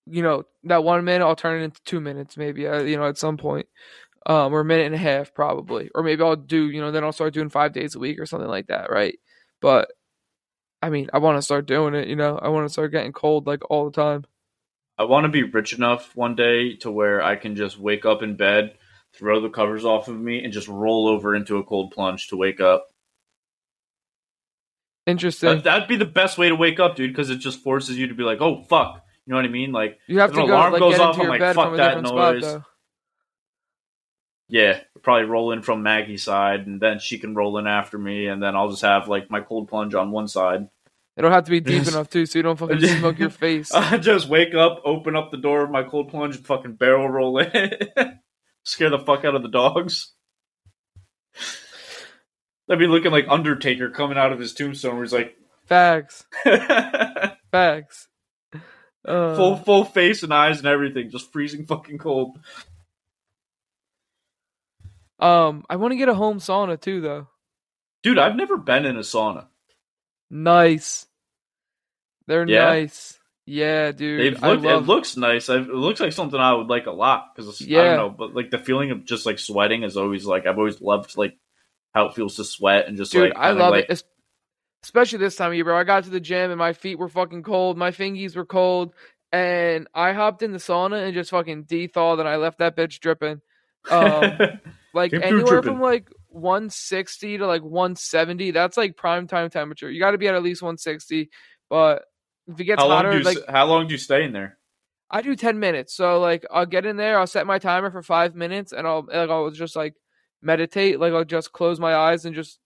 you 0.06 0.22
know, 0.22 0.44
that 0.64 0.84
one 0.84 1.04
minute 1.06 1.26
I'll 1.26 1.36
turn 1.36 1.62
it 1.62 1.66
into 1.66 1.82
two 1.84 2.00
minutes, 2.00 2.38
maybe. 2.38 2.68
Uh, 2.68 2.82
you 2.82 2.98
know, 2.98 3.08
at 3.08 3.18
some 3.18 3.38
point, 3.38 3.68
um, 4.26 4.54
or 4.54 4.62
a 4.62 4.66
minute 4.66 4.88
and 4.88 4.96
a 4.96 5.00
half, 5.00 5.34
probably, 5.34 5.90
or 5.96 6.04
maybe 6.04 6.24
I'll 6.24 6.36
do, 6.36 6.70
you 6.70 6.82
know, 6.82 6.92
then 6.92 7.04
I'll 7.04 7.12
start 7.12 7.34
doing 7.34 7.50
five 7.50 7.74
days 7.74 7.96
a 7.96 8.00
week 8.00 8.20
or 8.20 8.26
something 8.26 8.50
like 8.50 8.68
that, 8.68 8.92
right? 8.92 9.18
But, 9.62 9.92
I 10.82 10.90
mean, 10.90 11.10
I 11.14 11.20
want 11.20 11.38
to 11.38 11.42
start 11.42 11.66
doing 11.66 11.94
it. 11.96 12.08
You 12.08 12.16
know, 12.16 12.38
I 12.38 12.50
want 12.50 12.66
to 12.66 12.74
start 12.74 12.92
getting 12.92 13.14
cold 13.14 13.48
like 13.48 13.62
all 13.70 13.86
the 13.86 13.92
time. 13.92 14.26
I 14.98 15.04
want 15.06 15.24
to 15.26 15.30
be 15.30 15.44
rich 15.44 15.74
enough 15.74 16.16
one 16.16 16.36
day 16.36 16.76
to 16.78 16.92
where 16.92 17.24
I 17.24 17.36
can 17.36 17.56
just 17.56 17.80
wake 17.80 18.06
up 18.06 18.22
in 18.22 18.36
bed, 18.36 18.76
throw 19.14 19.40
the 19.40 19.50
covers 19.50 19.86
off 19.86 20.08
of 20.08 20.20
me, 20.20 20.44
and 20.44 20.54
just 20.54 20.68
roll 20.68 21.08
over 21.08 21.36
into 21.36 21.58
a 21.58 21.64
cold 21.64 21.92
plunge 21.92 22.28
to 22.28 22.38
wake 22.38 22.60
up. 22.60 22.88
Interesting. 25.08 25.50
That, 25.50 25.64
that'd 25.64 25.88
be 25.88 25.96
the 25.96 26.06
best 26.06 26.38
way 26.38 26.50
to 26.50 26.56
wake 26.56 26.80
up, 26.80 26.96
dude, 26.96 27.12
because 27.12 27.32
it 27.32 27.38
just 27.38 27.64
forces 27.64 27.98
you 27.98 28.08
to 28.08 28.14
be 28.14 28.24
like, 28.24 28.42
"Oh 28.42 28.64
fuck," 28.64 29.04
you 29.32 29.38
know 29.38 29.44
what 29.44 29.50
I 29.50 29.54
mean? 29.54 29.72
Like, 29.72 29.98
you 30.08 30.20
have 30.20 30.32
if 30.32 30.36
to 30.36 30.42
an 30.42 30.48
go 30.48 30.56
alarm 30.56 30.74
like 30.74 30.80
goes 30.82 31.00
off, 31.00 31.18
I'm 31.18 31.30
like, 31.30 31.40
"Fuck 31.40 31.78
that 31.78 31.88
different 31.88 32.08
spot, 32.08 32.36
noise." 32.36 32.62
yeah, 34.50 34.82
probably 35.04 35.24
roll 35.24 35.54
in 35.54 35.62
from 35.62 35.84
Maggie's 35.84 36.24
side, 36.24 36.68
and 36.68 36.82
then 36.82 37.00
she 37.00 37.18
can 37.18 37.34
roll 37.34 37.58
in 37.58 37.66
after 37.66 37.98
me, 37.98 38.28
and 38.28 38.44
then 38.44 38.58
I'll 38.58 38.70
just 38.70 38.82
have 38.82 39.08
like 39.08 39.32
my 39.32 39.40
cold 39.40 39.70
plunge 39.70 39.96
on 39.96 40.12
one 40.12 40.28
side. 40.28 40.68
It 41.16 41.22
don't 41.22 41.32
have 41.32 41.46
to 41.46 41.52
be 41.52 41.62
deep 41.62 41.88
enough 41.88 42.10
too, 42.10 42.26
so 42.26 42.40
you 42.40 42.44
don't 42.44 42.60
fucking 42.60 42.82
smoke 42.82 43.20
your 43.20 43.30
face. 43.30 43.72
I 43.74 43.98
just 43.98 44.28
wake 44.28 44.54
up, 44.54 44.82
open 44.84 45.16
up 45.16 45.32
the 45.32 45.38
door 45.38 45.64
of 45.64 45.72
my 45.72 45.84
cold 45.84 46.10
plunge, 46.10 46.36
and 46.36 46.46
fucking 46.46 46.74
barrel 46.74 47.08
roll 47.08 47.38
in, 47.38 47.72
scare 48.66 48.90
the 48.90 49.00
fuck 49.00 49.24
out 49.24 49.36
of 49.36 49.44
the 49.44 49.48
dogs. 49.48 50.12
I'd 52.70 52.80
be 52.80 52.88
looking 52.88 53.12
like 53.12 53.28
Undertaker 53.30 53.90
coming 53.92 54.18
out 54.18 54.34
of 54.34 54.40
his 54.40 54.54
tombstone, 54.54 54.96
where 54.96 55.06
he's 55.06 55.14
like 55.14 55.38
Facts. 55.68 56.26
Facts. 57.54 58.10
Uh, 59.06 59.36
full 59.36 59.56
full 59.58 59.84
face 59.86 60.24
and 60.24 60.34
eyes 60.34 60.60
and 60.60 60.68
everything, 60.68 61.10
just 61.10 61.32
freezing 61.32 61.66
fucking 61.66 61.98
cold. 61.98 62.38
Um, 65.20 65.66
I 65.70 65.76
want 65.76 65.92
to 65.92 65.98
get 65.98 66.10
a 66.10 66.16
home 66.16 66.40
sauna 66.40 66.80
too, 66.80 67.02
though. 67.02 67.28
Dude, 68.04 68.18
I've 68.18 68.36
never 68.36 68.58
been 68.58 68.86
in 68.86 68.98
a 68.98 69.02
sauna. 69.02 69.48
Nice. 70.30 71.06
They're 72.28 72.48
Yeah? 72.48 72.66
nice. 72.66 73.20
Yeah, 73.46 73.92
dude. 73.92 74.42
Looked, 74.42 74.64
love. 74.64 74.84
it 74.84 74.88
looks 74.88 75.18
nice. 75.18 75.50
I've, 75.50 75.68
it 75.68 75.76
looks 75.76 76.00
like 76.00 76.14
something 76.14 76.40
I 76.40 76.54
would 76.54 76.68
like 76.68 76.86
a 76.86 76.92
lot 76.92 77.36
because 77.36 77.62
I 77.62 77.66
don't 77.66 77.98
know, 77.98 78.10
but 78.10 78.34
like 78.36 78.50
the 78.52 78.60
feeling 78.60 78.92
of 78.92 79.04
just 79.04 79.26
like 79.26 79.40
sweating 79.40 79.84
is 79.84 79.98
always 79.98 80.26
like 80.26 80.46
I've 80.46 80.58
always 80.58 80.80
loved 80.80 81.18
like 81.18 81.38
how 81.94 82.06
it 82.06 82.16
feels 82.16 82.36
to 82.38 82.44
sweat 82.46 82.88
and 82.88 82.98
just 82.98 83.12
dude, 83.12 83.30
like 83.30 83.38
I 83.38 83.52
love 83.52 83.72
like, 83.72 83.90
it. 83.90 84.04
Es- 84.84 84.88
Especially 84.88 85.20
this 85.20 85.36
time 85.36 85.52
of 85.52 85.56
year, 85.56 85.64
bro. 85.64 85.78
I 85.78 85.84
got 85.84 86.04
to 86.06 86.10
the 86.10 86.20
gym 86.20 86.52
and 86.52 86.60
my 86.60 86.74
feet 86.74 86.98
were 87.00 87.10
fucking 87.10 87.44
cold. 87.44 87.78
My 87.78 87.92
fingies 87.92 88.36
were 88.36 88.46
cold, 88.46 88.94
and 89.32 89.88
I 89.94 90.14
hopped 90.14 90.42
in 90.42 90.52
the 90.52 90.58
sauna 90.58 91.06
and 91.06 91.14
just 91.14 91.32
fucking 91.32 91.64
de-thawed, 91.64 92.20
and 92.20 92.28
I 92.28 92.36
left 92.38 92.60
that 92.60 92.76
bitch 92.76 93.00
dripping. 93.00 93.42
Um, 93.90 94.38
like 94.94 95.12
Came 95.12 95.24
anywhere 95.24 95.64
from 95.64 95.82
like 95.82 96.10
160 96.30 97.38
to 97.40 97.48
like 97.48 97.64
170. 97.64 98.52
That's 98.52 98.78
like 98.78 98.98
prime 98.98 99.28
time 99.28 99.50
temperature. 99.50 99.90
You 99.90 100.00
got 100.00 100.12
to 100.12 100.18
be 100.18 100.28
at 100.28 100.36
at 100.36 100.44
least 100.44 100.62
160. 100.62 101.30
But 101.70 102.04
if 102.48 102.60
it 102.60 102.66
gets 102.66 102.82
how 102.82 102.90
hotter, 102.90 103.18
you 103.18 103.24
like 103.24 103.38
how 103.48 103.66
long 103.66 103.88
do 103.88 103.94
you 103.94 103.98
stay 103.98 104.24
in 104.26 104.34
there? 104.34 104.58
I 105.10 105.22
do 105.22 105.36
10 105.36 105.60
minutes. 105.60 105.94
So 105.94 106.20
like 106.20 106.46
I'll 106.52 106.66
get 106.66 106.86
in 106.86 106.98
there, 106.98 107.20
I'll 107.20 107.28
set 107.28 107.46
my 107.46 107.60
timer 107.60 107.92
for 107.92 108.02
5 108.02 108.36
minutes 108.36 108.72
and 108.72 108.88
I'll 108.88 109.06
like 109.08 109.30
I'll 109.30 109.52
just 109.52 109.76
like 109.76 109.96
meditate, 110.42 111.00
like 111.00 111.14
I'll 111.14 111.26
just 111.26 111.52
close 111.52 111.80
my 111.80 111.94
eyes 111.94 112.26
and 112.26 112.36
just 112.36 112.60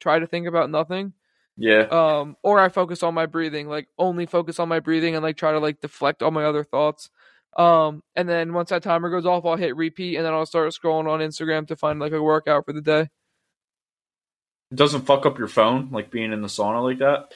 try 0.00 0.18
to 0.18 0.26
think 0.26 0.46
about 0.46 0.70
nothing. 0.70 1.12
Yeah, 1.60 1.88
Um 1.90 2.36
or 2.42 2.58
I 2.60 2.70
focus 2.70 3.02
on 3.02 3.14
my 3.14 3.26
breathing, 3.26 3.68
like 3.68 3.88
only 3.98 4.26
focus 4.26 4.58
on 4.58 4.68
my 4.70 4.80
breathing 4.80 5.14
and 5.14 5.22
like 5.22 5.36
try 5.36 5.52
to 5.52 5.60
like 5.60 5.80
deflect 5.82 6.22
all 6.22 6.30
my 6.32 6.44
other 6.44 6.64
thoughts. 6.64 7.10
Um 7.56 8.02
and 8.16 8.28
then 8.28 8.54
once 8.54 8.70
that 8.70 8.82
timer 8.82 9.10
goes 9.10 9.26
off, 9.26 9.44
I'll 9.44 9.56
hit 9.56 9.76
repeat 9.76 10.16
and 10.16 10.24
then 10.26 10.32
I'll 10.34 10.46
start 10.46 10.72
scrolling 10.72 11.10
on 11.10 11.20
Instagram 11.20 11.68
to 11.68 11.76
find 11.76 12.00
like 12.00 12.12
a 12.12 12.22
workout 12.22 12.64
for 12.66 12.72
the 12.72 12.82
day. 12.82 13.08
it 14.72 14.76
doesn't 14.76 15.02
fuck 15.06 15.26
up 15.26 15.38
your 15.38 15.48
phone 15.48 15.90
like 15.92 16.10
being 16.10 16.32
in 16.32 16.42
the 16.42 16.48
sauna 16.48 16.82
like 16.82 16.98
that. 17.00 17.34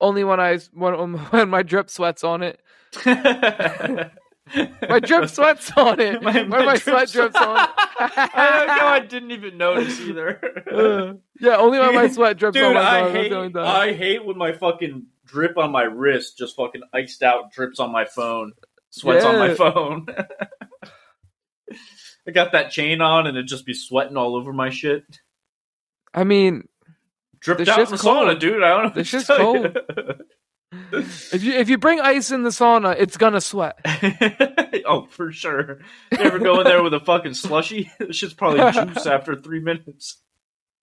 Only 0.00 0.24
when 0.24 0.40
I 0.40 0.58
when 0.72 1.14
when 1.30 1.48
my 1.48 1.62
drip 1.62 1.90
sweats 1.90 2.24
on 2.24 2.42
it. 2.42 2.60
My 4.88 5.00
drip 5.00 5.28
sweats 5.30 5.70
on 5.76 6.00
it. 6.00 6.22
My- 6.22 6.42
my 6.42 6.64
my, 6.64 6.64
drip 6.76 6.82
sweat 6.82 7.10
drips 7.10 7.36
on. 7.36 7.68
I 7.98 8.64
don't 8.66 8.66
know. 8.66 8.86
I 8.86 9.00
didn't 9.00 9.30
even 9.32 9.58
notice 9.58 10.00
either. 10.00 10.40
Uh, 10.70 11.14
yeah, 11.38 11.56
only 11.56 11.78
when 11.78 11.94
my 11.94 12.08
sweat 12.08 12.36
drips 12.38 12.56
on 12.56 12.62
Dude, 12.62 12.74
my 12.74 12.80
I 13.04 13.10
hate 13.10 13.28
the 13.28 13.36
only 13.36 13.52
time. 13.52 13.66
I 13.66 13.92
hate 13.92 14.24
when 14.24 14.38
my 14.38 14.52
fucking 14.52 15.06
drip 15.26 15.56
on 15.58 15.70
my 15.70 15.82
wrist 15.82 16.38
just 16.38 16.56
fucking 16.56 16.82
iced 16.92 17.22
out 17.22 17.52
drips 17.52 17.78
on 17.78 17.92
my 17.92 18.04
phone, 18.04 18.52
sweats 18.90 19.24
on 19.24 19.38
my 19.38 19.54
phone. 19.54 20.06
I 22.26 22.32
got 22.32 22.52
that 22.52 22.70
chain 22.70 23.00
on 23.00 23.26
and 23.26 23.36
it 23.36 23.44
just 23.44 23.64
be 23.64 23.74
sweating 23.74 24.16
all 24.16 24.36
over 24.36 24.52
my 24.52 24.70
shit. 24.70 25.04
I 26.12 26.24
mean, 26.24 26.68
Dripped 27.40 27.66
out 27.68 27.78
in 27.78 27.86
the 27.90 27.96
sauna, 27.96 28.38
dude. 28.38 28.62
I 28.62 28.68
don't 28.68 28.82
know. 28.82 28.88
The 28.88 28.88
what 28.88 28.94
to 28.94 29.04
shit's 29.04 29.26
tell 29.26 29.56
you. 29.56 29.74
If 30.72 31.42
you 31.42 31.54
if 31.54 31.68
you 31.68 31.78
bring 31.78 32.00
ice 32.00 32.30
in 32.30 32.42
the 32.42 32.50
sauna, 32.50 32.94
it's 32.98 33.16
gonna 33.16 33.40
sweat. 33.40 33.78
oh, 34.86 35.06
for 35.10 35.32
sure. 35.32 35.78
You 36.12 36.18
ever 36.18 36.38
go 36.38 36.60
in 36.60 36.64
there 36.64 36.82
with 36.82 36.94
a 36.94 37.00
fucking 37.00 37.34
slushy? 37.34 37.90
This 37.98 38.16
shit's 38.16 38.34
probably 38.34 38.60
juice 38.72 39.06
after 39.06 39.34
three 39.36 39.60
minutes. 39.60 40.18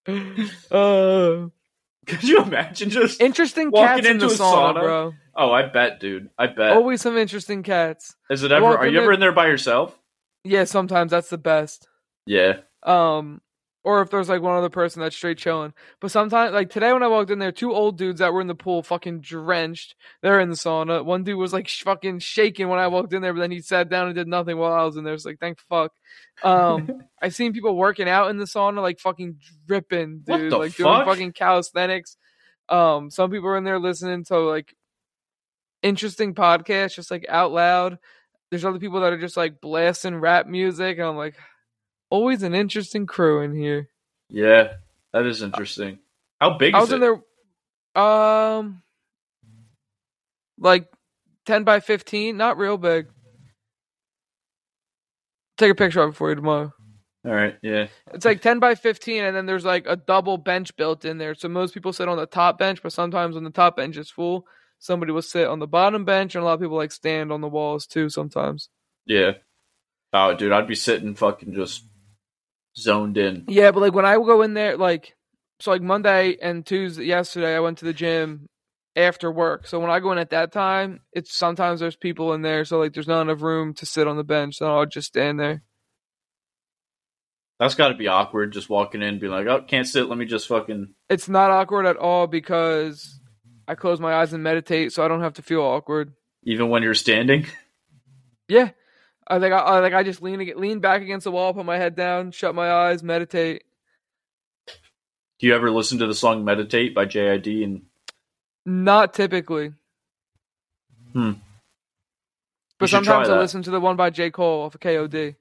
Uh, 0.07 1.47
Could 2.05 2.23
you 2.23 2.41
imagine 2.41 2.89
just? 2.89 3.21
interesting 3.21 3.71
Walking 3.71 4.03
cats 4.03 4.07
in 4.07 4.17
the 4.19 4.27
a 4.27 4.29
sauna, 4.29 4.73
sauna? 4.75 4.81
bro. 4.81 5.13
Oh, 5.35 5.51
I 5.51 5.63
bet, 5.67 5.99
dude. 5.99 6.29
I 6.37 6.47
bet. 6.47 6.71
Always 6.71 7.01
some 7.01 7.17
interesting 7.17 7.63
cats. 7.63 8.15
Is 8.29 8.43
it 8.43 8.51
ever? 8.51 8.65
Are 8.65 8.87
you 8.87 8.99
ever 9.01 9.13
in 9.13 9.19
there 9.19 9.31
by 9.33 9.47
yourself? 9.47 9.97
Yeah, 10.43 10.63
sometimes 10.63 11.11
that's 11.11 11.29
the 11.29 11.37
best. 11.37 11.87
Yeah. 12.25 12.59
Um, 12.83 13.41
or 13.87 14.01
if 14.01 14.09
there's 14.09 14.27
like 14.27 14.41
one 14.41 14.57
other 14.57 14.69
person 14.69 15.01
that's 15.01 15.15
straight 15.15 15.37
chilling. 15.37 15.73
But 16.01 16.11
sometimes, 16.11 16.51
like 16.51 16.69
today 16.69 16.91
when 16.91 17.03
I 17.03 17.07
walked 17.07 17.31
in 17.31 17.39
there, 17.39 17.53
two 17.53 17.71
old 17.71 17.97
dudes 17.97 18.19
that 18.19 18.33
were 18.33 18.41
in 18.41 18.47
the 18.47 18.53
pool, 18.53 18.83
fucking 18.83 19.21
drenched. 19.21 19.95
They're 20.21 20.41
in 20.41 20.49
the 20.49 20.57
sauna. 20.57 21.05
One 21.05 21.23
dude 21.23 21.37
was 21.37 21.53
like 21.53 21.69
sh- 21.69 21.83
fucking 21.83 22.19
shaking 22.19 22.67
when 22.67 22.79
I 22.79 22.87
walked 22.87 23.13
in 23.13 23.21
there, 23.21 23.33
but 23.33 23.39
then 23.39 23.51
he 23.51 23.61
sat 23.61 23.87
down 23.87 24.07
and 24.07 24.15
did 24.15 24.27
nothing 24.27 24.57
while 24.57 24.73
I 24.73 24.83
was 24.83 24.97
in 24.97 25.05
there. 25.05 25.13
It's 25.13 25.23
like, 25.23 25.39
thank 25.39 25.61
fuck. 25.69 25.93
Um, 26.43 27.01
I've 27.21 27.33
seen 27.33 27.53
people 27.53 27.77
working 27.77 28.09
out 28.09 28.29
in 28.29 28.35
the 28.35 28.43
sauna, 28.43 28.81
like 28.81 28.99
fucking 28.99 29.37
dripping, 29.65 30.23
dude, 30.25 30.51
like 30.51 30.75
doing 30.75 31.05
fucking 31.05 31.31
calisthenics. 31.31 32.17
Um, 32.67 33.09
some 33.09 33.31
people 33.31 33.47
are 33.47 33.57
in 33.57 33.63
there 33.63 33.79
listening 33.79 34.25
to 34.25 34.37
like 34.39 34.75
interesting 35.81 36.35
podcasts, 36.35 36.95
just 36.95 37.09
like 37.09 37.25
out 37.29 37.53
loud. 37.53 37.99
There's 38.49 38.65
other 38.65 38.79
people 38.79 38.99
that 38.99 39.13
are 39.13 39.17
just 39.17 39.37
like 39.37 39.61
blasting 39.61 40.17
rap 40.17 40.45
music, 40.45 40.97
and 40.97 41.07
I'm 41.07 41.15
like, 41.15 41.35
always 42.09 42.43
an 42.43 42.53
interesting 42.53 43.05
crew 43.05 43.41
in 43.41 43.55
here. 43.55 43.89
Yeah, 44.29 44.73
that 45.13 45.25
is 45.25 45.41
interesting. 45.41 45.99
How 46.39 46.57
big 46.57 46.75
I 46.75 46.79
is 46.79 46.81
was 46.83 46.91
it? 46.91 46.95
in 46.95 47.01
there, 47.01 48.03
um, 48.03 48.81
like 50.59 50.87
ten 51.45 51.63
by 51.63 51.79
fifteen, 51.79 52.37
not 52.37 52.57
real 52.57 52.77
big. 52.77 53.07
Take 55.57 55.71
a 55.71 55.75
picture 55.75 56.01
of 56.01 56.11
it 56.11 56.15
for 56.17 56.29
you 56.29 56.35
tomorrow. 56.35 56.73
All 57.25 57.33
right, 57.33 57.57
yeah. 57.61 57.87
It's 58.13 58.25
like 58.25 58.41
ten 58.41 58.59
by 58.59 58.75
fifteen, 58.75 59.23
and 59.23 59.35
then 59.35 59.45
there's 59.45 59.65
like 59.65 59.85
a 59.87 59.95
double 59.95 60.37
bench 60.37 60.75
built 60.75 61.03
in 61.03 61.17
there. 61.17 61.35
So 61.35 61.49
most 61.49 61.73
people 61.73 61.93
sit 61.93 62.07
on 62.07 62.17
the 62.17 62.25
top 62.25 62.59
bench, 62.59 62.81
but 62.83 62.93
sometimes 62.93 63.35
when 63.35 63.43
the 63.43 63.49
top 63.49 63.75
bench 63.75 63.97
is 63.97 64.11
full, 64.11 64.45
somebody 64.79 65.11
will 65.11 65.21
sit 65.21 65.47
on 65.47 65.59
the 65.59 65.67
bottom 65.67 66.05
bench, 66.05 66.35
and 66.35 66.43
a 66.43 66.45
lot 66.45 66.53
of 66.53 66.59
people 66.61 66.77
like 66.77 66.91
stand 66.91 67.31
on 67.31 67.41
the 67.41 67.47
walls 67.47 67.87
too. 67.87 68.09
Sometimes. 68.09 68.69
Yeah. 69.05 69.31
Oh, 70.13 70.35
dude, 70.35 70.51
I'd 70.51 70.67
be 70.67 70.75
sitting 70.75 71.15
fucking 71.15 71.53
just 71.53 71.83
zoned 72.77 73.17
in. 73.17 73.45
Yeah, 73.47 73.71
but 73.71 73.81
like 73.81 73.93
when 73.93 74.05
I 74.05 74.15
go 74.15 74.41
in 74.41 74.53
there, 74.53 74.77
like 74.77 75.15
so, 75.59 75.71
like 75.71 75.81
Monday 75.81 76.37
and 76.41 76.65
Tuesday, 76.65 77.05
yesterday, 77.05 77.55
I 77.55 77.59
went 77.59 77.79
to 77.79 77.85
the 77.85 77.93
gym 77.93 78.47
after 78.95 79.31
work. 79.31 79.67
So 79.67 79.79
when 79.79 79.89
I 79.89 79.99
go 79.99 80.11
in 80.11 80.17
at 80.17 80.29
that 80.29 80.51
time, 80.51 81.01
it's 81.13 81.35
sometimes 81.35 81.79
there's 81.79 81.95
people 81.95 82.33
in 82.33 82.41
there, 82.41 82.65
so 82.65 82.79
like 82.79 82.93
there's 82.93 83.07
not 83.07 83.21
enough 83.21 83.41
room 83.41 83.73
to 83.75 83.85
sit 83.85 84.07
on 84.07 84.17
the 84.17 84.23
bench, 84.23 84.57
so 84.57 84.77
I'll 84.77 84.85
just 84.85 85.07
stand 85.07 85.39
there. 85.39 85.63
That's 87.59 87.75
got 87.75 87.87
to 87.87 87.95
be 87.95 88.07
awkward, 88.07 88.53
just 88.53 88.69
walking 88.69 89.01
in, 89.01 89.07
and 89.07 89.19
being 89.19 89.31
like, 89.31 89.47
"Oh, 89.47 89.61
can't 89.61 89.87
sit. 89.87 90.07
Let 90.07 90.17
me 90.17 90.25
just 90.25 90.47
fucking." 90.47 90.93
It's 91.09 91.27
not 91.27 91.49
awkward 91.49 91.87
at 91.87 91.97
all 91.97 92.27
because 92.27 93.19
I 93.67 93.73
close 93.73 93.99
my 93.99 94.13
eyes 94.13 94.31
and 94.33 94.43
meditate, 94.43 94.93
so 94.93 95.03
I 95.03 95.07
don't 95.07 95.21
have 95.21 95.33
to 95.35 95.41
feel 95.41 95.61
awkward. 95.61 96.13
Even 96.43 96.69
when 96.69 96.83
you're 96.83 96.93
standing. 96.93 97.47
Yeah, 98.47 98.69
I 99.29 99.39
think 99.39 99.53
I, 99.53 99.57
I 99.57 99.79
like 99.79 99.93
I 99.93 100.03
just 100.03 100.21
lean 100.21 100.39
lean 100.57 100.79
back 100.79 101.01
against 101.01 101.25
the 101.25 101.31
wall, 101.31 101.53
put 101.53 101.65
my 101.65 101.77
head 101.77 101.95
down, 101.95 102.31
shut 102.31 102.55
my 102.55 102.71
eyes, 102.71 103.03
meditate. 103.03 103.63
Do 105.39 105.47
you 105.47 105.53
ever 105.55 105.69
listen 105.69 105.99
to 105.99 106.07
the 106.07 106.15
song 106.15 106.43
"Meditate" 106.45 106.95
by 106.95 107.05
JID? 107.05 107.63
And 107.63 107.81
Not 108.65 109.13
typically, 109.13 109.73
hmm, 111.13 111.33
but 112.79 112.85
You 112.85 112.87
should 112.87 113.03
try 113.03 113.13
sometimes 113.13 113.29
I 113.29 113.39
listen 113.39 113.63
to 113.63 113.71
the 113.71 113.79
one 113.79 113.95
by 113.95 114.09
J 114.09 114.31
Cole 114.31 114.63
off 114.63 114.75
of 114.75 114.81
KOD. 114.81 115.35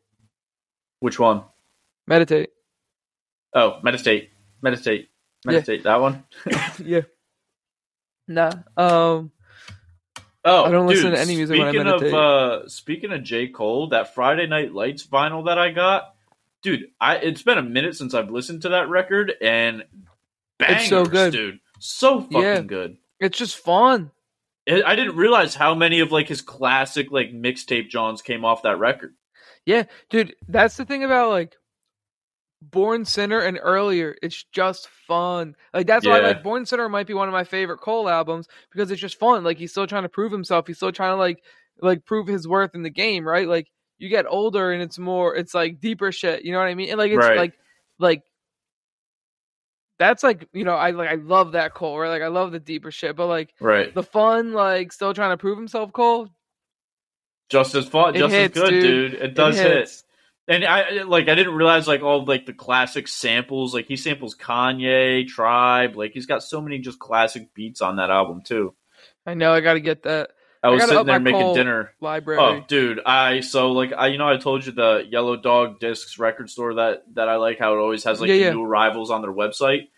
which 1.00 1.18
one? 1.18 1.44
Meditate. 2.06 2.50
Oh, 3.54 3.78
meditate, 3.82 4.30
meditate, 4.62 5.08
Yeah. 5.44 5.52
meditate. 5.52 5.82
That 5.84 6.00
one. 6.00 6.24
yeah. 6.84 7.02
Nah. 8.28 8.52
Um. 8.76 9.30
Oh, 10.48 10.64
I 10.64 10.70
don't 10.70 10.86
listen 10.86 11.10
to 11.10 11.18
any 11.20 11.34
music 11.36 11.58
when 11.58 11.66
I 11.68 11.70
speaking 11.72 11.86
of 11.88 12.00
meditate. 12.00 12.14
uh, 12.14 12.68
speaking 12.68 13.12
of 13.12 13.22
J 13.24 13.48
Cole, 13.48 13.88
that 13.88 14.14
Friday 14.14 14.46
Night 14.46 14.72
Lights 14.72 15.04
vinyl 15.06 15.46
that 15.46 15.58
I 15.58 15.70
got, 15.72 16.14
dude. 16.62 16.84
I 17.00 17.16
it's 17.16 17.42
been 17.42 17.58
a 17.58 17.62
minute 17.62 17.96
since 17.96 18.14
I've 18.14 18.30
listened 18.30 18.62
to 18.62 18.68
that 18.70 18.88
record, 18.88 19.32
and 19.42 19.84
bangers, 20.58 20.80
It's 20.82 20.88
so 20.88 21.04
good. 21.04 21.32
dude. 21.32 21.60
So 21.80 22.20
fucking 22.20 22.40
Yeah. 22.40 22.60
good. 22.60 22.96
It's 23.20 23.36
just 23.36 23.56
fun. 23.58 24.12
I 24.68 24.82
I 24.84 24.94
didn't 24.96 25.16
realize 25.16 25.54
how 25.56 25.74
many 25.74 26.00
of 26.00 26.12
like 26.12 26.28
his 26.28 26.42
classic 26.42 27.10
like 27.10 27.32
mixtape 27.32 27.88
Johns 27.88 28.22
came 28.22 28.44
off 28.44 28.62
that 28.62 28.78
record. 28.78 29.14
Yeah, 29.64 29.84
dude. 30.10 30.36
That's 30.48 30.76
the 30.76 30.84
thing 30.84 31.02
about 31.02 31.30
like 31.30 31.56
Born 32.62 33.04
Sinner 33.04 33.40
and 33.40 33.58
earlier. 33.60 34.16
It's 34.22 34.44
just 34.52 34.88
fun. 35.06 35.54
Like 35.74 35.86
that's 35.86 36.06
why 36.06 36.20
like 36.20 36.42
Born 36.42 36.66
Sinner 36.66 36.88
might 36.88 37.06
be 37.06 37.14
one 37.14 37.28
of 37.28 37.32
my 37.32 37.44
favorite 37.44 37.78
Cole 37.80 38.08
albums 38.08 38.48
because 38.72 38.90
it's 38.90 39.00
just 39.00 39.18
fun. 39.18 39.44
Like 39.44 39.58
he's 39.58 39.70
still 39.70 39.86
trying 39.86 40.04
to 40.04 40.08
prove 40.08 40.32
himself. 40.32 40.66
He's 40.66 40.76
still 40.76 40.92
trying 40.92 41.12
to 41.12 41.16
like 41.16 41.42
like 41.80 42.04
prove 42.04 42.26
his 42.26 42.48
worth 42.48 42.74
in 42.74 42.82
the 42.82 42.90
game, 42.90 43.26
right? 43.26 43.46
Like 43.46 43.68
you 43.98 44.08
get 44.08 44.26
older 44.28 44.72
and 44.72 44.82
it's 44.82 44.98
more 44.98 45.36
it's 45.36 45.54
like 45.54 45.80
deeper 45.80 46.10
shit. 46.12 46.44
You 46.44 46.52
know 46.52 46.58
what 46.58 46.68
I 46.68 46.74
mean? 46.74 46.88
And 46.90 46.98
like 46.98 47.12
it's 47.12 47.26
Right. 47.26 47.36
like 47.36 47.52
like 47.98 48.22
that's 49.98 50.22
like 50.22 50.48
you 50.52 50.64
know 50.64 50.74
I 50.74 50.90
like 50.90 51.08
I 51.10 51.14
love 51.14 51.52
that 51.52 51.74
Cole, 51.74 51.98
right? 51.98 52.08
Like 52.08 52.22
I 52.22 52.28
love 52.28 52.52
the 52.52 52.60
deeper 52.60 52.90
shit, 52.90 53.16
but 53.16 53.26
like 53.26 53.54
Right. 53.60 53.94
the 53.94 54.02
fun, 54.02 54.52
like 54.52 54.92
still 54.92 55.14
trying 55.14 55.30
to 55.30 55.36
prove 55.36 55.58
himself, 55.58 55.92
Cole. 55.92 56.28
Just 57.48 57.74
as 57.74 57.86
fun, 57.86 58.14
It 58.14 58.18
just 58.18 58.34
hits, 58.34 58.56
as 58.56 58.62
good, 58.62 58.70
dude. 58.72 59.12
dude. 59.12 59.22
It 59.22 59.34
does 59.34 59.56
it 59.58 59.62
hit. 59.62 60.02
And 60.48 60.64
I 60.64 61.02
like 61.02 61.28
I 61.28 61.34
didn't 61.34 61.54
realize 61.54 61.88
like 61.88 62.02
all 62.02 62.24
like 62.24 62.46
the 62.46 62.52
classic 62.52 63.08
samples. 63.08 63.74
Like 63.74 63.86
he 63.86 63.96
samples 63.96 64.36
Kanye, 64.36 65.26
Tribe. 65.26 65.96
Like 65.96 66.12
he's 66.12 66.26
got 66.26 66.42
so 66.42 66.60
many 66.60 66.78
just 66.78 66.98
classic 66.98 67.52
beats 67.52 67.80
on 67.80 67.96
that 67.96 68.10
album 68.10 68.42
too. 68.42 68.74
I 69.26 69.34
know 69.34 69.52
I 69.52 69.60
got 69.60 69.74
to 69.74 69.80
get 69.80 70.04
that 70.04 70.30
I 70.62 70.70
was 70.70 70.80
gotta 70.80 70.92
sitting 70.92 71.06
there 71.06 71.20
making 71.20 71.54
dinner. 71.54 71.92
library. 72.00 72.40
Oh, 72.40 72.64
dude, 72.66 73.00
I 73.04 73.40
so 73.40 73.72
like 73.72 73.92
I 73.92 74.08
you 74.08 74.18
know 74.18 74.28
I 74.28 74.36
told 74.36 74.66
you 74.66 74.72
the 74.72 75.04
Yellow 75.08 75.36
Dog 75.36 75.78
Discs 75.80 76.18
record 76.18 76.50
store 76.50 76.74
that 76.74 77.02
that 77.14 77.28
I 77.28 77.36
like 77.36 77.58
how 77.58 77.74
it 77.74 77.78
always 77.78 78.04
has 78.04 78.20
like 78.20 78.28
Yeah, 78.28 78.34
yeah. 78.34 78.50
new 78.52 78.64
arrivals 78.64 79.10
on 79.10 79.22
their 79.22 79.32
website. 79.32 79.88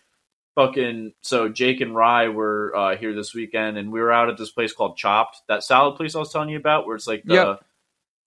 Fucking 0.55 1.13
so 1.21 1.47
Jake 1.49 1.79
and 1.81 1.95
Rye 1.95 2.27
were 2.29 2.75
uh, 2.75 2.97
here 2.97 3.13
this 3.13 3.33
weekend 3.33 3.77
and 3.77 3.91
we 3.91 3.99
were 3.99 4.11
out 4.11 4.29
at 4.29 4.37
this 4.37 4.51
place 4.51 4.73
called 4.73 4.97
Chopped, 4.97 5.41
that 5.47 5.63
salad 5.63 5.95
place 5.95 6.15
I 6.15 6.19
was 6.19 6.31
telling 6.31 6.49
you 6.49 6.57
about, 6.57 6.85
where 6.85 6.95
it's 6.95 7.07
like 7.07 7.23
the 7.23 7.33
Yep. 7.33 7.65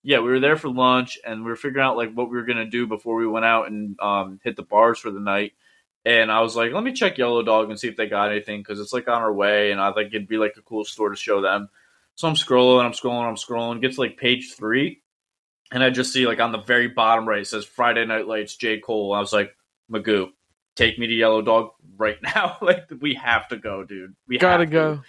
Yeah 0.02 0.18
we 0.18 0.30
were 0.30 0.40
there 0.40 0.56
for 0.56 0.68
lunch 0.68 1.18
and 1.24 1.44
we 1.44 1.50
were 1.50 1.56
figuring 1.56 1.84
out 1.84 1.96
like 1.96 2.12
what 2.12 2.30
we 2.30 2.36
were 2.36 2.44
gonna 2.44 2.66
do 2.66 2.86
before 2.86 3.16
we 3.16 3.26
went 3.26 3.44
out 3.44 3.68
and 3.68 3.98
um, 4.00 4.40
hit 4.42 4.56
the 4.56 4.62
bars 4.62 4.98
for 4.98 5.10
the 5.10 5.20
night. 5.20 5.52
And 6.04 6.32
I 6.32 6.40
was 6.40 6.56
like, 6.56 6.72
let 6.72 6.82
me 6.82 6.92
check 6.92 7.16
Yellow 7.16 7.42
Dog 7.44 7.70
and 7.70 7.78
see 7.78 7.86
if 7.86 7.96
they 7.96 8.08
got 8.08 8.32
anything 8.32 8.60
because 8.60 8.80
it's 8.80 8.92
like 8.92 9.06
on 9.06 9.22
our 9.22 9.32
way, 9.32 9.70
and 9.70 9.80
I 9.80 9.92
think 9.92 10.08
it'd 10.08 10.26
be 10.26 10.36
like 10.36 10.54
a 10.56 10.62
cool 10.62 10.84
store 10.84 11.10
to 11.10 11.16
show 11.16 11.40
them. 11.40 11.68
So 12.16 12.26
I'm 12.26 12.34
scrolling, 12.34 12.84
I'm 12.84 12.92
scrolling, 12.92 13.28
I'm 13.28 13.36
scrolling. 13.36 13.80
Get 13.80 13.94
to 13.94 14.00
like 14.00 14.16
page 14.16 14.54
three, 14.56 15.00
and 15.70 15.82
I 15.82 15.90
just 15.90 16.12
see 16.12 16.26
like 16.26 16.40
on 16.40 16.50
the 16.50 16.58
very 16.58 16.88
bottom 16.88 17.28
right 17.28 17.42
it 17.42 17.46
says 17.46 17.64
Friday 17.64 18.04
Night 18.04 18.26
Lights, 18.26 18.56
J 18.56 18.80
Cole. 18.80 19.14
I 19.14 19.20
was 19.20 19.32
like, 19.32 19.56
Magoo, 19.90 20.30
take 20.74 20.98
me 20.98 21.06
to 21.06 21.14
Yellow 21.14 21.40
Dog 21.40 21.70
right 21.96 22.18
now. 22.22 22.58
like 22.60 22.88
we 23.00 23.14
have 23.14 23.46
to 23.48 23.56
go, 23.56 23.84
dude. 23.84 24.16
We 24.26 24.38
Gotta 24.38 24.64
have 24.64 24.70
to. 24.72 25.04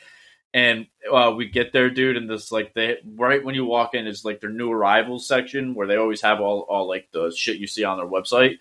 And 0.54 0.86
uh, 1.12 1.34
we 1.36 1.48
get 1.48 1.74
there, 1.74 1.90
dude, 1.90 2.16
and 2.16 2.30
this 2.30 2.52
like 2.52 2.74
they 2.76 2.98
right 3.16 3.44
when 3.44 3.56
you 3.56 3.66
walk 3.66 3.96
in 3.96 4.06
is 4.06 4.24
like 4.24 4.40
their 4.40 4.52
new 4.52 4.72
arrivals 4.72 5.28
section 5.28 5.74
where 5.74 5.88
they 5.88 5.96
always 5.96 6.22
have 6.22 6.42
all 6.42 6.60
all 6.70 6.88
like 6.88 7.10
the 7.12 7.34
shit 7.36 7.58
you 7.58 7.66
see 7.66 7.84
on 7.84 7.98
their 7.98 8.08
website. 8.08 8.60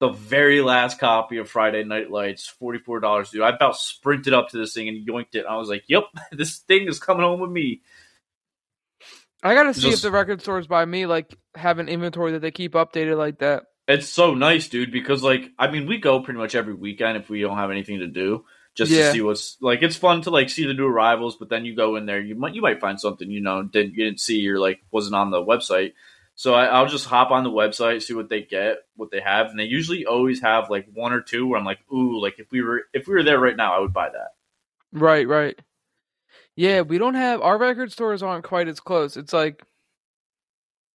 The 0.00 0.10
very 0.10 0.60
last 0.60 0.98
copy 0.98 1.38
of 1.38 1.48
Friday 1.48 1.82
Night 1.82 2.10
Lights, 2.10 2.46
forty 2.46 2.78
four 2.78 3.00
dollars, 3.00 3.30
dude. 3.30 3.40
I 3.40 3.48
about 3.50 3.78
sprinted 3.78 4.34
up 4.34 4.50
to 4.50 4.58
this 4.58 4.74
thing 4.74 4.88
and 4.88 5.06
yoinked 5.06 5.34
it. 5.34 5.46
I 5.46 5.56
was 5.56 5.70
like, 5.70 5.84
"Yep, 5.86 6.04
this 6.32 6.58
thing 6.58 6.88
is 6.88 6.98
coming 6.98 7.22
home 7.22 7.40
with 7.40 7.50
me." 7.50 7.80
I 9.42 9.54
gotta 9.54 9.72
see 9.72 9.82
Just- 9.82 9.96
if 9.96 10.02
the 10.02 10.10
record 10.10 10.42
stores 10.42 10.66
by 10.66 10.84
me 10.84 11.06
like 11.06 11.34
have 11.54 11.78
an 11.78 11.88
inventory 11.88 12.32
that 12.32 12.40
they 12.40 12.50
keep 12.50 12.72
updated 12.72 13.16
like 13.16 13.38
that. 13.38 13.64
It's 13.86 14.08
so 14.08 14.34
nice, 14.34 14.68
dude, 14.68 14.90
because 14.90 15.22
like 15.22 15.50
I 15.58 15.70
mean, 15.70 15.86
we 15.86 15.98
go 15.98 16.20
pretty 16.20 16.38
much 16.38 16.54
every 16.54 16.74
weekend 16.74 17.16
if 17.16 17.30
we 17.30 17.40
don't 17.40 17.56
have 17.56 17.70
anything 17.70 18.00
to 18.00 18.06
do, 18.06 18.44
just 18.74 18.90
Yeah. 18.90 19.06
to 19.06 19.12
see 19.12 19.20
what's 19.22 19.56
like. 19.60 19.82
It's 19.82 19.96
fun 19.96 20.22
to 20.22 20.30
like 20.30 20.50
see 20.50 20.66
the 20.66 20.74
new 20.74 20.86
arrivals, 20.86 21.36
but 21.36 21.48
then 21.48 21.64
you 21.64 21.74
go 21.76 21.96
in 21.96 22.06
there, 22.06 22.20
you 22.20 22.34
might 22.34 22.54
you 22.54 22.62
might 22.62 22.80
find 22.80 23.00
something 23.00 23.30
you 23.30 23.40
know 23.40 23.62
didn't 23.62 23.94
you 23.94 24.04
didn't 24.04 24.20
see 24.20 24.48
or 24.48 24.58
like 24.58 24.80
wasn't 24.90 25.14
on 25.14 25.30
the 25.30 25.42
website. 25.44 25.92
So 26.36 26.54
I, 26.54 26.66
I'll 26.66 26.88
just 26.88 27.06
hop 27.06 27.30
on 27.30 27.44
the 27.44 27.50
website, 27.50 28.02
see 28.02 28.14
what 28.14 28.28
they 28.28 28.42
get, 28.42 28.78
what 28.96 29.12
they 29.12 29.20
have, 29.20 29.50
and 29.50 29.58
they 29.58 29.64
usually 29.64 30.04
always 30.04 30.40
have 30.42 30.68
like 30.68 30.86
one 30.92 31.12
or 31.12 31.20
two 31.20 31.46
where 31.46 31.58
I'm 31.58 31.64
like, 31.64 31.78
ooh, 31.92 32.20
like 32.20 32.40
if 32.40 32.50
we 32.50 32.60
were 32.62 32.82
if 32.92 33.06
we 33.06 33.14
were 33.14 33.22
there 33.22 33.38
right 33.38 33.56
now, 33.56 33.76
I 33.76 33.78
would 33.80 33.92
buy 33.92 34.08
that. 34.08 34.30
Right, 34.92 35.26
right. 35.28 35.58
Yeah, 36.56 36.82
we 36.82 36.98
don't 36.98 37.14
have 37.14 37.40
our 37.40 37.58
record 37.58 37.92
stores 37.92 38.22
aren't 38.22 38.44
quite 38.44 38.68
as 38.68 38.80
close. 38.80 39.16
It's 39.16 39.32
like 39.32 39.62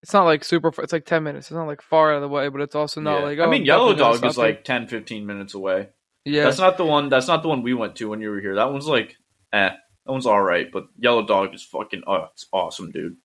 it's 0.02 0.12
not 0.12 0.24
like 0.24 0.44
super. 0.44 0.72
far. 0.72 0.84
It's 0.84 0.92
like 0.92 1.04
ten 1.04 1.22
minutes. 1.22 1.46
It's 1.48 1.54
not 1.56 1.66
like 1.66 1.82
far 1.82 2.12
out 2.12 2.16
of 2.16 2.22
the 2.22 2.28
way, 2.28 2.48
but 2.48 2.60
it's 2.62 2.74
also 2.74 3.00
not 3.00 3.18
Yeah. 3.18 3.24
like. 3.24 3.38
I 3.38 3.44
oh, 3.44 3.50
mean, 3.50 3.62
I'm 3.62 3.66
Yellow 3.66 3.94
Dog 3.94 4.24
is 4.24 4.38
like 4.38 4.64
10, 4.64 4.88
15 4.88 5.26
minutes 5.26 5.54
away. 5.54 5.88
Yeah, 6.24 6.44
That's 6.44 6.58
not 6.58 6.76
the 6.76 6.84
one. 6.84 7.08
That's 7.08 7.28
not 7.28 7.42
the 7.42 7.48
one 7.48 7.62
we 7.62 7.74
went 7.74 7.96
to 7.96 8.08
when 8.08 8.20
you 8.20 8.30
were 8.30 8.40
here. 8.40 8.54
That 8.56 8.72
one's 8.72 8.86
like, 8.86 9.16
eh, 9.52 9.70
that 9.70 10.12
one's 10.12 10.26
all 10.26 10.42
right. 10.42 10.70
But 10.70 10.86
Yellow 10.98 11.26
Dog 11.26 11.54
is 11.54 11.62
fucking, 11.62 12.02
oh, 12.06 12.28
it's 12.32 12.46
awesome, 12.52 12.90
dude. 12.90 13.16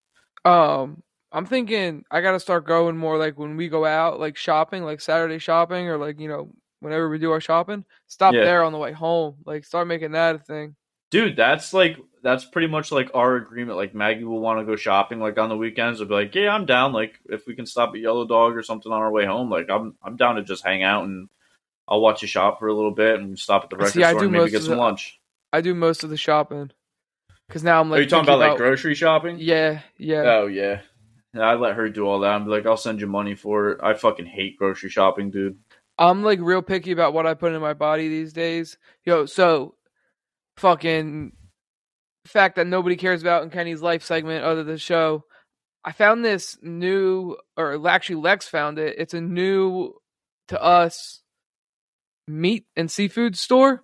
Um, 0.46 1.02
I'm 1.32 1.46
thinking 1.46 2.06
I 2.10 2.22
gotta 2.22 2.40
start 2.40 2.66
going 2.66 2.96
more 2.98 3.18
like 3.18 3.38
when 3.38 3.58
we 3.58 3.68
go 3.68 3.86
out, 3.86 4.20
like 4.20 4.38
shopping, 4.38 4.84
like 4.84 5.02
Saturday 5.02 5.40
shopping, 5.40 5.88
or 5.90 5.98
like 5.98 6.20
you 6.20 6.30
know 6.30 6.50
whenever 6.80 7.10
we 7.10 7.18
do 7.20 7.32
our 7.32 7.42
shopping. 7.42 7.84
Stop 8.08 8.34
Yeah. 8.34 8.46
there 8.46 8.64
on 8.64 8.72
the 8.72 8.78
way 8.78 8.92
home. 8.92 9.36
Like 9.46 9.66
start 9.66 9.88
making 9.88 10.12
that 10.12 10.36
a 10.36 10.40
thing. 10.40 10.76
Dude, 11.12 11.36
that's 11.36 11.74
like 11.74 11.98
that's 12.24 12.46
pretty 12.46 12.68
much 12.68 12.92
like 12.92 13.10
our 13.14 13.36
agreement. 13.36 13.78
Like 13.78 13.94
Maggie 13.96 14.24
will 14.24 14.40
want 14.40 14.60
to 14.60 14.66
go 14.66 14.76
shopping 14.76 15.20
like 15.20 15.38
on 15.38 15.50
the 15.50 15.58
weekends. 15.58 16.00
I'll 16.00 16.08
be 16.08 16.14
like, 16.14 16.34
yeah, 16.36 16.54
I'm 16.54 16.66
down. 16.66 16.94
Like 16.94 17.20
if 17.26 17.48
we 17.48 17.56
can 17.56 17.66
stop 17.66 17.90
at 17.94 18.00
Yellow 18.00 18.26
Dog 18.28 18.56
or 18.56 18.64
something 18.64 18.92
on 18.92 19.02
our 19.02 19.12
way 19.12 19.26
home, 19.26 19.50
like 19.50 19.70
I'm 19.70 19.96
I'm 20.04 20.16
down 20.16 20.36
to 20.36 20.44
just 20.44 20.64
hang 20.64 20.84
out 20.84 21.04
and 21.06 21.28
I'll 21.88 22.02
watch 22.02 22.22
you 22.22 22.28
shop 22.28 22.60
for 22.60 22.68
a 22.68 22.74
little 22.74 22.92
bit 22.92 23.20
and 23.20 23.38
stop 23.38 23.64
at 23.64 23.70
the 23.70 23.78
record 23.78 23.94
See, 23.94 24.04
I 24.04 24.10
store 24.12 24.22
do 24.22 24.26
and 24.26 24.34
maybe 24.34 24.52
get 24.52 24.64
some 24.64 24.72
the- 24.72 24.78
lunch. 24.78 25.20
I 25.54 25.62
do 25.62 25.74
most 25.74 26.04
of 26.04 26.10
the 26.10 26.18
shopping 26.18 26.72
because 27.48 27.64
now 27.64 27.80
I'm 27.80 27.90
like. 27.90 28.00
Are 28.00 28.04
you 28.04 28.10
talking 28.10 28.26
thinking 28.26 28.42
about 28.42 28.50
like 28.52 28.58
grocery 28.58 28.96
shopping? 28.96 29.38
Yeah, 29.40 29.82
yeah. 29.98 30.24
Oh 30.26 30.48
yeah. 30.48 30.82
Yeah, 31.34 31.42
I 31.42 31.56
let 31.56 31.76
her 31.76 31.90
do 31.90 32.06
all 32.08 32.20
that. 32.22 32.32
I'm 32.32 32.48
like, 32.48 32.66
I'll 32.66 32.78
send 32.78 33.02
you 33.02 33.08
money 33.08 33.36
for 33.36 33.72
it. 33.72 33.80
I 33.84 33.94
fucking 33.94 34.26
hate 34.26 34.58
grocery 34.58 34.90
shopping, 34.90 35.32
dude. 35.32 35.58
I'm 35.98 36.24
like 36.24 36.40
real 36.42 36.62
picky 36.62 36.92
about 36.92 37.14
what 37.14 37.28
I 37.28 37.34
put 37.34 37.54
in 37.54 37.62
my 37.62 37.74
body 37.74 38.08
these 38.10 38.34
days. 38.34 38.78
Yo, 39.06 39.26
so 39.26 39.76
fucking 40.58 41.34
fact 42.26 42.56
that 42.56 42.68
nobody 42.68 42.96
cares 42.96 43.22
about 43.22 43.44
in 43.44 43.50
Kenny's 43.50 43.82
life 43.82 44.04
segment 44.04 44.44
other 44.44 44.64
than 44.64 44.76
the 44.76 44.80
show. 44.80 45.24
I 45.84 45.92
found 45.92 46.26
this 46.26 46.58
new, 46.62 47.38
or 47.56 47.88
actually 47.88 48.16
Lex 48.16 48.48
found 48.48 48.80
it. 48.80 48.96
It's 48.98 49.14
a 49.14 49.22
new 49.22 49.94
to 50.48 50.62
us 50.62 51.22
meat 52.28 52.66
and 52.76 52.90
seafood 52.90 53.38
store. 53.38 53.84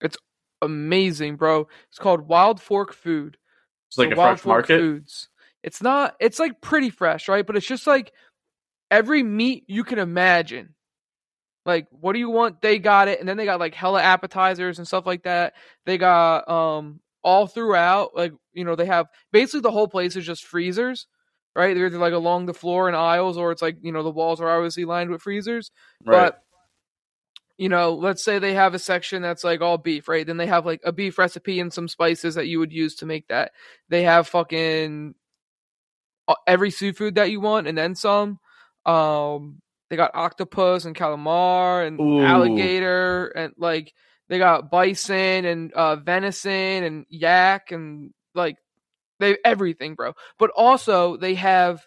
It's 0.00 0.16
amazing, 0.62 1.36
bro. 1.36 1.68
It's 1.90 1.98
called 1.98 2.28
Wild 2.28 2.60
Fork 2.60 2.92
Food. 2.92 3.36
It's 3.88 3.98
like 3.98 4.08
So 4.08 4.14
a 4.14 4.16
Wild 4.16 4.30
fresh 4.30 4.40
Fork 4.40 4.54
market. 4.68 4.80
Foods. 4.80 5.28
It's 5.62 5.82
not. 5.82 6.16
It's 6.20 6.38
like 6.38 6.60
pretty 6.60 6.90
fresh, 6.90 7.28
right? 7.28 7.46
But 7.46 7.56
it's 7.56 7.66
just 7.66 7.86
like 7.86 8.12
every 8.90 9.22
meat 9.22 9.64
you 9.66 9.84
can 9.84 9.98
imagine. 9.98 10.74
Like, 11.66 11.86
what 11.90 12.14
do 12.14 12.18
you 12.18 12.30
want? 12.30 12.62
They 12.62 12.78
got 12.78 13.08
it, 13.08 13.20
and 13.20 13.28
then 13.28 13.36
they 13.36 13.44
got 13.44 13.60
like 13.60 13.74
hella 13.74 14.02
appetizers 14.02 14.78
and 14.78 14.86
stuff 14.86 15.06
like 15.06 15.24
that. 15.24 15.54
They 15.84 15.98
got 15.98 16.48
um 16.48 17.00
all 17.22 17.46
throughout. 17.46 18.16
Like, 18.16 18.32
you 18.52 18.64
know, 18.64 18.74
they 18.76 18.86
have 18.86 19.06
basically 19.32 19.60
the 19.60 19.70
whole 19.70 19.88
place 19.88 20.16
is 20.16 20.24
just 20.24 20.44
freezers, 20.44 21.06
right? 21.54 21.74
They're 21.74 21.86
either 21.86 21.98
like 21.98 22.14
along 22.14 22.46
the 22.46 22.54
floor 22.54 22.88
in 22.88 22.94
aisles, 22.94 23.36
or 23.36 23.52
it's 23.52 23.62
like 23.62 23.76
you 23.82 23.92
know 23.92 24.02
the 24.02 24.10
walls 24.10 24.40
are 24.40 24.48
obviously 24.48 24.84
lined 24.84 25.10
with 25.10 25.22
freezers. 25.22 25.70
Right. 26.04 26.32
But 26.32 26.42
you 27.58 27.68
know, 27.68 27.92
let's 27.94 28.24
say 28.24 28.38
they 28.38 28.54
have 28.54 28.72
a 28.72 28.78
section 28.78 29.20
that's 29.20 29.42
like 29.42 29.60
all 29.60 29.78
beef, 29.78 30.08
right? 30.08 30.24
Then 30.24 30.36
they 30.36 30.46
have 30.46 30.64
like 30.64 30.80
a 30.84 30.92
beef 30.92 31.18
recipe 31.18 31.58
and 31.58 31.72
some 31.72 31.88
spices 31.88 32.36
that 32.36 32.46
you 32.46 32.60
would 32.60 32.72
use 32.72 32.94
to 32.96 33.06
make 33.06 33.26
that. 33.28 33.50
They 33.88 34.04
have 34.04 34.28
fucking 34.28 35.16
every 36.46 36.70
seafood 36.70 37.16
that 37.16 37.30
you 37.30 37.40
want 37.40 37.66
and 37.66 37.76
then 37.76 37.96
some. 37.96 38.38
Um, 38.86 39.60
they 39.90 39.96
got 39.96 40.14
octopus 40.14 40.84
and 40.84 40.94
calamar 40.94 41.82
and 41.84 41.98
Ooh. 41.98 42.20
alligator 42.20 43.26
and 43.28 43.52
like 43.58 43.92
they 44.28 44.38
got 44.38 44.70
bison 44.70 45.44
and 45.44 45.72
uh, 45.72 45.96
venison 45.96 46.84
and 46.84 47.06
yak 47.08 47.72
and 47.72 48.12
like 48.34 48.56
they 49.18 49.36
everything, 49.44 49.96
bro. 49.96 50.12
But 50.38 50.50
also 50.54 51.16
they 51.16 51.34
have 51.34 51.84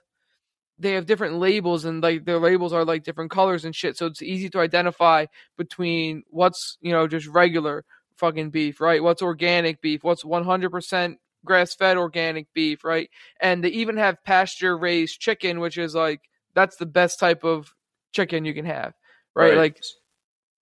they 0.82 0.94
have 0.94 1.06
different 1.06 1.36
labels 1.36 1.86
and 1.86 2.02
like 2.02 2.26
their 2.26 2.40
labels 2.40 2.74
are 2.74 2.86
like 2.86 3.04
different 3.04 3.32
colors 3.32 3.66
and 3.66 3.76
shit 3.76 3.98
so 3.98 4.06
it's 4.06 4.22
easy 4.22 4.50
to 4.50 4.60
identify 4.60 5.26
between 5.58 6.24
what's 6.30 6.78
you 6.82 6.92
know 6.92 7.08
just 7.08 7.28
regular 7.28 7.86
fucking 8.18 8.50
beef 8.50 8.82
right 8.82 9.04
what's 9.04 9.22
organic 9.22 9.82
beef 9.82 10.04
what's 10.04 10.24
100% 10.24 11.16
grass 11.44 11.74
fed 11.74 11.98
organic 11.98 12.52
beef 12.54 12.84
right 12.84 13.10
and 13.40 13.64
they 13.64 13.70
even 13.70 13.98
have 13.98 14.24
pasture 14.24 14.78
raised 14.78 15.20
chicken 15.20 15.60
which 15.60 15.78
is 15.78 15.96
like 15.96 16.22
that's 16.54 16.78
the 16.78 16.86
best 16.86 17.20
type 17.20 17.44
of 17.44 17.74
chicken 18.12 18.46
you 18.46 18.54
can 18.54 18.66
have 18.66 18.94
right, 19.36 19.56
like 19.56 19.82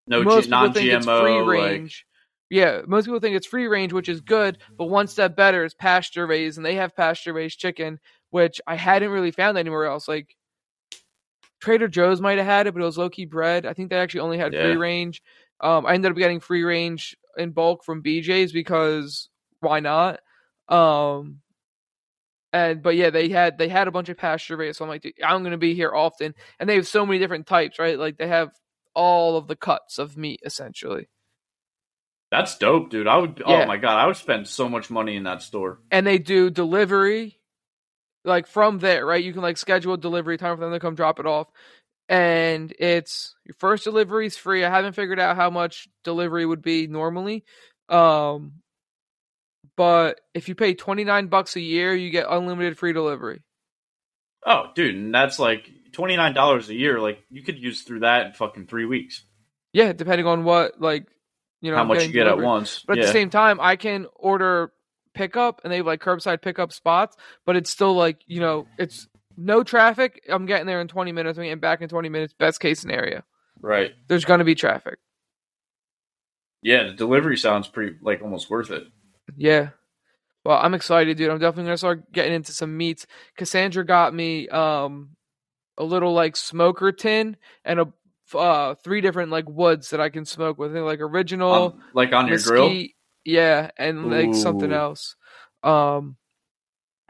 no 0.08 0.24
most 0.24 0.46
G- 0.46 0.52
people 0.52 0.74
think 0.74 0.91
it's 0.91 1.06
free 1.06 1.41
non-GMO. 1.41 1.46
Like, 1.46 1.72
range. 1.72 2.06
yeah, 2.50 2.82
most 2.88 3.06
people 3.06 3.20
think 3.20 3.36
it's 3.36 3.48
free 3.48 3.68
range, 3.68 3.94
which 3.94 4.10
is 4.10 4.22
good. 4.22 4.58
But 4.78 4.86
one 4.86 5.08
step 5.08 5.36
better 5.36 5.64
is 5.64 5.74
pasture 5.74 6.26
raised, 6.28 6.58
and 6.58 6.66
they 6.66 6.76
have 6.76 6.96
pasture 6.96 7.34
raised 7.34 7.60
chicken, 7.60 8.00
which 8.31 8.61
I 8.68 8.76
hadn't 8.76 9.11
really 9.11 9.31
found 9.31 9.57
anywhere 9.57 9.85
else. 9.85 10.07
Like 10.07 10.35
Trader 11.61 11.88
Joe's 11.88 12.22
might 12.22 12.38
have 12.38 12.47
had 12.47 12.68
it, 12.68 12.73
but 12.73 12.81
it 12.81 12.85
was 12.85 12.97
low 12.97 13.10
key 13.10 13.26
bread. 13.26 13.65
I 13.65 13.73
think 13.73 13.89
they 13.89 13.97
actually 13.97 14.22
only 14.22 14.38
had 14.38 14.53
Yeah. 14.53 14.64
free 14.64 14.77
range. 14.77 15.22
Um, 15.60 15.85
I 15.85 15.93
ended 15.93 16.11
up 16.11 16.18
getting 16.18 16.39
free 16.39 16.64
range 16.64 17.18
in 17.38 17.51
bulk 17.51 17.84
from 17.84 18.01
BJ's 18.01 18.51
because 18.53 19.30
why 19.60 19.80
not? 19.81 20.19
Um, 20.69 21.41
and 22.53 22.81
but 22.81 22.95
yeah, 22.95 23.10
they 23.10 23.30
had 23.30 23.57
they 23.57 23.68
had 23.68 23.88
a 23.88 23.91
bunch 23.91 24.10
of 24.10 24.18
pasture 24.18 24.56
raised. 24.57 24.77
So 24.77 24.85
I'm 24.85 24.89
like, 24.89 25.01
dude, 25.01 25.14
I'm 25.23 25.43
gonna 25.43 25.57
be 25.57 25.73
here 25.76 25.93
often, 25.93 26.34
and 26.60 26.69
they 26.69 26.76
have 26.76 26.88
so 26.88 27.06
many 27.06 27.19
different 27.19 27.45
types, 27.45 27.77
right? 27.77 27.99
Like 27.99 28.18
they 28.18 28.27
have 28.27 28.51
all 28.95 29.38
of 29.38 29.47
the 29.47 29.56
cuts 29.56 29.97
of 29.99 30.18
meat 30.18 30.39
essentially. 30.43 31.07
that's 32.31 32.57
dope, 32.57 32.89
dude. 32.91 33.07
I 33.07 33.18
would. 33.18 33.41
Yeah. 33.45 33.64
Oh 33.64 33.65
my 33.65 33.77
god, 33.77 33.97
I 33.97 34.06
would 34.07 34.15
spend 34.15 34.47
so 34.47 34.69
much 34.69 34.89
money 34.89 35.15
in 35.15 35.23
that 35.23 35.41
store. 35.41 35.80
and 35.91 36.06
they 36.07 36.19
do 36.19 36.49
delivery 36.49 37.39
like 38.26 38.48
from 38.48 38.80
there 38.80 39.06
right 39.06 39.24
you 39.24 39.34
can 39.34 39.41
like 39.41 39.58
schedule 39.58 39.94
a 39.94 39.98
delivery 39.98 40.38
time 40.38 40.56
for 40.58 40.62
them 40.64 40.74
to 40.74 40.80
come 40.80 40.96
drop 40.96 41.20
it 41.20 41.26
off 41.26 41.48
and 42.10 42.74
it's 42.80 43.36
your 43.46 43.56
first 43.60 43.84
delivery 43.84 44.26
is 44.28 44.36
free 44.38 44.64
i 44.66 44.70
haven't 44.70 44.94
figured 44.94 45.20
out 45.20 45.36
how 45.36 45.50
much 45.50 45.88
delivery 46.04 46.46
would 46.46 46.62
be 46.62 46.88
normally 46.88 47.44
um 47.90 48.54
but 49.78 50.20
if 50.34 50.50
you 50.50 50.56
pay 50.56 50.74
29 50.74 51.28
bucks 51.28 51.56
a 51.56 51.62
year 51.62 51.96
you 51.96 52.10
get 52.10 52.28
unlimited 52.30 52.78
free 52.78 52.94
delivery 52.94 53.41
Oh, 54.46 54.68
dude, 54.74 54.96
and 54.96 55.14
that's 55.14 55.38
like 55.38 55.70
twenty 55.91 56.16
nine 56.16 56.34
dollars 56.34 56.70
a 56.70 56.74
year. 56.74 57.02
Like 57.02 57.20
you 57.30 57.44
could 57.44 57.60
use 57.60 57.82
through 57.82 58.00
that 58.00 58.28
in 58.28 58.32
fucking 58.32 58.68
three 58.68 58.86
weeks. 58.86 59.22
yeah 59.74 59.91
depending 59.91 60.26
on 60.28 60.46
what 60.46 60.80
like 60.80 61.08
you 61.62 61.72
know 61.72 61.78
How 61.78 61.84
much 61.84 62.06
you 62.08 62.14
get 62.14 62.24
delivered. 62.24 62.44
at 62.44 62.48
once? 62.48 62.82
But 62.88 63.00
at 63.00 63.06
the 63.08 63.12
same 63.12 63.30
time, 63.32 63.60
I 63.60 63.76
can 63.76 64.08
order 64.16 64.72
pickup 65.14 65.61
and 65.64 65.72
they 65.72 65.77
have 65.77 65.86
like 65.86 66.02
curbside 66.02 66.41
pickup 66.41 66.72
spots, 66.73 67.15
but 67.45 67.56
it's 67.56 67.69
still 67.69 67.94
like, 67.94 68.22
you 68.27 68.40
know, 68.40 68.68
it's 68.77 69.07
no 69.38 69.64
traffic. 69.64 70.22
I'm 70.30 70.45
getting 70.45 70.68
there 70.68 70.81
in 70.81 70.88
20 70.88 71.11
minutes. 71.11 71.38
I'm 71.38 71.44
getting 71.45 71.60
back 71.60 71.81
in 71.81 71.90
20 71.90 72.10
minutes. 72.10 72.34
Best 72.34 72.60
case 72.60 72.80
scenario. 72.80 73.23
right. 73.61 73.91
There's 74.07 74.26
going 74.26 74.40
to 74.40 74.45
be 74.45 74.56
traffic. 74.56 74.99
Yeah, 76.61 76.84
the 76.88 76.94
delivery 76.94 77.38
sounds 77.38 77.68
pretty 77.68 77.95
like 78.02 78.22
almost 78.22 78.49
worth 78.49 78.69
it. 78.72 78.84
Yeah. 79.38 79.69
Well, 80.44 80.57
I'm 80.61 80.73
excited, 80.73 81.18
dude. 81.18 81.30
I'm 81.30 81.40
definitely 81.40 81.65
going 81.65 81.73
to 81.73 81.77
start 81.77 82.11
getting 82.11 82.34
into 82.34 82.52
some 82.52 82.76
meats. 82.76 83.06
Cassandra 83.38 83.86
got 83.86 84.14
me 84.14 84.48
um 84.49 85.10
a 85.77 85.84
little 85.84 86.14
like 86.14 86.36
smoker 86.36 86.91
tin 86.91 87.38
and 87.64 87.80
a 87.80 87.88
uh 88.38 88.76
three 88.76 88.99
different 89.02 89.31
like 89.31 89.48
woods 89.48 89.91
that 89.91 90.02
I 90.02 90.10
can 90.10 90.26
smoke 90.26 90.57
with. 90.57 90.72
I 90.72 90.73
think, 90.76 90.86
like 90.86 90.99
original 90.99 91.52
On- 91.52 91.81
like 91.94 92.11
on 92.14 92.27
your 92.27 92.40
grill. 92.40 92.68
Yeah, 93.26 93.72
and 93.78 94.10
like 94.10 94.34
something 94.34 94.72
else. 94.72 95.16
Um, 95.64 96.18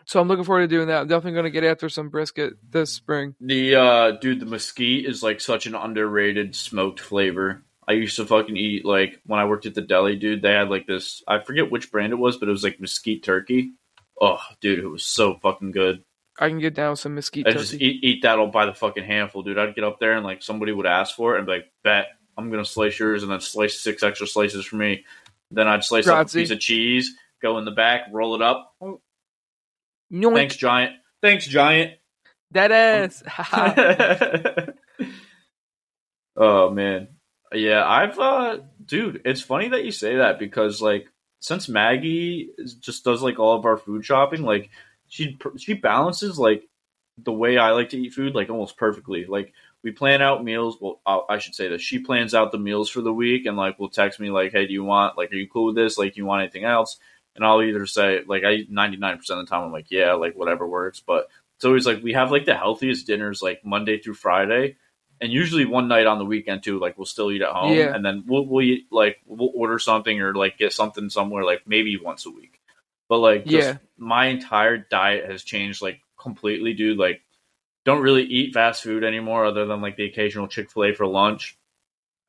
so 0.06 0.20
I'm 0.20 0.28
looking 0.28 0.44
forward 0.44 0.62
to 0.62 0.68
doing 0.68 0.88
that. 0.88 1.02
I'm 1.02 1.08
definitely 1.08 1.34
going 1.34 1.44
to 1.44 1.52
get 1.52 1.64
after 1.64 1.88
some 1.88 2.10
brisket 2.10 2.54
this 2.68 2.92
spring. 2.92 3.36
The 3.40 3.76
uh 3.76 4.12
dude, 4.12 4.40
the 4.40 4.48
mesquite 4.48 5.06
is 5.06 5.22
like 5.22 5.40
such 5.40 5.68
an 5.68 5.76
underrated 5.76 6.56
smoked 6.56 7.00
flavor. 7.00 7.64
I 7.88 7.94
used 7.94 8.16
to 8.16 8.26
fucking 8.26 8.58
eat 8.58 8.86
like 8.86 9.22
when 9.26 9.40
I 9.40 9.46
worked 9.46 9.68
at 9.68 9.76
the 9.76 9.82
deli, 9.82 10.16
dude. 10.16 10.42
They 10.42 10.54
had 10.54 10.70
like 10.70 10.88
this. 10.88 11.22
I 11.28 11.40
forget 11.40 11.70
which 11.70 11.92
brand 11.92 12.12
it 12.12 12.18
was, 12.18 12.38
but 12.38 12.50
it 12.50 12.52
was 12.52 12.64
like 12.64 12.80
mesquite 12.80 13.24
turkey. 13.24 13.74
Oh, 14.20 14.40
dude, 14.62 14.80
it 14.80 14.88
was 14.88 15.06
so 15.06 15.36
fucking 15.42 15.72
good. 15.72 16.04
I 16.40 16.50
can 16.50 16.60
get 16.60 16.74
down 16.74 16.92
with 16.92 17.00
some 17.00 17.16
mesquite 17.16 17.48
I 17.48 17.52
just 17.52 17.74
eat 17.76 18.04
eat 18.04 18.22
that 18.24 18.40
all 18.40 18.48
by 18.48 18.66
the 18.66 18.74
fucking 18.74 19.04
handful, 19.04 19.44
dude. 19.44 19.60
I'd 19.60 19.76
get 19.76 19.84
up 19.84 20.00
there 20.00 20.14
and 20.14 20.26
like 20.26 20.42
somebody 20.42 20.72
would 20.72 20.86
ask 20.86 21.16
for 21.16 21.36
it 21.36 21.38
and 21.38 21.46
be 21.46 21.54
like, 21.54 21.72
"Bet 21.84 22.08
I'm 22.38 22.50
gonna 22.50 22.66
slice 22.66 22.98
yours," 22.98 23.22
and 23.22 23.32
then 23.32 23.42
slice 23.42 23.80
six 23.80 24.02
extra 24.02 24.26
slices 24.26 24.66
for 24.66 24.78
me. 24.78 25.06
Then 25.52 25.68
I'd 25.68 25.84
slice 25.84 26.08
up 26.08 26.28
a 26.28 26.30
piece 26.30 26.52
of 26.52 26.60
cheese, 26.60 27.16
go 27.42 27.58
in 27.58 27.66
the 27.66 27.72
back, 27.72 28.04
roll 28.12 28.36
it 28.36 28.42
up. 28.42 28.76
Yoink. 30.12 30.36
Thanks, 30.36 30.56
giant. 30.58 30.96
Thanks, 31.22 31.48
giant. 31.48 31.94
Dead 32.52 32.72
ass. 32.72 33.24
oh 36.36 36.72
man, 36.72 37.10
yeah. 37.54 37.86
I've 37.86 38.18
uh, 38.18 38.60
dude. 38.84 39.22
It's 39.26 39.42
funny 39.42 39.70
that 39.70 39.86
you 39.86 39.92
say 39.92 40.18
that 40.18 40.40
because 40.40 40.82
like 40.82 41.08
since 41.40 41.70
Maggie 41.70 42.50
just 42.80 43.04
does 43.04 43.22
like 43.22 43.40
all 43.40 43.58
of 43.58 43.66
our 43.66 43.78
food 43.78 44.04
shopping, 44.04 44.42
like 44.42 44.70
she 45.08 45.38
she 45.58 45.74
balances 45.74 46.40
like 46.40 46.64
the 47.18 47.34
way 47.34 47.58
I 47.58 47.72
like 47.72 47.90
to 47.90 48.00
eat 48.00 48.14
food 48.14 48.34
like 48.34 48.50
almost 48.50 48.78
perfectly. 48.78 49.26
Like 49.26 49.54
we 49.84 49.92
plan 49.92 50.22
out 50.22 50.44
meals. 50.44 50.78
Well, 50.80 51.00
I 51.06 51.22
I 51.30 51.38
should 51.40 51.56
say 51.56 51.70
that 51.70 51.82
she 51.82 52.00
plans 52.00 52.34
out 52.34 52.52
the 52.52 52.58
meals 52.58 52.90
for 52.90 53.02
the 53.02 53.14
week 53.14 53.46
and 53.46 53.56
like 53.58 53.80
will 53.80 53.90
text 53.90 54.20
me 54.20 54.30
like, 54.30 54.52
"Hey, 54.52 54.68
do 54.68 54.74
you 54.74 54.84
want 54.84 55.18
like 55.18 55.32
are 55.32 55.36
you 55.38 55.48
cool 55.48 55.68
with 55.68 55.76
this? 55.76 55.98
Like, 55.98 56.18
you 56.18 56.26
want 56.26 56.42
anything 56.44 56.64
else?" 56.66 56.98
And 57.36 57.46
I'll 57.46 57.62
either 57.62 57.86
say 57.86 58.22
like 58.28 58.44
I 58.44 58.66
ninety 58.70 58.98
nine 58.98 59.18
percent 59.18 59.40
of 59.40 59.46
the 59.46 59.50
time 59.50 59.64
I'm 59.64 59.72
like, 59.72 59.92
"Yeah, 59.92 60.14
like 60.14 60.36
whatever 60.36 60.68
works." 60.68 61.00
But 61.00 61.28
it's 61.56 61.66
always 61.66 61.86
like 61.86 62.04
we 62.04 62.14
have 62.14 62.32
like 62.32 62.46
the 62.46 62.56
healthiest 62.56 63.08
dinners 63.08 63.42
like 63.42 63.64
Monday 63.66 64.00
through 64.00 64.16
Friday. 64.16 64.76
And 65.22 65.34
usually 65.34 65.66
one 65.66 65.90
night 65.90 66.08
on 66.08 66.18
the 66.18 66.24
weekend 66.26 66.64
too, 66.64 66.80
like 66.80 66.98
we'll 66.98 67.06
still 67.06 67.30
eat 67.30 67.42
at 67.42 67.50
home, 67.52 67.74
Yeah. 67.74 67.94
and 67.94 68.06
then 68.06 68.24
we'll 68.26 68.46
we'll 68.46 68.64
eat 68.64 68.86
like 68.92 69.20
we'll 69.26 69.52
order 69.54 69.78
something 69.78 70.22
or 70.22 70.34
like 70.34 70.58
get 70.58 70.72
something 70.72 71.10
somewhere 71.10 71.44
like 71.44 71.64
maybe 71.68 71.98
once 71.98 72.26
a 72.26 72.30
week. 72.32 72.60
But 73.10 73.18
like, 73.20 73.46
just 73.46 73.68
Yeah. 73.68 73.78
my 73.98 74.28
entire 74.28 74.78
diet 74.78 75.30
has 75.30 75.44
changed 75.44 75.82
like 75.82 76.00
completely, 76.18 76.74
dude. 76.74 76.98
Like, 76.98 77.22
don't 77.86 78.02
really 78.02 78.24
eat 78.24 78.54
fast 78.54 78.84
food 78.84 79.04
anymore, 79.04 79.46
other 79.46 79.66
than 79.66 79.82
like 79.82 79.96
the 79.96 80.06
occasional 80.06 80.48
Chick 80.48 80.72
Fil 80.72 80.86
A 80.86 80.94
for 80.94 81.08
lunch. 81.08 81.58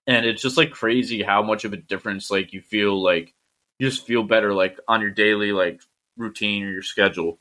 And 0.07 0.27
it's 0.27 0.43
just 0.43 0.57
like 0.57 0.71
crazy 0.71 1.23
how 1.23 1.43
much 1.43 1.65
of 1.65 1.73
a 1.73 1.77
difference 1.77 2.31
like 2.31 2.53
you 2.53 2.61
feel 2.61 3.01
like 3.03 3.35
you 3.79 3.89
just 3.89 4.07
feel 4.07 4.23
better 4.23 4.55
like 4.55 4.79
on 4.89 5.01
your 5.01 5.11
daily 5.11 5.53
like 5.53 5.81
routine 6.17 6.65
or 6.65 6.71
your 6.71 6.83
schedule. 6.83 7.39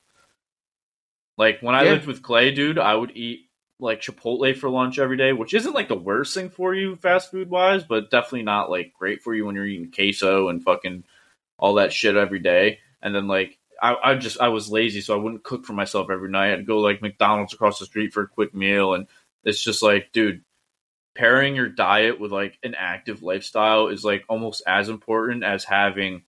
Like 1.37 1.61
when 1.61 1.75
I 1.75 1.83
Yeah. 1.83 1.91
lived 1.91 2.07
with 2.07 2.21
Clay, 2.21 2.51
dude, 2.51 2.79
I 2.79 2.95
would 2.95 3.15
eat 3.15 3.49
like 3.79 4.01
Chipotle 4.01 4.57
for 4.57 4.69
lunch 4.69 4.99
every 4.99 5.17
day, 5.17 5.31
which 5.33 5.53
isn't 5.53 5.73
like 5.73 5.87
the 5.87 5.95
worst 5.95 6.33
thing 6.33 6.49
for 6.49 6.73
you 6.75 6.95
fast 6.97 7.31
food 7.31 7.49
wise, 7.49 7.83
but 7.83 8.11
definitely 8.11 8.43
not 8.43 8.69
like 8.69 8.93
great 8.97 9.21
for 9.21 9.33
you 9.33 9.45
when 9.45 9.55
you're 9.55 9.65
eating 9.65 9.91
queso 9.91 10.49
and 10.49 10.63
fucking 10.63 11.05
all 11.57 11.75
that 11.75 11.93
shit 11.93 12.15
every 12.17 12.39
day. 12.39 12.79
And 13.01 13.15
then 13.15 13.27
like 13.27 13.57
I, 13.81 14.11
I 14.11 14.15
just 14.15 14.39
I 14.39 14.49
was 14.49 14.71
lazy, 14.71 15.01
so 15.01 15.13
I 15.13 15.21
wouldn't 15.21 15.43
cook 15.43 15.65
for 15.65 15.73
myself 15.73 16.09
every 16.09 16.29
night. 16.29 16.53
I'd 16.53 16.67
go 16.67 16.79
like 16.79 17.01
McDonald's 17.01 17.53
across 17.53 17.79
the 17.79 17.85
street 17.85 18.13
for 18.13 18.23
a 18.23 18.27
quick 18.27 18.53
meal, 18.53 18.93
and 18.93 19.07
it's 19.43 19.63
just 19.63 19.81
like, 19.81 20.11
dude, 20.11 20.43
pairing 21.15 21.55
your 21.55 21.69
diet 21.69 22.19
with 22.19 22.31
like 22.31 22.57
an 22.63 22.75
active 22.75 23.23
lifestyle 23.23 23.87
is 23.87 24.03
like 24.03 24.23
almost 24.29 24.63
as 24.67 24.89
important 24.89 25.43
as 25.43 25.63
having 25.63 26.23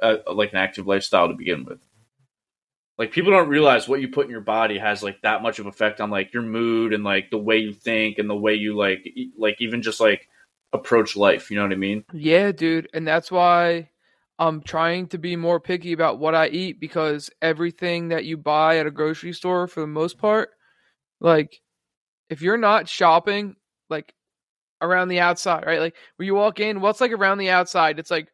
a, 0.00 0.18
like 0.32 0.52
an 0.52 0.58
active 0.58 0.86
lifestyle 0.86 1.28
to 1.28 1.34
begin 1.34 1.64
with. 1.64 1.80
Like 2.96 3.12
people 3.12 3.32
don't 3.32 3.48
realize 3.48 3.88
what 3.88 4.00
you 4.00 4.08
put 4.08 4.26
in 4.26 4.30
your 4.30 4.40
body 4.40 4.78
has 4.78 5.02
like 5.02 5.20
that 5.22 5.42
much 5.42 5.58
of 5.58 5.66
effect 5.66 6.00
on 6.00 6.10
like 6.10 6.32
your 6.32 6.44
mood 6.44 6.92
and 6.92 7.02
like 7.02 7.30
the 7.30 7.38
way 7.38 7.58
you 7.58 7.72
think 7.72 8.18
and 8.18 8.30
the 8.30 8.36
way 8.36 8.54
you 8.54 8.76
like 8.76 9.04
e- 9.04 9.32
like 9.36 9.56
even 9.60 9.82
just 9.82 10.00
like 10.00 10.28
approach 10.72 11.16
life. 11.16 11.50
You 11.50 11.56
know 11.56 11.64
what 11.64 11.72
I 11.72 11.76
mean? 11.76 12.04
Yeah, 12.12 12.52
dude, 12.52 12.88
and 12.94 13.06
that's 13.06 13.32
why 13.32 13.90
I'm 14.38 14.62
trying 14.62 15.06
to 15.08 15.18
be 15.18 15.36
more 15.36 15.60
picky 15.60 15.92
about 15.92 16.18
what 16.18 16.34
I 16.34 16.48
eat 16.48 16.80
because 16.80 17.30
everything 17.40 18.08
that 18.08 18.24
you 18.24 18.36
buy 18.36 18.78
at 18.78 18.86
a 18.86 18.90
grocery 18.90 19.32
store, 19.32 19.66
for 19.68 19.80
the 19.80 19.86
most 19.86 20.18
part, 20.18 20.50
like 21.20 21.60
if 22.28 22.42
you're 22.42 22.56
not 22.58 22.88
shopping 22.88 23.54
like 23.88 24.12
around 24.80 25.08
the 25.08 25.20
outside, 25.20 25.64
right? 25.66 25.80
Like 25.80 25.94
when 26.16 26.26
you 26.26 26.34
walk 26.34 26.58
in, 26.58 26.80
what's 26.80 27.00
like 27.00 27.12
around 27.12 27.38
the 27.38 27.50
outside? 27.50 27.98
It's 27.98 28.10
like 28.10 28.28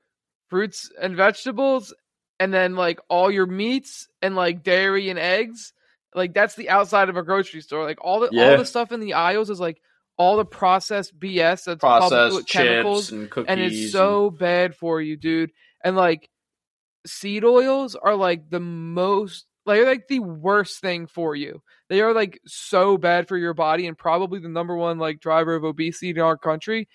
fruits 0.48 0.90
and 1.00 1.16
vegetables, 1.16 1.92
and 2.38 2.52
then 2.52 2.74
like 2.76 2.98
all 3.08 3.30
your 3.30 3.46
meats 3.46 4.08
and 4.22 4.34
like 4.34 4.62
dairy 4.62 5.10
and 5.10 5.18
eggs. 5.18 5.72
Like 6.14 6.32
that's 6.32 6.54
the 6.54 6.70
outside 6.70 7.08
of 7.10 7.16
a 7.16 7.22
grocery 7.22 7.60
store. 7.60 7.84
Like 7.84 8.02
all 8.02 8.20
the 8.20 8.30
Yeah. 8.32 8.52
all 8.52 8.56
the 8.56 8.64
stuff 8.64 8.90
in 8.90 9.00
the 9.00 9.14
aisles 9.14 9.50
is 9.50 9.60
like 9.60 9.80
all 10.16 10.36
the 10.36 10.44
processed 10.44 11.18
BS 11.18 11.64
that's 11.64 11.80
Processed 11.80 12.48
chemicals 12.48 13.10
and 13.12 13.30
cookies. 13.30 13.48
and 13.50 13.60
it's 13.60 13.92
so 13.92 14.30
bad 14.30 14.74
for 14.74 15.00
you, 15.00 15.16
dude. 15.16 15.50
And 15.84 15.96
like 15.96 16.28
seed 17.06 17.44
oils 17.44 17.94
are 17.96 18.14
like 18.14 18.50
the 18.50 18.60
most 18.60 19.46
like 19.66 19.84
like 19.84 20.08
the 20.08 20.20
worst 20.20 20.80
thing 20.80 21.06
for 21.06 21.34
you. 21.34 21.62
They 21.88 22.00
are 22.00 22.14
like 22.14 22.40
so 22.46 22.96
bad 22.96 23.28
for 23.28 23.36
your 23.36 23.54
body 23.54 23.86
and 23.86 23.96
probably 23.96 24.40
the 24.40 24.48
number 24.48 24.76
one 24.76 24.98
like 24.98 25.20
driver 25.20 25.54
of 25.54 25.64
obesity 25.64 26.10
in 26.10 26.18
our 26.18 26.36
country. 26.36 26.88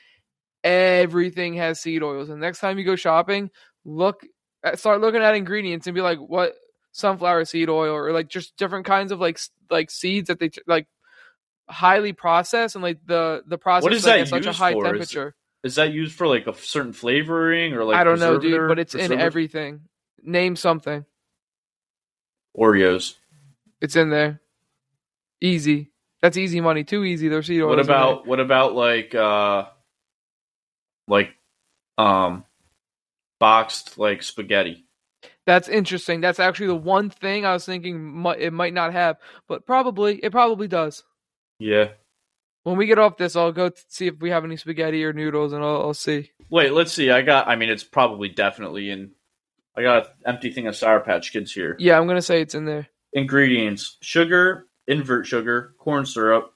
Everything 0.64 1.56
has 1.56 1.80
seed 1.80 2.02
oils. 2.04 2.30
And 2.30 2.42
next 2.42 2.60
time 2.60 2.80
you 2.80 2.86
go 2.86 2.96
shopping, 2.96 3.52
look 3.84 4.26
at, 4.64 4.80
start 4.80 5.02
looking 5.02 5.22
at 5.22 5.36
ingredients 5.36 5.88
and 5.88 5.96
be 5.96 6.02
like 6.02 6.18
what 6.20 6.56
sunflower 6.92 7.46
seed 7.46 7.70
oil 7.70 7.94
or 7.94 8.12
like 8.12 8.30
just 8.30 8.56
different 8.58 8.86
kinds 8.86 9.12
of 9.12 9.20
like 9.20 9.40
like 9.70 9.92
seeds 9.92 10.30
that 10.30 10.40
they 10.40 10.50
like 10.66 10.88
highly 11.68 12.14
process 12.14 12.76
and 12.76 12.84
like 12.84 13.00
the 13.06 13.44
the 13.48 13.58
process 13.58 13.92
is 13.92 14.06
like, 14.06 14.14
that 14.14 14.20
at 14.22 14.28
such 14.28 14.46
a 14.46 14.54
high 14.54 14.74
for? 14.74 14.84
Temperature. 14.84 15.36
Is 15.66 15.76
that 15.76 15.92
used 15.92 16.16
for 16.16 16.28
like 16.28 16.46
a 16.46 16.54
certain 16.54 16.94
flavoring 16.94 17.74
or 17.74 17.84
like 17.84 17.98
I 17.98 18.04
don't 18.04 18.20
know, 18.20 18.38
dude, 18.38 18.68
but 18.68 18.78
it's 18.78 18.94
in 18.94 19.12
everything. 19.12 19.82
Name 20.22 20.56
something. 20.56 21.06
Oreos. 22.56 23.16
It's 23.82 23.96
in 23.96 24.12
there. 24.12 24.42
Easy. 25.42 25.92
That's 26.22 26.38
easy 26.38 26.62
money. 26.62 26.84
Too 26.84 27.04
easy. 27.04 27.30
There's 27.30 27.48
seed. 27.48 27.64
What 27.64 27.80
about 27.80 28.28
what 28.28 28.40
about 28.40 28.76
like 28.76 29.16
uh 29.16 29.66
like 31.08 31.32
um 31.98 32.46
boxed 33.40 33.98
like 33.98 34.22
spaghetti? 34.22 34.86
That's 35.48 35.68
interesting. 35.68 36.22
That's 36.22 36.40
actually 36.40 36.68
the 36.68 36.76
one 36.76 37.10
thing 37.10 37.44
I 37.44 37.54
was 37.54 37.66
thinking 37.66 38.24
it 38.38 38.54
might 38.54 38.74
not 38.76 38.94
have, 38.94 39.18
but 39.48 39.66
probably 39.66 40.20
it 40.24 40.32
probably 40.32 40.68
does. 40.68 41.04
Yeah. 41.58 41.90
When 42.66 42.78
we 42.78 42.88
get 42.88 42.98
off 42.98 43.18
this, 43.18 43.36
I'll 43.36 43.52
go 43.52 43.70
t- 43.70 43.76
see 43.90 44.08
if 44.08 44.16
we 44.20 44.32
have 44.32 44.44
any 44.44 44.58
spaghetti 44.58 45.06
or 45.06 45.14
noodles, 45.14 45.54
and 45.54 45.64
I'll, 45.64 45.84
I'll 45.84 45.94
see. 45.94 46.32
Wait, 46.50 46.74
let's 46.74 46.92
see. 46.92 47.12
I 47.12 47.22
got 47.22 47.48
I 47.48 47.56
mean 47.56 47.70
it's 47.70 47.84
probably 47.84 48.28
definitely 48.28 48.90
in 48.90 49.12
I 49.78 49.84
got 49.84 50.08
an 50.08 50.12
empty 50.26 50.52
thing 50.52 50.66
of 50.66 50.76
Sour 50.76 51.02
Patch 51.02 51.32
Kids 51.32 51.52
here. 51.54 51.76
Yeah, 51.78 52.00
I'm 52.00 52.08
gonna 52.08 52.24
say 52.24 52.42
it's 52.42 52.56
in 52.56 52.66
there. 52.66 52.88
Ingredients: 53.14 53.98
sugar, 54.02 54.66
invert 54.88 55.28
sugar, 55.28 55.76
corn 55.78 56.08
syrup. 56.08 56.54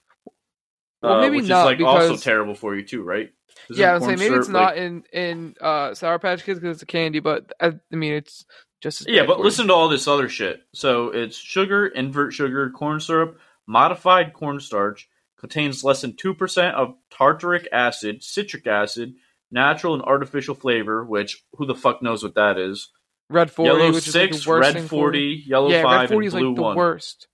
Well, 1.04 1.14
uh, 1.14 1.22
maybe 1.22 1.38
which 1.38 1.48
not, 1.48 1.72
is 1.72 1.80
like 1.80 1.88
also 1.88 2.18
terrible 2.18 2.56
for 2.56 2.76
you 2.76 2.84
too, 2.84 3.04
right? 3.04 3.30
Isn't 3.70 3.80
yeah, 3.80 3.94
I'm 3.94 4.02
saying 4.02 4.18
maybe 4.18 4.34
it's 4.34 4.48
not 4.48 4.76
like- 4.76 4.78
in 4.78 5.04
in 5.14 5.56
uh, 5.62 5.94
Sour 5.94 6.18
Patch 6.18 6.44
Kids 6.44 6.60
because 6.60 6.78
it's 6.78 6.84
a 6.84 6.88
candy, 6.88 7.20
but 7.20 7.52
I, 7.62 7.68
I 7.68 7.96
mean 7.96 8.14
it's 8.14 8.46
just 8.82 9.08
Yeah, 9.08 9.28
but 9.28 9.40
listen 9.40 9.68
to 9.68 9.76
all 9.76 9.90
this 9.90 10.08
other 10.08 10.28
shit. 10.28 10.62
So 10.74 11.10
it's 11.10 11.38
sugar, 11.38 11.86
invert 11.86 12.34
sugar, 12.34 12.72
corn 12.72 13.00
syrup, 13.00 13.38
modified 13.68 14.34
cornstarch, 14.34 15.08
contains 15.40 15.84
less 15.84 16.02
than 16.02 16.14
2% 16.14 16.74
of 16.74 16.96
tartaric 17.12 17.66
acid, 17.72 18.24
citric 18.24 18.68
acid, 18.68 19.14
natural 19.52 19.94
and 19.94 20.04
artificial 20.04 20.56
flavor, 20.56 21.04
which 21.04 21.44
who 21.56 21.66
the 21.66 21.76
fuck 21.76 22.02
knows 22.02 22.24
what 22.24 22.36
that 22.36 22.58
is? 22.58 22.90
Red 23.30 23.52
forty, 23.52 23.68
yellow 23.68 23.94
which 23.94 24.10
6, 24.10 24.16
is 24.16 24.16
like 24.16 24.44
the 24.44 24.50
worst 24.50 24.66
red 24.66 24.74
thing 24.74 24.88
40, 24.88 25.44
yellow 25.46 25.70
yeah, 25.70 25.84
5, 25.84 26.00
red 26.00 26.10
forty 26.10 26.26
and 26.26 26.28
is 26.28 26.34
blue 26.34 26.48
like 26.50 26.56
the 26.56 26.62
1. 26.62 26.76
worst. 26.76 27.28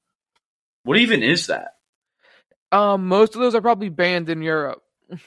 What 0.83 0.97
even 0.97 1.23
is 1.23 1.47
that? 1.47 1.75
Um, 2.71 3.07
most 3.07 3.35
of 3.35 3.41
those 3.41 3.55
are 3.55 3.61
probably 3.61 3.89
banned 3.89 4.29
in 4.29 4.41
Europe. 4.41 4.81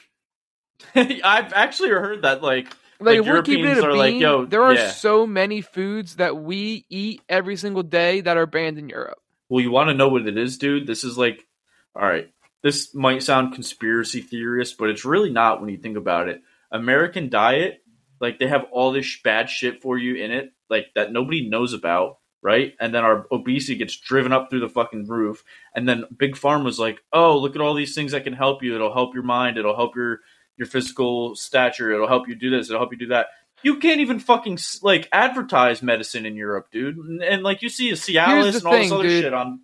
I've 0.95 1.53
actually 1.53 1.89
heard 1.89 2.21
that 2.21 2.43
like 2.43 2.67
Like, 2.99 3.19
Like, 3.19 3.27
we're 3.27 3.41
keeping 3.41 3.65
it 3.65 3.77
a 3.77 3.81
Europeans 3.81 3.83
are 3.83 3.97
like, 3.97 4.11
bean, 4.11 4.21
yo, 4.21 4.45
there 4.45 4.63
are 4.63 4.75
yeah. 4.75 4.91
so 4.91 5.25
many 5.25 5.61
foods 5.61 6.17
that 6.17 6.35
we 6.37 6.85
eat 6.89 7.21
every 7.29 7.55
single 7.55 7.83
day 7.83 8.21
that 8.21 8.37
are 8.37 8.45
banned 8.45 8.77
in 8.77 8.89
Europe. 8.89 9.19
Well, 9.47 9.63
you 9.63 9.71
want 9.71 9.89
to 9.89 9.93
know 9.95 10.09
what 10.09 10.27
it 10.27 10.37
is, 10.37 10.57
dude? 10.57 10.85
This 10.85 11.03
is 11.03 11.17
like, 11.17 11.47
all 11.95 12.05
right, 12.05 12.29
this 12.61 12.93
might 12.93 13.23
sound 13.23 13.53
conspiracy 13.53 14.21
theorist, 14.21 14.77
but 14.77 14.89
it's 14.89 15.05
really 15.05 15.31
not 15.31 15.61
when 15.61 15.69
you 15.69 15.77
think 15.77 15.97
about 15.97 16.27
it. 16.29 16.41
American 16.71 17.29
diet, 17.29 17.81
like 18.19 18.39
they 18.39 18.47
have 18.47 18.65
all 18.71 18.91
this 18.91 19.17
bad 19.23 19.49
shit 19.49 19.81
for 19.81 19.97
you 19.97 20.15
in 20.15 20.31
it, 20.31 20.51
like 20.69 20.87
that 20.95 21.11
nobody 21.11 21.47
knows 21.47 21.73
about, 21.73 22.17
right? 22.41 22.73
And 22.79 22.93
then 22.93 23.03
our 23.03 23.25
obesity 23.31 23.75
gets 23.75 23.95
driven 23.95 24.33
up 24.33 24.49
through 24.49 24.59
the 24.59 24.69
fucking 24.69 25.07
roof. 25.07 25.43
And 25.73 25.87
then 25.87 26.05
Big 26.15 26.35
Pharma's 26.35 26.79
like, 26.79 26.99
oh, 27.13 27.37
look 27.37 27.55
at 27.55 27.61
all 27.61 27.73
these 27.73 27.95
things 27.95 28.11
that 28.11 28.23
can 28.23 28.33
help 28.33 28.61
you. 28.61 28.75
It'll 28.75 28.93
help 28.93 29.13
your 29.13 29.23
mind. 29.23 29.57
It'll 29.57 29.75
help 29.75 29.95
your 29.95 30.19
your 30.57 30.67
physical 30.67 31.35
stature. 31.35 31.91
It'll 31.91 32.07
help 32.07 32.27
you 32.27 32.35
do 32.35 32.49
this. 32.49 32.69
It'll 32.69 32.81
help 32.81 32.91
you 32.91 32.97
do 32.99 33.07
that. 33.07 33.27
You 33.63 33.77
can't 33.77 34.01
even 34.01 34.19
fucking 34.19 34.57
like 34.81 35.07
advertise 35.11 35.81
medicine 35.81 36.25
in 36.25 36.35
Europe, 36.35 36.67
dude. 36.71 36.97
And, 36.97 37.23
and 37.23 37.43
like 37.43 37.61
you 37.61 37.69
see 37.69 37.89
a 37.89 37.93
Cialis 37.93 38.57
and 38.57 38.65
all 38.65 38.73
this 38.73 38.91
other 38.91 39.03
dude. 39.03 39.23
shit 39.23 39.33
on 39.33 39.61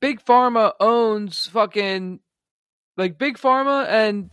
Big 0.00 0.24
Pharma 0.24 0.72
owns 0.80 1.46
fucking 1.46 2.20
like 2.96 3.18
Big 3.18 3.38
Pharma 3.38 3.86
and 3.88 4.30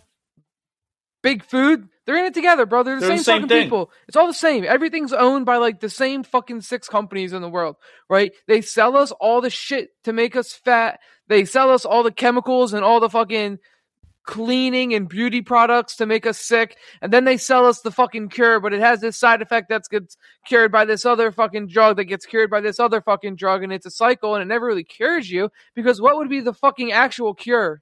Big 1.22 1.44
Food. 1.44 1.88
They're 2.06 2.18
in 2.18 2.26
it 2.26 2.34
together, 2.34 2.66
bro. 2.66 2.84
They're 2.84 2.96
the 2.96 3.02
They're 3.02 3.10
same, 3.12 3.18
the 3.18 3.24
same 3.24 3.36
fucking 3.44 3.50
thing. 3.50 3.64
people. 3.64 3.92
It's 4.08 4.18
all 4.18 4.28
the 4.28 4.34
same. 4.34 4.66
Everything's 4.66 5.14
owned 5.14 5.46
by 5.46 5.58
like 5.58 5.80
the 5.80 5.90
same 5.90 6.24
fucking 6.24 6.62
six 6.62 6.90
companies 6.90 7.32
in 7.32 7.42
the 7.42 7.50
world, 7.50 7.78
right? 8.10 8.34
They 8.48 8.62
sell 8.62 8.98
us 8.98 9.12
all 9.12 9.40
the 9.40 9.50
shit 9.50 9.90
to 10.04 10.12
make 10.12 10.36
us 10.36 10.54
fat. 10.54 11.00
They 11.30 11.46
sell 11.46 11.70
us 11.72 11.86
all 11.86 12.04
the 12.04 12.12
chemicals 12.12 12.74
and 12.74 12.84
all 12.84 13.00
the 13.00 13.10
fucking 13.10 13.60
cleaning 14.26 14.94
and 14.94 15.08
beauty 15.10 15.42
products 15.42 15.96
to 15.98 16.06
make 16.06 16.26
us 16.26 16.40
sick. 16.40 16.78
And 17.02 17.12
then 17.12 17.24
they 17.26 17.38
sell 17.38 17.66
us 17.66 17.82
the 17.82 17.92
fucking 17.92 18.30
cure, 18.30 18.60
but 18.60 18.74
it 18.74 18.80
has 18.80 19.02
this 19.02 19.18
side 19.18 19.42
effect 19.42 19.70
that 19.70 19.84
gets 19.90 20.16
cured 20.46 20.72
by 20.72 20.86
this 20.86 21.06
other 21.06 21.32
fucking 21.32 21.68
drug 21.68 21.98
that 21.98 22.06
gets 22.06 22.26
cured 22.26 22.50
by 22.50 22.62
this 22.62 22.80
other 22.80 23.02
fucking 23.02 23.36
drug. 23.36 23.64
And 23.64 23.74
it's 23.74 23.86
a 23.86 23.92
cycle 23.92 24.36
and 24.36 24.42
it 24.42 24.46
never 24.46 24.66
really 24.66 24.84
cures 24.84 25.30
you 25.30 25.50
because 25.76 26.00
what 26.02 26.16
would 26.18 26.30
be 26.30 26.40
the 26.40 26.54
fucking 26.54 26.92
actual 26.92 27.34
cure? 27.34 27.82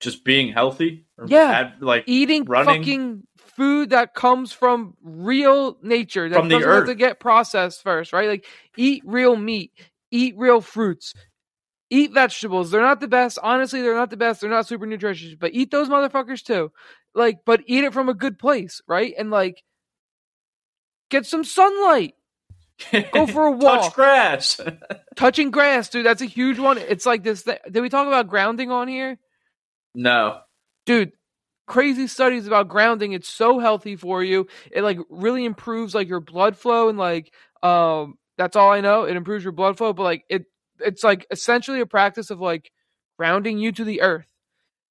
just 0.00 0.22
being 0.24 0.52
healthy. 0.52 1.06
Or 1.16 1.26
Yeah. 1.26 1.50
ad- 1.50 1.80
like 1.82 2.04
Eating 2.06 2.44
Running. 2.44 2.82
fucking 2.82 3.22
food 3.38 3.90
that 3.90 4.12
comes 4.12 4.52
from 4.52 4.94
real 5.02 5.78
nature 5.82 6.28
that 6.28 6.36
From 6.36 6.48
the 6.48 6.56
doesn't 6.56 6.68
have 6.70 6.82
earth. 6.82 6.88
to 6.88 6.94
get 6.94 7.20
processed 7.20 7.82
first, 7.82 8.12
right? 8.12 8.28
Like 8.28 8.44
eat 8.76 9.02
real 9.06 9.34
meat, 9.36 9.72
eat 10.10 10.34
real 10.36 10.60
fruits, 10.60 11.14
eat 11.94 12.12
vegetables. 12.12 12.70
They're 12.70 12.80
not 12.82 13.00
the 13.00 13.08
best. 13.08 13.38
Honestly, 13.42 13.80
they're 13.80 13.94
not 13.94 14.10
the 14.10 14.16
best. 14.16 14.40
They're 14.40 14.50
not 14.50 14.66
super 14.66 14.86
nutritious, 14.86 15.34
but 15.34 15.54
eat 15.54 15.70
those 15.70 15.88
motherfuckers 15.88 16.42
too. 16.42 16.72
Like, 17.14 17.40
but 17.46 17.62
eat 17.66 17.84
it 17.84 17.92
from 17.92 18.08
a 18.08 18.14
good 18.14 18.38
place, 18.38 18.80
right? 18.88 19.14
And 19.16 19.30
like 19.30 19.62
get 21.10 21.26
some 21.26 21.44
sunlight. 21.44 22.14
Go 23.12 23.26
for 23.34 23.46
a 23.46 23.52
walk. 23.52 23.82
touch 23.84 23.94
grass. 23.94 24.60
Touching 25.16 25.52
grass, 25.52 25.88
dude, 25.88 26.04
that's 26.04 26.22
a 26.22 26.26
huge 26.26 26.58
one. 26.58 26.76
It's 26.76 27.06
like 27.06 27.22
this. 27.22 27.44
Th- 27.44 27.60
Did 27.70 27.80
we 27.80 27.88
talk 27.88 28.08
about 28.08 28.28
grounding 28.28 28.70
on 28.72 28.88
here? 28.88 29.18
no, 29.94 30.40
dude 30.86 31.12
crazy 31.66 32.06
studies 32.06 32.46
about 32.46 32.68
grounding 32.68 33.12
it's 33.12 33.28
so 33.28 33.58
healthy 33.58 33.96
for 33.96 34.22
you 34.22 34.46
it 34.70 34.82
like 34.82 34.98
really 35.08 35.46
improves 35.46 35.94
like 35.94 36.08
your 36.08 36.20
blood 36.20 36.58
flow 36.58 36.90
and 36.90 36.98
like 36.98 37.32
um 37.62 38.18
that's 38.36 38.54
all 38.54 38.70
i 38.70 38.82
know 38.82 39.04
it 39.04 39.16
improves 39.16 39.42
your 39.42 39.52
blood 39.52 39.78
flow 39.78 39.94
but 39.94 40.02
like 40.02 40.24
it 40.28 40.44
it's 40.84 41.04
like 41.04 41.26
essentially 41.30 41.80
a 41.80 41.86
practice 41.86 42.30
of 42.30 42.40
like 42.40 42.70
grounding 43.18 43.58
you 43.58 43.72
to 43.72 43.84
the 43.84 44.00
earth 44.00 44.30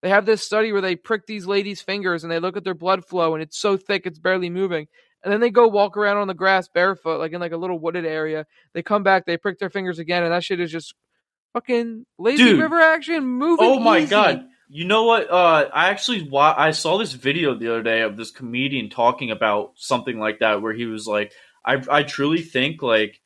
they 0.01 0.09
have 0.09 0.25
this 0.25 0.43
study 0.43 0.71
where 0.71 0.81
they 0.81 0.95
prick 0.95 1.25
these 1.25 1.45
ladies 1.45 1.81
fingers 1.81 2.23
and 2.23 2.31
they 2.31 2.39
look 2.39 2.57
at 2.57 2.63
their 2.63 2.73
blood 2.73 3.05
flow 3.05 3.33
and 3.33 3.43
it's 3.43 3.59
so 3.59 3.77
thick 3.77 4.05
it's 4.05 4.19
barely 4.19 4.49
moving 4.49 4.87
and 5.23 5.31
then 5.31 5.39
they 5.39 5.49
go 5.49 5.67
walk 5.67 5.95
around 5.97 6.17
on 6.17 6.27
the 6.27 6.33
grass 6.33 6.67
barefoot 6.73 7.19
like 7.19 7.31
in 7.31 7.39
like 7.39 7.51
a 7.51 7.57
little 7.57 7.79
wooded 7.79 8.05
area 8.05 8.45
they 8.73 8.81
come 8.81 9.03
back 9.03 9.25
they 9.25 9.37
prick 9.37 9.59
their 9.59 9.69
fingers 9.69 9.99
again 9.99 10.23
and 10.23 10.31
that 10.31 10.43
shit 10.43 10.59
is 10.59 10.71
just 10.71 10.93
fucking 11.53 12.05
lazy 12.17 12.43
Dude. 12.43 12.59
river 12.59 12.79
action 12.79 13.25
moving 13.25 13.65
oh 13.65 13.79
my 13.79 13.99
easy. 13.99 14.09
god. 14.09 14.45
You 14.69 14.85
know 14.85 15.03
what? 15.03 15.29
Uh, 15.29 15.69
I 15.71 15.89
actually 15.89 16.27
wa- 16.27 16.55
I 16.57 16.71
saw 16.71 16.97
this 16.97 17.13
video 17.13 17.53
the 17.53 17.69
other 17.69 17.83
day 17.83 18.01
of 18.01 18.17
this 18.17 18.31
comedian 18.31 18.89
talking 18.89 19.29
about 19.29 19.73
something 19.75 20.17
like 20.17 20.39
that, 20.39 20.63
where 20.63 20.73
he 20.73 20.87
was 20.87 21.05
like, 21.05 21.31
"I 21.63 21.83
I 21.91 22.01
truly 22.03 22.41
think 22.41 22.81
like." 22.81 23.19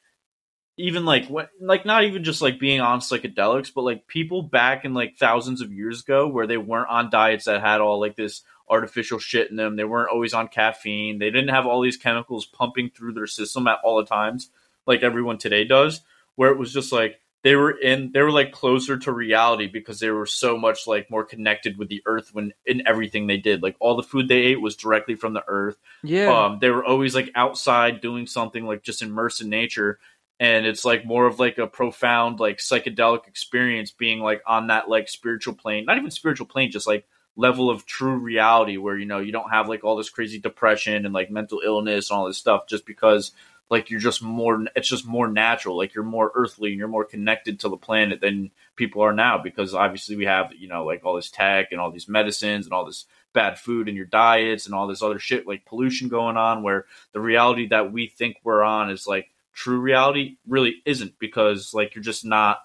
Even 0.77 1.05
like 1.05 1.27
what, 1.27 1.49
like 1.59 1.85
not 1.85 2.03
even 2.03 2.23
just 2.23 2.41
like 2.41 2.59
being 2.59 2.81
on 2.81 2.99
psychedelics, 2.99 3.73
but 3.73 3.81
like 3.81 4.07
people 4.07 4.43
back 4.43 4.85
in 4.85 4.93
like 4.93 5.17
thousands 5.17 5.61
of 5.61 5.73
years 5.73 6.01
ago, 6.01 6.27
where 6.27 6.45
they 6.45 6.57
weren't 6.57 6.89
on 6.89 7.09
diets 7.09 7.45
that 7.45 7.61
had 7.61 7.81
all 7.81 7.99
like 7.99 8.15
this 8.15 8.43
artificial 8.69 9.19
shit 9.19 9.49
in 9.49 9.55
them. 9.55 9.75
They 9.75 9.83
weren't 9.83 10.11
always 10.11 10.33
on 10.33 10.49
caffeine. 10.49 11.19
They 11.19 11.31
didn't 11.31 11.49
have 11.49 11.65
all 11.65 11.81
these 11.81 11.97
chemicals 11.97 12.45
pumping 12.45 12.91
through 12.91 13.13
their 13.13 13.27
system 13.27 13.67
at 13.67 13.79
all 13.83 13.97
the 13.97 14.05
times, 14.05 14.49
like 14.85 15.03
everyone 15.03 15.37
today 15.37 15.63
does. 15.63 16.01
Where 16.35 16.51
it 16.51 16.57
was 16.59 16.71
just 16.71 16.91
like 16.91 17.19
they 17.43 17.55
were 17.55 17.71
in 17.71 18.11
they 18.11 18.21
were 18.21 18.31
like 18.31 18.51
closer 18.51 18.97
to 18.97 19.11
reality 19.11 19.67
because 19.67 19.99
they 19.99 20.09
were 20.09 20.25
so 20.25 20.57
much 20.57 20.87
like 20.87 21.09
more 21.09 21.23
connected 21.23 21.77
with 21.77 21.87
the 21.87 22.01
earth 22.05 22.33
when 22.33 22.51
in 22.65 22.85
everything 22.85 23.27
they 23.27 23.37
did. 23.37 23.63
Like 23.63 23.75
all 23.79 23.95
the 23.95 24.03
food 24.03 24.27
they 24.27 24.37
ate 24.37 24.61
was 24.61 24.75
directly 24.75 25.15
from 25.15 25.33
the 25.33 25.43
earth. 25.47 25.77
Yeah. 26.03 26.27
Um, 26.27 26.59
they 26.59 26.69
were 26.69 26.83
always 26.83 27.15
like 27.15 27.31
outside 27.35 28.01
doing 28.01 28.27
something 28.27 28.65
like 28.65 28.83
just 28.83 29.01
immersed 29.01 29.41
in 29.41 29.49
nature. 29.49 29.99
And 30.39 30.65
it's 30.65 30.85
like 30.85 31.05
more 31.05 31.26
of 31.26 31.39
like 31.39 31.57
a 31.57 31.68
profound 31.68 32.39
like 32.39 32.57
psychedelic 32.57 33.27
experience 33.27 33.91
being 33.91 34.19
like 34.19 34.41
on 34.45 34.68
that 34.68 34.89
like 34.89 35.09
spiritual 35.09 35.55
plane, 35.55 35.85
not 35.85 35.97
even 35.97 36.11
spiritual 36.11 36.45
plane, 36.45 36.72
just 36.72 36.88
like 36.88 37.07
level 37.38 37.69
of 37.69 37.85
true 37.85 38.18
reality 38.18 38.77
where 38.77 38.97
you 38.97 39.05
know 39.05 39.19
you 39.19 39.31
don't 39.31 39.51
have 39.51 39.69
like 39.69 39.84
all 39.84 39.95
this 39.95 40.09
crazy 40.09 40.39
depression 40.39 41.05
and 41.05 41.14
like 41.14 41.30
mental 41.30 41.61
illness 41.64 42.09
and 42.09 42.18
all 42.18 42.27
this 42.27 42.38
stuff 42.38 42.68
just 42.68 42.85
because 42.85 43.31
like 43.69 43.89
you're 43.89 43.99
just 43.99 44.23
more 44.23 44.65
it's 44.76 44.88
just 44.88 45.05
more 45.05 45.27
natural 45.27 45.77
like 45.77 45.93
you're 45.93 46.03
more 46.03 46.31
earthly 46.34 46.69
and 46.69 46.80
you're 46.80 46.88
more 46.88 47.05
connected 47.05 47.59
to 47.59 47.69
the 47.69 47.77
planet 47.77 48.22
than 48.22 48.49
people 48.76 49.03
are 49.03 49.14
now 49.14 49.38
because 49.38 49.76
obviously 49.76 50.15
we 50.15 50.26
have 50.26 50.51
you 50.57 50.68
know 50.68 50.84
like 50.84 51.05
all 51.05 51.15
this 51.15 51.30
tech 51.30 51.68
and 51.72 51.80
all 51.80 51.91
these 51.91 52.09
medicines 52.09 52.65
and 52.65 52.73
all 52.73 52.85
this 52.85 53.05
bad 53.34 53.59
food 53.59 53.88
in 53.88 53.95
your 53.95 54.05
diets 54.05 54.65
and 54.65 54.73
all 54.73 54.88
this 54.88 55.03
other 55.03 55.19
shit 55.19 55.45
like 55.45 55.65
pollution 55.65 56.07
going 56.07 56.38
on 56.38 56.64
where 56.64 56.85
the 57.14 57.19
reality 57.19 57.68
that 57.68 57.91
we 57.91 58.07
think 58.07 58.38
we're 58.43 58.64
on 58.64 58.89
is 58.89 59.05
like 59.05 59.30
true 59.57 59.79
reality 59.79 60.38
really 60.47 60.75
isn't 60.85 61.17
because 61.17 61.73
like 61.73 61.95
you're 61.95 62.03
just 62.03 62.23
not 62.23 62.59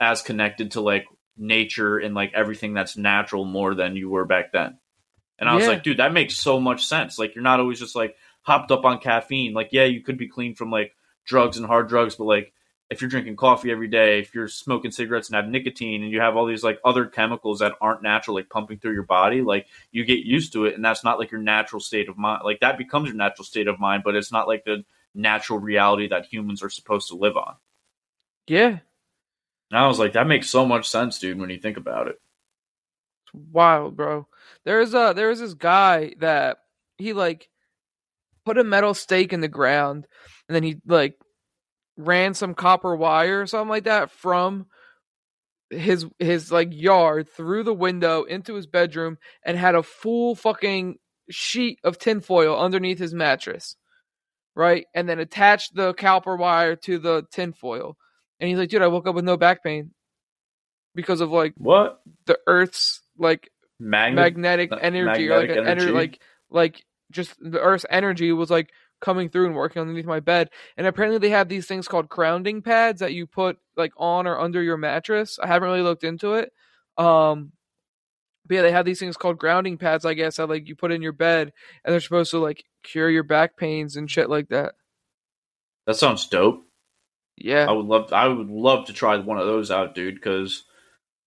as 0.00 0.22
connected 0.22 0.72
to 0.72 0.80
like 0.80 1.04
nature 1.36 1.98
and 1.98 2.14
like 2.14 2.32
everything 2.32 2.72
that's 2.72 2.96
natural 2.96 3.44
more 3.44 3.74
than 3.74 3.96
you 3.96 4.08
were 4.08 4.24
back 4.24 4.50
then. 4.50 4.78
And 5.38 5.48
I 5.48 5.54
was 5.54 5.66
like, 5.66 5.82
dude, 5.82 5.98
that 5.98 6.14
makes 6.14 6.36
so 6.36 6.58
much 6.58 6.86
sense. 6.86 7.18
Like 7.18 7.34
you're 7.34 7.44
not 7.44 7.60
always 7.60 7.78
just 7.78 7.94
like 7.94 8.16
hopped 8.40 8.70
up 8.70 8.86
on 8.86 8.98
caffeine. 8.98 9.52
Like, 9.52 9.70
yeah, 9.72 9.84
you 9.84 10.00
could 10.00 10.16
be 10.16 10.28
clean 10.28 10.54
from 10.54 10.70
like 10.70 10.94
drugs 11.26 11.58
and 11.58 11.66
hard 11.66 11.88
drugs, 11.88 12.14
but 12.14 12.24
like 12.24 12.54
if 12.88 13.02
you're 13.02 13.10
drinking 13.10 13.36
coffee 13.36 13.70
every 13.70 13.88
day, 13.88 14.20
if 14.20 14.34
you're 14.34 14.48
smoking 14.48 14.90
cigarettes 14.90 15.28
and 15.28 15.36
have 15.36 15.48
nicotine 15.48 16.02
and 16.02 16.12
you 16.12 16.20
have 16.20 16.36
all 16.36 16.46
these 16.46 16.64
like 16.64 16.80
other 16.82 17.04
chemicals 17.04 17.58
that 17.58 17.74
aren't 17.80 18.02
natural, 18.02 18.36
like 18.36 18.48
pumping 18.48 18.78
through 18.78 18.94
your 18.94 19.02
body, 19.02 19.42
like 19.42 19.66
you 19.90 20.06
get 20.06 20.20
used 20.20 20.54
to 20.54 20.64
it 20.64 20.74
and 20.76 20.84
that's 20.84 21.04
not 21.04 21.18
like 21.18 21.30
your 21.30 21.42
natural 21.42 21.80
state 21.80 22.08
of 22.08 22.16
mind. 22.16 22.40
Like 22.42 22.60
that 22.60 22.78
becomes 22.78 23.08
your 23.08 23.16
natural 23.16 23.44
state 23.44 23.68
of 23.68 23.78
mind, 23.78 24.02
but 24.04 24.14
it's 24.14 24.32
not 24.32 24.48
like 24.48 24.64
the 24.64 24.84
natural 25.14 25.58
reality 25.58 26.08
that 26.08 26.26
humans 26.30 26.62
are 26.62 26.70
supposed 26.70 27.08
to 27.08 27.16
live 27.16 27.36
on. 27.36 27.54
yeah. 28.46 28.78
And 29.70 29.78
I 29.80 29.86
was 29.86 29.98
like, 29.98 30.12
that 30.12 30.26
makes 30.26 30.50
so 30.50 30.66
much 30.66 30.86
sense, 30.86 31.18
dude, 31.18 31.40
when 31.40 31.48
you 31.48 31.58
think 31.58 31.78
about 31.78 32.06
it. 32.08 32.16
It's 33.24 33.44
wild, 33.50 33.96
bro. 33.96 34.26
There's 34.66 34.92
a 34.92 35.14
there 35.16 35.28
was 35.28 35.40
this 35.40 35.54
guy 35.54 36.12
that 36.20 36.58
he 36.98 37.14
like 37.14 37.48
put 38.44 38.58
a 38.58 38.64
metal 38.64 38.92
stake 38.92 39.32
in 39.32 39.40
the 39.40 39.48
ground 39.48 40.06
and 40.48 40.54
then 40.54 40.62
he 40.62 40.76
like 40.86 41.14
ran 41.96 42.34
some 42.34 42.54
copper 42.54 42.94
wire 42.94 43.40
or 43.40 43.46
something 43.46 43.68
like 43.68 43.84
that 43.84 44.10
from 44.10 44.66
his 45.70 46.06
his 46.18 46.52
like 46.52 46.68
yard 46.70 47.28
through 47.34 47.64
the 47.64 47.72
window 47.72 48.24
into 48.24 48.54
his 48.54 48.66
bedroom 48.66 49.16
and 49.44 49.56
had 49.56 49.74
a 49.74 49.82
full 49.82 50.34
fucking 50.34 50.96
sheet 51.30 51.78
of 51.82 51.98
tinfoil 51.98 52.58
underneath 52.58 52.98
his 52.98 53.14
mattress. 53.14 53.76
Right? 54.54 54.86
And 54.94 55.08
then 55.08 55.18
attach 55.18 55.70
the 55.72 55.94
copper 55.94 56.36
wire 56.36 56.76
to 56.76 56.98
the 56.98 57.24
tinfoil. 57.30 57.96
And 58.38 58.48
he's 58.48 58.58
like, 58.58 58.68
dude, 58.68 58.82
I 58.82 58.88
woke 58.88 59.06
up 59.06 59.14
with 59.14 59.24
no 59.24 59.36
back 59.36 59.62
pain 59.62 59.92
because 60.94 61.20
of 61.20 61.30
like 61.30 61.54
What? 61.56 62.00
the 62.26 62.38
Earth's 62.46 63.00
like 63.18 63.50
Magnet? 63.80 64.16
magnetic 64.16 64.70
ma- 64.70 64.76
energy, 64.78 65.28
or 65.28 65.38
like 65.38 65.50
an 65.50 65.58
energy, 65.58 65.70
energy? 65.70 65.92
like 65.92 66.20
like 66.50 66.84
just 67.10 67.34
the 67.40 67.60
Earth's 67.60 67.86
energy 67.88 68.32
was 68.32 68.50
like 68.50 68.70
coming 69.00 69.28
through 69.28 69.46
and 69.46 69.54
working 69.54 69.80
underneath 69.80 70.04
my 70.06 70.20
bed. 70.20 70.50
And 70.76 70.86
apparently 70.86 71.18
they 71.18 71.30
have 71.30 71.48
these 71.48 71.66
things 71.66 71.88
called 71.88 72.08
grounding 72.08 72.62
pads 72.62 73.00
that 73.00 73.12
you 73.12 73.26
put 73.26 73.58
like 73.76 73.92
on 73.96 74.26
or 74.26 74.38
under 74.38 74.62
your 74.62 74.76
mattress. 74.76 75.38
I 75.42 75.46
haven't 75.46 75.68
really 75.68 75.82
looked 75.82 76.04
into 76.04 76.34
it. 76.34 76.52
Um 76.98 77.52
but 78.46 78.56
yeah, 78.56 78.62
they 78.62 78.72
have 78.72 78.84
these 78.84 78.98
things 78.98 79.16
called 79.16 79.38
grounding 79.38 79.78
pads, 79.78 80.04
I 80.04 80.14
guess, 80.14 80.36
that 80.36 80.48
like 80.48 80.68
you 80.68 80.74
put 80.74 80.92
in 80.92 81.02
your 81.02 81.12
bed 81.12 81.52
and 81.84 81.92
they're 81.92 82.00
supposed 82.00 82.32
to 82.32 82.38
like 82.38 82.64
cure 82.82 83.08
your 83.08 83.22
back 83.22 83.56
pains 83.56 83.96
and 83.96 84.10
shit 84.10 84.28
like 84.28 84.48
that. 84.48 84.74
that 85.86 85.96
sounds 85.96 86.26
dope. 86.26 86.66
Yeah. 87.36 87.66
I 87.68 87.72
would 87.72 87.86
love 87.86 88.12
I 88.12 88.28
would 88.28 88.50
love 88.50 88.86
to 88.86 88.92
try 88.92 89.16
one 89.16 89.38
of 89.38 89.46
those 89.46 89.70
out, 89.70 89.94
dude, 89.94 90.16
because 90.16 90.64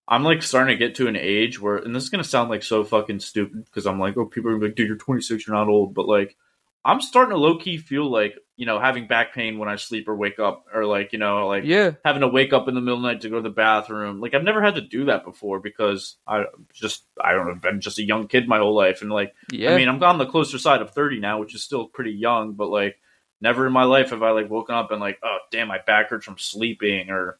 I'm 0.07 0.23
like 0.23 0.43
starting 0.43 0.77
to 0.77 0.85
get 0.85 0.95
to 0.95 1.07
an 1.07 1.15
age 1.15 1.59
where 1.59 1.77
and 1.77 1.95
this 1.95 2.03
is 2.03 2.09
gonna 2.09 2.23
sound 2.23 2.49
like 2.49 2.63
so 2.63 2.83
fucking 2.83 3.19
stupid 3.21 3.65
because 3.65 3.87
I'm 3.87 3.99
like, 3.99 4.17
oh 4.17 4.25
people 4.25 4.49
are 4.49 4.53
gonna 4.53 4.61
be 4.61 4.67
like, 4.67 4.75
dude, 4.75 4.87
you're 4.87 4.97
twenty 4.97 5.21
six, 5.21 5.47
you're 5.47 5.55
not 5.55 5.67
old, 5.67 5.93
but 5.93 6.07
like 6.07 6.35
I'm 6.83 7.01
starting 7.01 7.31
to 7.31 7.37
low 7.37 7.57
key 7.57 7.77
feel 7.77 8.09
like, 8.09 8.37
you 8.57 8.65
know, 8.65 8.79
having 8.79 9.07
back 9.07 9.33
pain 9.33 9.57
when 9.57 9.67
I 9.67 9.75
sleep 9.75 10.07
or 10.07 10.15
wake 10.15 10.39
up 10.39 10.65
or 10.73 10.85
like, 10.85 11.11
you 11.11 11.19
know, 11.19 11.47
like 11.47 11.65
yeah. 11.65 11.91
having 12.05 12.21
to 12.21 12.27
wake 12.27 12.53
up 12.53 12.69
in 12.69 12.75
the 12.75 12.81
middle 12.81 12.97
of 12.97 13.01
the 13.03 13.09
night 13.09 13.21
to 13.21 13.29
go 13.29 13.35
to 13.35 13.41
the 13.41 13.49
bathroom. 13.49 14.21
Like 14.21 14.33
I've 14.33 14.43
never 14.43 14.61
had 14.61 14.75
to 14.75 14.81
do 14.81 15.05
that 15.05 15.25
before 15.25 15.59
because 15.59 16.15
I 16.25 16.45
just 16.73 17.03
I 17.21 17.33
don't 17.33 17.47
know, 17.47 17.51
I've 17.51 17.61
been 17.61 17.81
just 17.81 17.99
a 17.99 18.03
young 18.03 18.27
kid 18.27 18.47
my 18.47 18.59
whole 18.59 18.75
life 18.75 19.01
and 19.01 19.11
like 19.11 19.35
Yeah. 19.51 19.73
I 19.73 19.77
mean, 19.77 19.89
I'm 19.89 20.01
on 20.03 20.17
the 20.17 20.25
closer 20.25 20.57
side 20.57 20.81
of 20.81 20.91
30 20.91 21.19
now, 21.19 21.39
which 21.39 21.53
is 21.53 21.63
still 21.63 21.87
pretty 21.87 22.11
young, 22.11 22.53
but 22.53 22.69
like 22.69 22.97
never 23.41 23.67
in 23.67 23.73
my 23.73 23.83
life 23.83 24.11
have 24.11 24.23
I 24.23 24.31
like 24.31 24.49
woken 24.49 24.75
up 24.75 24.91
and 24.91 25.01
like, 25.01 25.19
oh 25.21 25.37
damn, 25.51 25.67
my 25.67 25.79
back 25.85 26.09
hurts 26.09 26.25
from 26.25 26.37
sleeping 26.37 27.09
or 27.09 27.39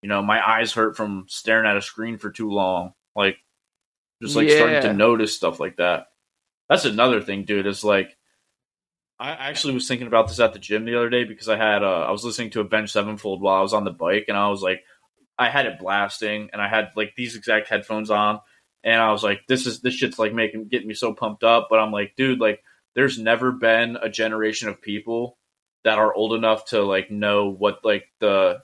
you 0.00 0.08
know, 0.08 0.22
my 0.22 0.46
eyes 0.46 0.72
hurt 0.72 0.96
from 0.96 1.26
staring 1.28 1.66
at 1.66 1.76
a 1.76 1.82
screen 1.82 2.18
for 2.18 2.30
too 2.30 2.50
long. 2.50 2.92
Like 3.16 3.38
just 4.22 4.36
like 4.36 4.48
starting 4.48 4.82
to 4.82 4.92
notice 4.92 5.34
stuff 5.34 5.58
like 5.58 5.76
that. 5.76 6.08
That's 6.68 6.84
another 6.84 7.20
thing, 7.20 7.44
dude, 7.44 7.66
is 7.66 7.82
like 7.82 8.16
I 9.22 9.50
actually 9.50 9.74
was 9.74 9.86
thinking 9.86 10.08
about 10.08 10.26
this 10.28 10.40
at 10.40 10.52
the 10.52 10.58
gym 10.58 10.84
the 10.84 10.96
other 10.96 11.08
day 11.10 11.24
because 11.24 11.48
I 11.48 11.56
had 11.56 11.82
uh 11.82 12.06
I 12.06 12.10
was 12.10 12.24
listening 12.24 12.50
to 12.50 12.60
Avenged 12.60 12.92
Sevenfold 12.92 13.40
while 13.40 13.56
I 13.56 13.62
was 13.62 13.72
on 13.72 13.84
the 13.84 13.92
bike 13.92 14.24
and 14.28 14.36
I 14.36 14.48
was 14.48 14.62
like 14.62 14.82
I 15.38 15.48
had 15.48 15.66
it 15.66 15.78
blasting 15.78 16.50
and 16.52 16.60
I 16.60 16.68
had 16.68 16.90
like 16.96 17.14
these 17.16 17.36
exact 17.36 17.68
headphones 17.68 18.10
on 18.10 18.40
and 18.84 19.00
I 19.00 19.12
was 19.12 19.22
like, 19.22 19.42
this 19.46 19.66
is 19.66 19.80
this 19.80 19.94
shit's 19.94 20.18
like 20.18 20.34
making 20.34 20.68
getting 20.68 20.88
me 20.88 20.94
so 20.94 21.14
pumped 21.14 21.44
up. 21.44 21.68
But 21.70 21.78
I'm 21.78 21.92
like, 21.92 22.14
dude, 22.16 22.40
like 22.40 22.62
there's 22.94 23.18
never 23.18 23.52
been 23.52 23.96
a 23.96 24.08
generation 24.08 24.68
of 24.68 24.82
people 24.82 25.38
that 25.84 25.98
are 25.98 26.12
old 26.12 26.34
enough 26.34 26.66
to 26.66 26.82
like 26.82 27.10
know 27.10 27.48
what 27.48 27.84
like 27.84 28.04
the 28.20 28.60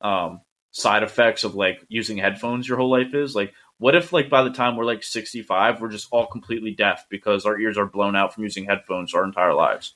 um 0.00 0.40
side 0.74 1.04
effects 1.04 1.44
of 1.44 1.54
like 1.54 1.84
using 1.88 2.18
headphones 2.18 2.68
your 2.68 2.76
whole 2.76 2.90
life 2.90 3.14
is. 3.14 3.34
Like, 3.34 3.54
what 3.78 3.94
if 3.94 4.12
like 4.12 4.28
by 4.28 4.42
the 4.42 4.50
time 4.50 4.76
we're 4.76 4.84
like 4.84 5.04
65, 5.04 5.80
we're 5.80 5.88
just 5.88 6.08
all 6.10 6.26
completely 6.26 6.72
deaf 6.72 7.06
because 7.08 7.46
our 7.46 7.58
ears 7.58 7.78
are 7.78 7.86
blown 7.86 8.16
out 8.16 8.34
from 8.34 8.42
using 8.42 8.64
headphones 8.64 9.14
our 9.14 9.24
entire 9.24 9.54
lives? 9.54 9.94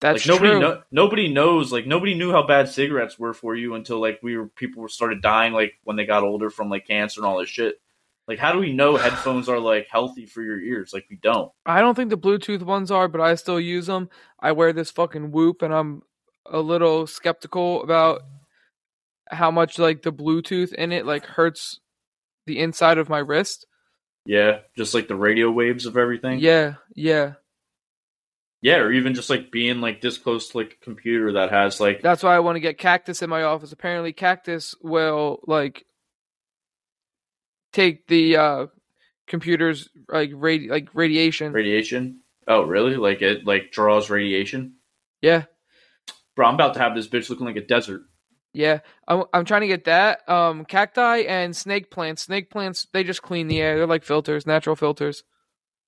That's 0.00 0.24
like 0.24 0.32
nobody 0.32 0.52
true. 0.52 0.60
kno- 0.60 0.82
nobody 0.92 1.28
knows 1.28 1.72
like 1.72 1.86
nobody 1.86 2.14
knew 2.14 2.30
how 2.30 2.46
bad 2.46 2.68
cigarettes 2.68 3.18
were 3.18 3.34
for 3.34 3.56
you 3.56 3.74
until 3.74 4.00
like 4.00 4.20
we 4.22 4.36
were 4.36 4.46
people 4.46 4.88
started 4.88 5.20
dying 5.20 5.52
like 5.52 5.74
when 5.82 5.96
they 5.96 6.06
got 6.06 6.22
older 6.22 6.50
from 6.50 6.70
like 6.70 6.86
cancer 6.86 7.20
and 7.20 7.26
all 7.26 7.40
this 7.40 7.50
shit. 7.50 7.80
Like 8.28 8.38
how 8.38 8.52
do 8.52 8.60
we 8.60 8.72
know 8.72 8.96
headphones 8.96 9.48
are 9.48 9.58
like 9.58 9.88
healthy 9.90 10.24
for 10.24 10.40
your 10.40 10.60
ears? 10.60 10.92
Like 10.94 11.06
we 11.10 11.16
don't. 11.16 11.50
I 11.66 11.80
don't 11.80 11.96
think 11.96 12.10
the 12.10 12.16
Bluetooth 12.16 12.62
ones 12.62 12.92
are, 12.92 13.08
but 13.08 13.20
I 13.20 13.34
still 13.34 13.60
use 13.60 13.88
them. 13.88 14.08
I 14.38 14.52
wear 14.52 14.72
this 14.72 14.92
fucking 14.92 15.32
Whoop, 15.32 15.62
and 15.62 15.74
I'm 15.74 16.02
a 16.46 16.60
little 16.60 17.08
skeptical 17.08 17.82
about 17.82 18.22
how 19.30 19.50
much 19.50 19.78
like 19.78 20.02
the 20.02 20.12
Bluetooth 20.12 20.72
in 20.74 20.92
it 20.92 21.06
like 21.06 21.24
hurts 21.24 21.80
the 22.46 22.58
inside 22.58 22.98
of 22.98 23.08
my 23.08 23.18
wrist. 23.18 23.66
Yeah, 24.26 24.58
just 24.76 24.94
like 24.94 25.08
the 25.08 25.14
radio 25.16 25.50
waves 25.50 25.86
of 25.86 25.96
everything. 25.96 26.40
Yeah, 26.40 26.74
yeah. 26.94 27.34
Yeah, 28.62 28.76
or 28.76 28.92
even 28.92 29.14
just 29.14 29.30
like 29.30 29.50
being 29.50 29.80
like 29.80 30.02
this 30.02 30.18
close 30.18 30.50
to 30.50 30.58
like 30.58 30.76
a 30.80 30.84
computer 30.84 31.32
that 31.32 31.50
has 31.50 31.80
like 31.80 32.02
That's 32.02 32.22
why 32.22 32.36
I 32.36 32.40
want 32.40 32.56
to 32.56 32.60
get 32.60 32.76
Cactus 32.76 33.22
in 33.22 33.30
my 33.30 33.42
office. 33.44 33.72
Apparently, 33.72 34.12
Cactus 34.12 34.74
will 34.82 35.40
like 35.46 35.86
take 37.72 38.06
the 38.06 38.36
uh 38.36 38.66
computer's 39.26 39.88
like 40.08 40.30
radi- 40.30 40.68
like 40.68 40.88
radiation. 40.92 41.52
radiation. 41.52 42.20
Oh, 42.46 42.62
really? 42.62 42.96
Like 42.96 43.22
it 43.22 43.46
like 43.46 43.70
draws 43.72 44.10
radiation? 44.10 44.74
Yeah, 45.22 45.44
Bro, 46.36 46.48
I'm 46.48 46.54
about 46.54 46.74
to 46.74 46.80
have 46.80 46.94
this 46.94 47.08
bitch 47.08 47.28
looking 47.28 47.46
like 47.46 47.56
a 47.56 47.66
desert. 47.66 48.02
Yeah. 48.52 48.80
I'm 49.08 49.24
I'm 49.32 49.44
trying 49.44 49.62
to 49.62 49.66
get 49.66 49.84
that. 49.84 50.28
Um, 50.28 50.64
cacti 50.64 51.18
and 51.18 51.54
snake 51.56 51.90
plants. 51.90 52.22
Snake 52.22 52.50
plants 52.50 52.86
they 52.92 53.04
just 53.04 53.22
clean 53.22 53.48
the 53.48 53.60
air. 53.60 53.76
They're 53.76 53.86
like 53.86 54.04
filters, 54.04 54.46
natural 54.46 54.76
filters. 54.76 55.22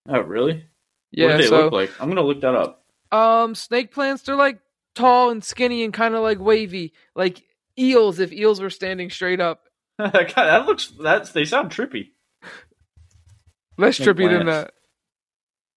Oh, 0.09 0.20
really? 0.20 0.66
Yeah. 1.10 1.26
what 1.26 1.36
do 1.36 1.43
they 1.43 1.48
so 1.48 1.64
look 1.64 1.72
like? 1.72 1.90
I'm 2.01 2.09
gonna 2.09 2.22
look 2.22 2.40
that 2.40 2.55
up. 2.55 2.84
um, 3.12 3.55
snake 3.55 3.93
plants 3.93 4.22
they're 4.22 4.34
like 4.36 4.60
tall 4.94 5.30
and 5.30 5.43
skinny 5.44 5.84
and 5.84 5.93
kind 5.93 6.14
of 6.14 6.22
like 6.22 6.39
wavy, 6.39 6.93
like 7.14 7.43
eels. 7.78 8.18
If 8.18 8.32
eels 8.32 8.60
were 8.60 8.70
standing 8.70 9.10
straight 9.10 9.40
up, 9.40 9.62
God, 9.98 10.12
that 10.34 10.66
looks 10.66 10.89
that's 11.01 11.32
they 11.32 11.44
sound 11.44 11.70
trippy. 11.70 12.10
less 13.78 13.97
Snake 13.97 14.09
trippy 14.09 14.30
than 14.30 14.47
that. 14.47 14.72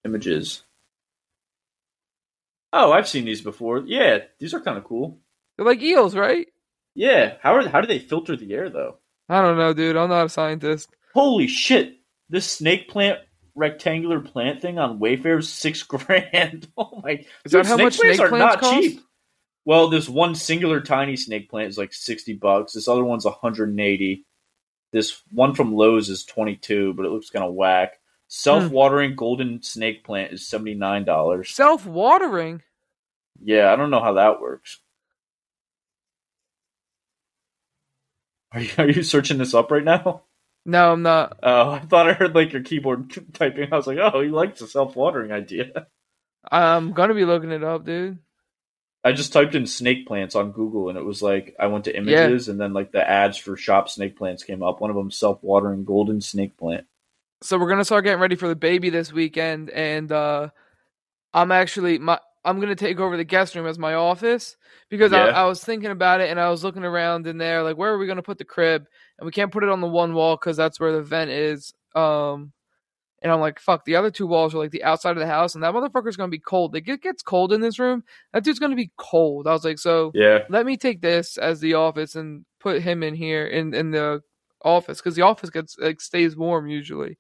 Images. 0.05 0.63
Oh, 2.73 2.91
I've 2.91 3.07
seen 3.07 3.25
these 3.25 3.41
before. 3.41 3.79
Yeah, 3.85 4.19
these 4.39 4.53
are 4.53 4.59
kind 4.59 4.77
of 4.77 4.83
cool. 4.83 5.19
They're 5.57 5.65
like 5.65 5.81
eels, 5.81 6.15
right? 6.15 6.47
Yeah, 6.95 7.35
how 7.41 7.55
are 7.55 7.67
how 7.67 7.81
do 7.81 7.87
they 7.87 7.99
filter 7.99 8.35
the 8.35 8.53
air 8.53 8.69
though? 8.69 8.97
I 9.27 9.41
don't 9.41 9.57
know, 9.57 9.73
dude. 9.73 9.97
I'm 9.97 10.09
not 10.09 10.27
a 10.27 10.29
scientist. 10.29 10.89
Holy 11.13 11.47
shit! 11.47 11.97
This 12.29 12.49
snake 12.49 12.89
plant 12.89 13.19
rectangular 13.53 14.19
plant 14.19 14.61
thing 14.61 14.79
on 14.79 14.99
Wayfair's 14.99 15.49
six 15.49 15.83
grand. 15.83 16.67
Oh 16.77 17.01
my! 17.03 17.25
Is 17.43 17.51
that 17.51 17.65
how 17.65 17.77
much 17.77 17.95
snake 17.95 18.17
plants 18.17 18.19
are 18.21 18.29
plants 18.29 18.55
not 18.55 18.59
cost? 18.61 18.81
cheap. 18.81 19.01
Well, 19.65 19.89
this 19.89 20.07
one 20.07 20.35
singular 20.35 20.79
tiny 20.79 21.15
snake 21.15 21.49
plant 21.49 21.69
is 21.69 21.77
like 21.77 21.93
sixty 21.93 22.33
bucks. 22.33 22.73
This 22.73 22.87
other 22.87 23.03
one's 23.03 23.25
one 23.25 23.35
hundred 23.41 23.69
and 23.69 23.79
eighty. 23.79 24.25
This 24.91 25.21
one 25.31 25.53
from 25.55 25.73
Lowe's 25.73 26.09
is 26.09 26.23
twenty 26.23 26.55
two, 26.55 26.93
but 26.93 27.05
it 27.05 27.11
looks 27.11 27.29
kind 27.29 27.43
of 27.45 27.53
whack. 27.53 27.91
Hmm. 27.93 27.97
Self 28.27 28.71
watering 28.71 29.15
golden 29.15 29.61
snake 29.63 30.03
plant 30.05 30.33
is 30.33 30.47
seventy 30.47 30.75
nine 30.75 31.03
dollars. 31.03 31.49
Self 31.49 31.85
watering. 31.85 32.61
Yeah, 33.43 33.73
I 33.73 33.75
don't 33.75 33.91
know 33.91 34.01
how 34.01 34.13
that 34.13 34.39
works. 34.39 34.79
Are 38.55 38.61
you 38.61 38.71
are 38.77 38.89
you 38.89 39.03
searching 39.03 39.37
this 39.37 39.53
up 39.53 39.69
right 39.69 39.83
now? 39.83 40.23
No, 40.65 40.93
I'm 40.93 41.01
not. 41.03 41.37
Oh, 41.43 41.71
I 41.71 41.79
thought 41.79 42.09
I 42.09 42.13
heard 42.13 42.33
like 42.33 42.53
your 42.53 42.63
keyboard 42.63 43.13
typing. 43.33 43.71
I 43.71 43.75
was 43.75 43.85
like, 43.85 43.99
oh, 43.99 44.21
he 44.21 44.29
likes 44.29 44.61
the 44.61 44.67
self 44.67 44.95
watering 44.95 45.31
idea. 45.31 45.87
I'm 46.51 46.93
gonna 46.93 47.13
be 47.13 47.25
looking 47.25 47.51
it 47.51 47.63
up, 47.63 47.85
dude. 47.85 48.19
I 49.03 49.11
just 49.11 49.33
typed 49.33 49.53
in 49.53 49.67
snake 49.67 50.07
plants 50.07 50.35
on 50.35 50.51
Google, 50.51 50.89
and 50.89 50.97
it 50.97 51.03
was 51.05 51.21
like 51.21 51.55
I 51.59 51.67
went 51.67 51.85
to 51.85 51.95
images, 51.95 52.47
and 52.47 52.59
then 52.59 52.73
like 52.73 52.91
the 52.91 53.07
ads 53.07 53.37
for 53.37 53.57
shop 53.57 53.89
snake 53.89 54.17
plants 54.17 54.43
came 54.43 54.63
up. 54.63 54.79
One 54.79 54.89
of 54.89 54.95
them 54.95 55.11
self 55.11 55.43
watering 55.43 55.83
golden 55.83 56.21
snake 56.21 56.57
plant. 56.57 56.85
So 57.43 57.59
we're 57.59 57.69
gonna 57.69 57.85
start 57.85 58.05
getting 58.05 58.21
ready 58.21 58.35
for 58.37 58.47
the 58.47 58.55
baby 58.55 58.89
this 58.89 59.11
weekend, 59.11 59.69
and 59.69 60.11
uh 60.11 60.49
I'm 61.33 61.51
actually 61.51 61.99
my 61.99 62.19
I'm 62.45 62.59
gonna 62.59 62.75
take 62.75 62.99
over 62.99 63.17
the 63.17 63.23
guest 63.23 63.55
room 63.55 63.65
as 63.65 63.79
my 63.79 63.95
office 63.95 64.55
because 64.89 65.11
I, 65.11 65.25
Yeah. 65.25 65.31
I 65.31 65.43
was 65.45 65.63
thinking 65.63 65.89
about 65.91 66.21
it 66.21 66.29
and 66.29 66.39
I 66.39 66.49
was 66.49 66.63
looking 66.63 66.83
around 66.85 67.25
in 67.27 67.37
there 67.37 67.63
like 67.63 67.75
where 67.77 67.91
are 67.91 67.97
we 67.97 68.07
gonna 68.07 68.21
put 68.21 68.37
the 68.37 68.45
crib? 68.45 68.85
And 69.17 69.25
we 69.25 69.31
can't 69.31 69.51
put 69.51 69.63
it 69.63 69.69
on 69.69 69.81
the 69.81 69.87
one 69.87 70.13
wall 70.13 70.35
because 70.37 70.55
that's 70.55 70.79
where 70.79 70.91
the 70.91 71.01
vent 71.01 71.31
is 71.31 71.73
um 71.95 72.51
and 73.21 73.31
I'm 73.31 73.39
like 73.39 73.59
fuck 73.59 73.83
the 73.85 73.95
other 73.95 74.11
two 74.11 74.27
walls 74.27 74.53
are 74.53 74.59
like 74.59 74.71
the 74.71 74.83
outside 74.83 75.11
of 75.11 75.17
the 75.17 75.25
house 75.27 75.55
and 75.55 75.63
that 75.63 75.73
motherfucker's 75.73 76.17
gonna 76.17 76.29
be 76.29 76.39
cold. 76.39 76.75
It 76.75 76.81
gets 76.81 77.23
cold 77.23 77.51
in 77.51 77.61
this 77.61 77.79
room 77.79 78.03
that 78.31 78.43
dude's 78.43 78.59
gonna 78.59 78.75
be 78.75 78.91
cold. 78.97 79.47
I 79.47 79.51
was 79.51 79.65
like 79.65 79.79
so 79.79 80.11
Yeah, 80.13 80.43
let 80.49 80.65
me 80.65 80.77
take 80.77 81.01
this 81.01 81.37
as 81.37 81.59
the 81.59 81.73
office 81.73 82.15
and 82.15 82.45
put 82.59 82.81
him 82.81 83.01
in 83.01 83.15
here 83.15 83.47
in 83.47 83.73
in 83.73 83.89
the 83.91 84.21
office 84.63 84.99
because 84.99 85.15
the 85.15 85.23
office 85.23 85.49
gets 85.49 85.77
like 85.79 85.99
stays 85.99 86.35
warm 86.37 86.67
usually. 86.67 87.17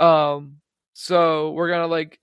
Um 0.00 0.56
so 0.94 1.52
we're 1.52 1.68
gonna 1.68 1.86
like 1.86 2.18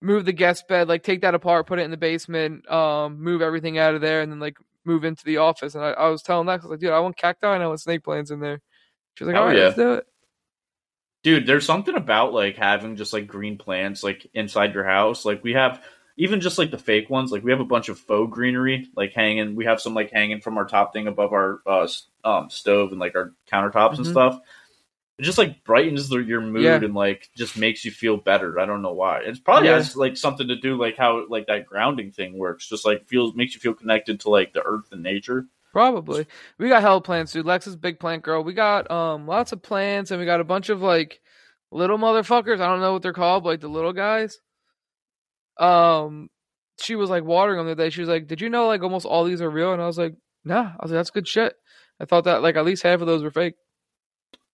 move 0.00 0.24
the 0.24 0.32
guest 0.32 0.68
bed 0.68 0.88
like 0.88 1.02
take 1.02 1.22
that 1.22 1.34
apart 1.34 1.66
put 1.66 1.78
it 1.78 1.82
in 1.82 1.90
the 1.90 1.96
basement 1.96 2.68
um 2.70 3.20
move 3.20 3.40
everything 3.42 3.78
out 3.78 3.94
of 3.94 4.00
there 4.00 4.20
and 4.20 4.30
then 4.30 4.38
like 4.38 4.56
move 4.84 5.04
into 5.04 5.24
the 5.24 5.38
office 5.38 5.74
and 5.74 5.82
i, 5.84 5.90
I 5.90 6.08
was 6.08 6.22
telling 6.22 6.46
that 6.46 6.52
I 6.52 6.56
was 6.56 6.64
like 6.66 6.80
dude 6.80 6.90
i 6.90 7.00
want 7.00 7.16
cacti 7.16 7.54
and 7.54 7.62
i 7.62 7.66
want 7.66 7.80
snake 7.80 8.04
plants 8.04 8.30
in 8.30 8.40
there 8.40 8.60
she 9.14 9.24
was 9.24 9.32
like 9.32 9.36
Oh, 9.36 9.42
all 9.42 9.46
right 9.48 9.56
yeah. 9.56 9.64
let's 9.64 9.76
do 9.76 9.92
it 9.94 10.06
dude, 11.26 11.44
there's 11.44 11.66
something 11.66 11.96
about 11.96 12.32
like 12.32 12.56
having 12.56 12.94
just 12.94 13.12
like 13.12 13.26
green 13.26 13.58
plants 13.58 14.04
like 14.04 14.28
inside 14.32 14.74
your 14.74 14.84
house. 14.84 15.24
Like 15.24 15.42
we 15.42 15.54
have 15.54 15.82
even 16.16 16.40
just 16.40 16.56
like 16.56 16.70
the 16.70 16.78
fake 16.78 17.10
ones. 17.10 17.32
Like 17.32 17.42
we 17.42 17.50
have 17.50 17.58
a 17.58 17.64
bunch 17.64 17.88
of 17.88 17.98
faux 17.98 18.32
greenery 18.32 18.86
like 18.94 19.12
hanging. 19.12 19.56
We 19.56 19.64
have 19.64 19.80
some 19.80 19.92
like 19.92 20.12
hanging 20.12 20.40
from 20.40 20.56
our 20.56 20.66
top 20.66 20.92
thing 20.92 21.08
above 21.08 21.32
our 21.32 21.58
uh, 21.66 21.88
um, 22.22 22.48
stove 22.48 22.92
and 22.92 23.00
like 23.00 23.16
our 23.16 23.32
countertops 23.50 23.96
and 23.96 24.06
Mhm. 24.06 24.10
stuff. 24.12 24.40
It 25.18 25.22
just 25.22 25.38
like 25.38 25.64
brightens 25.64 26.08
the, 26.10 26.18
your 26.18 26.42
mood 26.42 26.62
Yeah. 26.62 26.76
and 26.76 26.92
like 26.94 27.30
just 27.36 27.56
makes 27.56 27.84
you 27.86 27.90
feel 27.90 28.18
better. 28.18 28.60
I 28.60 28.66
don't 28.66 28.82
know 28.82 28.92
why. 28.92 29.20
It's 29.20 29.40
probably 29.40 29.68
Yeah. 29.68 29.76
has 29.76 29.96
like 29.96 30.16
something 30.16 30.48
to 30.48 30.56
do 30.56 30.76
like 30.76 30.96
how 30.98 31.26
like 31.28 31.46
that 31.46 31.64
grounding 31.66 32.10
thing 32.12 32.36
works. 32.38 32.68
Just 32.68 32.84
like 32.84 33.06
feels 33.08 33.34
makes 33.34 33.54
you 33.54 33.60
feel 33.60 33.72
connected 33.74 34.20
to 34.20 34.30
like 34.30 34.52
the 34.52 34.62
earth 34.62 34.92
and 34.92 35.02
nature. 35.02 35.46
Probably. 35.72 36.26
We 36.58 36.68
got 36.68 36.82
hella 36.82 37.00
plants, 37.00 37.32
dude. 37.32 37.46
Lex 37.46 37.66
is 37.66 37.76
big 37.76 37.98
plant 37.98 38.22
girl. 38.22 38.44
We 38.44 38.52
got 38.52 38.90
um 38.90 39.26
lots 39.26 39.52
of 39.52 39.62
plants 39.62 40.10
and 40.10 40.20
we 40.20 40.26
got 40.26 40.40
a 40.40 40.44
bunch 40.44 40.68
of 40.68 40.82
like 40.82 41.20
little 41.70 41.98
motherfuckers. 41.98 42.60
I 42.60 42.66
don't 42.66 42.80
know 42.80 42.92
what 42.92 43.02
they're 43.02 43.12
called, 43.14 43.42
but 43.44 43.50
like 43.50 43.60
the 43.60 43.68
little 43.68 43.92
guys. 43.94 44.38
Um 45.58 46.28
she 46.78 46.94
was 46.94 47.08
like 47.08 47.24
watering 47.24 47.56
them 47.56 47.66
the 47.66 47.72
other 47.72 47.84
day. 47.84 47.90
She 47.90 48.00
was 48.00 48.08
like, 48.10 48.26
Did 48.26 48.40
you 48.42 48.50
know 48.50 48.66
like 48.66 48.82
almost 48.82 49.06
all 49.06 49.24
these 49.24 49.40
are 49.40 49.50
real? 49.50 49.72
And 49.72 49.80
I 49.80 49.86
was 49.86 49.96
like, 49.98 50.14
Nah. 50.44 50.72
I 50.78 50.82
was 50.82 50.90
like, 50.90 50.98
That's 50.98 51.10
good 51.10 51.26
shit. 51.26 51.54
I 51.98 52.04
thought 52.04 52.24
that 52.24 52.42
like 52.42 52.56
at 52.56 52.64
least 52.66 52.82
half 52.82 53.00
of 53.00 53.06
those 53.06 53.22
were 53.22 53.30
fake. 53.30 53.54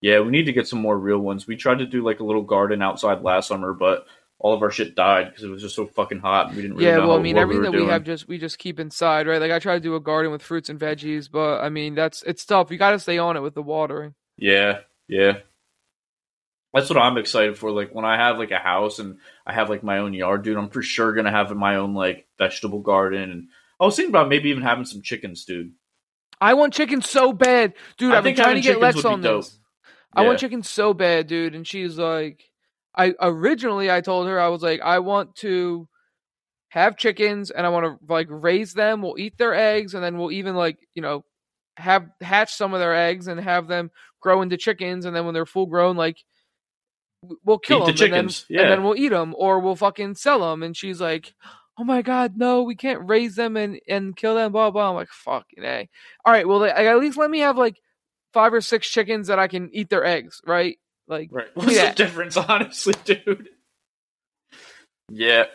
Yeah, 0.03 0.19
we 0.19 0.31
need 0.31 0.47
to 0.47 0.51
get 0.51 0.67
some 0.67 0.81
more 0.81 0.99
real 0.99 1.19
ones. 1.19 1.47
We 1.47 1.55
tried 1.55 1.79
to 1.79 1.85
do 1.85 2.03
like 2.03 2.19
a 2.19 2.25
little 2.25 2.41
garden 2.41 2.81
outside 2.81 3.21
last 3.21 3.47
summer, 3.47 3.73
but 3.73 4.05
all 4.37 4.53
of 4.53 4.61
our 4.61 4.69
shit 4.69 4.95
died 4.95 5.29
because 5.29 5.45
it 5.45 5.47
was 5.47 5.61
just 5.61 5.77
so 5.77 5.87
fucking 5.87 6.19
hot. 6.19 6.47
And 6.47 6.57
we 6.57 6.61
didn't 6.61 6.75
really 6.75 6.89
yeah, 6.89 6.97
well, 6.97 7.17
I 7.17 7.21
mean, 7.21 7.37
everything 7.37 7.61
we 7.61 7.67
that 7.67 7.79
were 7.79 7.85
we 7.85 7.89
have 7.89 8.03
just 8.03 8.27
we 8.27 8.37
just 8.37 8.59
keep 8.59 8.81
inside, 8.81 9.27
right? 9.27 9.39
Like 9.39 9.53
I 9.53 9.59
try 9.59 9.75
to 9.75 9.79
do 9.79 9.95
a 9.95 10.01
garden 10.01 10.33
with 10.33 10.41
fruits 10.41 10.67
and 10.67 10.77
veggies, 10.77 11.31
but 11.31 11.61
I 11.61 11.69
mean 11.69 11.95
that's 11.95 12.21
it's 12.23 12.43
tough. 12.43 12.69
You 12.69 12.77
got 12.77 12.91
to 12.91 12.99
stay 12.99 13.17
on 13.17 13.37
it 13.37 13.39
with 13.39 13.53
the 13.55 13.61
watering. 13.61 14.13
Yeah, 14.35 14.79
yeah. 15.07 15.37
That's 16.73 16.89
what 16.89 16.99
I'm 16.99 17.17
excited 17.17 17.57
for. 17.57 17.71
Like 17.71 17.95
when 17.95 18.03
I 18.03 18.17
have 18.17 18.37
like 18.37 18.51
a 18.51 18.59
house 18.59 18.99
and 18.99 19.19
I 19.47 19.53
have 19.53 19.69
like 19.69 19.83
my 19.83 19.99
own 19.99 20.13
yard, 20.13 20.43
dude, 20.43 20.57
I'm 20.57 20.69
for 20.69 20.81
sure 20.81 21.13
gonna 21.13 21.31
have 21.31 21.49
my 21.55 21.77
own 21.77 21.93
like 21.93 22.27
vegetable 22.37 22.81
garden. 22.81 23.31
And 23.31 23.47
I 23.79 23.85
was 23.85 23.95
thinking 23.95 24.11
about 24.11 24.27
maybe 24.27 24.49
even 24.49 24.63
having 24.63 24.83
some 24.83 25.01
chickens, 25.01 25.45
dude. 25.45 25.71
I 26.41 26.55
want 26.55 26.73
chickens 26.73 27.09
so 27.09 27.31
bad, 27.31 27.73
dude. 27.97 28.11
I 28.11 28.17
I've 28.17 28.25
been 28.25 28.35
trying 28.35 28.55
to 28.55 28.61
get 28.61 28.81
Lex 28.81 29.01
would 29.01 29.21
be 29.21 29.23
dope. 29.23 29.45
I 30.15 30.25
want 30.25 30.39
chicken 30.39 30.63
so 30.63 30.93
bad, 30.93 31.27
dude. 31.27 31.55
And 31.55 31.67
she's 31.67 31.97
like, 31.97 32.43
I 32.95 33.13
originally 33.19 33.89
I 33.89 34.01
told 34.01 34.27
her 34.27 34.39
I 34.39 34.49
was 34.49 34.61
like, 34.61 34.81
I 34.81 34.99
want 34.99 35.35
to 35.37 35.87
have 36.69 36.97
chickens 36.97 37.51
and 37.51 37.65
I 37.65 37.69
want 37.69 37.85
to 37.85 38.13
like 38.13 38.27
raise 38.29 38.73
them. 38.73 39.01
We'll 39.01 39.17
eat 39.17 39.37
their 39.37 39.53
eggs 39.53 39.93
and 39.93 40.03
then 40.03 40.17
we'll 40.17 40.31
even 40.31 40.55
like 40.55 40.77
you 40.93 41.01
know 41.01 41.25
have 41.77 42.07
hatch 42.21 42.53
some 42.53 42.73
of 42.73 42.79
their 42.79 42.95
eggs 42.95 43.27
and 43.27 43.39
have 43.39 43.67
them 43.67 43.91
grow 44.19 44.41
into 44.41 44.57
chickens. 44.57 45.05
And 45.05 45.15
then 45.15 45.25
when 45.25 45.33
they're 45.33 45.45
full 45.45 45.65
grown, 45.65 45.97
like 45.97 46.17
we'll 47.43 47.59
kill 47.59 47.79
Eat 47.79 47.85
the 47.85 47.91
them 47.91 47.97
chickens, 47.97 48.45
and 48.49 48.57
then, 48.57 48.65
yeah. 48.65 48.71
and 48.71 48.71
then 48.71 48.83
we'll 48.83 48.97
eat 48.97 49.09
them 49.09 49.33
or 49.37 49.59
we'll 49.59 49.75
fucking 49.75 50.15
sell 50.15 50.51
them. 50.51 50.63
And 50.63 50.75
she's 50.77 51.01
like. 51.01 51.33
Oh 51.75 51.83
my 51.83 52.03
god, 52.03 52.37
no, 52.37 52.61
we 52.61 52.75
can't 52.75 53.09
raise 53.09 53.35
them 53.35 53.57
and, 53.57 53.79
and 53.89 54.15
kill 54.15 54.35
them, 54.35 54.51
blah 54.51 54.69
blah. 54.69 54.91
I'm 54.91 54.95
like, 54.95 55.09
fucking 55.09 55.63
A. 55.63 55.89
All 56.23 56.31
right, 56.31 56.47
well, 56.47 56.59
like, 56.59 56.75
at 56.75 56.99
least 56.99 57.17
let 57.17 57.31
me 57.31 57.39
have 57.39 57.57
like 57.57 57.77
five 58.33 58.53
or 58.53 58.61
six 58.61 58.87
chickens 58.89 59.27
that 59.27 59.39
I 59.39 59.47
can 59.47 59.69
eat 59.73 59.89
their 59.89 60.03
eggs, 60.05 60.41
right? 60.45 60.77
Like, 61.07 61.29
Right. 61.31 61.47
What's 61.53 61.69
at 61.69 61.73
the 61.75 61.81
that. 61.81 61.95
difference, 61.95 62.37
honestly, 62.49 62.93
dude? 63.05 63.49
Yeah. 65.09 65.45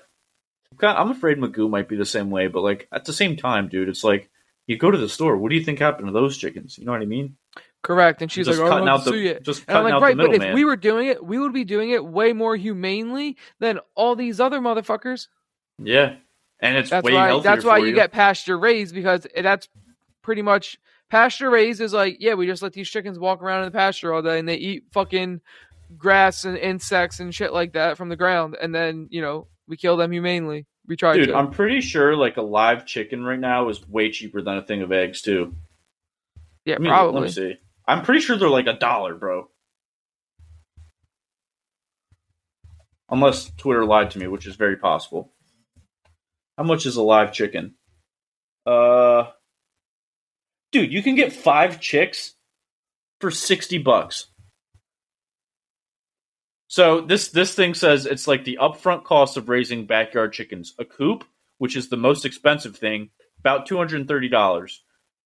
I'm 0.72 0.78
kinda- 0.78 1.00
I'm 1.00 1.10
afraid 1.10 1.38
Magoo 1.38 1.70
might 1.70 1.88
be 1.88 1.96
the 1.96 2.05
same 2.05 2.30
way, 2.30 2.46
but 2.46 2.62
like 2.62 2.88
at 2.92 3.05
the 3.05 3.12
same 3.12 3.36
time, 3.36 3.68
dude, 3.68 3.88
it's 3.88 4.05
like 4.05 4.30
you 4.66 4.76
go 4.76 4.90
to 4.90 4.98
the 4.98 5.09
store. 5.09 5.36
What 5.36 5.48
do 5.50 5.56
you 5.56 5.64
think 5.64 5.78
happened 5.78 6.06
to 6.09 6.12
those 6.12 6.36
chickens? 6.36 6.78
You 6.78 6.84
know 6.84 6.92
what 6.92 7.02
I 7.02 7.06
mean? 7.06 7.36
correct. 7.80 8.20
And 8.22 8.30
she's 8.30 8.44
just 8.46 8.59
like, 8.59 8.64
oh, 8.64 8.66
I 8.66 8.70
cutting 8.70 8.86
don't 8.86 8.94
out 8.94 8.96
have 8.98 9.05
to 9.05 9.10
the 9.12 9.16
sue 9.16 9.22
you. 9.22 9.40
just 9.40 9.64
And 9.68 9.78
I'm 9.78 9.84
cutting 9.84 9.84
like, 9.84 9.94
out 9.94 10.02
right, 10.02 10.16
the 10.16 10.22
but 10.24 10.24
if 10.34 10.40
middleman. 10.40 10.55
we 10.56 10.64
were 10.64 10.76
doing 10.76 11.06
it, 11.09 11.24
we 11.24 11.38
would 11.38 11.52
be 11.55 11.64
doing 11.64 11.90
it 11.90 12.05
way 12.05 12.32
more 12.32 12.56
humanely 12.56 13.36
than 13.60 13.78
all 13.94 14.16
these 14.16 14.40
other 14.40 14.59
motherfuckers. 14.59 15.28
yeah, 15.82 16.16
and 16.60 16.76
it's 16.76 16.90
That's 16.90 17.05
way 17.05 17.14
why. 17.14 17.28
healthier 17.28 17.50
That's 17.52 17.64
why 17.64 17.78
for 17.78 17.86
you 17.86 17.94
get 17.94 18.10
pasture 18.12 18.59
raised 18.59 18.94
because 18.94 19.26
that's 19.40 19.68
pretty 20.22 20.42
much 20.42 20.76
pasture 21.10 21.51
raised 21.51 21.80
is 21.80 21.93
like, 21.93 22.16
yeah, 22.20 22.35
we 22.35 22.47
just 22.47 22.62
let 22.62 22.72
these 22.72 22.89
chickens 22.89 23.18
walk 23.18 23.43
around 23.43 23.64
in 23.64 23.72
the 23.72 23.76
pasture 23.76 24.12
all 24.12 24.22
day 24.22 24.39
and 24.39 24.48
they 24.48 24.56
eat 24.56 24.85
fucking 24.93 25.40
grass 25.97 26.44
and 26.44 26.56
insects 26.59 27.20
and 27.20 27.35
shit 27.35 27.52
like 27.52 27.72
that 27.72 27.97
from 27.97 28.09
the 28.09 28.16
ground, 28.16 28.56
and 28.60 28.74
then 28.74 29.09
you 29.10 29.22
know 29.22 29.47
we 29.66 29.76
kill 29.76 29.97
them 29.97 30.12
humanely. 30.12 30.66
We 30.86 30.97
try 30.97 31.14
Dude, 31.14 31.28
to. 31.28 31.36
I'm 31.36 31.51
pretty 31.51 31.80
sure 31.80 32.16
like 32.16 32.36
a 32.36 32.43
live 32.43 32.86
chicken 32.86 33.24
right 33.24 33.39
now 33.39 33.68
is 33.68 33.86
way 33.89 34.10
cheaper 34.10 34.43
than 34.43 34.56
a 34.56 34.62
thing 34.62 34.82
of 34.82 34.93
eggs 34.93 35.22
too. 35.22 35.55
yeah, 36.64 36.74
Let 36.74 36.82
me, 36.82 36.89
probably. 36.89 37.20
Let 37.20 37.26
me 37.26 37.32
see. 37.32 37.56
I'm 37.86 38.02
pretty 38.02 38.20
sure 38.20 38.36
they're 38.36 38.48
like 38.48 38.66
a 38.66 38.74
dollar, 38.74 39.14
bro. 39.14 39.48
Unless 43.10 43.52
Twitter 43.56 43.86
lied 43.86 44.10
to 44.12 44.18
me, 44.18 44.26
which 44.26 44.47
is 44.47 44.56
very 44.56 44.76
possible. 44.76 45.32
How 46.59 46.64
much 46.64 46.85
is 46.85 46.97
a 46.97 47.02
live 47.02 47.32
chicken? 47.32 47.74
Uh, 48.66 49.30
dude, 50.73 50.93
you 50.93 51.03
can 51.03 51.15
get 51.15 51.32
five 51.32 51.81
chicks 51.81 52.35
for 53.20 53.31
sixty 53.31 53.78
bucks. 53.78 54.27
So 56.69 57.01
this 57.01 57.28
this 57.28 57.55
thing 57.55 57.74
says 57.74 58.05
it's 58.05 58.28
like 58.28 58.45
the 58.45 58.59
upfront 58.61 59.05
cost 59.05 59.36
of 59.36 59.49
raising 59.49 59.86
backyard 59.86 60.32
chickens. 60.32 60.74
A 60.78 60.85
coop, 60.85 61.24
which 61.57 61.77
is 61.77 61.89
the 61.89 61.97
most 61.97 62.24
expensive 62.24 62.77
thing, 62.77 63.11
about 63.40 63.66
two 63.66 63.78
hundred 63.78 64.01
and 64.01 64.09
thirty 64.09 64.28
dollars. 64.28 64.82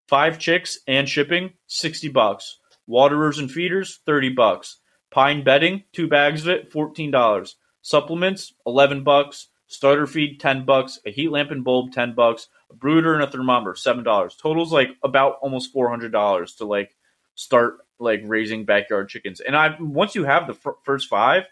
Five 0.09 0.39
chicks 0.39 0.79
and 0.87 1.09
shipping, 1.09 1.53
sixty 1.67 2.09
bucks. 2.09 2.59
Waterers 2.87 3.39
and 3.39 3.51
feeders, 3.51 4.01
thirty 4.07 4.29
bucks. 4.29 4.79
Pine 5.11 5.45
bedding, 5.45 5.85
two 5.93 6.09
bags 6.09 6.43
of 6.43 6.49
it, 6.49 6.73
fourteen 6.73 7.11
dollars. 7.11 7.57
Supplements, 7.83 8.55
eleven 8.65 9.03
bucks. 9.03 9.49
Starter 9.73 10.07
feed, 10.07 10.39
ten 10.39 10.65
bucks. 10.67 10.99
A 11.07 11.11
heat 11.11 11.31
lamp 11.31 11.51
and 11.51 11.65
bulb, 11.65 11.93
ten 11.93 12.15
bucks. 12.15 12.49
A 12.71 12.75
brooder 12.75 13.15
and 13.15 13.23
a 13.23 13.27
thermometer, 13.27 13.75
seven 13.75 14.05
dollars. 14.05 14.37
Totals 14.37 14.73
like 14.73 14.91
about 15.03 15.39
almost 15.41 15.73
four 15.73 15.89
hundred 15.89 16.13
dollars 16.13 16.55
to 16.57 16.67
like 16.67 16.95
start 17.35 17.79
like 17.99 18.21
raising 18.25 18.67
backyard 18.67 19.09
chickens. 19.09 19.41
And 19.41 19.57
I 19.57 19.77
once 19.81 20.15
you 20.15 20.25
have 20.25 20.47
the 20.47 20.55
fir- 20.55 20.77
first 20.85 21.09
five, 21.09 21.45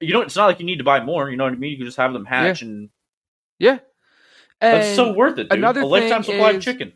you 0.00 0.12
know 0.12 0.20
it's 0.20 0.36
not 0.36 0.46
like 0.46 0.60
you 0.60 0.66
need 0.66 0.78
to 0.78 0.84
buy 0.84 1.02
more. 1.02 1.28
You 1.30 1.36
know 1.36 1.44
what 1.44 1.52
I 1.52 1.56
mean? 1.56 1.72
You 1.72 1.78
can 1.78 1.86
just 1.86 1.98
have 1.98 2.12
them 2.12 2.24
hatch, 2.24 2.62
and 2.62 2.90
yeah. 3.58 3.78
that's 4.60 4.94
so 4.94 5.12
worth 5.12 5.38
it. 5.38 5.48
Dude. 5.48 5.58
another 5.58 5.80
a 5.80 5.86
lifetime 5.86 6.22
supply 6.22 6.52
of 6.52 6.62
chicken. 6.62 6.92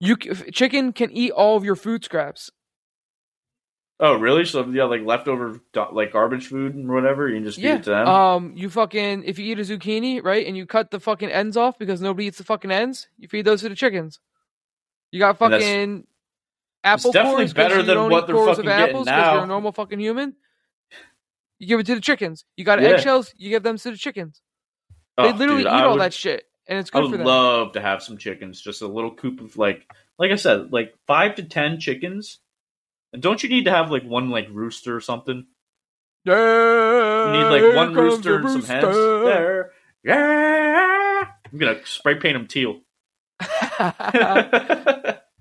You 0.00 0.16
chicken 0.16 0.92
can 0.92 1.10
eat 1.12 1.32
all 1.32 1.56
of 1.56 1.64
your 1.64 1.76
food 1.76 2.04
scraps. 2.04 2.50
Oh, 4.00 4.16
really? 4.18 4.44
So 4.44 4.66
yeah, 4.66 4.84
like 4.84 5.02
leftover 5.02 5.60
like 5.92 6.12
garbage 6.12 6.48
food 6.48 6.74
and 6.74 6.90
whatever, 6.92 7.28
you 7.28 7.36
can 7.36 7.44
just 7.44 7.56
feed 7.58 7.64
Yeah. 7.64 7.76
it 7.76 7.84
to 7.84 7.90
them. 7.90 8.08
Um, 8.08 8.52
you 8.56 8.68
fucking 8.68 9.24
if 9.24 9.38
you 9.38 9.52
eat 9.52 9.58
a 9.60 9.62
zucchini, 9.62 10.22
right, 10.22 10.46
and 10.46 10.56
you 10.56 10.66
cut 10.66 10.90
the 10.90 10.98
fucking 10.98 11.30
ends 11.30 11.56
off 11.56 11.78
because 11.78 12.00
nobody 12.00 12.26
eats 12.26 12.38
the 12.38 12.44
fucking 12.44 12.72
ends, 12.72 13.08
you 13.18 13.28
feed 13.28 13.44
those 13.44 13.60
to 13.62 13.68
the 13.68 13.76
chickens. 13.76 14.18
You 15.12 15.20
got 15.20 15.38
fucking 15.38 16.06
apple 16.82 17.12
definitely 17.12 17.36
cores 17.44 17.52
'cause 17.52 17.54
better 17.54 17.76
you 17.76 17.82
than 17.84 18.10
what 18.10 18.26
they're 18.26 18.34
fucking 18.36 18.50
of 18.50 18.56
getting 18.64 18.88
apples 18.90 19.06
now. 19.06 19.34
you're 19.34 19.44
a 19.44 19.46
normal 19.46 19.70
fucking 19.72 20.00
human. 20.00 20.34
You 21.60 21.68
give 21.68 21.80
it 21.80 21.86
to 21.86 21.94
the 21.94 22.00
chickens. 22.00 22.44
You 22.56 22.64
got 22.64 22.82
Yeah. 22.82 22.88
eggshells, 22.88 23.32
you 23.36 23.48
give 23.50 23.62
them 23.62 23.78
to 23.78 23.90
the 23.92 23.96
chickens. 23.96 24.42
They 25.16 25.22
Oh, 25.22 25.36
literally 25.36 25.62
dude, 25.62 25.72
eat 25.72 25.74
I 25.76 25.84
all 25.84 25.92
would- 25.92 26.00
that 26.00 26.12
shit, 26.12 26.48
and 26.66 26.80
it's 26.80 26.90
I 26.92 26.98
good 26.98 27.04
for 27.06 27.10
would 27.12 27.20
them. 27.20 27.26
love 27.28 27.72
to 27.72 27.80
have 27.80 28.02
some 28.02 28.18
chickens, 28.18 28.60
just 28.60 28.82
a 28.82 28.88
little 28.88 29.14
coop 29.14 29.40
of 29.40 29.56
like, 29.56 29.86
like 30.18 30.32
I 30.32 30.34
said, 30.34 30.72
like 30.72 30.94
five 31.06 31.36
to 31.36 31.44
ten 31.44 31.78
chickens. 31.78 32.40
And 33.14 33.22
don't 33.22 33.42
you 33.42 33.48
need 33.48 33.64
to 33.66 33.70
have 33.70 33.90
like 33.90 34.02
one 34.04 34.28
like 34.28 34.48
rooster 34.50 34.94
or 34.96 35.00
something? 35.00 35.46
yeah, 36.24 37.26
You 37.32 37.32
need 37.44 37.62
like 37.62 37.76
one 37.76 37.94
rooster 37.94 38.40
and 38.40 38.50
some 38.50 38.62
hens. 38.64 38.84
There, 38.94 39.70
yeah. 40.02 41.26
I'm 41.52 41.58
gonna 41.58 41.78
spray 41.86 42.16
paint 42.16 42.34
them 42.34 42.46
teal. 42.48 42.80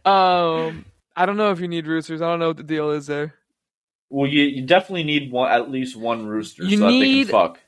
um, 0.05 0.85
I 1.15 1.25
don't 1.25 1.37
know 1.37 1.51
if 1.51 1.59
you 1.59 1.67
need 1.67 1.87
roosters. 1.87 2.21
I 2.21 2.27
don't 2.29 2.39
know 2.39 2.49
what 2.49 2.57
the 2.57 2.63
deal 2.63 2.91
is 2.91 3.07
there. 3.07 3.33
well, 4.09 4.29
you, 4.29 4.43
you 4.43 4.65
definitely 4.65 5.03
need 5.03 5.31
one, 5.31 5.51
at 5.51 5.69
least 5.71 5.95
one 5.95 6.27
rooster, 6.27 6.63
You 6.63 6.77
so 6.77 6.83
that 6.85 6.91
they 6.91 6.99
need- 6.99 7.27
can 7.27 7.31
fuck. 7.31 7.59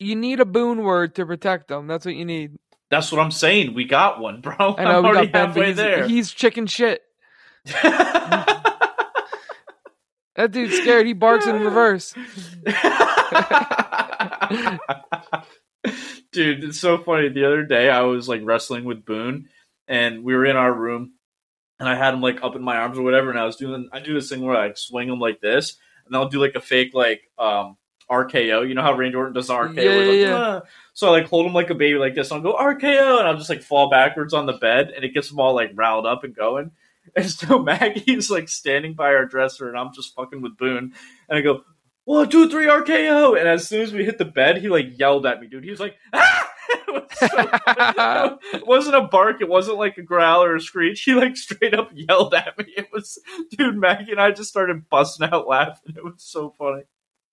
You 0.00 0.16
need 0.16 0.40
a 0.40 0.44
boon 0.44 0.82
word 0.82 1.14
to 1.14 1.24
protect 1.24 1.68
them. 1.68 1.86
That's 1.86 2.04
what 2.04 2.16
you 2.16 2.24
need. 2.26 2.58
That's 2.90 3.10
what 3.12 3.20
I'm 3.20 3.30
saying. 3.30 3.72
We 3.74 3.84
got 3.84 4.20
one, 4.20 4.40
bro. 4.40 4.54
I 4.76 4.84
know 4.84 4.90
I'm 4.98 5.02
we 5.04 5.08
already 5.08 5.26
got 5.28 5.32
Ben, 5.32 5.46
halfway 5.46 5.66
he's, 5.68 5.76
there. 5.76 6.06
he's 6.08 6.30
chicken 6.32 6.66
shit. 6.66 7.00
That 10.36 10.50
dude's 10.52 10.76
scared. 10.76 11.06
He 11.06 11.12
barks 11.12 11.46
in 11.46 11.60
reverse. 11.60 12.14
Dude, 16.32 16.64
it's 16.64 16.80
so 16.80 16.98
funny. 16.98 17.28
The 17.28 17.44
other 17.46 17.62
day, 17.64 17.88
I 17.88 18.00
was 18.02 18.28
like 18.28 18.40
wrestling 18.42 18.84
with 18.84 19.04
Boone, 19.04 19.48
and 19.86 20.24
we 20.24 20.34
were 20.34 20.44
in 20.44 20.56
our 20.56 20.72
room, 20.72 21.12
and 21.78 21.88
I 21.88 21.94
had 21.94 22.14
him 22.14 22.20
like 22.20 22.42
up 22.42 22.56
in 22.56 22.62
my 22.62 22.78
arms 22.78 22.98
or 22.98 23.02
whatever, 23.02 23.30
and 23.30 23.38
I 23.38 23.44
was 23.44 23.56
doing 23.56 23.88
I 23.92 24.00
do 24.00 24.14
this 24.14 24.28
thing 24.28 24.42
where 24.42 24.56
I 24.56 24.66
like, 24.68 24.78
swing 24.78 25.08
him 25.08 25.20
like 25.20 25.40
this, 25.40 25.76
and 26.06 26.16
I'll 26.16 26.28
do 26.28 26.40
like 26.40 26.56
a 26.56 26.60
fake 26.60 26.94
like 26.94 27.22
um 27.38 27.76
RKO. 28.10 28.66
You 28.68 28.74
know 28.74 28.82
how 28.82 28.94
Randy 28.96 29.16
Orton 29.16 29.34
does 29.34 29.46
the 29.48 29.54
RKO? 29.54 29.76
Yeah, 29.76 29.82
it's 29.82 30.28
yeah, 30.28 30.36
"Ah." 30.36 30.62
So 30.94 31.08
I 31.08 31.10
like 31.10 31.26
hold 31.28 31.46
him 31.46 31.52
like 31.54 31.70
a 31.70 31.74
baby 31.74 31.98
like 31.98 32.14
this, 32.14 32.30
and 32.30 32.38
I'll 32.44 32.52
go 32.52 32.58
RKO, 32.58 33.18
and 33.20 33.28
I'll 33.28 33.36
just 33.36 33.50
like 33.50 33.62
fall 33.62 33.88
backwards 33.88 34.34
on 34.34 34.46
the 34.46 34.54
bed, 34.54 34.90
and 34.90 35.04
it 35.04 35.14
gets 35.14 35.28
them 35.28 35.38
all 35.38 35.54
like 35.54 35.70
riled 35.74 36.06
up 36.06 36.24
and 36.24 36.34
going. 36.34 36.72
And 37.16 37.30
so 37.30 37.60
Maggie's 37.60 38.30
like 38.30 38.48
standing 38.48 38.94
by 38.94 39.14
our 39.14 39.24
dresser, 39.24 39.68
and 39.68 39.78
I'm 39.78 39.92
just 39.94 40.14
fucking 40.14 40.42
with 40.42 40.56
Boone, 40.56 40.94
and 41.28 41.38
I 41.38 41.42
go, 41.42 41.62
one, 42.04 42.28
two, 42.28 42.50
three, 42.50 42.66
RKO. 42.66 43.38
And 43.38 43.48
as 43.48 43.68
soon 43.68 43.82
as 43.82 43.92
we 43.92 44.04
hit 44.04 44.18
the 44.18 44.24
bed, 44.24 44.58
he 44.58 44.68
like 44.68 44.98
yelled 44.98 45.26
at 45.26 45.40
me, 45.40 45.46
dude. 45.46 45.64
He 45.64 45.70
was 45.70 45.80
like, 45.80 45.96
ah! 46.12 46.50
it, 46.68 46.92
was 46.92 47.18
so 47.18 48.38
it 48.58 48.66
wasn't 48.66 48.96
a 48.96 49.02
bark. 49.02 49.40
It 49.40 49.48
wasn't 49.48 49.78
like 49.78 49.96
a 49.98 50.02
growl 50.02 50.42
or 50.42 50.56
a 50.56 50.60
screech. 50.60 51.02
He 51.02 51.14
like 51.14 51.36
straight 51.36 51.74
up 51.74 51.90
yelled 51.94 52.34
at 52.34 52.58
me. 52.58 52.66
It 52.76 52.88
was, 52.92 53.18
dude, 53.50 53.76
Maggie 53.76 54.12
and 54.12 54.20
I 54.20 54.30
just 54.32 54.50
started 54.50 54.88
busting 54.88 55.28
out 55.30 55.48
laughing. 55.48 55.94
It 55.96 56.04
was 56.04 56.14
so 56.18 56.54
funny. 56.58 56.82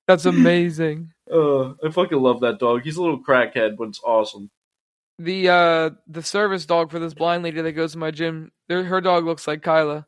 That's 0.08 0.26
amazing. 0.26 1.12
Uh, 1.32 1.70
I 1.70 1.90
fucking 1.92 2.20
love 2.20 2.42
that 2.42 2.60
dog. 2.60 2.82
He's 2.84 2.98
a 2.98 3.02
little 3.02 3.24
crackhead, 3.24 3.78
but 3.78 3.90
it's 3.90 4.02
awesome. 4.04 4.50
The 5.20 5.50
uh 5.50 5.90
the 6.08 6.24
service 6.24 6.66
dog 6.66 6.90
for 6.92 7.00
this 7.00 7.14
blind 7.14 7.44
lady 7.44 7.62
that 7.62 7.72
goes 7.74 7.92
to 7.94 7.98
my 8.00 8.12
gym, 8.12 8.52
their- 8.68 8.84
her 8.84 9.02
dog 9.02 9.26
looks 9.26 9.48
like 9.48 9.62
Kyla. 9.62 10.06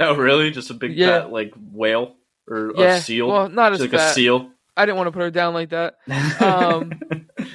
Oh, 0.00 0.14
really? 0.14 0.50
Just 0.52 0.70
a 0.70 0.74
big 0.74 0.96
Yeah. 0.96 1.22
fat 1.22 1.32
like 1.32 1.52
whale 1.72 2.14
or 2.48 2.72
Yeah, 2.76 2.96
a 2.96 3.00
seal? 3.00 3.28
Well, 3.28 3.48
not 3.48 3.72
as 3.72 3.80
like 3.80 3.90
fat. 3.90 4.10
a 4.10 4.14
seal. 4.14 4.50
I 4.76 4.86
didn't 4.86 4.96
want 4.98 5.08
to 5.08 5.12
put 5.12 5.22
her 5.22 5.30
down 5.30 5.54
like 5.54 5.70
that. 5.70 5.96
Um, 6.40 7.00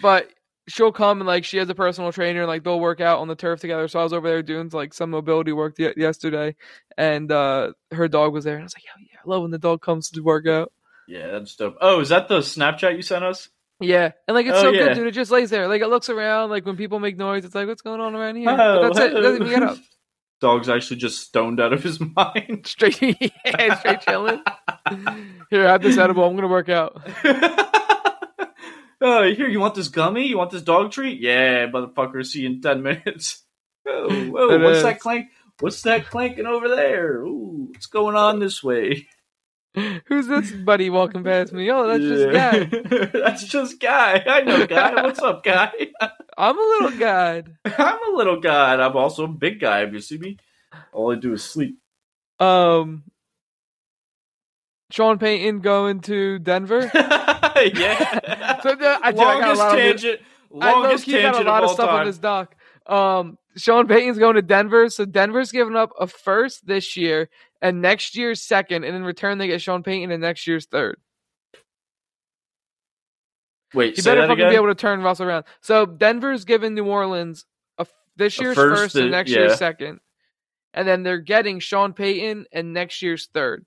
but 0.02 0.28
she'll 0.68 0.92
come 0.92 1.22
and 1.22 1.28
like 1.28 1.46
she 1.46 1.58
has 1.58 1.70
a 1.70 1.76
personal 1.76 2.12
trainer 2.12 2.42
and 2.42 2.48
like 2.50 2.64
they'll 2.66 2.80
work 2.82 3.00
out 3.00 3.20
on 3.20 3.30
the 3.30 3.36
turf 3.36 3.62
together. 3.62 3.88
So 3.88 4.00
I 4.00 4.04
was 4.04 4.12
over 4.12 4.28
there 4.28 4.44
doing 4.44 4.70
like 4.74 4.94
some 4.94 5.10
mobility 5.12 5.54
work 5.54 5.76
yesterday, 5.80 6.56
and 6.98 7.32
uh 7.32 7.72
her 7.92 8.10
dog 8.10 8.34
was 8.34 8.44
there, 8.44 8.56
and 8.56 8.64
I 8.64 8.66
was 8.66 8.76
like, 8.76 8.84
"Yo, 8.86 8.92
yeah, 9.10 9.20
I 9.26 9.30
love 9.30 9.42
when 9.44 9.52
the 9.52 9.58
dog 9.60 9.82
comes 9.82 10.10
to 10.10 10.22
work 10.22 10.48
out." 10.48 10.74
yeah, 11.08 11.28
that's 11.32 11.56
dope. 11.56 11.78
Oh, 11.80 12.02
is 12.02 12.10
that 12.10 12.28
the 12.28 12.40
Snapchat 12.40 12.96
you 12.98 13.02
sent 13.02 13.24
us? 13.24 13.48
Yeah, 13.84 14.12
and 14.28 14.36
like 14.36 14.46
it's 14.46 14.58
Oh, 14.58 14.64
so 14.64 14.70
yeah. 14.72 14.86
good, 14.88 14.96
dude. 14.96 15.08
It 15.08 15.12
just 15.12 15.32
lays 15.32 15.50
there, 15.50 15.68
like 15.68 15.82
it 15.82 15.88
looks 15.88 16.10
around, 16.10 16.50
like 16.50 16.66
when 16.66 16.78
people 16.78 17.00
make 17.00 17.18
noise, 17.18 17.46
it's 17.46 17.56
like, 17.56 17.68
"What's 17.68 17.82
going 17.82 18.02
on 18.02 18.16
around 18.16 18.36
here?" 18.38 18.50
Oh, 18.50 18.56
but 18.82 18.94
that's 18.94 19.14
it. 19.14 19.26
It 19.42 19.50
get 19.50 19.64
up. 19.64 19.78
Dog's 20.42 20.68
actually 20.68 20.98
just 20.98 21.20
stoned 21.22 21.62
out 21.62 21.72
of 21.72 21.82
his 21.84 22.00
mind. 22.16 22.62
Straight, 22.66 23.02
yeah, 23.46 23.80
straight 23.80 24.02
chilling. 24.02 24.42
Here, 25.50 25.68
have 25.68 25.82
this 25.82 25.98
edible. 25.98 26.26
I'm 26.26 26.36
gonna 26.36 26.50
work 26.50 26.68
out. 26.68 27.02
oh, 29.02 29.24
here, 29.34 29.48
you 29.48 29.60
want 29.60 29.76
this 29.76 29.88
gummy? 29.88 30.28
You 30.28 30.38
want 30.38 30.52
this 30.52 30.62
dog 30.62 30.92
treat? 30.92 31.20
Yeah, 31.22 31.68
motherfucker, 31.68 32.26
see 32.26 32.42
you 32.42 32.48
in 32.50 32.62
10 32.62 32.82
minutes. 32.84 33.44
Oh, 33.88 34.10
whoa, 34.30 34.60
what's 34.60 34.78
is. 34.78 34.84
that 34.84 35.00
clank? 35.00 35.28
What's 35.60 35.82
that 35.84 36.08
clanking 36.08 36.46
over 36.46 36.68
there? 36.70 37.22
Ooh, 37.22 37.68
what's 37.72 37.86
going 37.86 38.16
on 38.16 38.40
this 38.40 38.64
way? 38.64 39.08
Who's 40.06 40.28
this 40.28 40.52
buddy 40.52 40.90
walking 40.90 41.24
past 41.24 41.52
me? 41.54 41.70
Oh, 41.72 41.88
that's 41.88 42.04
just 42.04 42.32
guy. 42.32 43.10
that's 43.14 43.44
just 43.46 43.80
Guy. 43.80 44.24
I 44.26 44.42
know 44.42 44.68
Guy. 44.68 44.94
What's 45.04 45.20
up, 45.20 45.44
Guy? 45.44 45.72
I'm 46.38 46.58
a 46.58 46.62
little 46.62 46.98
guy. 47.00 47.44
I'm 47.66 48.14
a 48.14 48.18
little 48.18 48.40
guy, 48.40 48.74
I'm 48.76 48.96
also 48.96 49.26
a 49.26 49.28
big 49.28 49.60
guy. 49.60 49.84
If 49.84 49.94
you 49.94 50.00
see 50.00 50.18
me, 50.18 50.38
all 50.92 51.12
I 51.12 51.16
do 51.16 51.34
is 51.34 51.44
sleep. 51.44 51.78
Um, 52.40 53.04
Sean 54.92 55.18
Payton 55.18 55.60
going 55.62 56.02
to 56.02 56.40
Denver. 56.40 56.90
yeah. 56.94 58.62
So 58.62 58.76
the, 58.76 59.00
I, 59.02 59.12
dude, 59.12 59.22
I 59.22 59.40
got 59.40 59.56
a 59.56 59.58
longest 59.58 59.62
of- 59.62 59.76
tangent. 59.78 60.20
Longest 60.52 61.06
got 61.08 61.12
tangent 61.14 61.48
a 61.48 61.50
lot 61.52 61.64
of 61.64 61.70
of 61.70 61.74
stuff 61.76 61.90
time. 61.90 62.00
on 62.02 62.06
this 62.06 62.18
doc. 62.20 62.56
Um, 62.86 63.38
Sean 63.58 63.88
Payton's 63.88 64.20
going 64.20 64.36
to 64.36 64.42
Denver, 64.44 64.90
so 64.90 65.06
Denver's 65.06 65.52
giving 65.52 65.76
up 65.76 65.92
a 66.00 66.06
first 66.08 66.68
this 66.68 66.96
year 66.98 67.30
and 67.64 67.82
next 67.82 68.16
year's 68.16 68.42
second, 68.42 68.84
and 68.84 68.96
in 68.96 69.04
return 69.04 69.38
they 69.40 69.48
get 69.48 69.62
Sean 69.62 69.82
Payton 69.82 70.12
and 70.12 70.22
next 70.22 70.46
year's 70.46 70.66
third. 70.66 70.98
Wait, 73.74 73.98
you 73.98 74.04
better 74.04 74.22
fucking 74.22 74.34
again? 74.34 74.50
be 74.52 74.56
able 74.56 74.68
to 74.68 74.76
turn 74.76 75.02
Russell 75.02 75.26
around. 75.26 75.46
So 75.62 75.88
Denver's 75.88 76.46
giving 76.46 76.76
New 76.76 76.86
Orleans 76.86 77.46
a, 77.80 77.88
this 78.18 78.38
A 78.38 78.44
year's 78.44 78.56
first 78.56 78.82
first, 78.82 78.96
and 78.96 79.10
next 79.10 79.32
yeah. 79.32 79.40
year's 79.40 79.58
second, 79.58 80.02
and 80.74 80.88
then 80.88 81.02
they're 81.02 81.18
getting 81.18 81.60
Sean 81.60 81.94
Payton 81.94 82.46
and 82.52 82.74
next 82.74 83.02
year's 83.02 83.28
third. 83.34 83.66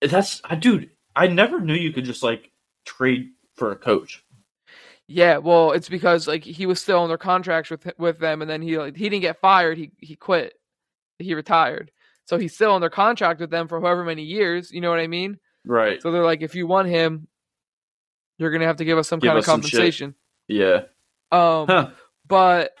That's, 0.00 0.40
I 0.44 0.56
dude. 0.56 0.90
I 1.14 1.28
never 1.28 1.60
knew 1.60 1.74
you 1.74 1.92
could 1.92 2.04
just 2.04 2.24
like 2.24 2.50
trade 2.84 3.28
for 3.54 3.70
a 3.70 3.76
coach. 3.76 4.24
Yeah, 5.06 5.36
well, 5.36 5.72
it's 5.72 5.90
because 5.90 6.26
like 6.26 6.42
he 6.42 6.64
was 6.64 6.80
still 6.80 7.04
under 7.04 7.18
contracts 7.18 7.70
with 7.70 7.92
with 7.98 8.18
them, 8.18 8.40
and 8.40 8.50
then 8.50 8.62
he 8.62 8.78
like 8.78 8.96
he 8.96 9.10
didn't 9.10 9.20
get 9.20 9.38
fired. 9.38 9.76
He 9.76 9.92
he 10.00 10.16
quit. 10.16 10.54
He 11.18 11.34
retired. 11.34 11.92
So 12.26 12.38
he's 12.38 12.54
still 12.54 12.72
under 12.72 12.88
contract 12.88 13.40
with 13.40 13.50
them 13.50 13.68
for 13.68 13.80
however 13.80 14.04
many 14.04 14.22
years. 14.22 14.70
You 14.70 14.80
know 14.80 14.90
what 14.90 15.00
I 15.00 15.06
mean? 15.06 15.38
Right. 15.64 16.00
So 16.00 16.10
they're 16.10 16.24
like, 16.24 16.42
if 16.42 16.54
you 16.54 16.66
want 16.66 16.88
him, 16.88 17.28
you're 18.38 18.50
gonna 18.50 18.66
have 18.66 18.78
to 18.78 18.84
give 18.84 18.98
us 18.98 19.08
some 19.08 19.20
Give 19.20 19.28
kind 19.28 19.38
us 19.38 19.44
of 19.44 19.50
compensation. 19.50 20.14
Yeah. 20.48 20.82
Um, 21.30 21.66
Huh. 21.66 21.90
but 22.26 22.72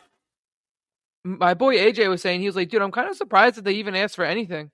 my 1.24 1.54
boy 1.54 1.76
AJ 1.76 2.08
was 2.08 2.22
saying 2.22 2.40
he 2.40 2.46
was 2.46 2.56
like, 2.56 2.68
dude, 2.68 2.82
I'm 2.82 2.90
kind 2.92 3.08
of 3.08 3.16
surprised 3.16 3.56
that 3.56 3.64
they 3.64 3.74
even 3.74 3.94
asked 3.94 4.16
for 4.16 4.24
anything. 4.24 4.70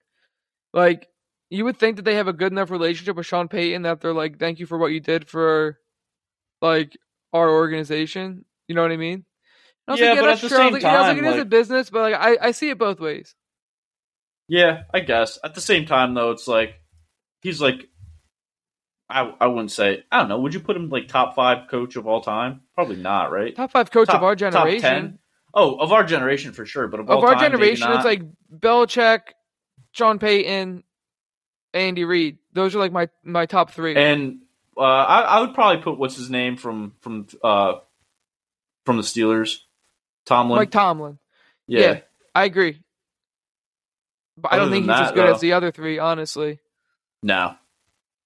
Like, 0.73 1.09
you 1.49 1.65
would 1.65 1.79
think 1.79 1.97
that 1.97 2.05
they 2.05 2.15
have 2.17 2.29
a 2.29 2.33
good 2.33 2.53
enough 2.53 2.71
relationship 2.71 3.17
with 3.17 3.27
Sean 3.27 3.49
Payton 3.49 3.83
that 3.83 4.01
they're 4.01 4.13
like, 4.13 4.39
thank 4.39 4.59
you 4.61 4.67
for 4.67 4.79
what 4.79 4.93
you 4.93 5.01
did 5.01 5.29
for, 5.29 5.79
like, 6.61 6.97
our 7.33 7.49
organization. 7.51 8.45
You 8.69 8.75
know 8.75 8.83
what 8.83 8.93
I 8.93 8.97
mean? 8.97 9.25
I 9.87 9.93
was 9.93 10.01
Yeah, 10.01 10.11
like, 10.13 10.21
but 10.21 10.27
that's 10.27 10.45
at 10.45 10.51
the 10.51 10.55
true. 10.55 10.59
I 10.59 10.61
was 10.61 10.67
same 10.67 10.73
like, 10.75 10.83
yeah, 10.83 10.89
I 10.89 10.99
was 10.99 11.09
like, 11.09 11.17
time, 11.17 11.25
it 11.25 11.35
is 11.37 11.43
a 11.43 11.45
business, 11.45 11.91
but 11.91 12.03
like, 12.03 12.15
I, 12.15 12.49
I 12.49 12.51
see 12.53 12.71
it 12.71 12.79
both 12.79 13.01
ways. 13.01 13.35
Yeah, 14.51 14.83
I 14.93 14.99
guess. 14.99 15.39
At 15.45 15.55
the 15.55 15.61
same 15.61 15.87
time, 15.87 16.15
though, 16.15 16.33
it's 16.33 16.49
like 16.49 16.75
he's 17.41 17.61
like 17.61 17.89
I 19.09 19.33
I 19.41 19.47
wouldn't 19.47 19.71
say 19.71 20.03
I 20.11 20.19
don't 20.19 20.29
know. 20.29 20.41
Would 20.41 20.55
you 20.55 20.59
put 20.59 20.77
him 20.77 20.89
like 20.89 21.07
top 21.07 21.37
five 21.37 21.69
coach 21.71 21.95
of 21.95 22.09
all 22.09 22.21
time? 22.21 22.63
Probably 22.75 22.97
not, 22.97 23.31
right? 23.31 23.55
Top 23.55 23.71
five 23.71 23.93
coach 23.93 24.09
Top- 24.09 24.17
of 24.17 24.25
our 24.25 24.35
generation. 24.35 24.81
10? 24.81 25.19
Oh, 25.55 25.77
of 25.77 25.93
our 25.93 26.03
generation 26.03 26.53
for 26.53 26.67
sure, 26.67 26.89
but 26.89 26.99
of, 26.99 27.09
Of 27.09 27.19
all 27.19 27.27
our 27.29 27.35
time, 27.35 27.53
generation, 27.53 27.93
it's 27.93 28.05
like 28.05 28.23
Belichick, 28.53 29.21
Sean 29.93 30.19
Payton, 30.19 30.83
Andy 31.73 32.05
Reid. 32.05 32.39
Those 32.53 32.75
are 32.75 32.81
like 32.81 32.93
my 32.93 33.09
my 33.23 33.47
top 33.47 33.71
three. 33.71 33.95
and 33.95 34.41
uh, 34.77 34.81
I 34.83 35.21
I 35.21 35.41
would 35.43 35.55
probably 35.55 35.81
put 35.81 35.97
what's 35.97 36.17
his 36.17 36.29
name 36.29 36.57
from 36.57 36.95
from 37.03 37.29
uh 37.45 37.75
from 38.85 38.97
the 38.97 39.05
Steelers, 39.05 39.59
Tomlin. 40.27 40.59
Mike 40.59 40.73
Tomlin. 40.73 41.21
yeah. 41.69 41.81
yeah. 41.81 42.01
I 42.35 42.45
agree. 42.47 42.81
But 44.41 44.53
I 44.53 44.57
don't 44.57 44.71
think 44.71 44.85
he's 44.87 44.95
as 45.01 45.13
good 45.13 45.27
though- 45.29 45.35
as 45.35 45.41
the 45.41 45.53
other 45.55 45.71
three, 45.71 45.99
honestly. 45.99 46.59
no. 47.23 47.55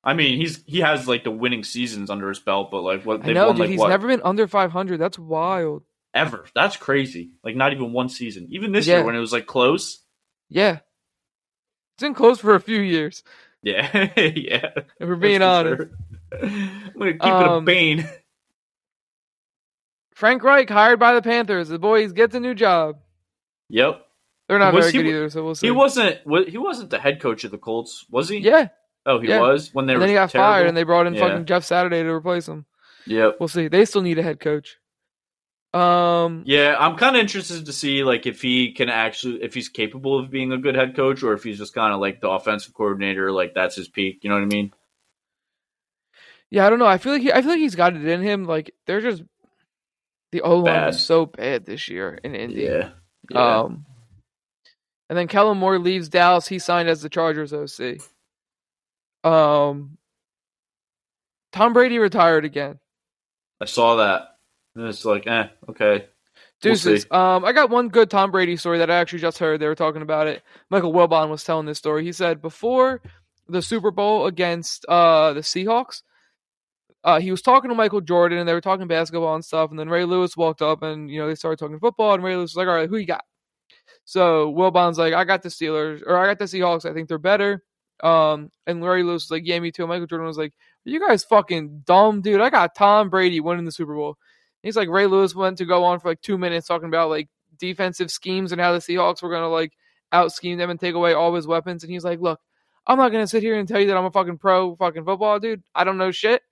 I 0.06 0.12
mean, 0.12 0.38
he's 0.38 0.62
he 0.66 0.80
has 0.80 1.08
like 1.08 1.24
the 1.24 1.30
winning 1.30 1.64
seasons 1.64 2.10
under 2.10 2.28
his 2.28 2.38
belt, 2.38 2.70
but 2.70 2.82
like 2.82 3.06
what 3.06 3.22
they've 3.22 3.34
know, 3.34 3.46
won 3.46 3.54
dude. 3.56 3.60
like 3.62 3.70
he's 3.70 3.78
what 3.78 3.88
never 3.88 4.06
been 4.06 4.20
under 4.22 4.46
500. 4.46 4.98
That's 4.98 5.18
wild. 5.18 5.82
ever. 6.12 6.44
That's 6.54 6.76
crazy. 6.76 7.30
Like 7.42 7.56
not 7.56 7.72
even 7.72 7.94
one 7.94 8.10
season. 8.10 8.48
Even 8.50 8.70
this 8.72 8.86
Yeah. 8.86 8.96
year 8.96 9.04
when 9.06 9.14
it 9.14 9.18
was 9.20 9.32
like 9.32 9.46
close. 9.46 10.02
Yeah. 10.50 10.80
It's 11.96 12.02
been 12.02 12.12
close 12.12 12.38
for 12.38 12.54
a 12.54 12.60
few 12.60 12.80
years. 12.80 13.22
Yeah, 13.66 14.10
yeah. 14.14 14.72
If 15.00 15.08
we're 15.08 15.16
being 15.16 15.40
honest. 15.40 15.84
sure. 15.84 15.90
I'm 16.42 16.92
gonna 16.98 17.12
keep 17.14 17.22
it 17.22 17.28
a 17.30 17.50
Um, 17.52 17.64
bane. 17.64 18.06
Frank 20.14 20.42
Reich 20.44 20.68
hired 20.68 20.98
by 21.00 21.14
the 21.14 21.22
Panthers. 21.22 21.68
The 21.68 21.78
boys 21.78 22.12
gets 22.12 22.34
a 22.34 22.40
new 22.40 22.54
job. 22.54 22.98
Yep. 23.70 24.04
They're 24.48 24.58
not 24.58 24.74
Was 24.74 24.86
very 24.86 24.92
he 24.92 24.98
good 25.02 25.08
either, 25.16 25.30
so 25.30 25.44
we'll 25.44 25.54
see. 25.54 25.68
He 25.68 25.70
wasn't. 25.70 26.18
He 26.48 26.58
wasn't 26.58 26.90
the 26.90 26.98
head 26.98 27.20
coach 27.20 27.44
of 27.44 27.50
the 27.50 27.58
Colts, 27.58 28.04
was 28.10 28.28
he? 28.28 28.38
yeah, 28.38 28.68
Oh, 29.06 29.18
he 29.20 29.28
Yeah. 29.28 29.40
was 29.40 29.70
when 29.72 29.86
they 29.86 29.92
and 29.94 30.00
were 30.00 30.06
then 30.06 30.08
he 30.10 30.14
got 30.14 30.30
terrible? 30.30 30.52
fired, 30.52 30.66
and 30.68 30.76
they 30.76 30.82
brought 30.82 31.06
in 31.06 31.14
Yeah. 31.14 31.20
fucking 31.20 31.46
Jeff 31.46 31.64
Saturday 31.64 32.02
to 32.02 32.08
replace 32.10 32.46
him. 32.48 32.66
Yep. 33.06 33.36
We'll 33.40 33.48
see. 33.48 33.68
They 33.68 33.84
still 33.84 34.02
need 34.02 34.18
a 34.18 34.22
head 34.22 34.40
coach. 34.40 34.76
Um, 35.72 36.44
Yeah, 36.46 36.76
I'm 36.78 36.96
kind 36.96 37.16
of 37.16 37.20
interested 37.20 37.66
to 37.66 37.72
see 37.72 38.04
like 38.04 38.26
if 38.26 38.40
he 38.42 38.72
can 38.72 38.88
actually 38.88 39.42
if 39.42 39.54
he's 39.54 39.68
capable 39.68 40.18
of 40.18 40.30
being 40.30 40.52
a 40.52 40.58
good 40.58 40.74
head 40.76 40.94
coach 40.94 41.22
or 41.22 41.32
if 41.32 41.42
he's 41.42 41.58
just 41.58 41.74
kind 41.74 41.92
of 41.92 42.00
like 42.00 42.20
the 42.20 42.30
offensive 42.30 42.72
coordinator, 42.74 43.32
like 43.32 43.54
that's 43.54 43.74
his 43.76 43.88
peak. 43.88 44.20
You 44.22 44.30
know 44.30 44.36
what 44.36 44.42
I 44.42 44.46
mean? 44.46 44.72
yeah, 46.50 46.66
I 46.66 46.70
don't 46.70 46.78
know. 46.78 46.86
I 46.86 46.98
feel 46.98 47.12
like 47.12 47.22
he, 47.22 47.32
I 47.32 47.40
feel 47.42 47.50
like 47.50 47.58
he's 47.58 47.74
got 47.74 47.96
it 47.96 48.06
in 48.06 48.22
him. 48.22 48.44
Like 48.44 48.72
they're 48.86 49.00
just 49.00 49.22
the 50.32 50.42
O 50.42 50.58
line 50.58 50.86
was 50.86 51.04
so 51.04 51.26
bad 51.26 51.66
this 51.66 51.88
year 51.88 52.18
in 52.22 52.34
Indy. 52.36 52.62
Yeah. 52.62 52.90
Um, 53.34 53.84
and 55.08 55.18
then 55.18 55.28
Kellen 55.28 55.58
Moore 55.58 55.78
leaves 55.78 56.08
Dallas. 56.08 56.46
He 56.48 56.58
signed 56.58 56.88
as 56.88 57.02
the 57.02 57.08
Chargers 57.08 57.52
OC. 57.52 57.98
Um, 59.22 59.96
Tom 61.52 61.72
Brady 61.72 61.98
retired 61.98 62.44
again. 62.44 62.78
I 63.60 63.66
saw 63.66 63.96
that. 63.96 64.36
And 64.76 64.86
it's 64.88 65.04
like, 65.04 65.26
eh, 65.26 65.48
okay. 65.70 66.06
We'll 66.62 66.72
Deuces. 66.72 67.02
see. 67.02 67.08
um, 67.10 67.44
I 67.44 67.52
got 67.52 67.70
one 67.70 67.88
good 67.88 68.10
Tom 68.10 68.30
Brady 68.30 68.56
story 68.56 68.78
that 68.78 68.90
I 68.90 68.96
actually 68.96 69.20
just 69.20 69.38
heard. 69.38 69.60
They 69.60 69.66
were 69.66 69.74
talking 69.74 70.02
about 70.02 70.26
it. 70.26 70.42
Michael 70.70 70.92
Wilbon 70.92 71.28
was 71.28 71.44
telling 71.44 71.66
this 71.66 71.78
story. 71.78 72.04
He 72.04 72.12
said 72.12 72.40
before 72.42 73.02
the 73.48 73.60
Super 73.62 73.90
Bowl 73.90 74.26
against 74.26 74.86
uh 74.86 75.34
the 75.34 75.40
Seahawks, 75.40 76.02
uh, 77.04 77.20
he 77.20 77.30
was 77.30 77.42
talking 77.42 77.68
to 77.68 77.74
Michael 77.74 78.00
Jordan 78.00 78.38
and 78.38 78.48
they 78.48 78.54
were 78.54 78.62
talking 78.62 78.86
basketball 78.88 79.34
and 79.34 79.44
stuff. 79.44 79.70
And 79.70 79.78
then 79.78 79.90
Ray 79.90 80.06
Lewis 80.06 80.36
walked 80.36 80.62
up 80.62 80.82
and 80.82 81.10
you 81.10 81.20
know 81.20 81.28
they 81.28 81.34
started 81.34 81.58
talking 81.58 81.78
football. 81.78 82.14
And 82.14 82.24
Ray 82.24 82.34
Lewis 82.36 82.52
was 82.52 82.56
like, 82.56 82.68
"All 82.68 82.74
right, 82.74 82.88
who 82.88 82.96
you 82.96 83.06
got?" 83.06 83.24
So 84.04 84.50
Wilbon's 84.50 84.98
like, 84.98 85.14
"I 85.14 85.24
got 85.24 85.42
the 85.42 85.48
Steelers 85.48 86.02
or 86.06 86.16
I 86.16 86.26
got 86.26 86.38
the 86.38 86.44
Seahawks. 86.44 86.88
I 86.88 86.92
think 86.92 87.08
they're 87.08 87.18
better." 87.18 87.62
Um, 88.02 88.50
and 88.66 88.82
Larry 88.82 89.02
Lewis 89.02 89.24
was 89.24 89.30
like, 89.30 89.46
"Yeah, 89.46 89.58
me 89.60 89.70
too." 89.70 89.86
Michael 89.86 90.06
Jordan 90.06 90.26
was 90.26 90.38
like, 90.38 90.52
"Are 90.52 90.90
"You 90.90 91.00
guys 91.00 91.24
fucking 91.24 91.82
dumb, 91.86 92.20
dude. 92.20 92.40
I 92.40 92.50
got 92.50 92.74
Tom 92.74 93.08
Brady 93.10 93.40
winning 93.40 93.64
the 93.64 93.72
Super 93.72 93.94
Bowl." 93.94 94.18
He's 94.62 94.76
like 94.76 94.88
Ray 94.88 95.06
Lewis 95.06 95.34
went 95.34 95.58
to 95.58 95.64
go 95.66 95.84
on 95.84 96.00
for 96.00 96.08
like 96.08 96.22
two 96.22 96.38
minutes 96.38 96.66
talking 96.66 96.88
about 96.88 97.10
like 97.10 97.28
defensive 97.58 98.10
schemes 98.10 98.50
and 98.50 98.60
how 98.60 98.72
the 98.72 98.78
Seahawks 98.78 99.22
were 99.22 99.30
gonna 99.30 99.48
like 99.48 99.72
out 100.12 100.32
scheme 100.32 100.58
them 100.58 100.70
and 100.70 100.80
take 100.80 100.94
away 100.94 101.12
all 101.12 101.34
his 101.34 101.46
weapons. 101.46 101.82
And 101.84 101.92
he's 101.92 102.04
like, 102.04 102.20
Look, 102.20 102.40
I'm 102.86 102.98
not 102.98 103.10
gonna 103.12 103.26
sit 103.26 103.42
here 103.42 103.58
and 103.58 103.68
tell 103.68 103.80
you 103.80 103.88
that 103.88 103.96
I'm 103.96 104.06
a 104.06 104.10
fucking 104.10 104.38
pro 104.38 104.74
fucking 104.76 105.04
football 105.04 105.38
dude. 105.38 105.62
I 105.74 105.84
don't 105.84 105.98
know 105.98 106.10
shit. 106.10 106.42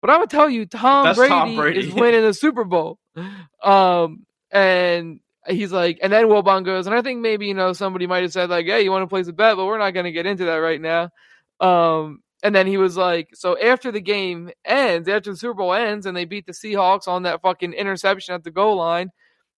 But 0.00 0.10
I'm 0.10 0.18
gonna 0.18 0.28
tell 0.28 0.48
you 0.48 0.66
Tom 0.66 1.14
Brady, 1.14 1.28
Tom 1.28 1.56
Brady. 1.56 1.80
is 1.80 1.92
winning 1.92 2.22
the 2.22 2.34
Super 2.34 2.64
Bowl. 2.64 2.98
Um 3.62 4.24
and 4.50 5.20
he's 5.50 5.72
like 5.72 5.98
and 6.02 6.12
then 6.12 6.26
Wilbon 6.26 6.64
goes, 6.64 6.86
and 6.86 6.94
I 6.94 7.02
think 7.02 7.20
maybe, 7.20 7.46
you 7.46 7.54
know, 7.54 7.72
somebody 7.72 8.06
might 8.06 8.22
have 8.22 8.32
said 8.32 8.50
like, 8.50 8.66
Hey, 8.66 8.82
you 8.82 8.90
wanna 8.90 9.06
place 9.06 9.28
a 9.28 9.32
bet, 9.32 9.56
but 9.56 9.66
we're 9.66 9.78
not 9.78 9.92
gonna 9.92 10.12
get 10.12 10.26
into 10.26 10.44
that 10.46 10.56
right 10.56 10.80
now. 10.80 11.10
Um 11.60 12.22
and 12.42 12.54
then 12.54 12.66
he 12.66 12.78
was 12.78 12.96
like, 12.96 13.28
so 13.34 13.58
after 13.58 13.92
the 13.92 14.00
game 14.00 14.50
ends, 14.64 15.08
after 15.08 15.30
the 15.30 15.36
Super 15.36 15.54
Bowl 15.54 15.74
ends, 15.74 16.06
and 16.06 16.16
they 16.16 16.24
beat 16.24 16.46
the 16.46 16.52
Seahawks 16.52 17.06
on 17.06 17.24
that 17.24 17.42
fucking 17.42 17.74
interception 17.74 18.34
at 18.34 18.44
the 18.44 18.50
goal 18.50 18.76
line, 18.76 19.10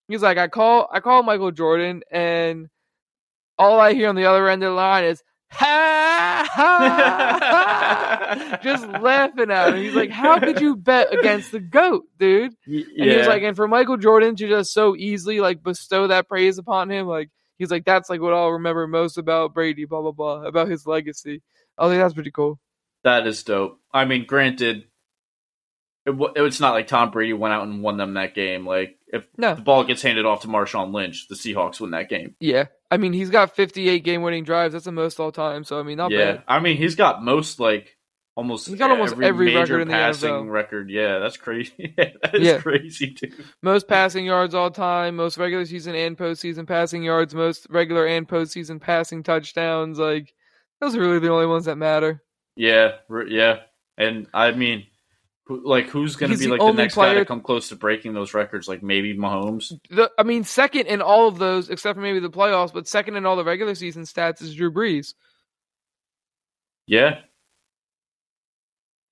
he's 0.07 0.21
like, 0.21 0.37
I 0.37 0.47
call, 0.47 0.89
I 0.91 0.99
call 0.99 1.23
Michael 1.23 1.51
Jordan, 1.51 2.03
and 2.11 2.67
all 3.57 3.79
I 3.79 3.93
hear 3.93 4.09
on 4.09 4.15
the 4.15 4.25
other 4.25 4.49
end 4.49 4.63
of 4.63 4.71
the 4.71 4.75
line 4.75 5.05
is 5.05 5.23
ha 5.53 6.47
ha, 6.51 7.37
ha 7.41 8.59
just 8.63 8.87
laughing 8.87 9.51
at 9.51 9.69
him. 9.73 9.83
He's 9.83 9.95
like, 9.95 10.09
how 10.09 10.39
could 10.39 10.59
you 10.61 10.75
bet 10.75 11.13
against 11.13 11.51
the 11.51 11.59
goat, 11.59 12.03
dude? 12.19 12.53
Y- 12.67 12.83
And 12.97 13.09
he 13.09 13.17
was 13.17 13.27
like, 13.27 13.43
and 13.43 13.55
for 13.55 13.67
Michael 13.67 13.97
Jordan 13.97 14.35
to 14.35 14.47
just 14.47 14.73
so 14.73 14.95
easily 14.95 15.39
like 15.39 15.63
bestow 15.63 16.07
that 16.07 16.27
praise 16.27 16.57
upon 16.57 16.89
him, 16.91 17.07
like 17.07 17.29
he's 17.57 17.71
like, 17.71 17.85
that's 17.85 18.09
like 18.09 18.21
what 18.21 18.33
I'll 18.33 18.51
remember 18.51 18.87
most 18.87 19.17
about 19.17 19.53
Brady, 19.53 19.85
blah 19.85 20.01
blah 20.01 20.11
blah, 20.11 20.43
about 20.43 20.67
his 20.69 20.85
legacy. 20.87 21.41
I 21.77 21.87
think 21.89 22.01
that's 22.01 22.13
pretty 22.13 22.31
cool. 22.31 22.59
That 23.03 23.27
is 23.27 23.43
dope. 23.43 23.79
I 23.91 24.05
mean, 24.05 24.25
granted, 24.25 24.85
it, 26.05 26.15
it's 26.35 26.59
not 26.59 26.73
like 26.73 26.87
Tom 26.87 27.11
Brady 27.11 27.33
went 27.33 27.53
out 27.53 27.63
and 27.67 27.81
won 27.81 27.97
them 27.97 28.15
that 28.15 28.35
game. 28.35 28.65
Like, 28.67 28.97
if 29.07 29.27
No, 29.37 29.55
the 29.55 29.61
ball 29.61 29.83
gets 29.83 30.01
handed 30.01 30.25
off 30.25 30.41
to 30.41 30.47
Marshawn 30.47 30.93
Lynch, 30.93 31.27
the 31.27 31.35
Seahawks 31.35 31.79
win 31.79 31.91
that 31.91 32.09
game. 32.09 32.35
Yeah, 32.39 32.65
I 32.91 32.97
mean 32.97 33.13
he's 33.13 33.29
got 33.29 33.55
58 33.55 34.03
game 34.03 34.21
winning 34.21 34.43
drives. 34.43 34.73
That's 34.73 34.85
the 34.85 34.91
most 34.91 35.19
all 35.19 35.31
time. 35.31 35.63
So 35.63 35.79
I 35.79 35.83
mean, 35.83 35.97
not 35.97 36.11
yeah, 36.11 36.33
bad. 36.33 36.43
I 36.47 36.59
mean, 36.59 36.77
he's 36.77 36.95
got 36.95 37.23
most 37.23 37.59
like 37.59 37.95
almost 38.35 38.67
He's 38.67 38.79
got 38.79 38.89
almost 38.89 39.15
every 39.21 39.45
major 39.53 39.59
record 39.59 39.81
in 39.83 39.87
the 39.89 39.93
passing 39.93 40.29
NFL. 40.33 40.51
record. 40.51 40.89
Yeah, 40.89 41.19
that's 41.19 41.37
crazy. 41.37 41.93
that 41.97 42.33
is 42.33 42.41
Yeah. 42.47 42.57
crazy, 42.59 43.11
dude. 43.11 43.33
Most 43.61 43.87
passing 43.87 44.25
yards 44.25 44.55
all 44.55 44.71
time. 44.71 45.15
Most 45.15 45.37
regular 45.37 45.65
season 45.65 45.93
and 45.93 46.17
postseason 46.17 46.67
passing 46.67 47.03
yards. 47.03 47.35
Most 47.35 47.67
regular 47.69 48.07
and 48.07 48.27
postseason 48.27 48.81
passing 48.81 49.21
touchdowns. 49.21 49.99
Like 49.99 50.33
those 50.81 50.95
are 50.95 50.99
really 50.99 51.19
the 51.19 51.29
only 51.29 51.45
ones 51.45 51.65
that 51.65 51.77
matter. 51.77 52.23
Yeah, 52.55 52.93
yeah, 53.27 53.59
and 53.97 54.27
I 54.33 54.51
mean, 54.51 54.85
who, 55.45 55.67
like, 55.67 55.89
who's 55.89 56.15
going 56.15 56.31
to 56.31 56.37
be 56.37 56.45
the 56.45 56.51
like 56.51 56.59
the 56.61 56.71
next 56.71 56.95
guy 56.95 57.13
to 57.15 57.25
come 57.25 57.41
close 57.41 57.69
to 57.69 57.75
breaking 57.75 58.13
those 58.13 58.33
records? 58.33 58.67
Like 58.67 58.81
maybe 58.81 59.15
Mahomes. 59.17 59.73
The, 59.89 60.09
I 60.17 60.23
mean, 60.23 60.43
second 60.45 60.87
in 60.87 61.01
all 61.01 61.27
of 61.27 61.37
those, 61.37 61.69
except 61.69 61.95
for 61.95 62.01
maybe 62.01 62.19
the 62.19 62.29
playoffs, 62.29 62.73
but 62.73 62.87
second 62.87 63.15
in 63.17 63.25
all 63.25 63.35
the 63.35 63.43
regular 63.43 63.75
season 63.75 64.03
stats 64.03 64.41
is 64.41 64.55
Drew 64.55 64.71
Brees. 64.71 65.13
Yeah, 66.85 67.19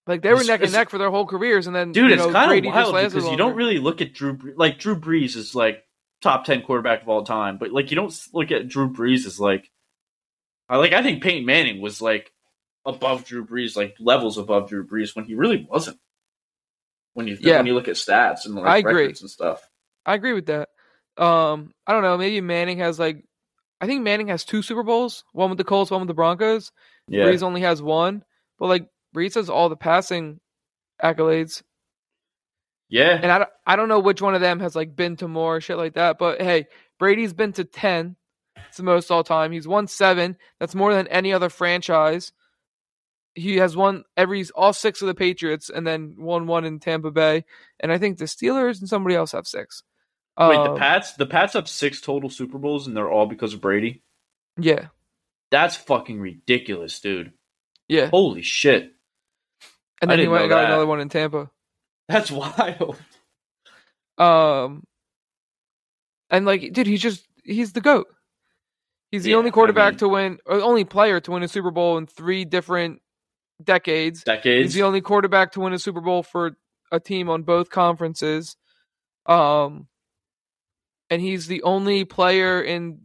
Like 0.07 0.21
they 0.21 0.29
were 0.29 0.35
It's- 0.41 0.47
neck 0.47 0.61
and 0.63 0.71
neck 0.73 0.89
for 0.89 0.97
their 0.97 1.09
whole 1.11 1.25
careers, 1.25 1.67
and 1.67 1.75
then 1.75 1.91
dude, 1.91 2.09
you 2.09 2.15
it's 2.15 2.25
know, 2.25 2.31
kind 2.31 2.49
Brady 2.49 2.67
of 2.67 2.73
wild 2.73 2.93
because 2.95 3.29
you 3.29 3.37
don't 3.37 3.55
really 3.55 3.77
look 3.77 4.01
at 4.01 4.13
Drew 4.13 4.33
Bre- 4.33 4.49
like 4.57 4.77
Drew 4.79 4.95
Brees 4.99 5.35
is 5.37 5.55
like 5.55 5.85
top 6.21 6.43
ten 6.43 6.63
quarterback 6.63 7.01
of 7.03 7.09
all 7.09 7.23
time, 7.23 7.57
but 7.57 7.71
like 7.71 7.91
you 7.91 7.95
don't 7.95 8.13
look 8.33 8.51
at 8.51 8.67
Drew 8.67 8.89
Brees 8.89 9.25
as 9.25 9.39
like, 9.39 9.69
I 10.67 10.77
like 10.77 10.91
I 10.91 11.01
think 11.01 11.23
Peyton 11.23 11.45
Manning 11.45 11.79
was 11.81 12.01
like 12.01 12.31
above 12.85 13.23
Drew 13.25 13.45
Brees, 13.45 13.77
like 13.77 13.95
levels 13.99 14.37
above 14.37 14.67
Drew 14.69 14.85
Brees 14.85 15.15
when 15.15 15.25
he 15.25 15.35
really 15.35 15.65
wasn't. 15.69 15.97
When 17.13 17.27
you 17.27 17.37
Yeah. 17.39 17.57
when 17.57 17.65
you 17.65 17.73
look 17.73 17.87
at 17.87 17.95
stats 17.95 18.45
and 18.45 18.55
like 18.55 18.65
I 18.65 18.77
agree. 18.77 18.93
records 19.03 19.21
and 19.21 19.29
stuff. 19.29 19.61
I 20.05 20.15
agree 20.15 20.33
with 20.33 20.45
that. 20.47 20.69
Um, 21.17 21.73
I 21.85 21.91
don't 21.93 22.03
know. 22.03 22.17
Maybe 22.17 22.39
Manning 22.41 22.79
has 22.79 22.97
like, 22.97 23.23
I 23.81 23.85
think 23.85 24.01
Manning 24.01 24.29
has 24.29 24.45
two 24.45 24.61
Super 24.61 24.83
Bowls. 24.83 25.23
One 25.33 25.49
with 25.49 25.57
the 25.57 25.63
Colts, 25.63 25.91
one 25.91 26.01
with 26.01 26.07
the 26.07 26.13
Broncos. 26.13 26.71
Yeah, 27.07 27.25
Brees 27.25 27.43
only 27.43 27.61
has 27.61 27.81
one, 27.81 28.23
but 28.57 28.67
like 28.67 28.87
Brees 29.15 29.35
has 29.35 29.49
all 29.49 29.67
the 29.69 29.75
passing 29.75 30.39
accolades, 31.03 31.61
yeah, 32.89 33.19
and 33.21 33.31
I 33.31 33.39
don't, 33.39 33.49
I 33.65 33.75
don't 33.75 33.89
know 33.89 33.99
which 33.99 34.21
one 34.21 34.35
of 34.35 34.41
them 34.41 34.59
has 34.59 34.75
like 34.75 34.95
been 34.95 35.17
to 35.17 35.27
more 35.27 35.59
shit 35.61 35.77
like 35.77 35.93
that. 35.95 36.17
But 36.17 36.41
hey, 36.41 36.67
Brady's 36.99 37.33
been 37.33 37.53
to 37.53 37.63
ten. 37.65 38.15
It's 38.67 38.77
the 38.77 38.83
most 38.83 39.11
all 39.11 39.23
time. 39.23 39.51
He's 39.51 39.67
won 39.67 39.87
seven. 39.87 40.37
That's 40.59 40.75
more 40.75 40.93
than 40.93 41.07
any 41.07 41.33
other 41.33 41.49
franchise. 41.49 42.31
He 43.35 43.57
has 43.57 43.75
won 43.77 44.03
every 44.17 44.45
all 44.55 44.73
six 44.73 45.01
of 45.01 45.07
the 45.07 45.15
Patriots, 45.15 45.69
and 45.69 45.87
then 45.87 46.15
won 46.17 46.47
one 46.47 46.65
in 46.65 46.79
Tampa 46.79 47.11
Bay. 47.11 47.45
And 47.79 47.91
I 47.91 47.97
think 47.97 48.17
the 48.17 48.25
Steelers 48.25 48.79
and 48.79 48.89
somebody 48.89 49.15
else 49.15 49.31
have 49.31 49.47
six. 49.47 49.83
Wait, 50.39 50.55
the 50.55 50.71
Um, 50.71 50.77
Pats 50.77 51.13
the 51.13 51.25
Pats 51.25 51.53
have 51.53 51.67
six 51.69 52.01
total 52.01 52.29
Super 52.29 52.57
Bowls 52.57 52.87
and 52.87 52.95
they're 52.97 53.09
all 53.11 53.25
because 53.27 53.53
of 53.53 53.61
Brady. 53.61 54.01
Yeah, 54.57 54.87
That's 55.49 55.75
fucking 55.77 56.19
ridiculous, 56.19 56.99
dude. 56.99 57.31
yeah. 57.87 58.07
Holy 58.09 58.41
shit. 58.41 58.93
And 60.01 60.09
then 60.11 60.19
he 60.19 60.27
went 60.27 60.43
and 60.43 60.49
got 60.49 60.61
that. 60.61 60.65
another 60.69 60.85
one 60.87 60.99
in 60.99 61.09
Tampa. 61.09 61.49
That's 62.09 62.31
wild. 62.31 62.97
Um, 64.17 64.83
and 66.29 66.45
like, 66.45 66.73
dude, 66.73 66.87
he's 66.87 67.01
just 67.01 67.25
he's 67.43 67.73
the 67.73 67.81
goat. 67.81 68.07
He's 69.11 69.23
the 69.23 69.31
Yeah, 69.31 69.37
only 69.37 69.49
I 69.49 69.53
quarterback 69.53 69.93
mean- 69.93 69.99
to 69.99 70.09
win, 70.09 70.39
or 70.45 70.57
the 70.57 70.63
only 70.63 70.83
player 70.85 71.19
to 71.19 71.31
win 71.31 71.43
a 71.43 71.47
Super 71.47 71.71
Bowl 71.71 71.97
in 71.97 72.07
three 72.07 72.45
different 72.45 73.01
decades. 73.65 74.23
Decades. 74.23 74.67
He's 74.67 74.73
the 74.73 74.83
only 74.83 75.01
quarterback 75.01 75.53
to 75.53 75.59
win 75.59 75.73
a 75.73 75.79
Super 75.79 76.01
Bowl 76.01 76.23
for 76.23 76.55
a 76.91 76.99
team 76.99 77.29
on 77.29 77.43
both 77.43 77.69
conferences. 77.69 78.57
Um, 79.25 79.87
and 81.09 81.21
he's 81.21 81.47
the 81.47 81.63
only 81.63 82.05
player 82.05 82.61
in, 82.61 83.01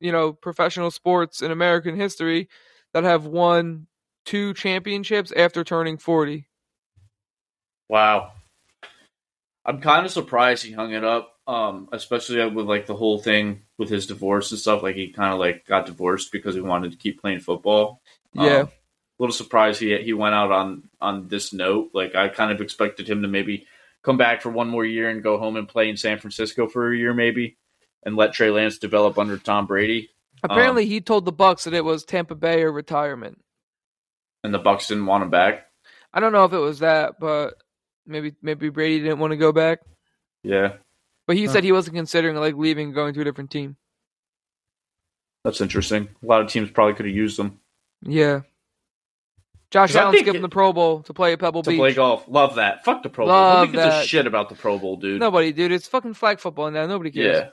you 0.00 0.12
know, 0.12 0.32
professional 0.32 0.90
sports 0.90 1.42
in 1.42 1.50
American 1.50 1.96
history 1.96 2.48
that 2.92 3.04
have 3.04 3.26
won 3.26 3.86
two 4.24 4.54
championships 4.54 5.32
after 5.36 5.64
turning 5.64 5.98
forty. 5.98 6.48
Wow. 7.88 8.32
I'm 9.64 9.80
kind 9.80 10.04
of 10.04 10.12
surprised 10.12 10.64
he 10.64 10.72
hung 10.72 10.92
it 10.92 11.04
up, 11.04 11.38
um, 11.46 11.88
especially 11.92 12.46
with 12.50 12.66
like 12.66 12.86
the 12.86 12.94
whole 12.94 13.18
thing 13.18 13.62
with 13.78 13.88
his 13.88 14.06
divorce 14.06 14.50
and 14.50 14.60
stuff. 14.60 14.82
Like 14.82 14.96
he 14.96 15.08
kind 15.08 15.32
of 15.32 15.38
like 15.38 15.66
got 15.66 15.86
divorced 15.86 16.32
because 16.32 16.54
he 16.54 16.60
wanted 16.60 16.92
to 16.92 16.98
keep 16.98 17.20
playing 17.20 17.40
football. 17.40 18.02
Yeah. 18.34 18.42
Um, 18.42 18.68
a 18.68 18.68
little 19.18 19.32
surprised 19.32 19.80
he 19.80 19.96
he 20.02 20.12
went 20.12 20.34
out 20.34 20.50
on 20.52 20.88
on 21.00 21.28
this 21.28 21.52
note. 21.52 21.90
Like 21.94 22.14
I 22.14 22.28
kind 22.28 22.50
of 22.52 22.60
expected 22.60 23.08
him 23.08 23.22
to 23.22 23.28
maybe 23.28 23.66
come 24.02 24.16
back 24.16 24.42
for 24.42 24.50
one 24.50 24.68
more 24.68 24.84
year 24.84 25.08
and 25.08 25.22
go 25.22 25.38
home 25.38 25.56
and 25.56 25.68
play 25.68 25.88
in 25.88 25.96
San 25.96 26.18
Francisco 26.18 26.68
for 26.68 26.92
a 26.92 26.96
year, 26.96 27.14
maybe, 27.14 27.56
and 28.04 28.16
let 28.16 28.32
Trey 28.34 28.50
Lance 28.50 28.78
develop 28.78 29.18
under 29.18 29.38
Tom 29.38 29.66
Brady. 29.66 30.10
Apparently, 30.42 30.82
um, 30.82 30.88
he 30.88 31.00
told 31.00 31.24
the 31.24 31.32
Bucs 31.32 31.64
that 31.64 31.72
it 31.74 31.84
was 31.84 32.04
Tampa 32.04 32.34
Bay 32.34 32.62
or 32.62 32.70
retirement. 32.72 33.40
and 34.42 34.52
the 34.52 34.60
Bucs 34.60 34.88
didn't 34.88 35.06
want 35.06 35.22
him 35.24 35.30
back. 35.30 35.66
I 36.12 36.20
don't 36.20 36.32
know 36.32 36.44
if 36.44 36.52
it 36.52 36.58
was 36.58 36.80
that, 36.80 37.18
but 37.18 37.54
maybe 38.06 38.34
maybe 38.42 38.68
Brady 38.68 39.00
didn't 39.00 39.18
want 39.20 39.30
to 39.30 39.36
go 39.38 39.52
back. 39.52 39.80
Yeah, 40.42 40.74
But 41.26 41.36
he 41.36 41.46
Huh. 41.46 41.52
said 41.52 41.64
he 41.64 41.72
wasn't 41.72 41.96
considering 41.96 42.36
like 42.36 42.54
leaving 42.56 42.88
and 42.88 42.94
going 42.94 43.14
to 43.14 43.20
a 43.22 43.24
different 43.24 43.50
team. 43.50 43.76
that's 45.44 45.60
interesting. 45.60 46.08
A 46.22 46.26
lot 46.26 46.40
of 46.42 46.48
teams 46.48 46.70
probably 46.70 46.94
could 46.94 47.06
have 47.06 47.14
used 47.14 47.38
him 47.38 47.60
Yeah. 48.02 48.42
Josh 49.74 49.88
'Cause 49.90 49.96
I 49.96 50.00
Allen 50.02 50.12
think 50.14 50.24
skipping 50.26 50.38
it- 50.38 50.42
the 50.42 50.48
Pro 50.48 50.72
Bowl 50.72 51.02
to 51.02 51.12
play 51.12 51.32
at 51.32 51.40
Pebble 51.40 51.64
to 51.64 51.70
Beach. 51.70 51.78
play 51.78 51.94
golf. 51.94 52.24
Love 52.28 52.54
that. 52.54 52.84
Fuck 52.84 53.02
the 53.02 53.08
Pro 53.10 53.26
Bowl. 53.26 53.34
Love 53.34 53.68
Nobody 53.72 53.88
gives 53.90 54.04
a 54.04 54.06
shit 54.06 54.24
about 54.28 54.48
the 54.48 54.54
Pro 54.54 54.78
Bowl, 54.78 54.96
dude. 54.96 55.18
Nobody, 55.18 55.52
dude. 55.52 55.72
It's 55.72 55.88
fucking 55.88 56.14
flag 56.14 56.38
football 56.38 56.70
now. 56.70 56.86
Nobody 56.86 57.10
cares. 57.10 57.48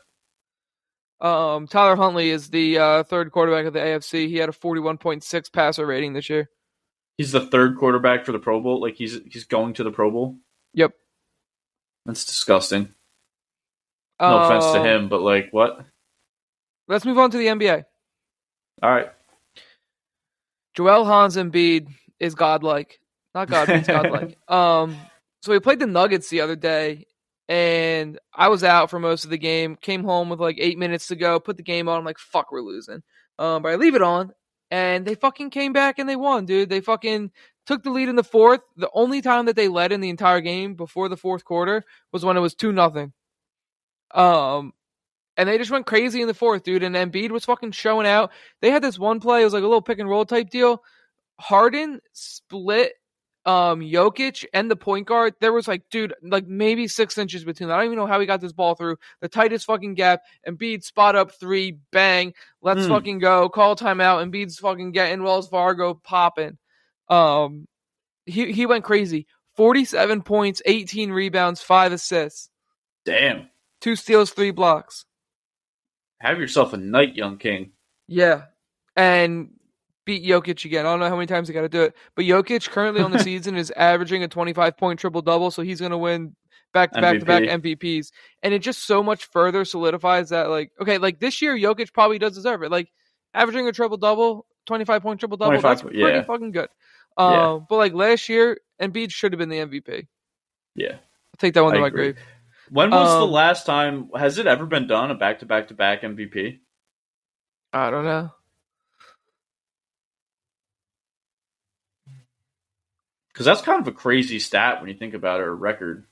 yeah, 1.22 1.56
Um, 1.56 1.66
Tyler 1.68 1.96
Huntley 1.96 2.30
is 2.30 2.52
the 2.52 2.78
uh, 2.78 3.04
third 3.04 3.32
quarterback 3.32 3.66
of 3.66 3.74
the 3.74 3.80
AFC. 3.80 4.28
He 4.28 4.38
had 4.38 4.50
a 4.50 4.52
41.6 4.52 5.50
passer 5.52 5.84
rating 5.86 6.14
this 6.14 6.30
year. 6.30 6.50
he's 7.18 7.32
the 7.32 7.42
third 7.42 7.78
quarterback 7.80 8.24
for 8.26 8.32
the 8.34 8.40
Pro 8.40 8.62
Bowl. 8.62 8.80
Like 8.80 8.96
he's 8.96 9.20
he's 9.32 9.46
going 9.46 9.74
to 9.74 9.84
the 9.84 9.92
Pro 9.92 10.12
Bowl. 10.12 10.38
Yep. 10.76 10.92
That's 12.06 12.24
disgusting. 12.26 12.94
No 14.20 14.38
offense 14.44 14.66
to 14.74 14.80
Um, 14.80 14.86
him, 14.86 15.10
but 15.10 15.22
like 15.22 15.50
what? 15.52 15.86
Let's 16.88 17.04
move 17.06 17.18
on 17.18 17.32
to 17.32 17.38
the 17.40 17.48
NBA. 17.48 17.84
All 18.84 18.92
right. 18.92 19.10
Joel 20.74 21.06
Hans 21.06 21.36
Embiid 21.38 21.88
is 22.22 22.36
godlike. 22.36 23.00
Not 23.36 23.50
God, 23.50 23.68
he's 23.68 23.88
godlike. 23.88 24.38
Um, 24.48 24.96
so 25.42 25.52
we 25.52 25.60
played 25.60 25.80
the 25.80 25.88
Nuggets 25.88 26.30
the 26.30 26.42
other 26.42 26.56
day, 26.56 27.08
and 27.50 28.20
I 28.34 28.50
was 28.50 28.64
out 28.64 28.90
for 28.90 29.00
most 29.00 29.24
of 29.24 29.32
the 29.32 29.38
game. 29.38 29.76
Came 29.76 30.04
home 30.04 30.30
with 30.30 30.40
like 30.40 30.58
eight 30.60 30.78
minutes 30.78 31.08
to 31.08 31.16
go. 31.16 31.40
Put 31.40 31.58
the 31.58 31.64
game 31.64 31.90
on. 31.90 31.98
I'm 31.98 32.06
like, 32.06 32.20
fuck, 32.20 32.52
we're 32.52 32.62
losing. 32.62 33.02
Um, 33.40 33.64
but 33.64 33.72
I 33.72 33.76
leave 33.76 33.96
it 33.96 34.04
on, 34.04 34.34
and 34.70 35.06
they 35.06 35.16
fucking 35.16 35.50
came 35.50 35.74
back 35.74 35.98
and 35.98 36.08
they 36.08 36.16
won, 36.16 36.46
dude. 36.46 36.70
They 36.70 36.80
fucking 36.80 37.32
took 37.66 37.84
the 37.84 37.90
lead 37.90 38.10
in 38.10 38.16
the 38.16 38.24
fourth. 38.24 38.62
The 38.78 38.90
only 38.94 39.22
time 39.22 39.46
that 39.48 39.56
they 39.56 39.68
led 39.68 39.92
in 39.92 40.02
the 40.02 40.10
entire 40.10 40.42
game 40.42 40.76
before 40.76 41.10
the 41.10 41.18
fourth 41.18 41.44
quarter 41.44 41.84
was 42.12 42.24
when 42.24 42.38
it 42.38 42.42
was 42.42 42.54
two 42.54 42.72
nothing. 42.72 43.14
Um, 44.14 44.74
and 45.38 45.50
they 45.50 45.58
just 45.58 45.72
went 45.72 45.88
crazy 45.88 46.22
in 46.22 46.28
the 46.28 46.34
fourth, 46.34 46.64
dude. 46.64 46.84
And 46.84 46.96
Embiid 46.96 47.32
was 47.32 47.46
fucking 47.46 47.72
showing 47.72 48.06
out. 48.06 48.32
They 48.62 48.70
had 48.70 48.84
this 48.84 49.00
one 49.00 49.20
play. 49.20 49.42
It 49.42 49.46
was 49.46 49.54
like 49.54 49.64
a 49.64 49.68
little 49.68 49.82
pick 49.82 50.00
and 50.00 50.10
roll 50.10 50.26
type 50.26 50.50
deal. 50.50 50.84
Harden 51.42 52.00
split 52.14 52.94
um 53.44 53.80
Jokic 53.80 54.46
and 54.54 54.70
the 54.70 54.76
point 54.76 55.08
guard. 55.08 55.34
There 55.42 55.52
was 55.52 55.68
like, 55.68 55.82
dude, 55.90 56.14
like 56.22 56.46
maybe 56.46 56.88
six 56.88 57.18
inches 57.18 57.44
between. 57.44 57.70
them. 57.70 57.76
I 57.76 57.80
don't 57.82 57.88
even 57.88 57.98
know 57.98 58.06
how 58.06 58.20
he 58.20 58.28
got 58.28 58.40
this 58.40 58.52
ball 58.54 58.76
through 58.76 58.98
the 59.20 59.28
tightest 59.30 59.66
fucking 59.66 59.96
gap. 59.96 60.22
Embiid 60.48 60.84
spot 60.84 61.16
up 61.16 61.32
three, 61.40 61.80
bang. 61.92 62.34
Let's 62.62 62.84
Hmm. 62.86 62.90
fucking 62.92 63.20
go. 63.20 63.50
Call 63.50 63.76
timeout. 63.76 64.24
Embiid's 64.24 64.60
fucking 64.60 64.92
getting 64.92 65.24
Wells 65.24 65.50
Fargo 65.50 65.96
popping. 65.96 66.58
Um, 67.10 67.68
he 68.28 68.52
he 68.52 68.66
went 68.68 68.84
crazy. 68.84 69.26
Forty-seven 69.58 70.22
points, 70.22 70.62
eighteen 70.66 71.12
rebounds, 71.12 71.62
five 71.62 71.92
assists, 71.92 72.50
Damn. 73.06 73.50
two 73.82 73.96
steals, 73.96 74.30
three 74.32 74.52
blocks. 74.52 75.06
Have 76.20 76.40
yourself 76.40 76.74
a 76.74 76.78
night, 76.78 77.16
young 77.16 77.38
king. 77.38 77.72
Yeah. 78.08 78.44
And 78.96 79.50
beat 80.06 80.24
Jokic 80.24 80.66
again. 80.66 80.86
I 80.86 80.90
don't 80.90 81.00
know 81.00 81.10
how 81.10 81.16
many 81.16 81.28
times 81.28 81.48
they 81.48 81.54
got 81.54 81.62
to 81.62 81.70
do 81.70 81.84
it. 81.84 81.96
But 82.16 82.26
Jokic 82.26 82.70
currently 82.70 83.02
on 83.02 83.12
the 83.12 83.20
season 83.24 83.56
is 83.56 83.72
averaging 83.72 84.24
a 84.24 84.28
25 84.28 84.78
point 84.78 85.00
triple 85.00 85.22
double. 85.22 85.52
So 85.52 85.62
he's 85.62 85.80
going 85.80 85.92
to 85.92 85.98
win 85.98 86.36
back 86.74 86.92
to 86.94 87.02
back 87.02 87.20
to 87.20 87.26
back 87.26 87.44
MVPs. 87.44 88.12
And 88.44 88.54
it 88.54 88.60
just 88.60 88.86
so 88.86 89.04
much 89.04 89.26
further 89.26 89.66
solidifies 89.66 90.30
that, 90.30 90.50
like, 90.50 90.72
okay, 90.82 90.98
like 90.98 91.20
this 91.20 91.42
year, 91.42 91.56
Jokic 91.56 91.94
probably 91.94 92.20
does 92.20 92.34
deserve 92.34 92.64
it. 92.64 92.72
Like, 92.72 92.92
averaging 93.34 93.68
a 93.68 93.72
triple 93.72 93.98
double, 93.98 94.46
25 94.68 95.02
point 95.02 95.20
triple 95.20 95.38
double, 95.38 95.60
that's 95.62 95.82
pretty 95.82 96.00
yeah. 96.00 96.24
fucking 96.24 96.52
good. 96.52 96.70
Yeah. 97.18 97.52
Um, 97.54 97.66
But 97.70 97.78
like 97.78 97.94
last 97.94 98.30
year, 98.30 98.60
Embiid 98.82 99.12
should 99.12 99.34
have 99.34 99.40
been 99.40 99.50
the 99.50 99.58
MVP. 99.58 100.08
Yeah. 100.76 100.94
I'll 100.94 101.38
take 101.40 101.54
that 101.54 101.64
one 101.64 101.74
I 101.74 101.76
to 101.76 101.82
my 101.82 101.88
agree. 101.88 102.14
grave. 102.14 102.26
When 102.70 102.90
was 102.90 103.10
the 103.20 103.26
Um, 103.26 103.32
last 103.32 103.66
time? 103.66 104.10
Has 104.16 104.38
it 104.38 104.48
ever 104.48 104.66
been 104.66 104.88
done? 104.88 105.12
A 105.12 105.16
back 105.16 105.40
to 105.40 105.46
back 105.46 105.68
to 105.68 105.74
back 105.74 106.04
MVP? 106.04 106.60
I 107.74 107.90
don't 107.90 108.06
know. 108.06 108.32
Because 113.34 113.46
that's 113.46 113.62
kind 113.62 113.82
of 113.82 113.88
a 113.88 113.92
crazy 113.92 114.40
stat 114.40 114.82
when 114.82 114.90
you 114.90 114.96
think 114.96 115.14
about 115.14 115.40
it, 115.40 115.44
or 115.44 115.56
record. 115.56 116.06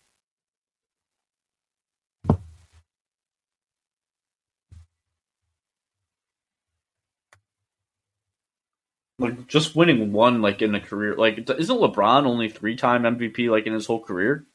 Like 9.20 9.48
just 9.48 9.76
winning 9.76 10.14
one, 10.14 10.42
like 10.42 10.62
in 10.62 10.74
a 10.76 10.80
career, 10.80 11.16
like 11.16 11.50
isn't 11.50 11.78
LeBron 11.78 12.26
only 12.26 12.48
three 12.48 12.78
time 12.78 13.04
MVP, 13.04 13.52
like 13.52 13.68
in 13.68 13.74
his 13.74 13.86
whole 13.86 14.02
career? 14.02 14.46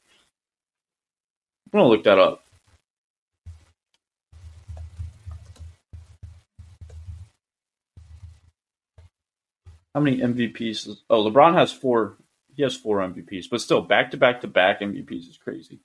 I'm 1.71 1.79
gonna 1.79 1.89
look 1.89 2.03
that 2.05 2.17
up. 2.17 2.43
How 9.93 10.01
many 10.01 10.17
MVPs? 10.17 10.87
Is, 10.87 11.01
oh, 11.11 11.29
LeBron 11.29 11.53
has 11.53 11.71
four. 11.71 12.17
He 12.55 12.63
has 12.63 12.75
four 12.75 12.99
MVPs, 12.99 13.49
but 13.51 13.61
still, 13.61 13.81
back 13.81 14.11
to 14.11 14.17
back 14.17 14.41
to 14.41 14.47
back 14.47 14.79
MVPs 14.79 15.29
is 15.29 15.37
crazy. 15.37 15.81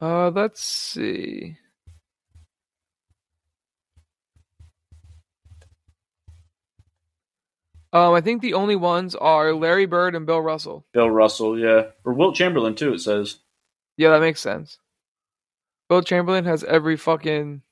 Uh, 0.00 0.30
let's 0.30 0.62
see. 0.62 1.56
Um, 7.92 8.12
I 8.12 8.20
think 8.20 8.42
the 8.42 8.54
only 8.54 8.74
ones 8.74 9.14
are 9.14 9.52
Larry 9.54 9.86
Bird 9.86 10.16
and 10.16 10.26
Bill 10.26 10.40
Russell. 10.40 10.84
Bill 10.92 11.08
Russell, 11.08 11.56
yeah, 11.58 11.84
or 12.04 12.12
Wilt 12.12 12.34
Chamberlain 12.34 12.74
too. 12.74 12.92
It 12.92 13.00
says. 13.00 13.38
Yeah, 13.96 14.10
that 14.10 14.20
makes 14.20 14.40
sense. 14.40 14.78
Bill 15.88 16.02
Chamberlain 16.02 16.44
has 16.44 16.64
every 16.64 16.96
fucking 16.96 17.62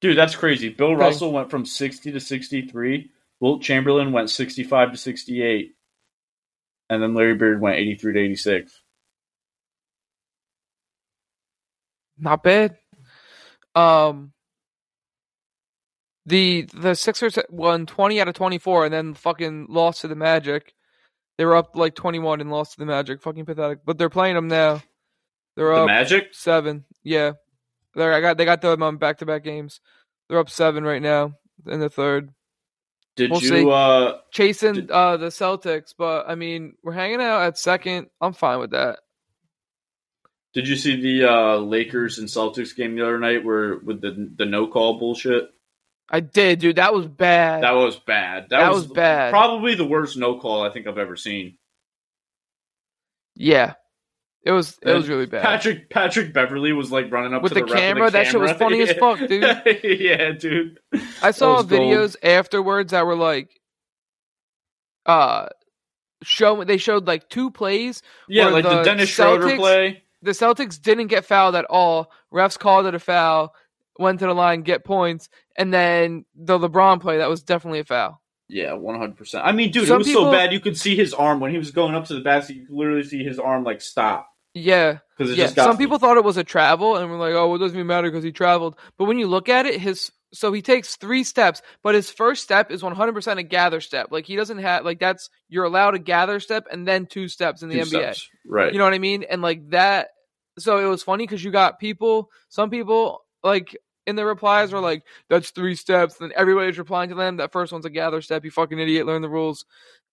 Dude, 0.00 0.16
that's 0.16 0.36
crazy. 0.36 0.68
Bill. 0.68 0.94
Russell 0.94 1.32
went 1.32 1.50
from 1.50 1.64
60 1.66 2.12
to 2.12 2.20
63. 2.20 3.10
Wilt 3.40 3.62
Chamberlain 3.62 4.12
went 4.12 4.30
65 4.30 4.92
to 4.92 4.96
68. 4.96 5.74
And 6.90 7.02
then 7.02 7.14
Larry 7.14 7.34
Bird 7.34 7.60
went 7.60 7.76
83 7.76 8.12
to 8.14 8.20
86. 8.20 8.80
not 12.20 12.42
bad. 12.42 12.76
Um, 13.74 14.32
the 16.26 16.68
the 16.74 16.94
Sixers 16.94 17.38
won 17.48 17.86
twenty 17.86 18.20
out 18.20 18.26
of 18.28 18.34
twenty 18.34 18.58
four, 18.58 18.84
and 18.84 18.92
then 18.92 19.14
fucking 19.14 19.66
lost 19.68 20.00
to 20.00 20.08
the 20.08 20.16
Magic. 20.16 20.74
They 21.36 21.44
were 21.44 21.54
up 21.54 21.76
like 21.76 21.94
twenty 21.94 22.18
one 22.18 22.40
and 22.40 22.50
lost 22.50 22.72
to 22.72 22.78
the 22.80 22.86
Magic. 22.86 23.22
Fucking 23.22 23.44
pathetic. 23.44 23.80
But 23.84 23.98
they're 23.98 24.10
playing 24.10 24.34
them 24.34 24.48
now. 24.48 24.82
They're 25.54 25.72
The 25.72 25.82
up 25.82 25.86
Magic? 25.86 26.28
seven. 26.32 26.84
Yeah, 27.04 27.32
they 27.94 28.04
I 28.04 28.20
got 28.20 28.36
they 28.38 28.44
got 28.44 28.60
them 28.60 28.82
on 28.82 28.96
back 28.96 29.18
to 29.18 29.26
back 29.26 29.44
games. 29.44 29.80
They're 30.28 30.38
up 30.38 30.50
seven 30.50 30.84
right 30.84 31.02
now 31.02 31.34
in 31.66 31.80
the 31.80 31.88
third, 31.88 32.30
Did 33.16 33.30
We'll 33.30 33.42
you 33.42 33.70
uh 33.70 34.18
chasing 34.30 34.74
Did- 34.74 34.90
uh 34.90 35.16
the 35.16 35.26
Celtics. 35.26 35.94
But 35.96 36.28
I 36.28 36.34
mean, 36.34 36.74
we're 36.82 36.92
hanging 36.92 37.20
out 37.20 37.42
at 37.42 37.58
second. 37.58 38.08
I'm 38.20 38.32
fine 38.34 38.58
with 38.60 38.70
that. 38.72 38.98
did 40.54 40.68
you 40.68 40.76
see 40.76 41.00
the 41.00 41.28
uh 41.30 41.56
Lakers 41.56 42.18
and 42.18 42.28
Celtics 42.28 42.74
game 42.76 42.94
the 42.96 43.02
other 43.02 43.18
night 43.18 43.44
where 43.44 43.78
with 43.78 44.00
the 44.00 44.30
the 44.36 44.46
no 44.46 44.66
call 44.66 44.98
bullshit? 44.98 45.50
I 46.10 46.20
did, 46.20 46.60
dude. 46.60 46.76
That 46.76 46.94
was 46.94 47.06
bad. 47.06 47.62
That 47.64 47.72
was 47.72 47.98
bad. 47.98 48.44
That, 48.44 48.60
That 48.60 48.70
was, 48.72 48.84
was 48.88 48.92
bad. 48.92 49.30
Probably 49.30 49.74
the 49.74 49.84
worst 49.86 50.16
no 50.16 50.38
call 50.38 50.62
I 50.62 50.70
think 50.70 50.86
I've 50.86 50.96
ever 50.96 51.16
seen. 51.16 51.58
yeah, 53.34 53.74
it 54.44 54.52
was. 54.52 54.78
It 54.82 54.92
was 54.92 55.08
really 55.08 55.26
bad. 55.26 55.42
Patrick 55.42 55.90
Patrick 55.90 56.32
Beverley 56.32 56.72
was 56.72 56.90
like 56.92 57.10
running 57.10 57.34
up 57.34 57.42
With 57.42 57.52
to 57.52 57.60
the 57.60 57.66
the, 57.66 57.74
camera? 57.74 58.04
with 58.04 58.12
the 58.12 58.18
That 58.18 58.26
shit 58.28 58.40
was 58.40 58.52
camera. 58.52 58.58
funny 58.58 58.80
as 58.82 58.92
fuck, 58.98 59.18
dude. 59.28 59.80
yeah, 60.00 60.32
dude. 60.32 60.78
I 61.22 61.30
saw 61.32 61.56
was 61.58 61.66
gold. 61.66 61.80
videos 61.82 62.16
afterwards 62.22 62.92
that 62.92 63.04
were 63.06 63.16
like, 63.16 63.50
uh, 65.06 65.46
show. 66.22 66.64
They 66.64 66.76
showed 66.78 67.06
like 67.06 67.28
two 67.28 67.50
plays. 67.50 68.02
Yeah, 68.28 68.48
like 68.48 68.64
the, 68.64 68.76
the 68.78 68.82
Dennis 68.82 69.08
Schroeder 69.08 69.56
play. 69.56 70.02
The 70.22 70.32
Celtics 70.32 70.80
didn't 70.80 71.06
get 71.08 71.24
fouled 71.24 71.54
at 71.54 71.64
all. 71.66 72.10
Refs 72.32 72.58
called 72.58 72.86
it 72.86 72.94
a 72.94 72.98
foul. 72.98 73.54
Went 73.98 74.20
to 74.20 74.26
the 74.26 74.34
line, 74.34 74.62
get 74.62 74.84
points, 74.84 75.28
and 75.56 75.72
then 75.74 76.24
the 76.36 76.58
LeBron 76.58 77.00
play 77.00 77.18
that 77.18 77.28
was 77.28 77.42
definitely 77.42 77.80
a 77.80 77.84
foul. 77.84 78.20
Yeah, 78.48 78.72
one 78.74 78.98
hundred 78.98 79.16
percent. 79.16 79.44
I 79.44 79.52
mean, 79.52 79.70
dude, 79.70 79.86
Some 79.88 79.96
it 79.96 79.98
was 79.98 80.06
people- 80.06 80.24
so 80.24 80.32
bad 80.32 80.52
you 80.52 80.60
could 80.60 80.76
see 80.76 80.96
his 80.96 81.12
arm 81.14 81.40
when 81.40 81.50
he 81.50 81.58
was 81.58 81.70
going 81.70 81.94
up 81.94 82.06
to 82.06 82.14
the 82.14 82.20
basket. 82.20 82.56
You 82.56 82.66
could 82.66 82.74
literally 82.74 83.04
see 83.04 83.22
his 83.22 83.38
arm 83.38 83.62
like 83.64 83.80
stop 83.82 84.28
Yeah, 84.54 84.98
because 85.16 85.36
yeah. 85.36 85.44
just 85.44 85.56
got 85.56 85.64
Some 85.66 85.76
people 85.76 85.98
thought 85.98 86.16
it 86.16 86.24
was 86.24 86.36
a 86.38 86.44
travel, 86.44 86.96
and 86.96 87.10
were 87.10 87.16
like, 87.18 87.34
"Oh, 87.34 87.48
well, 87.48 87.56
it 87.56 87.58
doesn't 87.58 87.76
even 87.76 87.86
matter 87.86 88.10
because 88.10 88.24
he 88.24 88.32
traveled." 88.32 88.76
But 88.96 89.04
when 89.04 89.18
you 89.18 89.26
look 89.26 89.48
at 89.48 89.66
it, 89.66 89.80
his 89.80 90.10
so 90.32 90.52
he 90.52 90.60
takes 90.62 90.96
three 90.96 91.24
steps, 91.24 91.62
but 91.82 91.94
his 91.94 92.10
first 92.10 92.42
step 92.42 92.70
is 92.70 92.82
100% 92.82 93.38
a 93.38 93.42
gather 93.42 93.80
step. 93.80 94.08
Like 94.10 94.26
he 94.26 94.36
doesn't 94.36 94.58
have 94.58 94.84
like 94.84 94.98
that's 94.98 95.30
you're 95.48 95.64
allowed 95.64 95.94
a 95.94 95.98
gather 95.98 96.38
step 96.40 96.66
and 96.70 96.86
then 96.86 97.06
two 97.06 97.28
steps 97.28 97.62
in 97.62 97.68
the 97.70 97.76
two 97.76 97.82
NBA. 97.82 97.88
steps. 98.14 98.28
right? 98.46 98.70
You 98.72 98.78
know 98.78 98.84
what 98.84 98.92
I 98.94 98.98
mean? 98.98 99.24
And 99.24 99.40
like 99.42 99.70
that, 99.70 100.08
so 100.58 100.78
it 100.78 100.88
was 100.88 101.02
funny 101.02 101.24
because 101.24 101.42
you 101.44 101.50
got 101.50 101.78
people, 101.78 102.30
some 102.50 102.68
people 102.70 103.22
like 103.42 103.74
in 104.08 104.16
the 104.16 104.24
replies 104.24 104.72
are 104.72 104.80
like, 104.80 105.04
"That's 105.28 105.50
three 105.50 105.76
steps." 105.76 106.16
Then 106.16 106.32
everybody's 106.34 106.78
replying 106.78 107.10
to 107.10 107.14
them. 107.14 107.36
That 107.36 107.52
first 107.52 107.72
one's 107.72 107.84
a 107.84 107.90
gather 107.90 108.20
step. 108.20 108.44
You 108.44 108.50
fucking 108.50 108.78
idiot. 108.78 109.06
Learn 109.06 109.22
the 109.22 109.28
rules. 109.28 109.64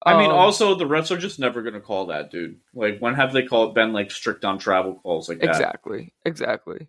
I 0.05 0.17
mean, 0.17 0.29
Um, 0.29 0.37
also 0.37 0.75
the 0.75 0.85
refs 0.85 1.09
are 1.09 1.17
just 1.17 1.39
never 1.39 1.61
going 1.61 1.73
to 1.73 1.79
call 1.79 2.07
that, 2.07 2.29
dude. 2.29 2.59
Like, 2.73 2.99
when 2.99 3.15
have 3.15 3.33
they 3.33 3.43
called 3.43 3.73
been 3.73 3.93
like 3.93 4.11
strict 4.11 4.45
on 4.45 4.59
travel 4.59 4.95
calls 5.01 5.29
like 5.29 5.39
that? 5.39 5.49
exactly, 5.49 6.13
exactly. 6.25 6.87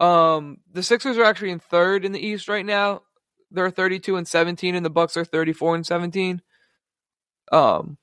Um, 0.00 0.58
the 0.72 0.82
Sixers 0.82 1.18
are 1.18 1.24
actually 1.24 1.50
in 1.50 1.58
third 1.58 2.04
in 2.04 2.12
the 2.12 2.24
East 2.24 2.48
right 2.48 2.64
now. 2.64 3.02
They're 3.50 3.70
32 3.70 4.16
and 4.16 4.26
17, 4.26 4.74
and 4.74 4.84
the 4.84 4.90
Bucks 4.90 5.16
are 5.16 5.24
34 5.24 5.74
and 5.76 5.86
17. 5.86 6.42
Um, 7.52 7.98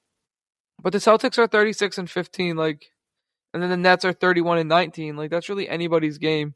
but 0.82 0.94
the 0.94 1.00
Celtics 1.00 1.38
are 1.38 1.48
36 1.48 1.98
and 1.98 2.10
15. 2.10 2.56
Like, 2.56 2.92
and 3.54 3.62
then 3.62 3.70
the 3.70 3.78
Nets 3.78 4.06
are 4.06 4.14
31 4.14 4.60
and 4.60 4.70
19. 4.70 5.16
Like, 5.18 5.30
that's 5.30 5.50
really 5.50 5.68
anybody's 5.68 6.18
game. 6.18 6.56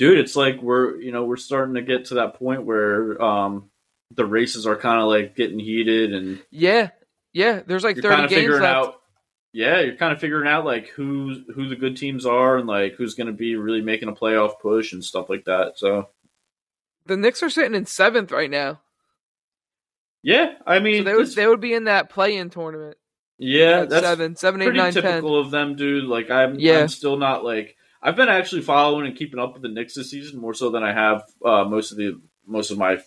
Dude 0.00 0.18
it's 0.18 0.34
like 0.34 0.60
we're 0.62 0.96
you 1.00 1.12
know 1.12 1.24
we're 1.24 1.36
starting 1.36 1.74
to 1.76 1.82
get 1.82 2.06
to 2.06 2.14
that 2.14 2.34
point 2.34 2.64
where 2.64 3.20
um 3.22 3.70
the 4.12 4.24
races 4.26 4.66
are 4.66 4.76
kind 4.76 5.00
of 5.00 5.06
like 5.08 5.36
getting 5.36 5.58
heated 5.60 6.12
and 6.12 6.42
Yeah, 6.50 6.90
yeah. 7.32 7.60
There's 7.64 7.84
like 7.84 7.94
you're 7.96 8.02
30 8.02 8.14
kind 8.14 8.24
of 8.24 8.30
games 8.30 8.40
figuring 8.40 8.62
left. 8.62 8.76
out 8.76 9.00
yeah 9.52 9.80
you're 9.80 9.96
kind 9.96 10.12
of 10.12 10.20
figuring 10.20 10.48
out 10.48 10.64
like 10.64 10.88
who's 10.88 11.38
who 11.54 11.68
the 11.68 11.76
good 11.76 11.96
teams 11.96 12.24
are 12.26 12.56
and 12.58 12.66
like 12.66 12.94
who's 12.94 13.14
going 13.14 13.26
to 13.28 13.32
be 13.32 13.56
really 13.56 13.82
making 13.82 14.08
a 14.08 14.12
playoff 14.12 14.58
push 14.60 14.92
and 14.92 15.04
stuff 15.04 15.28
like 15.28 15.44
that 15.44 15.72
so 15.78 16.08
The 17.06 17.16
Knicks 17.16 17.42
are 17.42 17.50
sitting 17.50 17.74
in 17.74 17.84
seventh 17.86 18.30
right 18.32 18.50
now, 18.50 18.80
yeah 20.22 20.54
i 20.66 20.78
so 20.78 20.82
mean 20.84 21.04
they 21.04 21.14
would 21.14 21.34
they 21.34 21.46
would 21.46 21.60
be 21.60 21.74
in 21.74 21.84
that 21.84 22.10
play-in 22.10 22.50
tournament. 22.50 22.96
yeah 23.38 23.80
at 23.80 23.90
that's 23.90 24.06
seven, 24.06 24.36
seven, 24.36 24.60
eight, 24.62 24.66
pretty 24.66 24.78
nine, 24.78 24.92
ten. 24.92 25.02
typical 25.02 25.38
of 25.40 25.50
them 25.50 25.76
dude 25.76 26.04
like 26.04 26.30
i'm 26.30 26.58
Yeah. 26.58 26.78
i'm 26.80 26.88
still 26.88 27.16
not 27.16 27.44
like 27.44 27.76
i've 28.02 28.16
been 28.16 28.28
actually 28.28 28.62
following 28.62 29.06
and 29.06 29.16
keeping 29.16 29.40
up 29.40 29.52
with 29.52 29.62
the 29.62 29.68
Knicks 29.68 29.94
this 29.94 30.10
season 30.10 30.40
more 30.40 30.54
so 30.54 30.70
than 30.70 30.82
i 30.82 30.92
have 30.92 31.22
uh 31.44 31.64
most 31.64 31.90
of 31.92 31.98
the 31.98 32.20
most 32.46 32.70
of 32.70 32.78
my 32.78 32.98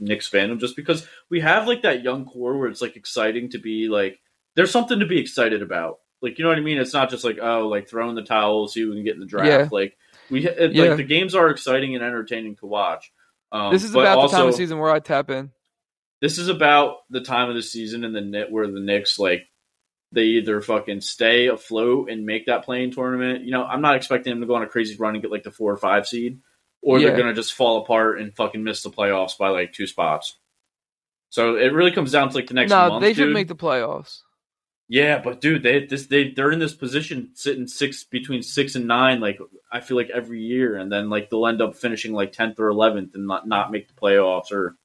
Knicks 0.00 0.28
fandom 0.28 0.58
just 0.58 0.74
because 0.76 1.06
we 1.30 1.40
have 1.40 1.66
like 1.68 1.82
that 1.82 2.02
young 2.02 2.24
core 2.24 2.58
where 2.58 2.68
it's 2.68 2.82
like 2.82 2.96
exciting 2.96 3.50
to 3.50 3.58
be 3.58 3.88
like 3.88 4.18
there's 4.54 4.70
something 4.70 5.00
to 5.00 5.06
be 5.06 5.18
excited 5.20 5.62
about. 5.62 5.98
Like 6.20 6.38
you 6.38 6.44
know 6.44 6.50
what 6.50 6.58
I 6.58 6.62
mean? 6.62 6.78
It's 6.78 6.92
not 6.92 7.08
just 7.10 7.24
like 7.24 7.38
oh 7.40 7.68
like 7.68 7.88
throwing 7.88 8.14
the 8.14 8.22
towel, 8.22 8.68
see 8.68 8.82
who 8.82 8.90
we 8.90 8.96
can 8.96 9.04
get 9.04 9.14
in 9.14 9.20
the 9.20 9.26
draft. 9.26 9.48
Yeah. 9.48 9.68
Like 9.70 9.96
we 10.30 10.46
it, 10.46 10.72
Yeah. 10.74 10.88
like 10.88 10.96
the 10.98 11.04
games 11.04 11.34
are 11.34 11.50
exciting 11.50 11.94
and 11.94 12.04
entertaining 12.04 12.56
to 12.56 12.66
watch. 12.66 13.12
Um, 13.50 13.72
This 13.72 13.84
is 13.84 13.92
but 13.92 14.00
about 14.00 14.18
also, 14.18 14.36
the 14.36 14.40
time 14.42 14.48
of 14.48 14.54
season 14.54 14.78
where 14.78 14.90
I 14.90 14.98
tap 14.98 15.30
in. 15.30 15.50
This 16.20 16.38
is 16.38 16.48
about 16.48 16.96
the 17.10 17.20
time 17.20 17.48
of 17.48 17.54
the 17.54 17.62
season 17.62 18.04
and 18.04 18.14
the 18.14 18.20
net 18.20 18.50
where 18.50 18.66
the 18.66 18.80
Knicks 18.80 19.18
like 19.18 19.46
they 20.12 20.24
either 20.24 20.60
fucking 20.60 21.00
stay 21.00 21.48
afloat 21.48 22.10
and 22.10 22.24
make 22.26 22.46
that 22.46 22.64
playing 22.64 22.92
tournament. 22.92 23.44
You 23.44 23.50
know, 23.50 23.64
I'm 23.64 23.80
not 23.80 23.96
expecting 23.96 24.30
them 24.30 24.40
to 24.40 24.46
go 24.46 24.54
on 24.54 24.62
a 24.62 24.66
crazy 24.68 24.96
run 24.96 25.14
and 25.14 25.22
get 25.22 25.30
like 25.30 25.42
the 25.42 25.50
four 25.50 25.72
or 25.72 25.76
five 25.78 26.06
seed, 26.06 26.40
or 26.82 26.98
Yeah. 26.98 27.08
they're 27.08 27.16
gonna 27.16 27.34
just 27.34 27.54
fall 27.54 27.82
apart 27.82 28.20
and 28.20 28.34
fucking 28.36 28.62
miss 28.62 28.82
the 28.82 28.90
playoffs 28.90 29.36
by 29.38 29.48
like 29.48 29.72
two 29.72 29.86
spots. 29.86 30.36
So 31.30 31.56
it 31.56 31.72
really 31.72 31.92
comes 31.92 32.12
down 32.12 32.28
to 32.28 32.34
like 32.34 32.46
the 32.46 32.54
next 32.54 32.70
No, 32.70 32.90
month. 32.90 33.00
they 33.02 33.14
should 33.14 33.24
dude. 33.26 33.34
make 33.34 33.48
the 33.48 33.56
playoffs. 33.56 34.20
Yeah, 34.88 35.22
but 35.22 35.40
dude, 35.40 35.62
they 35.62 35.86
this 35.86 36.06
they 36.08 36.30
they're 36.32 36.52
in 36.52 36.58
this 36.58 36.74
position 36.74 37.30
sitting 37.34 37.66
six 37.66 38.04
between 38.04 38.42
six 38.42 38.74
and 38.74 38.86
nine. 38.86 39.20
Like 39.20 39.38
I 39.70 39.80
feel 39.80 39.96
like 39.96 40.10
every 40.10 40.42
year, 40.42 40.76
and 40.76 40.92
then 40.92 41.08
like 41.08 41.30
they'll 41.30 41.46
end 41.46 41.62
up 41.62 41.76
finishing 41.76 42.12
like 42.12 42.32
tenth 42.32 42.60
or 42.60 42.68
eleventh 42.68 43.14
and 43.14 43.26
not 43.26 43.48
not 43.48 43.70
make 43.72 43.88
the 43.88 43.94
playoffs 43.94 44.52
or 44.52 44.76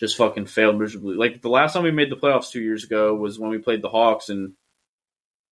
just 0.00 0.16
fucking 0.16 0.46
failed 0.46 0.78
miserably. 0.78 1.16
Like 1.16 1.42
the 1.42 1.48
last 1.48 1.72
time 1.72 1.82
we 1.84 1.90
made 1.90 2.10
the 2.10 2.16
playoffs 2.16 2.50
two 2.50 2.60
years 2.62 2.84
ago 2.84 3.14
was 3.14 3.38
when 3.38 3.50
we 3.50 3.58
played 3.58 3.82
the 3.82 3.88
Hawks, 3.88 4.28
and 4.28 4.52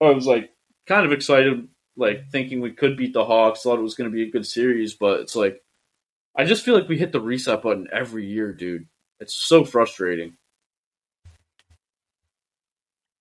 I 0.01 0.10
was 0.10 0.27
like 0.27 0.51
kind 0.86 1.05
of 1.06 1.12
excited, 1.12 1.68
like 1.97 2.31
thinking 2.31 2.60
we 2.60 2.73
could 2.73 2.97
beat 2.97 3.12
the 3.12 3.24
Hawks. 3.24 3.62
Thought 3.62 3.78
it 3.78 3.82
was 3.82 3.94
going 3.94 4.10
to 4.10 4.14
be 4.14 4.23
a 4.23 4.31
good 4.31 4.47
series, 4.47 4.94
but 4.94 5.20
it's 5.20 5.36
like 5.36 5.62
I 6.36 6.44
just 6.44 6.64
feel 6.64 6.74
like 6.78 6.89
we 6.89 6.98
hit 6.98 7.12
the 7.12 7.20
reset 7.20 7.62
button 7.62 7.89
every 7.93 8.27
year, 8.27 8.52
dude. 8.52 8.86
It's 9.20 9.35
so 9.35 9.64
frustrating. 9.64 10.36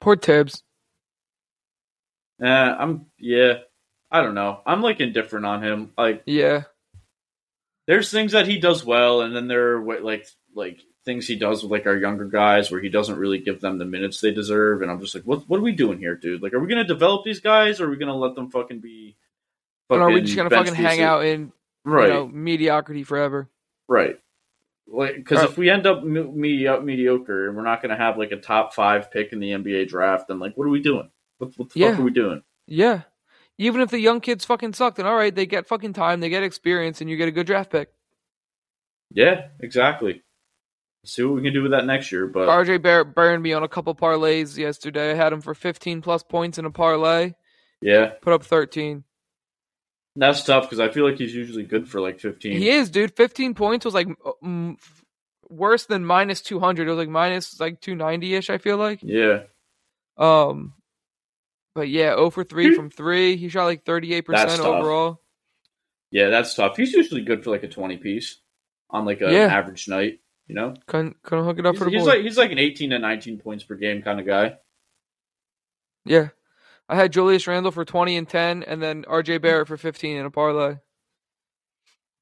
Poor 0.02 0.15
Thibs. 0.18 0.61
Uh, 2.43 2.47
I'm 2.47 3.06
yeah. 3.18 3.60
I 4.11 4.22
don't 4.22 4.35
know. 4.35 4.60
I'm 4.65 4.81
like 4.81 4.99
indifferent 4.99 5.45
on 5.45 5.64
him. 5.64 5.91
Like 5.97 6.23
Yeah. 6.26 6.64
there's 7.88 8.11
things 8.11 8.34
that 8.34 8.47
he 8.47 8.60
does 8.60 8.85
well, 8.85 9.22
and 9.22 9.35
then 9.35 9.47
there 9.47 9.77
are 9.77 10.02
like 10.02 10.27
like 10.53 10.80
things 11.06 11.27
he 11.27 11.36
does 11.36 11.61
with 11.64 11.72
like 11.72 11.86
our 11.86 11.95
younger 11.98 12.26
guys 12.26 12.72
where 12.72 12.82
he 12.82 12.90
doesn't 12.90 13.18
really 13.18 13.38
give 13.38 13.61
them 13.61 13.77
the 13.77 13.86
minutes 13.86 14.19
they 14.22 14.32
deserve. 14.32 14.82
And 14.82 14.90
I'm 14.91 14.99
just 14.99 15.14
like, 15.15 15.23
what 15.23 15.48
what 15.48 15.60
are 15.60 15.64
we 15.64 15.72
doing 15.72 15.99
here, 15.99 16.15
dude? 16.15 16.41
Like, 16.41 16.53
are 16.53 16.60
we 16.60 16.68
gonna 16.68 16.84
develop 16.84 17.23
these 17.23 17.40
guys, 17.40 17.80
or 17.80 17.86
are 17.88 17.90
we 17.90 17.98
gonna 17.98 18.15
let 18.15 18.36
them 18.36 18.49
fucking 18.49 18.80
be? 18.80 19.15
Or 19.90 20.02
are 20.02 20.10
we 20.11 20.22
just 20.22 20.36
gonna 20.36 20.49
fucking 20.49 20.73
hang 20.76 21.02
out 21.02 21.23
in 21.26 21.52
Right, 21.84 22.07
you 22.07 22.14
know 22.14 22.27
mediocrity 22.27 23.03
forever? 23.03 23.49
right. 23.88 24.19
Like, 24.88 25.15
because 25.15 25.40
Right. 25.40 25.49
if 25.49 25.57
we 25.57 25.69
end 25.72 25.88
up 25.88 26.03
me- 26.03 26.22
medi- 26.22 26.80
mediocre 26.82 27.48
and 27.48 27.56
we're 27.57 27.64
not 27.64 27.82
gonna 27.82 27.98
have 27.98 28.18
like 28.19 28.32
a 28.32 28.38
top 28.38 28.73
five 28.73 29.10
pick 29.11 29.32
in 29.34 29.40
the 29.40 29.52
NBA 29.52 29.88
draft, 29.88 30.27
then 30.27 30.38
like, 30.40 30.56
what 30.56 30.65
are 30.65 30.69
we 30.69 30.80
doing? 30.82 31.10
What, 31.40 31.52
what 31.57 31.69
the 31.72 31.80
Yeah. 31.80 31.91
fuck 31.91 31.99
are 31.99 32.03
we 32.03 32.11
doing? 32.11 32.44
Yeah. 32.68 33.02
Even 33.57 33.82
if 33.82 33.90
the 33.90 33.99
young 33.99 34.22
kids 34.22 34.45
fucking 34.45 34.73
suck, 34.73 34.95
then 34.95 35.06
all 35.07 35.15
right, 35.15 35.34
they 35.34 35.45
get 35.48 35.65
fucking 35.68 35.94
time, 35.94 36.19
they 36.19 36.30
get 36.30 36.44
experience, 36.44 37.02
and 37.02 37.10
you 37.10 37.18
get 37.18 37.27
a 37.27 37.32
good 37.32 37.48
draft 37.48 37.72
pick. 37.72 37.90
Yeah, 39.11 39.48
exactly. 39.60 40.23
See 41.06 41.23
what 41.23 41.36
we 41.36 41.41
can 41.44 41.53
do 41.53 41.61
with 41.61 41.72
that 41.72 41.86
next 41.86 42.11
year, 42.11 42.27
but 42.27 42.48
RJ 42.49 42.82
Barrett 42.82 43.14
burned 43.15 43.41
me 43.44 43.53
on 43.53 43.64
a 43.64 43.68
couple 43.68 43.94
parlays 43.95 44.57
yesterday. 44.57 45.11
I 45.11 45.15
had 45.15 45.32
him 45.34 45.41
for 45.41 45.53
15 45.53 46.02
plus 46.02 46.23
points 46.23 46.57
in 46.57 46.65
a 46.65 46.72
parlay. 46.72 47.34
yeah, 47.82 48.14
Put 48.22 48.34
up 48.34 48.44
13. 48.44 49.03
that's 50.15 50.44
tough 50.44 50.64
because 50.64 50.80
I 50.80 50.90
feel 50.90 51.07
like 51.07 51.18
he's 51.18 51.36
usually 51.36 51.64
good 51.64 51.88
for 51.88 52.02
like 52.02 52.19
15. 52.19 52.57
He 52.57 52.69
is, 52.69 52.90
dude. 52.90 53.15
15 53.15 53.53
points 53.53 53.86
was 53.86 53.94
like 53.94 54.07
mm, 54.44 54.76
worse 55.49 55.86
than 55.86 56.06
minus 56.06 56.41
200. 56.41 56.88
It 56.88 56.90
was 56.91 56.98
like 56.98 57.10
minus 57.10 57.60
like 57.60 57.82
290 57.82 58.36
ish. 58.36 58.49
I 58.49 58.57
feel 58.57 58.77
like. 58.77 58.99
Yeah, 59.03 59.44
Um, 60.18 60.73
but 61.76 61.90
yeah, 61.90 62.11
0 62.15 62.30
for 62.32 62.44
3 62.44 62.73
from 62.76 62.90
three. 62.90 63.36
He 63.36 63.49
shot 63.49 63.65
like 63.65 63.84
38 63.86 64.26
That's 64.27 64.44
percent 64.45 64.64
tough. 64.64 64.76
overall. 64.76 65.22
yeah, 66.11 66.30
that's 66.30 66.56
tough. 66.56 66.77
He's 66.77 66.94
usually 66.94 67.22
good 67.22 67.44
for 67.44 67.52
like 67.52 67.64
a 67.64 67.68
20 67.68 67.98
piece 67.98 68.40
on 68.90 69.03
like 69.06 69.19
a, 69.22 69.32
Yeah. 69.32 69.45
an 69.45 69.52
average 69.52 69.88
night. 69.90 70.19
You 70.47 70.55
know, 70.55 70.76
Couldn't 70.85 71.22
couldn't 71.23 71.45
hook 71.45 71.57
it 71.57 71.65
up 71.65 71.73
he's, 71.73 71.80
for 71.80 71.85
the 71.85 71.97
he's 71.97 72.05
like 72.05 72.22
he's 72.22 72.38
like 72.38 72.51
an 72.51 72.59
18 72.59 72.91
to 72.91 72.99
19 72.99 73.39
points 73.39 73.63
per 73.63 73.76
game 73.76 74.03
kind 74.03 74.19
of 74.19 74.27
guy. 74.27 74.57
yeah, 76.05 76.30
I 76.88 76.95
had 76.95 77.11
Julius 77.11 77.47
Randle 77.47 77.72
for 77.72 77.84
20 77.84 78.15
and 78.15 78.30
10, 78.30 78.63
and 78.63 78.81
then 78.81 79.03
RJ 79.05 79.41
Barrett 79.41 79.67
for 79.67 79.77
15 79.77 80.17
in 80.17 80.26
a 80.26 80.30
parlay. 80.30 80.76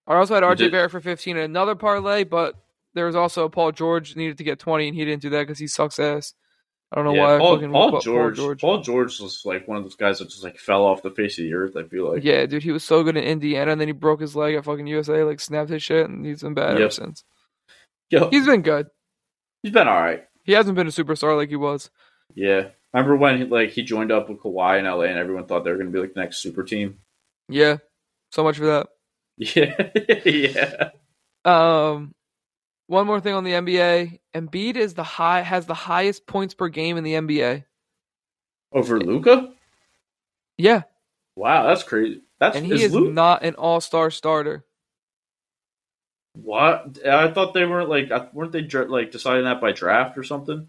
I 0.08 0.16
also 0.16 0.36
had 0.36 0.44
RJ 0.44 0.58
did- 0.58 0.72
Barrett 0.72 0.92
for 0.92 1.02
15 1.02 1.38
in 1.38 1.44
another 1.44 1.76
parlay, 1.76 2.24
but 2.24 2.56
there 2.94 3.06
was 3.06 3.16
also 3.16 3.50
Paul 3.50 3.72
George 3.72 4.16
needed 4.16 4.38
to 4.38 4.44
get 4.44 4.60
20, 4.60 4.88
and 4.88 4.96
he 4.96 5.04
didn't 5.04 5.22
do 5.22 5.32
that 5.32 5.42
because 5.42 5.60
he 5.60 5.68
sucks 5.68 6.00
ass. 6.00 6.34
I 6.92 6.98
don't 6.98 7.06
know 7.06 7.16
yeah, 7.16 7.26
why. 7.26 7.36
I 7.36 7.40
Paul, 7.40 7.56
fucking 7.56 7.72
Paul, 7.72 8.00
George, 8.00 8.38
Paul 8.38 8.46
George. 8.46 8.62
Paul 8.62 8.82
George 8.82 9.20
was 9.20 9.42
like 9.46 9.68
one 9.68 9.78
of 9.78 9.84
those 9.84 9.96
guys 9.96 10.20
that 10.20 10.30
just 10.30 10.44
like 10.44 10.60
fell 10.60 10.86
off 10.86 11.02
the 11.02 11.10
face 11.10 11.40
of 11.40 11.44
the 11.44 11.54
earth. 11.56 11.76
I 11.76 11.84
feel 11.84 12.14
like. 12.14 12.24
yeah, 12.24 12.46
dude, 12.46 12.62
he 12.62 12.72
was 12.72 12.84
so 12.84 13.04
good 13.04 13.18
in 13.18 13.24
Indiana, 13.24 13.72
and 13.72 13.82
then 13.82 13.88
he 13.88 13.94
broke 13.94 14.22
his 14.22 14.36
leg 14.36 14.54
at 14.54 14.64
fucking 14.64 14.86
USA, 14.86 15.24
like 15.24 15.40
snapped 15.40 15.72
his 15.72 15.82
shit, 15.82 16.08
and 16.08 16.24
he's 16.24 16.44
been 16.44 16.54
bad 16.54 16.80
ever 16.80 16.92
since. 16.92 17.24
Yo, 18.14 18.30
He's 18.30 18.46
been 18.46 18.62
good. 18.62 18.88
he's 19.64 19.72
been 19.74 19.88
all 19.88 20.00
right. 20.00 20.24
He 20.44 20.52
hasn't 20.52 20.76
been 20.76 20.86
a 20.86 20.92
superstar 20.92 21.36
like 21.36 21.50
he 21.50 21.56
was. 21.56 21.90
Yeah, 22.36 22.68
remember 22.94 23.16
when 23.16 23.50
like 23.50 23.72
he 23.72 23.82
joined 23.82 24.12
up 24.12 24.30
with 24.30 24.38
Kawhi 24.38 24.78
in 24.78 24.86
LA 24.86 25.06
and 25.06 25.18
everyone 25.18 25.48
thought 25.48 25.64
they 25.64 25.72
were 25.72 25.78
going 25.78 25.88
to 25.88 25.94
be 25.94 26.00
like 26.00 26.14
the 26.14 26.20
next 26.20 26.38
super 26.38 26.64
team. 26.64 27.00
Yeah, 27.50 27.78
so 28.32 28.44
much 28.44 28.58
for 28.58 28.66
that. 28.66 28.88
Yeah, 29.38 29.90
yeah. 30.26 30.90
Um, 31.44 32.14
one 32.86 33.08
more 33.08 33.20
thing 33.20 33.34
on 33.34 33.44
the 33.44 33.54
NBA: 33.54 34.20
Embiid 34.36 34.76
is 34.76 34.94
the 34.94 35.04
high 35.04 35.42
has 35.42 35.66
the 35.66 35.74
highest 35.74 36.28
points 36.28 36.54
per 36.54 36.70
game 36.70 36.98
in 36.98 37.04
the 37.04 37.14
NBA. 37.14 37.64
Over 38.72 39.00
Luka. 39.00 39.54
Yeah, 40.60 40.84
Wow, 41.36 41.64
that's 41.68 41.82
crazy. 41.82 42.22
That's 42.40 42.56
and 42.56 42.64
he 42.66 42.74
is 42.74 42.94
is 42.94 42.96
not 42.96 43.44
an 43.44 43.56
All 43.56 43.82
Star 43.82 44.12
starter. 44.12 44.66
What? 46.34 46.98
I 47.06 47.32
thought 47.32 47.54
they 47.54 47.66
weren't 47.66 47.90
like 47.90 48.10
weren't 48.34 48.52
they 48.52 48.68
like 48.68 49.12
deciding 49.12 49.46
that 49.46 49.62
by 49.62 49.72
draft 49.72 50.18
or 50.18 50.24
something? 50.24 50.68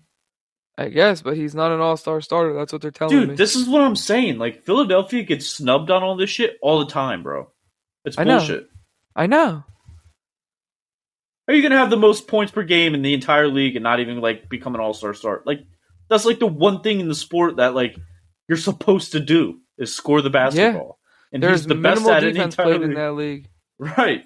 I 0.76 0.88
guess, 0.88 1.22
but 1.22 1.36
he's 1.36 1.54
not 1.54 1.70
an 1.70 1.80
All 1.80 1.96
Star 1.96 2.20
starter. 2.20 2.52
That's 2.52 2.72
what 2.72 2.82
they're 2.82 2.90
telling 2.90 3.18
me. 3.18 3.26
Dude, 3.26 3.36
this 3.36 3.54
is 3.54 3.68
what 3.68 3.80
I'm 3.82 3.96
saying. 3.96 4.38
Like 4.38 4.64
Philadelphia 4.64 5.22
gets 5.22 5.46
snubbed 5.46 5.90
on 5.90 6.02
all 6.02 6.16
this 6.16 6.30
shit 6.30 6.58
all 6.60 6.80
the 6.80 6.90
time, 6.90 7.22
bro. 7.22 7.50
It's 8.04 8.18
I 8.18 8.24
know. 8.24 8.38
bullshit. 8.38 8.68
I 9.14 9.26
know. 9.26 9.64
Are 11.46 11.54
you 11.54 11.62
gonna 11.62 11.78
have 11.78 11.90
the 11.90 11.96
most 11.96 12.26
points 12.26 12.52
per 12.52 12.62
game 12.62 12.94
in 12.94 13.02
the 13.02 13.14
entire 13.14 13.48
league 13.48 13.76
and 13.76 13.82
not 13.82 14.00
even 14.00 14.20
like 14.20 14.48
become 14.48 14.74
an 14.74 14.80
all 14.80 14.94
star 14.94 15.14
start? 15.14 15.46
Like 15.46 15.60
that's 16.08 16.24
like 16.24 16.38
the 16.38 16.46
one 16.46 16.82
thing 16.82 17.00
in 17.00 17.08
the 17.08 17.14
sport 17.14 17.56
that 17.56 17.74
like 17.74 17.96
you're 18.48 18.58
supposed 18.58 19.12
to 19.12 19.20
do 19.20 19.60
is 19.78 19.94
score 19.94 20.22
the 20.22 20.30
basketball. 20.30 20.98
Yeah. 21.00 21.34
And 21.34 21.42
There's 21.42 21.60
he's 21.60 21.66
the 21.66 21.74
best 21.74 22.06
at 22.06 22.22
it 22.22 22.28
in 22.28 22.34
the 22.34 22.38
defense 22.38 22.56
played 22.56 22.82
in 22.82 22.94
that 22.94 23.14
league. 23.14 23.48
Right. 23.76 24.24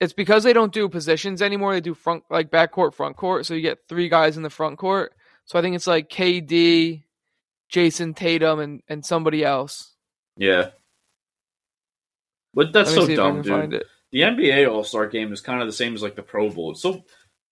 It's 0.00 0.14
because 0.14 0.44
they 0.44 0.54
don't 0.54 0.72
do 0.72 0.88
positions 0.88 1.42
anymore. 1.42 1.74
They 1.74 1.80
do 1.80 1.94
front 1.94 2.24
like 2.30 2.50
back 2.50 2.72
court, 2.72 2.94
front 2.94 3.16
court. 3.16 3.44
So 3.44 3.54
you 3.54 3.60
get 3.60 3.86
three 3.88 4.08
guys 4.08 4.36
in 4.36 4.42
the 4.42 4.50
front 4.50 4.78
court. 4.78 5.12
So 5.44 5.58
I 5.58 5.62
think 5.62 5.76
it's 5.76 5.86
like 5.86 6.08
KD, 6.08 7.02
Jayson 7.70 8.14
Tatum, 8.14 8.60
and 8.60 8.82
and 8.88 9.04
somebody 9.04 9.44
else. 9.44 9.94
Yeah. 10.36 10.70
But 12.54 12.72
that's 12.72 12.92
so 12.92 13.06
see 13.06 13.12
if 13.12 13.20
I 13.20 13.22
dumb, 13.22 13.42
dude. 13.42 13.84
The 14.12 14.20
NBA 14.20 14.68
All 14.68 14.84
Star 14.84 15.06
Game 15.06 15.32
is 15.32 15.40
kind 15.40 15.60
of 15.60 15.68
the 15.68 15.72
same 15.72 15.94
as 15.94 16.02
like 16.02 16.16
the 16.16 16.22
Pro 16.22 16.50
Bowl. 16.50 16.72
It's 16.72 16.82
so 16.82 17.04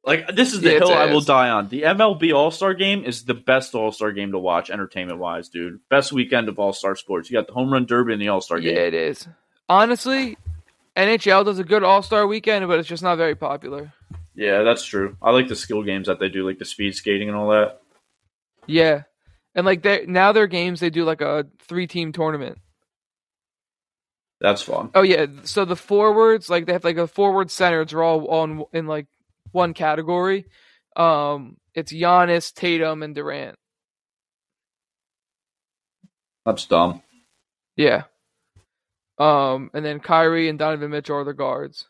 like 0.04 0.34
this 0.34 0.54
is 0.54 0.60
the 0.60 0.72
Yeah, 0.72 0.78
hill 0.78 0.92
I 0.92 1.12
will 1.12 1.20
die 1.20 1.50
on. 1.50 1.68
The 1.68 1.82
MLB 1.82 2.34
All 2.34 2.50
Star 2.50 2.72
Game 2.72 3.04
is 3.04 3.24
the 3.24 3.34
best 3.34 3.74
All 3.74 3.92
Star 3.92 4.10
game 4.10 4.32
to 4.32 4.38
watch, 4.38 4.70
entertainment 4.70 5.18
wise, 5.18 5.48
dude. 5.48 5.80
Best 5.90 6.12
weekend 6.12 6.48
of 6.48 6.58
All 6.58 6.72
Star 6.72 6.96
sports. 6.96 7.30
You 7.30 7.36
got 7.36 7.46
the 7.46 7.52
home 7.52 7.72
run 7.72 7.84
derby 7.84 8.14
and 8.14 8.22
the 8.22 8.28
All 8.28 8.40
Star 8.40 8.58
Game. 8.58 8.74
Yeah, 8.74 8.82
it 8.82 8.94
is. 8.94 9.28
Honestly, 9.68 10.36
NHL 10.98 11.44
does 11.44 11.58
a 11.60 11.64
good 11.64 11.84
All 11.84 12.02
Star 12.02 12.26
weekend, 12.26 12.66
but 12.66 12.78
it's 12.78 12.88
just 12.88 13.02
not 13.02 13.16
very 13.16 13.36
popular. 13.36 13.92
Yeah, 14.34 14.62
that's 14.62 14.84
true. 14.84 15.16
I 15.22 15.30
like 15.30 15.48
the 15.48 15.56
skill 15.56 15.82
games 15.82 16.08
that 16.08 16.18
they 16.18 16.28
do, 16.28 16.46
like 16.46 16.58
the 16.58 16.64
speed 16.64 16.94
skating 16.94 17.28
and 17.28 17.36
all 17.36 17.50
that. 17.50 17.80
Yeah, 18.66 19.02
and 19.54 19.64
like 19.64 19.82
they 19.82 20.04
now 20.06 20.32
their 20.32 20.46
games 20.48 20.80
they 20.80 20.90
do 20.90 21.04
like 21.04 21.20
a 21.20 21.46
three 21.60 21.86
team 21.86 22.12
tournament. 22.12 22.58
That's 24.40 24.62
fun. 24.62 24.90
Oh 24.94 25.02
yeah, 25.02 25.26
so 25.44 25.64
the 25.64 25.76
forwards 25.76 26.50
like 26.50 26.66
they 26.66 26.72
have 26.72 26.84
like 26.84 26.96
a 26.96 27.06
forward 27.06 27.50
centers 27.50 27.92
are 27.92 28.02
all 28.02 28.28
on 28.28 28.64
in 28.72 28.86
like 28.86 29.06
one 29.52 29.74
category. 29.74 30.46
Um, 30.96 31.56
it's 31.74 31.92
Giannis, 31.92 32.52
Tatum, 32.52 33.02
and 33.02 33.14
Durant. 33.14 33.56
That's 36.44 36.66
dumb. 36.66 37.02
Yeah. 37.76 38.04
Um, 39.18 39.70
and 39.74 39.84
then 39.84 40.00
Kyrie 40.00 40.48
and 40.48 40.58
Donovan 40.58 40.90
Mitchell 40.90 41.16
are 41.16 41.24
the 41.24 41.34
guards. 41.34 41.86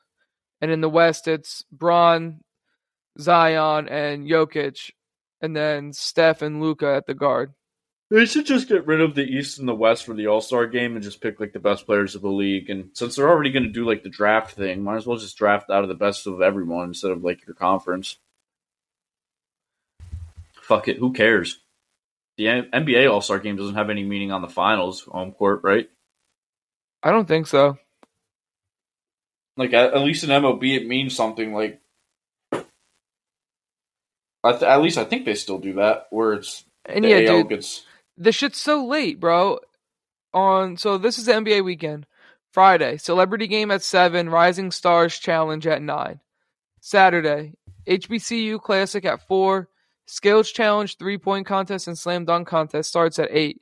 And 0.61 0.71
in 0.71 0.81
the 0.81 0.89
West, 0.89 1.29
it's 1.29 1.65
Bron, 1.71 2.41
Zion, 3.21 3.89
and 3.89 4.27
Jokic, 4.27 4.91
and 5.41 5.55
then 5.55 5.93
Steph 5.93 6.43
and 6.43 6.61
Luka 6.61 6.95
at 6.95 7.07
the 7.07 7.15
guard. 7.15 7.53
They 8.11 8.25
should 8.25 8.47
just 8.47 8.69
get 8.69 8.87
rid 8.87 9.03
of 9.03 9.15
the 9.15 9.25
East 9.25 9.59
and 9.59 9.69
the 9.69 9.75
West 9.75 10.07
for 10.07 10.15
the 10.15 10.29
All 10.29 10.41
Star 10.41 10.67
game 10.67 10.95
and 10.95 11.03
just 11.03 11.21
pick 11.21 11.39
like 11.39 11.53
the 11.53 11.59
best 11.59 11.85
players 11.85 12.15
of 12.15 12.23
the 12.23 12.31
league. 12.31 12.71
And 12.71 12.91
since 12.95 13.17
they're 13.17 13.29
already 13.29 13.53
going 13.53 13.65
to 13.65 13.69
do 13.69 13.85
like 13.85 14.03
the 14.03 14.09
draft 14.09 14.53
thing, 14.53 14.83
might 14.83 14.97
as 14.97 15.07
well 15.07 15.19
just 15.19 15.37
draft 15.37 15.69
out 15.69 15.83
of 15.83 15.89
the 15.89 15.95
best 15.95 16.27
of 16.27 16.41
everyone 16.41 16.89
instead 16.89 17.11
of 17.11 17.23
like 17.23 17.47
your 17.47 17.55
conference. 17.55 18.17
Fuck 20.63 20.89
it, 20.89 20.97
who 20.97 21.13
cares? 21.13 21.59
The 22.39 22.47
NBA 22.47 23.11
All 23.11 23.21
Star 23.21 23.39
game 23.39 23.57
doesn't 23.57 23.75
have 23.75 23.91
any 23.91 24.05
meaning 24.05 24.33
on 24.33 24.41
the 24.41 24.49
finals 24.49 25.03
home 25.03 25.33
court, 25.33 25.61
right? 25.63 25.91
I 27.03 27.11
don't 27.11 27.29
think 27.29 27.47
so. 27.47 27.79
Like 29.57 29.73
at, 29.73 29.95
at 29.95 30.03
least 30.03 30.25
in 30.25 30.31
MLB, 30.31 30.77
it 30.77 30.87
means 30.87 31.15
something. 31.15 31.53
Like 31.53 31.81
at, 34.45 34.63
at 34.63 34.83
least 34.83 34.99
I 34.99 35.05
think 35.05 35.25
they 35.25 35.35
still 35.35 35.59
do 35.59 35.75
that, 35.75 36.07
where 36.11 36.35
it's 36.35 36.65
And 36.87 37.05
the 37.05 37.09
yeah, 37.11 37.31
AL 37.31 37.43
dude, 37.43 37.49
gets 37.49 37.85
the 38.17 38.33
shit's 38.33 38.61
so 38.61 38.87
late, 38.87 39.21
bro. 39.21 39.59
On 40.35 40.77
so 40.77 40.99
this 40.99 41.19
is 41.19 41.27
the 41.27 41.33
NBA 41.33 41.65
weekend. 41.65 42.07
Friday, 42.53 42.97
celebrity 42.97 43.47
game 43.47 43.71
at 43.71 43.83
seven, 43.83 44.31
Rising 44.31 44.71
Stars 44.71 45.19
Challenge 45.19 45.67
at 45.67 45.83
nine. 45.83 46.21
Saturday, 46.81 47.55
HBCU 47.87 48.61
Classic 48.61 49.05
at 49.05 49.27
four, 49.27 49.69
Skills 50.07 50.51
Challenge 50.51 50.97
three 50.97 51.19
point 51.19 51.47
contest 51.47 51.89
and 51.89 51.99
slam 51.99 52.25
dunk 52.25 52.49
contest 52.49 52.89
starts 52.89 53.19
at 53.19 53.29
eight. 53.31 53.61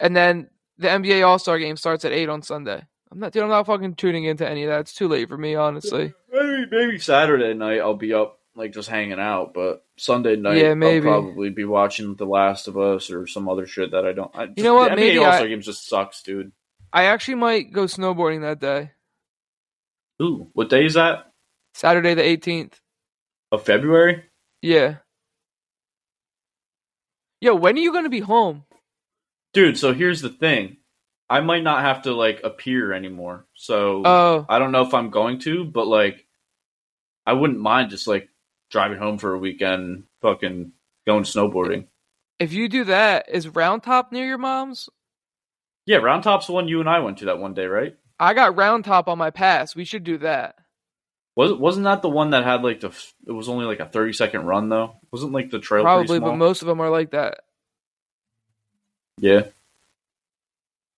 And 0.00 0.14
then 0.14 0.50
the 0.78 0.88
NBA 0.88 1.26
All 1.26 1.38
Star 1.38 1.58
game 1.58 1.76
starts 1.76 2.04
at 2.04 2.12
eight 2.12 2.28
on 2.28 2.42
Sunday. 2.42 2.84
I'm 3.10 3.18
not 3.20 3.32
dude, 3.32 3.42
I'm 3.42 3.48
not 3.48 3.66
fucking 3.66 3.94
tuning 3.94 4.24
into 4.24 4.48
any 4.48 4.64
of 4.64 4.70
that. 4.70 4.80
It's 4.80 4.94
too 4.94 5.08
late 5.08 5.28
for 5.28 5.38
me, 5.38 5.54
honestly. 5.54 6.12
Maybe 6.32 6.66
maybe 6.70 6.98
Saturday 6.98 7.54
night 7.54 7.80
I'll 7.80 7.94
be 7.94 8.12
up 8.12 8.40
like 8.56 8.72
just 8.72 8.88
hanging 8.88 9.20
out, 9.20 9.54
but 9.54 9.84
Sunday 9.96 10.36
night 10.36 10.58
Yeah, 10.58 10.74
maybe. 10.74 11.08
I'll 11.08 11.22
probably 11.22 11.50
be 11.50 11.64
watching 11.64 12.14
The 12.14 12.26
Last 12.26 12.68
of 12.68 12.76
Us 12.76 13.10
or 13.10 13.26
some 13.26 13.48
other 13.48 13.66
shit 13.66 13.92
that 13.92 14.04
I 14.04 14.12
don't. 14.12 14.30
I, 14.34 14.46
just, 14.46 14.58
know 14.58 14.74
what? 14.74 14.90
The 14.90 14.96
Maybe 14.96 15.18
NBA 15.18 15.26
All 15.26 15.32
Star 15.32 15.48
game 15.48 15.60
just 15.60 15.88
sucks, 15.88 16.22
dude. 16.22 16.52
I 16.92 17.04
actually 17.04 17.36
might 17.36 17.72
go 17.72 17.84
snowboarding 17.84 18.42
that 18.42 18.60
day. 18.60 18.92
Ooh, 20.22 20.48
what 20.52 20.70
day 20.70 20.84
is 20.84 20.94
that? 20.94 21.32
Saturday 21.74 22.14
the 22.14 22.22
18th. 22.22 22.74
Of 23.50 23.64
February? 23.64 24.24
Yeah. 24.62 24.96
Yo, 27.40 27.54
when 27.54 27.76
are 27.76 27.80
you 27.80 27.92
going 27.92 28.04
to 28.04 28.10
be 28.10 28.20
home? 28.20 28.64
Dude, 29.54 29.78
so 29.78 29.94
here's 29.94 30.20
the 30.20 30.28
thing. 30.28 30.76
I 31.30 31.40
might 31.40 31.62
not 31.62 31.82
have 31.82 32.02
to 32.02 32.12
like 32.12 32.42
appear 32.44 32.92
anymore. 32.92 33.46
So 33.54 34.02
Oh, 34.04 34.46
I 34.48 34.58
don't 34.58 34.72
know 34.72 34.82
if 34.86 34.92
I'm 34.92 35.10
going 35.10 35.38
to, 35.40 35.64
but 35.64 35.86
like 35.86 36.26
I 37.26 37.32
wouldn't 37.32 37.60
mind 37.60 37.90
just 37.90 38.06
like 38.06 38.28
driving 38.70 38.98
home 38.98 39.18
for 39.18 39.32
a 39.32 39.38
weekend, 39.38 40.04
fucking 40.20 40.72
going 41.06 41.24
snowboarding. 41.24 41.86
if 42.38 42.52
you 42.52 42.68
do 42.68 42.84
that, 42.84 43.26
is 43.30 43.48
Round 43.48 43.82
Top 43.82 44.12
near 44.12 44.26
your 44.26 44.38
mom's? 44.38 44.88
Yeah, 45.86 45.98
Round 45.98 46.22
Top's 46.22 46.46
the 46.46 46.52
one 46.52 46.68
you 46.68 46.80
and 46.80 46.88
I 46.88 47.00
went 47.00 47.18
to 47.18 47.26
that 47.26 47.38
one 47.38 47.54
day, 47.54 47.66
right? 47.66 47.96
I 48.18 48.34
got 48.34 48.56
Round 48.56 48.84
Top 48.84 49.08
on 49.08 49.18
my 49.18 49.30
pass. 49.30 49.74
We 49.76 49.84
should 49.84 50.04
do 50.04 50.18
that. 50.18 50.56
Was 51.36 51.52
wasn't 51.52 51.84
that 51.84 52.02
the 52.02 52.08
one 52.08 52.30
that 52.30 52.44
had 52.44 52.62
like 52.62 52.80
the? 52.80 52.88
It 53.26 53.32
was 53.32 53.48
only 53.48 53.64
like 53.64 53.80
a 53.80 53.86
thirty 53.86 54.12
second 54.12 54.46
run 54.46 54.68
though. 54.68 54.96
Wasn't 55.10 55.32
like 55.32 55.50
the 55.50 55.58
trail 55.58 55.82
Probably, 55.82 56.20
but 56.20 56.36
most 56.36 56.62
of 56.62 56.68
them 56.68 56.80
are 56.80 56.90
like 56.90 57.10
that. 57.10 57.40
Yeah. 59.18 59.42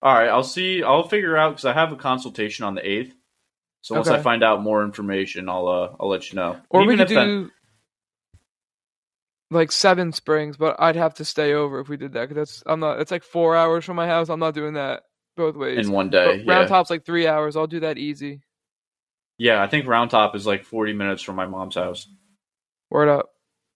All 0.01 0.13
right, 0.13 0.29
I'll 0.29 0.43
see. 0.43 0.83
I'll 0.83 1.07
figure 1.07 1.35
out 1.35 1.51
because 1.51 1.65
I 1.65 1.73
have 1.73 1.91
a 1.91 1.95
consultation 1.95 2.65
on 2.65 2.75
the 2.75 2.87
eighth. 2.87 3.13
So 3.81 3.95
once 3.95 4.09
I 4.09 4.19
find 4.21 4.43
out 4.43 4.61
more 4.61 4.83
information, 4.83 5.49
I'll 5.49 5.67
uh, 5.67 5.95
I'll 5.99 6.09
let 6.09 6.29
you 6.29 6.35
know. 6.35 6.57
Or 6.69 6.81
Even 6.81 6.87
we 6.89 6.97
could 6.97 7.07
do 7.07 7.51
like 9.49 9.71
Seven 9.71 10.11
Springs, 10.11 10.57
but 10.57 10.75
I'd 10.79 10.95
have 10.97 11.15
to 11.15 11.25
stay 11.25 11.53
over 11.53 11.79
if 11.79 11.89
we 11.89 11.97
did 11.97 12.13
that. 12.13 12.27
Cause 12.27 12.35
that's 12.35 12.63
I'm 12.65 12.79
not. 12.79 12.99
It's 12.99 13.11
like 13.11 13.23
four 13.23 13.55
hours 13.55 13.85
from 13.85 13.95
my 13.95 14.07
house. 14.07 14.29
I'm 14.29 14.39
not 14.39 14.53
doing 14.53 14.73
that 14.73 15.03
both 15.35 15.55
ways. 15.55 15.87
in 15.87 15.93
one 15.93 16.09
But 16.09 16.25
day. 16.25 16.43
Round 16.45 16.47
Yeah. 16.47 16.67
Top's 16.67 16.89
like 16.89 17.05
three 17.05 17.27
hours. 17.27 17.55
I'll 17.55 17.67
do 17.67 17.79
that 17.81 17.97
easy. 17.97 18.41
yeah, 19.37 19.61
I 19.63 19.67
think 19.67 19.87
Round 19.87 20.11
Top 20.11 20.35
is 20.35 20.45
like 20.45 20.63
forty 20.65 20.93
minutes 20.93 21.21
from 21.23 21.35
my 21.35 21.45
mom's 21.45 21.75
house. 21.75 22.07
Word 22.89 23.09
up. 23.09 23.29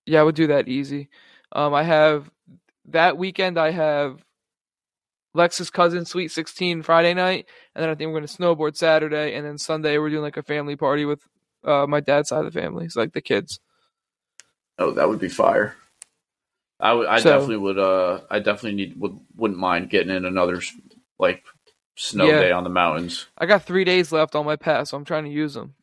Yeah, 0.05 0.19
I 0.21 0.23
would 0.23 0.35
do 0.35 0.47
that 0.47 0.67
easy. 0.67 1.09
Um, 1.53 1.73
I 1.73 1.83
have 1.83 2.29
that 2.89 3.17
weekend. 3.17 3.57
I 3.57 3.71
have 3.71 4.23
Lex's 5.33 5.69
cousin 5.69 6.05
Sweet 6.05 6.29
Sixteen 6.31 6.81
Friday 6.81 7.13
night, 7.13 7.47
and 7.75 7.81
then 7.83 7.89
I 7.89 7.95
think 7.95 8.07
we're 8.09 8.19
going 8.19 8.27
to 8.27 8.37
snowboard 8.37 8.75
Saturday, 8.75 9.35
and 9.35 9.45
then 9.45 9.57
Sunday 9.57 9.97
we're 9.97 10.09
doing 10.09 10.21
like 10.23 10.37
a 10.37 10.43
family 10.43 10.75
party 10.75 11.05
with 11.05 11.21
uh, 11.63 11.85
my 11.87 11.99
dad's 12.01 12.29
side 12.29 12.45
of 12.45 12.51
the 12.53 12.59
family, 12.59 12.89
so 12.89 12.99
like 12.99 13.13
the 13.13 13.21
kids. 13.21 13.59
Oh, 14.77 14.91
that 14.91 15.07
would 15.07 15.19
be 15.19 15.29
fire. 15.29 15.75
I 16.79 16.93
would. 16.93 17.07
I 17.07 17.19
So- 17.19 17.29
definitely 17.31 17.57
would. 17.57 17.77
Uh, 17.79 18.21
I 18.29 18.39
definitely 18.39 18.73
need 18.73 18.99
would 18.99 19.17
wouldn't 19.35 19.59
mind 19.59 19.89
getting 19.89 20.13
in 20.15 20.25
another 20.25 20.61
like 21.19 21.43
snow 21.95 22.25
Yeah. 22.25 22.39
day 22.41 22.51
on 22.51 22.63
the 22.63 22.69
mountains. 22.69 23.27
I 23.37 23.45
got 23.45 23.63
three 23.63 23.83
days 23.83 24.11
left 24.11 24.35
on 24.35 24.45
my 24.45 24.55
pass, 24.55 24.89
so 24.89 24.97
I'm 24.97 25.05
trying 25.05 25.25
to 25.25 25.29
use 25.31 25.53
them. 25.53 25.75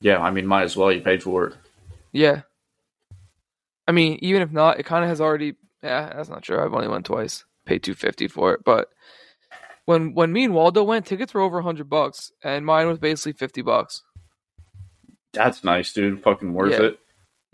Yeah, 0.00 0.18
I 0.18 0.30
mean, 0.32 0.46
might 0.46 0.64
as 0.64 0.76
well. 0.76 0.92
You 0.92 1.00
paid 1.00 1.22
for 1.22 1.46
it. 1.46 1.54
Yeah. 2.12 2.42
I 3.86 3.92
mean, 3.92 4.18
even 4.22 4.42
if 4.42 4.50
not, 4.50 4.78
it 4.80 4.86
kind 4.86 5.02
of 5.04 5.08
has 5.08 5.20
already. 5.20 5.54
Yeah, 5.82 6.12
that's 6.14 6.28
not 6.28 6.42
true. 6.42 6.58
I've 6.62 6.74
only 6.74 6.88
went 6.88 7.06
twice. 7.06 7.44
Paid 7.66 7.82
two 7.82 7.94
fifty 7.94 8.28
for 8.28 8.52
it, 8.52 8.60
but 8.64 8.88
when 9.86 10.14
when 10.14 10.32
me 10.32 10.44
and 10.44 10.54
Waldo 10.54 10.82
went, 10.82 11.06
tickets 11.06 11.32
were 11.34 11.40
over 11.40 11.60
hundred 11.62 11.88
bucks, 11.88 12.30
and 12.42 12.64
mine 12.66 12.86
was 12.88 12.98
basically 12.98 13.32
fifty 13.32 13.62
bucks. 13.62 14.02
That's 15.32 15.64
nice, 15.64 15.92
dude. 15.92 16.22
Fucking 16.22 16.52
worth 16.54 16.72
Yeah. 16.72 16.82
it. 16.88 16.98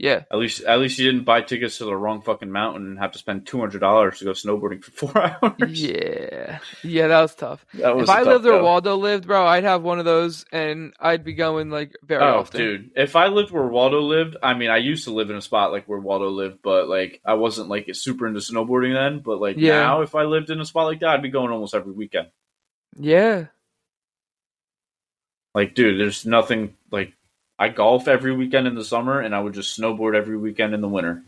Yeah, 0.03 0.25
At 0.33 0.39
least, 0.39 0.63
at 0.63 0.79
least 0.81 0.99
you 0.99 1.13
didn't 1.13 1.27
buy 1.27 1.43
tickets 1.43 1.77
to 1.79 1.85
the 1.85 1.95
wrong 1.95 2.23
fucking 2.23 2.51
mountain 2.51 2.87
and 2.87 2.99
have 2.99 3.13
to 3.13 3.19
spend 3.19 3.47
two 3.47 3.61
hundred 3.61 3.81
dollars 3.81 4.19
to 4.19 4.25
go 4.25 4.31
snowboarding 4.33 4.83
for 4.83 4.93
four 4.93 5.19
hours. 5.43 5.91
yeah, 5.91 6.61
yeah. 6.83 7.09
That 7.09 7.21
was 7.21 7.35
tough. 7.35 7.67
that 7.75 7.95
was 7.95 8.05
If 8.05 8.09
I 8.09 8.23
lived 8.23 8.45
where 8.47 8.57
go. 8.57 8.65
Waldo 8.65 8.97
lived, 8.97 9.27
bro, 9.27 9.47
I'd 9.47 9.65
have 9.65 9.83
one 9.83 9.99
of 9.99 10.07
those, 10.07 10.47
and 10.53 10.95
I'd 10.99 11.23
be 11.25 11.35
going 11.35 11.69
like 11.71 11.97
very 12.03 12.23
Oh, 12.23 12.39
often. 12.39 12.59
dude! 12.59 12.91
If 12.97 13.15
I 13.15 13.27
lived 13.27 13.51
where 13.51 13.67
Waldo 13.67 14.01
lived, 14.01 14.39
I 14.43 14.55
mean, 14.55 14.71
I 14.71 14.79
used 14.79 15.05
to 15.05 15.13
live 15.13 15.29
in 15.31 15.37
a 15.37 15.43
spot 15.43 15.71
like 15.73 15.85
where 15.87 16.01
Waldo 16.01 16.31
lived, 16.31 16.61
but 16.63 16.89
like 16.89 17.21
I 17.25 17.35
wasn't 17.35 17.69
like 17.69 17.95
super 17.95 18.27
into 18.27 18.41
snowboarding 18.41 18.95
then. 18.95 19.21
But 19.21 19.41
like 19.41 19.57
Yeah. 19.59 19.79
now, 19.81 20.01
if 20.01 20.15
I 20.15 20.23
lived 20.25 20.49
in 20.51 20.61
a 20.61 20.65
spot 20.65 20.87
like 20.87 21.01
that, 21.01 21.11
I'd 21.11 21.23
be 21.23 21.29
going 21.29 21.53
almost 21.53 21.75
every 21.75 21.93
weekend. 21.93 22.29
Yeah, 22.97 23.47
Like, 25.55 25.75
dude, 25.75 25.99
there's 26.01 26.25
nothing 26.27 26.77
I 27.61 27.69
golf 27.69 28.09
every 28.09 28.35
weekend 28.35 28.67
in 28.67 28.75
the 28.75 28.85
summer, 28.85 29.21
and 29.21 29.35
I 29.35 29.41
would 29.41 29.53
just 29.55 29.79
snowboard 29.79 30.17
every 30.17 30.37
weekend 30.37 30.75
in 30.75 30.81
the 30.81 30.89
winter. 30.89 31.23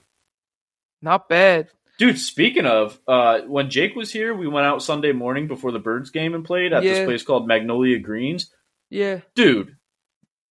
not 1.00 1.28
bad. 1.28 1.68
Dude, 1.98 2.18
speaking 2.18 2.64
of, 2.64 2.98
uh, 3.06 3.40
when 3.42 3.70
Jake 3.70 3.94
was 3.94 4.10
here, 4.12 4.34
we 4.34 4.46
went 4.48 4.66
out 4.66 4.82
Sunday 4.82 5.12
morning 5.12 5.46
before 5.48 5.72
the 5.72 5.78
Birds 5.78 6.10
game 6.10 6.34
and 6.34 6.44
played 6.44 6.72
at 6.72 6.82
Yeah. 6.84 6.92
this 6.94 7.04
place 7.04 7.22
called 7.22 7.46
Magnolia 7.46 7.98
Greens. 7.98 8.52
Yeah, 8.88 9.20
Dude, 9.34 9.76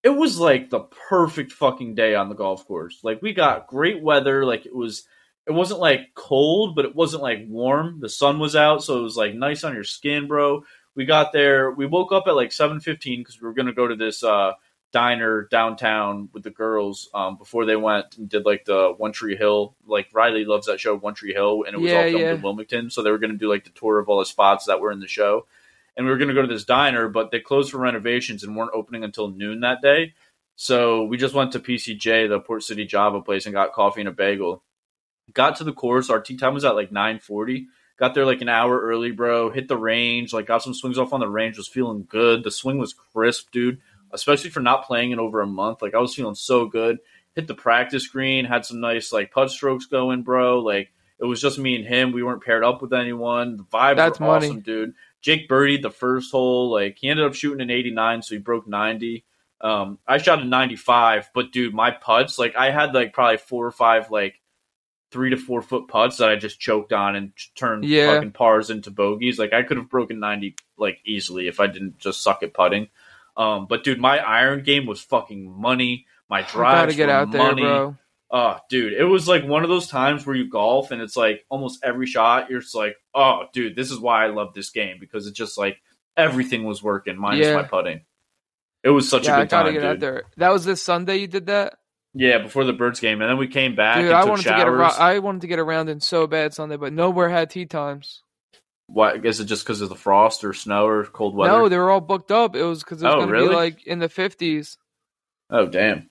it 0.03 0.09
was 0.09 0.39
like 0.39 0.69
the 0.69 0.81
perfect 1.09 1.51
fucking 1.53 1.95
day 1.95 2.15
on 2.15 2.29
the 2.29 2.35
golf 2.35 2.65
course. 2.67 2.99
Like 3.03 3.21
we 3.21 3.33
got 3.33 3.67
great 3.67 4.01
weather. 4.01 4.45
Like 4.45 4.65
it 4.65 4.75
was, 4.75 5.05
it 5.47 5.51
wasn't 5.51 5.79
like 5.79 6.13
cold, 6.15 6.75
but 6.75 6.85
it 6.85 6.95
wasn't 6.95 7.23
like 7.23 7.45
warm. 7.47 7.99
The 8.01 8.09
sun 8.09 8.39
was 8.39 8.55
out, 8.55 8.83
so 8.83 8.99
it 8.99 9.03
was 9.03 9.15
like 9.17 9.33
nice 9.33 9.63
on 9.63 9.73
your 9.73 9.83
skin, 9.83 10.27
bro. 10.27 10.63
We 10.95 11.05
got 11.05 11.31
there. 11.33 11.71
We 11.71 11.85
woke 11.85 12.11
up 12.11 12.25
at 12.27 12.35
like 12.35 12.51
seven 12.51 12.79
fifteen 12.81 13.21
because 13.21 13.39
we 13.41 13.47
were 13.47 13.53
gonna 13.53 13.73
go 13.73 13.87
to 13.87 13.95
this 13.95 14.23
uh, 14.23 14.51
diner 14.91 15.47
downtown 15.49 16.29
with 16.33 16.43
the 16.43 16.49
girls 16.49 17.09
um, 17.13 17.37
before 17.37 17.65
they 17.65 17.75
went 17.75 18.17
and 18.17 18.27
did 18.29 18.45
like 18.45 18.65
the 18.65 18.93
One 18.97 19.11
Tree 19.13 19.35
Hill. 19.37 19.75
Like 19.85 20.09
Riley 20.13 20.45
loves 20.45 20.67
that 20.67 20.79
show, 20.79 20.95
One 20.97 21.13
Tree 21.15 21.33
Hill, 21.33 21.63
and 21.65 21.73
it 21.73 21.79
was 21.79 21.91
Yeah, 21.91 21.97
all 21.97 22.03
filmed 22.03 22.19
yeah. 22.19 22.33
in 22.33 22.41
Wilmington. 22.41 22.89
So 22.89 23.01
they 23.03 23.11
were 23.11 23.17
gonna 23.17 23.33
do 23.35 23.49
like 23.49 23.63
the 23.63 23.69
tour 23.71 23.99
of 23.99 24.09
all 24.09 24.19
the 24.19 24.25
spots 24.25 24.65
that 24.65 24.79
were 24.81 24.91
in 24.91 24.99
the 24.99 25.07
show. 25.07 25.47
and 25.97 26.05
we 26.05 26.11
were 26.11 26.17
going 26.17 26.29
to 26.29 26.33
go 26.33 26.41
to 26.41 26.47
this 26.47 26.63
diner, 26.63 27.09
but 27.09 27.31
they 27.31 27.39
closed 27.41 27.69
for 27.71 27.77
renovations 27.77 28.43
and 28.43 28.55
weren't 28.55 28.71
opening 28.73 29.03
until 29.03 29.27
noon 29.29 29.59
that 29.59 29.81
day. 29.81 30.13
So 30.55 31.03
we 31.03 31.17
just 31.17 31.33
went 31.33 31.51
to 31.51 31.59
PCJ, 31.59 32.29
the 32.29 32.39
Port 32.39 32.63
City 32.63 32.85
Java 32.85 33.21
place, 33.21 33.45
and 33.45 33.53
got 33.53 33.73
coffee 33.73 33.99
and 33.99 34.07
a 34.07 34.13
bagel. 34.13 34.63
Got 35.33 35.57
to 35.57 35.63
the 35.65 35.73
course. 35.73 36.09
Our 36.09 36.21
tee 36.21 36.37
time 36.37 36.53
was 36.53 36.63
at 36.65 36.75
like 36.75 36.91
nine 36.93 37.19
forty. 37.19 37.67
Got 37.97 38.13
there 38.15 38.25
like 38.25 38.41
an 38.41 38.49
hour 38.49 38.79
early, 38.79 39.11
bro. 39.11 39.49
Hit 39.51 39.67
the 39.67 39.77
range, 39.77 40.31
like 40.33 40.47
got 40.47 40.63
some 40.63 40.73
swings 40.73 40.97
off 40.97 41.11
on 41.13 41.19
the 41.19 41.27
range. 41.27 41.57
Was 41.57 41.67
feeling 41.67 42.05
good. 42.09 42.43
The 42.43 42.51
swing 42.51 42.77
was 42.79 42.93
crisp, 42.93 43.51
dude. 43.51 43.79
Especially 44.13 44.49
for 44.49 44.59
not 44.59 44.85
playing 44.85 45.11
in 45.11 45.19
over 45.19 45.41
a 45.41 45.47
month. 45.47 45.81
Like 45.81 45.93
I 45.95 45.99
was 45.99 46.13
feeling 46.15 46.35
so 46.35 46.65
good. 46.65 46.99
Hit 47.35 47.47
the 47.47 47.53
practice 47.55 48.07
green. 48.07 48.45
Had 48.45 48.65
some 48.65 48.79
nice 48.81 49.11
like 49.13 49.31
putt 49.31 49.51
strokes 49.51 49.85
going, 49.85 50.23
bro. 50.23 50.59
Like 50.59 50.91
it 51.19 51.25
was 51.25 51.41
just 51.41 51.57
me 51.59 51.75
and 51.75 51.85
him. 51.85 52.11
We 52.11 52.23
weren't 52.23 52.43
paired 52.43 52.63
up 52.63 52.81
with 52.81 52.93
anyone. 52.93 53.57
The 53.57 53.63
vibes 53.63 53.95
That's 53.95 54.19
were 54.19 54.27
money. 54.27 54.47
awesome, 54.47 54.59
dude. 54.61 54.93
Jake 55.21 55.47
birdied 55.47 55.81
the 55.83 55.91
first 55.91 56.31
hole. 56.31 56.71
Like 56.71 56.97
he 56.99 57.09
ended 57.09 57.25
up 57.25 57.35
shooting 57.35 57.61
an 57.61 57.69
89, 57.69 58.21
so 58.23 58.35
he 58.35 58.39
broke 58.39 58.67
90. 58.67 59.23
Um, 59.61 59.99
I 60.07 60.17
shot 60.17 60.41
a 60.41 60.45
95, 60.45 61.29
but 61.35 61.51
dude, 61.51 61.73
my 61.73 61.91
putts, 61.91 62.39
like 62.39 62.55
I 62.55 62.71
had 62.71 62.95
like 62.95 63.13
probably 63.13 63.37
four 63.37 63.65
or 63.67 63.71
five 63.71 64.09
like 64.09 64.41
three 65.11 65.29
to 65.29 65.37
four 65.37 65.61
foot 65.61 65.87
putts 65.87 66.17
that 66.17 66.29
I 66.29 66.35
just 66.37 66.59
choked 66.59 66.91
on 66.93 67.15
and 67.15 67.31
turned 67.53 67.85
Yeah. 67.85 68.15
fucking 68.15 68.31
pars 68.31 68.69
into 68.71 68.89
bogeys. 68.91 69.37
Like 69.37 69.53
I 69.53 69.61
could 69.61 69.77
have 69.77 69.89
broken 69.89 70.19
90 70.19 70.55
like 70.77 70.99
easily 71.05 71.47
if 71.47 71.59
I 71.59 71.67
didn't 71.67 71.99
just 71.99 72.21
suck 72.23 72.41
at 72.43 72.53
putting. 72.53 72.87
Um, 73.37 73.65
but 73.69 73.83
dude, 73.83 73.99
my 73.99 74.19
iron 74.19 74.63
game 74.63 74.85
was 74.85 75.01
fucking 75.01 75.59
money. 75.59 76.05
My 76.29 76.39
You 76.53 76.61
gotta 76.61 76.93
get 76.93 77.09
out 77.09 77.31
there, 77.31 77.41
money. 77.41 77.61
bro. 77.63 77.97
Oh, 78.33 78.57
dude, 78.69 78.93
it 78.93 79.03
was 79.03 79.27
like 79.27 79.43
one 79.45 79.63
of 79.63 79.69
those 79.69 79.87
times 79.87 80.25
where 80.25 80.35
you 80.35 80.49
golf 80.49 80.91
and 80.91 81.01
it's 81.01 81.17
like 81.17 81.45
almost 81.49 81.83
every 81.83 82.05
shot 82.07 82.49
you're 82.49 82.61
just 82.61 82.73
like, 82.75 82.95
oh, 83.13 83.43
dude, 83.51 83.75
this 83.75 83.91
is 83.91 83.99
why 83.99 84.23
I 84.23 84.27
love 84.27 84.53
this 84.53 84.69
game 84.69 84.97
because 85.01 85.27
it's 85.27 85.37
just 85.37 85.57
like 85.57 85.81
everything 86.15 86.63
was 86.63 86.81
working 86.81 87.17
minus 87.17 87.45
Yeah. 87.47 87.55
my 87.55 87.63
putting. 87.63 88.01
It 88.83 88.89
was 88.89 89.09
such 89.09 89.25
Yeah, 89.25 89.33
a 89.33 89.35
I 89.35 89.41
good 89.41 89.49
gotta 89.49 89.65
time, 89.65 89.73
get 89.73 89.79
dude. 89.81 89.89
out 89.89 89.99
there. 89.99 90.23
That 90.37 90.53
was 90.53 90.63
this 90.63 90.81
Sunday 90.81 91.17
you 91.17 91.27
did 91.27 91.47
that, 91.47 91.75
Yeah, 92.13 92.37
before 92.37 92.63
the 92.63 92.71
Birds 92.73 92.99
game, 93.01 93.21
and 93.21 93.29
then 93.29 93.37
we 93.37 93.47
came 93.47 93.75
back 93.75 93.97
dude. 93.97 94.05
and 94.05 94.15
I 94.15 94.23
wanted 94.23 94.43
showers. 94.43 94.59
to 94.61 94.65
get 94.65 94.67
around. 94.69 94.93
I 94.97 95.19
wanted 95.19 95.41
to 95.41 95.47
get 95.47 95.59
around 95.59 95.89
in 95.89 95.99
so 95.99 96.25
bad 96.25 96.53
Sunday, 96.53 96.77
but 96.77 96.93
nowhere 96.93 97.27
had 97.29 97.49
tee 97.49 97.65
times. 97.65 98.23
Why? 98.93 99.13
Is 99.15 99.39
it 99.39 99.45
just 99.45 99.63
because 99.63 99.81
of 99.81 99.89
the 99.89 99.95
frost 99.95 100.43
or 100.43 100.53
snow 100.53 100.85
or 100.85 101.05
cold 101.05 101.35
weather? 101.35 101.53
No, 101.57 101.69
they 101.69 101.77
were 101.77 101.89
all 101.89 102.01
booked 102.01 102.31
up. 102.31 102.55
It 102.55 102.63
was 102.63 102.83
because 102.83 103.01
it 103.01 103.05
was 103.05 103.15
Oh, 103.15 103.19
gonna 103.21 103.31
really? 103.31 103.49
be 103.49 103.55
like 103.55 103.87
in 103.87 103.99
the 103.99 104.09
fifties, 104.09 104.77
oh, 105.49 105.65
damn. 105.67 106.09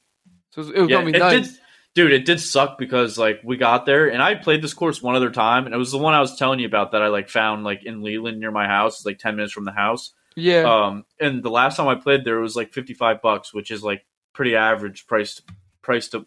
so 0.51 0.62
it 0.62 0.65
was, 0.66 0.70
it 0.70 0.81
was 0.81 0.90
Yeah, 0.90 0.97
gonna 0.98 1.12
be 1.12 1.16
it 1.16 1.20
nice. 1.20 1.48
did, 1.48 1.59
dude. 1.94 2.12
It 2.12 2.24
did 2.27 2.40
suck 2.40 2.78
because 2.78 3.19
like 3.19 3.40
we 3.44 3.57
got 3.57 3.86
there 3.86 4.09
and 4.11 4.23
I 4.23 4.35
played 4.35 4.62
this 4.62 4.74
course 4.74 5.02
one 5.02 5.15
other 5.16 5.31
time, 5.31 5.66
and 5.66 5.74
it 5.74 5.78
was 5.78 5.93
the 5.93 5.98
one 5.98 6.15
I 6.15 6.20
was 6.20 6.36
telling 6.36 6.59
you 6.61 6.66
about 6.66 6.93
that 6.93 7.02
I 7.02 7.09
like 7.09 7.28
found 7.28 7.65
like 7.65 7.85
in 7.85 8.02
Leland 8.02 8.40
near 8.40 8.51
my 8.51 8.66
house, 8.66 8.98
It's, 8.98 9.07
like 9.07 9.19
ten 9.19 9.36
minutes 9.36 9.52
from 9.52 9.65
the 9.65 9.73
house. 9.73 10.12
Yeah, 10.36 10.62
Um, 10.62 11.05
and 11.19 11.43
the 11.43 11.51
last 11.51 11.77
time 11.77 11.89
I 11.89 11.97
played 11.97 12.24
there 12.24 12.39
it 12.39 12.43
was 12.43 12.57
like 12.57 12.73
fifty 12.73 12.94
five 12.94 13.20
bucks, 13.20 13.52
which 13.52 13.70
is 13.70 13.82
like 13.82 14.07
pretty 14.32 14.57
average 14.57 15.07
price 15.07 15.43
price 15.82 16.09
to 16.09 16.24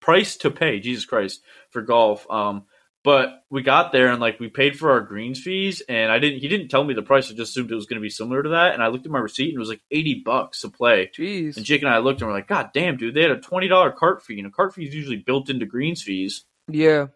price 0.00 0.36
to 0.38 0.50
pay. 0.50 0.78
Jesus 0.80 1.06
Christ 1.06 1.42
for 1.70 1.82
golf. 1.82 2.30
Um, 2.30 2.64
but 3.04 3.42
we 3.50 3.62
got 3.62 3.92
there 3.92 4.08
and 4.08 4.20
like 4.20 4.40
we 4.40 4.48
paid 4.48 4.78
for 4.78 4.90
our 4.90 5.00
greens 5.00 5.40
fees, 5.40 5.82
and 5.88 6.10
I 6.12 6.18
didn't. 6.18 6.40
He 6.40 6.48
didn't 6.48 6.68
tell 6.68 6.84
me 6.84 6.94
the 6.94 7.02
price. 7.02 7.30
I 7.30 7.34
just 7.34 7.50
assumed 7.52 7.70
it 7.70 7.74
was 7.76 7.86
going 7.86 8.00
to 8.00 8.04
be 8.04 8.10
similar 8.10 8.42
to 8.42 8.48
that. 8.50 8.74
And 8.74 8.82
I 8.82 8.88
looked 8.88 9.06
at 9.06 9.12
my 9.12 9.18
receipt 9.20 9.48
and 9.50 9.56
it 9.56 9.58
was 9.60 9.68
like 9.68 9.80
eighty 9.90 10.20
bucks 10.24 10.60
to 10.62 10.68
play. 10.68 11.10
jeez. 11.16 11.56
And 11.56 11.64
Jake 11.64 11.82
and 11.82 11.90
I 11.90 11.98
looked 11.98 12.20
and 12.20 12.28
we're 12.28 12.36
like, 12.36 12.48
God 12.48 12.70
damn, 12.74 12.96
dude, 12.96 13.14
they 13.14 13.22
had 13.22 13.30
a 13.30 13.40
twenty 13.40 13.68
dollar 13.68 13.92
cart 13.92 14.22
fee, 14.24 14.38
and 14.38 14.46
a 14.46 14.50
cart 14.50 14.74
fee 14.74 14.84
is 14.86 14.94
usually 14.94 15.16
built 15.16 15.48
into 15.48 15.64
greens 15.64 16.02
fees. 16.02 16.44
Yeah, 16.70 17.06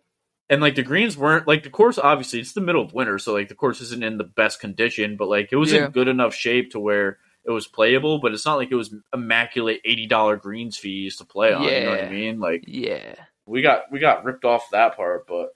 And 0.48 0.62
like 0.62 0.76
the 0.76 0.82
greens 0.82 1.16
weren't 1.16 1.46
like 1.46 1.62
the 1.64 1.70
course. 1.70 1.98
Obviously, 1.98 2.40
it's 2.40 2.54
the 2.54 2.60
middle 2.62 2.82
of 2.82 2.94
winter, 2.94 3.18
so 3.18 3.34
like 3.34 3.48
the 3.48 3.54
course 3.54 3.80
isn't 3.82 4.02
in 4.04 4.16
the 4.18 4.24
best 4.24 4.60
condition, 4.60 5.16
but 5.16 5.28
like 5.28 5.48
it 5.52 5.56
was 5.56 5.72
Yeah. 5.72 5.86
in 5.86 5.90
good 5.90 6.08
enough 6.08 6.34
shape 6.34 6.70
to 6.70 6.80
where 6.80 7.18
it 7.44 7.50
was 7.50 7.66
playable. 7.66 8.18
But 8.20 8.32
it's 8.32 8.46
not 8.46 8.54
like 8.56 8.70
it 8.70 8.76
was 8.76 8.94
immaculate 9.12 9.80
eighty 9.84 10.06
dollar 10.06 10.36
greens 10.36 10.78
fees 10.78 11.16
to 11.16 11.24
play 11.26 11.52
on. 11.52 11.64
You 11.64 11.80
know 11.80 11.90
what 11.90 12.04
I 12.04 12.08
mean? 12.08 12.38
Like 12.40 12.64
yeah. 12.66 13.16
we 13.46 13.60
got 13.62 13.90
we 13.92 13.98
got 13.98 14.24
ripped 14.24 14.44
off 14.44 14.70
that 14.72 14.96
part, 14.96 15.26
but 15.26 15.48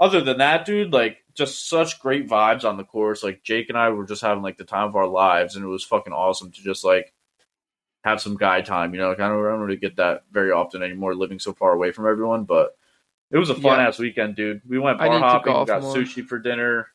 other 0.00 0.20
than 0.20 0.38
that, 0.38 0.64
dude, 0.64 0.92
like 0.92 1.18
just 1.34 1.68
such 1.68 2.00
great 2.00 2.28
vibes 2.28 2.64
on 2.64 2.76
the 2.76 2.84
course. 2.84 3.22
Like 3.22 3.42
Jake 3.42 3.68
and 3.68 3.78
I 3.78 3.90
were 3.90 4.06
just 4.06 4.22
having 4.22 4.42
like 4.42 4.56
the 4.56 4.64
time 4.64 4.88
of 4.88 4.96
our 4.96 5.06
lives, 5.06 5.56
and 5.56 5.64
it 5.64 5.68
was 5.68 5.84
fucking 5.84 6.12
awesome 6.12 6.50
to 6.52 6.62
just 6.62 6.84
like 6.84 7.12
have 8.04 8.20
some 8.20 8.36
guy 8.36 8.60
time. 8.60 8.94
You 8.94 9.00
know, 9.00 9.08
like 9.10 9.20
I 9.20 9.28
don't, 9.28 9.44
I 9.44 9.50
don't 9.50 9.60
really 9.60 9.76
get 9.78 9.96
that 9.96 10.24
very 10.30 10.50
often 10.52 10.82
anymore, 10.82 11.14
living 11.14 11.38
so 11.38 11.52
far 11.52 11.72
away 11.72 11.90
from 11.92 12.06
everyone. 12.06 12.44
But 12.44 12.76
it 13.30 13.38
was 13.38 13.50
a 13.50 13.54
fun 13.54 13.78
Yeah. 13.78 13.88
ass 13.88 13.98
weekend, 13.98 14.36
dude. 14.36 14.62
We 14.68 14.78
went 14.78 14.98
bar 14.98 15.18
hopping, 15.18 15.52
got 15.64 15.82
more. 15.82 15.94
sushi 15.94 16.24
for 16.26 16.38
dinner. 16.38 16.88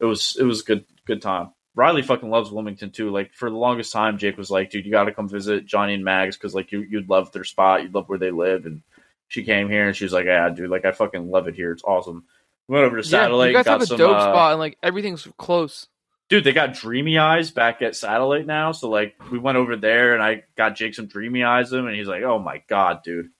It 0.00 0.04
was 0.04 0.36
it 0.38 0.44
was 0.44 0.60
a 0.60 0.64
good 0.64 0.84
good 1.06 1.22
time. 1.22 1.52
Riley 1.74 2.02
fucking 2.02 2.28
loves 2.30 2.50
Wilmington 2.50 2.90
too. 2.90 3.10
Like 3.10 3.32
for 3.34 3.50
the 3.50 3.56
longest 3.56 3.92
time, 3.92 4.18
Jake 4.18 4.36
was 4.36 4.50
like, 4.50 4.70
"Dude, 4.70 4.84
you 4.84 4.90
got 4.90 5.04
to 5.04 5.12
come 5.12 5.28
visit 5.28 5.64
Johnny 5.66 5.94
and 5.94 6.04
Mags 6.04 6.36
because 6.36 6.54
like 6.54 6.72
you 6.72 6.80
you'd 6.80 7.08
love 7.08 7.32
their 7.32 7.44
spot, 7.44 7.82
you'd 7.82 7.94
love 7.94 8.08
where 8.08 8.18
they 8.18 8.30
live." 8.30 8.66
And 8.66 8.82
she 9.28 9.44
came 9.44 9.68
here 9.68 9.86
and 9.86 9.96
she 9.96 10.04
was 10.04 10.12
like, 10.12 10.26
"Yeah, 10.26 10.48
dude, 10.50 10.70
like 10.70 10.84
I 10.84 10.92
fucking 10.92 11.30
love 11.30 11.48
it 11.48 11.54
here. 11.54 11.72
It's 11.72 11.84
awesome." 11.84 12.24
We 12.68 12.74
went 12.74 12.86
over 12.86 12.96
to 13.00 13.02
Yeah, 13.02 13.10
Satellite. 13.10 13.48
you 13.50 13.56
guys 13.56 13.64
got 13.64 13.72
have 13.72 13.82
a 13.82 13.86
some, 13.86 13.98
dope 13.98 14.16
uh, 14.16 14.20
spot, 14.20 14.52
and 14.52 14.60
like 14.60 14.76
everything's 14.82 15.26
close. 15.38 15.86
dude. 16.28 16.44
They 16.44 16.52
got 16.52 16.74
Dreamy 16.74 17.16
Eyes 17.18 17.50
back 17.50 17.80
at 17.82 17.96
Satellite 17.96 18.44
now, 18.46 18.72
so 18.72 18.90
like 18.90 19.14
we 19.30 19.38
went 19.38 19.56
over 19.56 19.76
there 19.76 20.12
and 20.14 20.22
I 20.22 20.42
got 20.56 20.76
Jake 20.76 20.94
some 20.94 21.06
Dreamy 21.06 21.44
Eyes 21.44 21.70
them, 21.70 21.86
and 21.86 21.96
he's 21.96 22.08
like, 22.08 22.22
"Oh 22.24 22.38
my 22.38 22.62
god, 22.68 23.02
dude, 23.04 23.30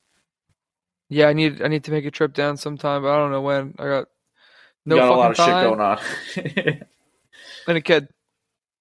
Yeah, 1.10 1.26
I 1.28 1.32
need 1.34 1.60
I 1.62 1.68
need 1.68 1.84
to 1.84 1.90
make 1.90 2.04
a 2.06 2.10
trip 2.10 2.32
down 2.34 2.56
sometime, 2.56 3.02
but 3.02 3.10
I 3.12 3.16
don't 3.18 3.30
know 3.32 3.42
when. 3.42 3.74
I 3.78 3.84
got 3.84 4.08
no 4.86 4.94
you 4.96 5.00
got 5.02 5.10
a 5.10 5.14
lot 5.16 5.30
of 5.32 5.36
time 5.36 5.98
shit 6.36 6.44
going 6.44 6.76
on." 6.76 6.80
and 7.68 7.76
a 7.76 7.80
kid. 7.82 8.08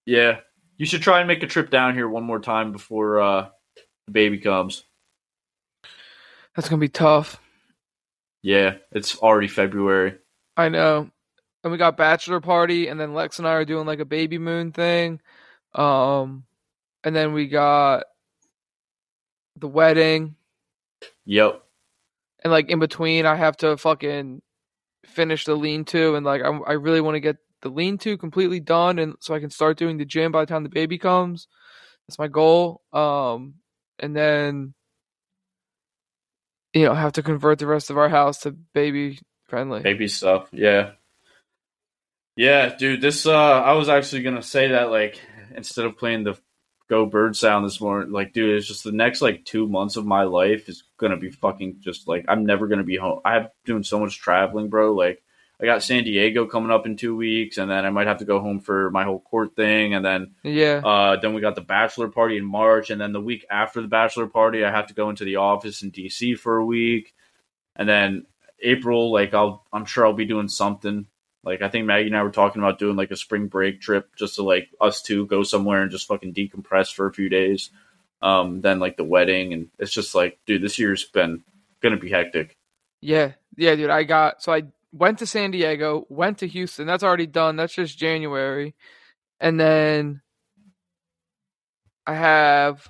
yeah, 0.06 0.40
you 0.78 0.86
should 0.86 1.02
try 1.02 1.20
and 1.20 1.28
make 1.28 1.44
a 1.44 1.48
trip 1.48 1.70
down 1.70 1.94
here 1.94 2.08
one 2.08 2.24
more 2.24 2.40
time 2.40 2.72
before 2.72 3.20
uh, 3.20 3.50
the 4.06 4.12
baby 4.14 4.38
comes. 4.38 4.84
That's 6.58 6.70
gonna 6.70 6.80
be 6.80 6.90
tough. 6.90 7.40
Yeah, 8.42 8.78
it's 8.92 9.16
already 9.18 9.48
February. 9.48 10.16
I 10.58 10.70
know. 10.70 11.12
And 11.64 11.72
we 11.72 11.78
got 11.78 11.98
bachelor 11.98 12.42
party, 12.42 12.88
and 12.88 13.00
then 13.00 13.14
Lex 13.14 13.38
and 13.38 13.48
I 13.48 13.52
are 13.54 13.66
doing 13.66 13.86
like 13.86 14.00
a 14.00 14.06
baby 14.06 14.40
moon 14.40 14.72
thing. 14.72 15.22
Um, 15.76 16.46
and 17.04 17.16
then 17.16 17.34
we 17.34 17.48
got 17.48 18.06
the 19.56 19.68
wedding, 19.68 20.36
Yep. 21.26 21.62
and 22.44 22.52
like 22.52 22.70
in 22.70 22.80
between, 22.80 23.28
I 23.28 23.36
have 23.36 23.58
to 23.58 23.78
fucking 23.78 24.42
finish 25.06 25.46
the 25.46 25.56
lean 25.56 25.86
to, 25.86 26.16
and 26.16 26.26
like 26.26 26.42
I, 26.42 26.50
I 26.50 26.74
really 26.74 27.02
want 27.02 27.16
to 27.16 27.20
get 27.20 27.38
the 27.62 27.70
lean 27.70 28.00
to 28.00 28.18
completely 28.18 28.60
done, 28.60 28.98
and 28.98 29.16
so 29.20 29.36
I 29.36 29.40
can 29.40 29.52
start 29.52 29.78
doing 29.78 29.98
the 29.98 30.06
gym 30.06 30.32
by 30.32 30.42
the 30.42 30.48
time 30.48 30.64
the 30.64 30.70
baby 30.70 30.98
comes. 30.98 31.48
That's 32.08 32.18
my 32.18 32.28
goal. 32.28 32.82
Um, 32.94 33.56
and 34.00 34.16
then 34.16 34.74
you 36.78 36.86
know 36.86 36.94
have 36.94 37.14
to 37.14 37.24
convert 37.24 37.60
the 37.60 37.68
rest 37.68 37.90
of 37.90 37.98
our 37.98 38.10
house 38.10 38.40
to 38.42 38.52
baby 38.52 39.20
friendly. 39.48 39.82
baby 39.82 40.08
stuff 40.08 40.48
yeah 40.52 40.92
yeah 42.36 42.76
dude 42.76 43.02
this 43.02 43.26
uh 43.26 43.62
i 43.62 43.74
was 43.74 43.90
actually 43.90 44.22
gonna 44.22 44.44
say 44.44 44.70
that 44.70 44.92
like 44.92 45.20
instead 45.56 45.86
of 45.86 45.98
playing 45.98 46.24
the 46.24 46.38
go 46.90 47.06
bird 47.06 47.36
sound 47.36 47.66
this 47.66 47.82
morning 47.82 48.12
like 48.12 48.34
dude 48.34 48.56
it's 48.56 48.68
just 48.68 48.84
the 48.84 48.92
next 48.92 49.22
like 49.22 49.44
two 49.44 49.68
months 49.68 49.96
of 49.96 50.06
my 50.06 50.24
life 50.24 50.70
is 50.70 50.84
gonna 50.98 51.18
be 51.18 51.32
fucking 51.32 51.78
just 51.80 52.08
like 52.08 52.26
i'm 52.28 52.46
never 52.46 52.68
gonna 52.68 52.84
be 52.84 52.98
home 52.98 53.20
i'm 53.26 53.48
doing 53.66 53.84
so 53.84 54.00
much 54.00 54.20
traveling 54.20 54.70
bro 54.70 54.94
like 54.94 55.22
i 55.62 55.66
got 55.66 55.82
san 55.84 56.04
diego 56.04 56.46
coming 56.46 56.72
up 56.72 56.86
in 56.86 56.96
two 56.96 57.16
weeks 57.16 57.58
and 57.58 57.70
then 57.72 57.86
i 57.86 57.90
might 57.90 58.08
have 58.08 58.20
to 58.20 58.26
go 58.26 58.40
home 58.40 58.60
for 58.60 58.90
my 58.92 59.04
whole 59.04 59.20
court 59.20 59.56
thing 59.56 59.94
and 59.94 60.06
then 60.06 60.36
Yeah. 60.44 60.82
uh, 60.86 61.16
then 61.20 61.34
we 61.34 61.42
got 61.42 61.56
the 61.56 61.62
bachelor 61.62 62.10
party 62.10 62.38
in 62.38 62.46
March, 62.46 62.90
and 62.90 63.00
then 63.02 63.12
the 63.14 63.22
week 63.22 63.46
after 63.50 63.82
the 63.82 63.88
bachelor 63.88 64.28
party, 64.28 64.64
I 64.64 64.72
have 64.72 64.88
to 64.88 64.94
go 64.94 65.10
into 65.10 65.26
the 65.26 65.38
office 65.38 65.82
in 65.84 65.92
DC 65.92 66.38
for 66.38 66.58
a 66.58 66.66
week, 66.66 67.14
and 67.76 67.88
then 67.90 68.26
April, 68.62 69.12
like 69.12 69.34
I'll, 69.34 69.66
I'm 69.72 69.86
sure 69.86 70.06
I'll 70.06 70.14
be 70.14 70.26
doing 70.26 70.48
something. 70.48 71.06
Like 71.44 71.62
I 71.62 71.70
think 71.70 71.86
Maggie 71.86 72.08
and 72.08 72.18
I 72.18 72.24
were 72.24 72.32
talking 72.32 72.62
about 72.62 72.80
doing 72.80 72.96
like 72.96 73.12
a 73.12 73.16
spring 73.16 73.48
break 73.48 73.82
trip, 73.82 74.16
just 74.18 74.36
to 74.36 74.44
like 74.44 74.68
us 74.82 75.02
two 75.02 75.26
go 75.28 75.44
somewhere 75.44 75.82
and 75.82 75.92
just 75.92 76.08
fucking 76.08 76.34
decompress 76.34 76.94
for 76.94 77.08
a 77.08 77.14
few 77.14 77.30
days. 77.30 77.70
Um, 78.22 78.62
then 78.62 78.80
like 78.80 78.98
the 78.98 79.04
wedding, 79.04 79.54
and 79.54 79.70
it's 79.80 79.92
just 79.94 80.16
like, 80.16 80.40
dude, 80.46 80.62
this 80.64 80.80
year's 80.80 81.06
been 81.06 81.44
gonna 81.82 81.98
be 81.98 82.10
hectic. 82.10 82.58
Yeah, 83.02 83.34
yeah, 83.56 83.76
dude. 83.76 83.90
I 83.92 84.04
got 84.04 84.42
so 84.42 84.52
I 84.54 84.64
went 84.98 85.20
to 85.20 85.26
San 85.28 85.52
Diego, 85.52 86.06
went 86.10 86.40
to 86.40 86.48
Houston. 86.48 86.88
That's 86.88 87.04
already 87.04 87.28
done. 87.28 87.56
That's 87.56 87.74
just 87.74 87.98
January, 87.98 88.76
and 89.40 89.60
then 89.60 90.22
I 92.06 92.14
have 92.16 92.88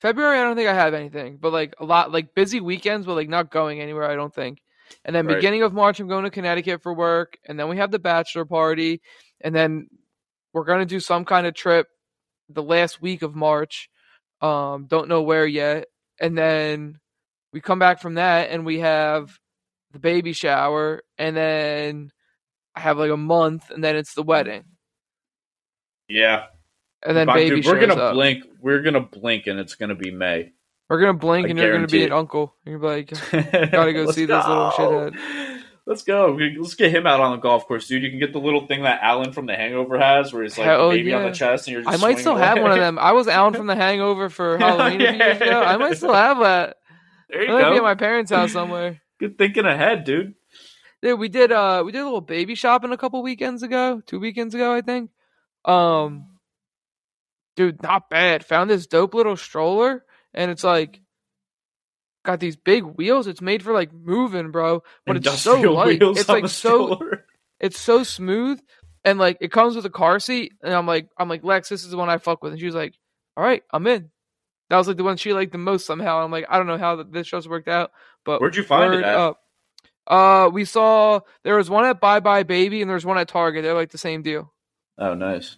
February. 0.00 0.38
I 0.38 0.44
don't 0.44 0.56
think 0.56 0.68
I 0.68 0.74
have 0.74 0.94
anything, 0.94 1.38
but 1.40 1.52
like 1.52 1.74
a 1.78 1.84
lot, 1.84 2.12
like 2.12 2.34
busy 2.34 2.60
weekends, 2.60 3.06
but 3.06 3.14
like 3.14 3.28
not 3.28 3.50
going 3.50 3.80
anywhere. 3.80 4.10
I 4.10 4.16
don't 4.16 4.34
think. 4.34 4.62
And 5.04 5.14
then 5.14 5.26
Right. 5.26 5.36
beginning 5.36 5.62
of 5.62 5.72
March, 5.72 6.00
I'm 6.00 6.08
going 6.08 6.24
to 6.24 6.30
Connecticut 6.30 6.82
for 6.82 6.94
work, 6.94 7.38
and 7.46 7.58
then 7.58 7.68
we 7.68 7.76
have 7.78 7.90
the 7.90 7.98
bachelor 7.98 8.44
party, 8.44 9.00
and 9.40 9.54
then 9.54 9.88
we're 10.52 10.64
gonna 10.64 10.86
do 10.86 11.00
some 11.00 11.24
kind 11.24 11.46
of 11.46 11.54
trip 11.54 11.86
the 12.48 12.62
last 12.62 13.00
week 13.02 13.22
of 13.22 13.34
March. 13.36 13.88
Um, 14.40 14.86
don't 14.88 15.08
know 15.08 15.22
where 15.22 15.46
yet, 15.46 15.86
and 16.20 16.36
then 16.36 16.98
we 17.52 17.60
come 17.60 17.78
back 17.78 18.00
from 18.00 18.14
that 18.14 18.50
and 18.50 18.64
we 18.64 18.80
have 18.80 19.39
the 19.92 19.98
baby 19.98 20.32
shower 20.32 21.02
and 21.18 21.36
then 21.36 22.10
I 22.74 22.80
have 22.80 22.98
like 22.98 23.10
a 23.10 23.16
month 23.16 23.70
and 23.70 23.82
then 23.82 23.96
it's 23.96 24.14
the 24.14 24.22
wedding. 24.22 24.64
Yeah. 26.08 26.46
and 27.04 27.16
then 27.16 27.26
Fuck, 27.26 27.36
baby 27.36 27.56
dude, 27.56 27.66
we're 27.66 27.80
gonna 27.80 27.94
up. 28.00 28.14
blink. 28.14 28.44
We're 28.60 28.82
gonna 28.82 29.00
blink, 29.00 29.46
and 29.46 29.58
it's 29.58 29.74
gonna 29.74 29.94
be 29.94 30.10
May. 30.10 30.52
We're 30.88 31.00
gonna 31.00 31.14
blink, 31.14 31.46
I 31.46 31.50
and 31.50 31.58
you're 31.58 31.72
gonna 31.72 31.86
be 31.86 32.04
an 32.04 32.12
uncle. 32.12 32.54
You're 32.64 32.78
gonna 32.78 33.04
be 33.04 33.14
like, 33.14 33.70
Gotta 33.72 33.92
go 33.92 34.10
see 34.10 34.26
this 34.26 34.46
little 34.46 34.70
shithead. 34.70 35.62
Let's 35.86 36.02
go. 36.02 36.36
Let's 36.58 36.74
get 36.74 36.92
him 36.94 37.06
out 37.06 37.20
on 37.20 37.32
the 37.32 37.38
golf 37.38 37.66
course, 37.66 37.86
dude. 37.88 38.02
You 38.02 38.10
can 38.10 38.18
get 38.18 38.32
the 38.32 38.38
little 38.40 38.66
thing 38.66 38.82
that 38.82 39.00
Alan 39.02 39.32
from 39.32 39.46
The 39.46 39.56
Hangover 39.56 39.98
has, 39.98 40.32
where 40.32 40.42
he's 40.42 40.58
like 40.58 40.66
the 40.66 40.88
baby 40.90 41.14
on 41.14 41.22
the 41.24 41.30
chest, 41.32 41.66
and 41.68 41.72
you're. 41.72 41.82
Just 41.82 41.98
I 41.98 42.06
might 42.06 42.18
still 42.18 42.36
have 42.36 42.60
one 42.60 42.70
of 42.72 42.78
them. 42.78 42.98
I 42.98 43.12
was 43.12 43.28
Alan 43.28 43.54
from 43.54 43.66
The 43.68 43.76
Hangover 43.76 44.28
for 44.28 44.58
Halloween 44.58 45.00
a 45.00 45.08
few 45.10 45.18
years 45.18 45.40
ago. 45.40 45.62
I 45.62 45.76
might 45.78 45.96
still 45.96 46.12
have 46.12 46.38
that. 46.40 46.76
There 47.28 47.42
you 47.42 47.48
might 47.52 47.70
be 47.70 47.76
at 47.76 47.82
my 47.82 47.94
parents' 47.94 48.30
house 48.30 48.52
somewhere. 48.52 49.00
Good 49.20 49.36
thinking 49.36 49.66
ahead, 49.66 50.04
dude. 50.04 50.34
Dude, 51.02 51.18
we 51.18 51.28
did 51.28 51.52
uh 51.52 51.82
we 51.84 51.92
did 51.92 52.00
a 52.00 52.04
little 52.04 52.22
baby 52.22 52.54
shopping 52.54 52.90
a 52.90 52.96
couple 52.96 53.22
weekends 53.22 53.62
ago, 53.62 54.02
two 54.06 54.18
weekends 54.18 54.54
ago, 54.54 54.72
I 54.72 54.80
think. 54.80 55.10
Um 55.66 56.26
dude, 57.54 57.82
not 57.82 58.08
bad. 58.08 58.46
Found 58.46 58.70
this 58.70 58.86
dope 58.86 59.14
little 59.14 59.36
stroller 59.36 60.04
and 60.32 60.50
it's 60.50 60.64
like 60.64 61.00
got 62.24 62.40
these 62.40 62.56
big 62.56 62.84
wheels. 62.84 63.26
It's 63.26 63.42
made 63.42 63.62
for 63.62 63.74
like 63.74 63.92
moving, 63.92 64.50
bro. 64.50 64.82
But 65.06 65.18
it's 65.18 65.40
so 65.40 65.60
light. 65.60 65.98
It's 66.00 66.28
like 66.28 66.48
so 66.48 66.98
it's 67.60 67.78
so 67.78 68.02
smooth 68.02 68.58
and 69.04 69.18
like 69.18 69.36
it 69.42 69.52
comes 69.52 69.76
with 69.76 69.84
a 69.84 69.90
car 69.90 70.18
seat 70.18 70.54
and 70.62 70.72
I'm 70.72 70.86
like 70.86 71.08
I'm 71.18 71.28
like 71.28 71.44
Lex, 71.44 71.68
this 71.68 71.84
is 71.84 71.90
the 71.90 71.98
one 71.98 72.08
I 72.08 72.16
fuck 72.16 72.42
with 72.42 72.52
and 72.52 72.60
she 72.60 72.66
was 72.66 72.74
like, 72.74 72.94
All 73.36 73.44
right, 73.44 73.62
I'm 73.70 73.86
in. 73.86 74.10
That 74.70 74.76
was 74.76 74.86
like 74.86 74.96
the 74.96 75.04
one 75.04 75.16
she 75.16 75.32
liked 75.32 75.52
the 75.52 75.58
most 75.58 75.84
somehow. 75.84 76.22
I'm 76.22 76.30
like, 76.30 76.46
I 76.48 76.56
don't 76.56 76.68
know 76.68 76.78
how 76.78 77.02
this 77.02 77.26
just 77.26 77.50
worked 77.50 77.68
out, 77.68 77.90
but 78.24 78.40
Where'd 78.40 78.56
you 78.56 78.62
find 78.62 78.94
it 78.94 79.04
at? 79.04 79.34
Uh, 80.06 80.50
we 80.52 80.64
saw 80.64 81.20
there 81.44 81.56
was 81.56 81.70
one 81.70 81.84
at 81.84 82.00
buybuy 82.00 82.44
BABY 82.44 82.80
and 82.80 82.90
there's 82.90 83.06
one 83.06 83.18
at 83.18 83.28
Target. 83.28 83.62
They're 83.62 83.74
like 83.74 83.92
the 83.92 83.98
same 83.98 84.22
deal. 84.22 84.52
Oh, 84.98 85.14
nice. 85.14 85.56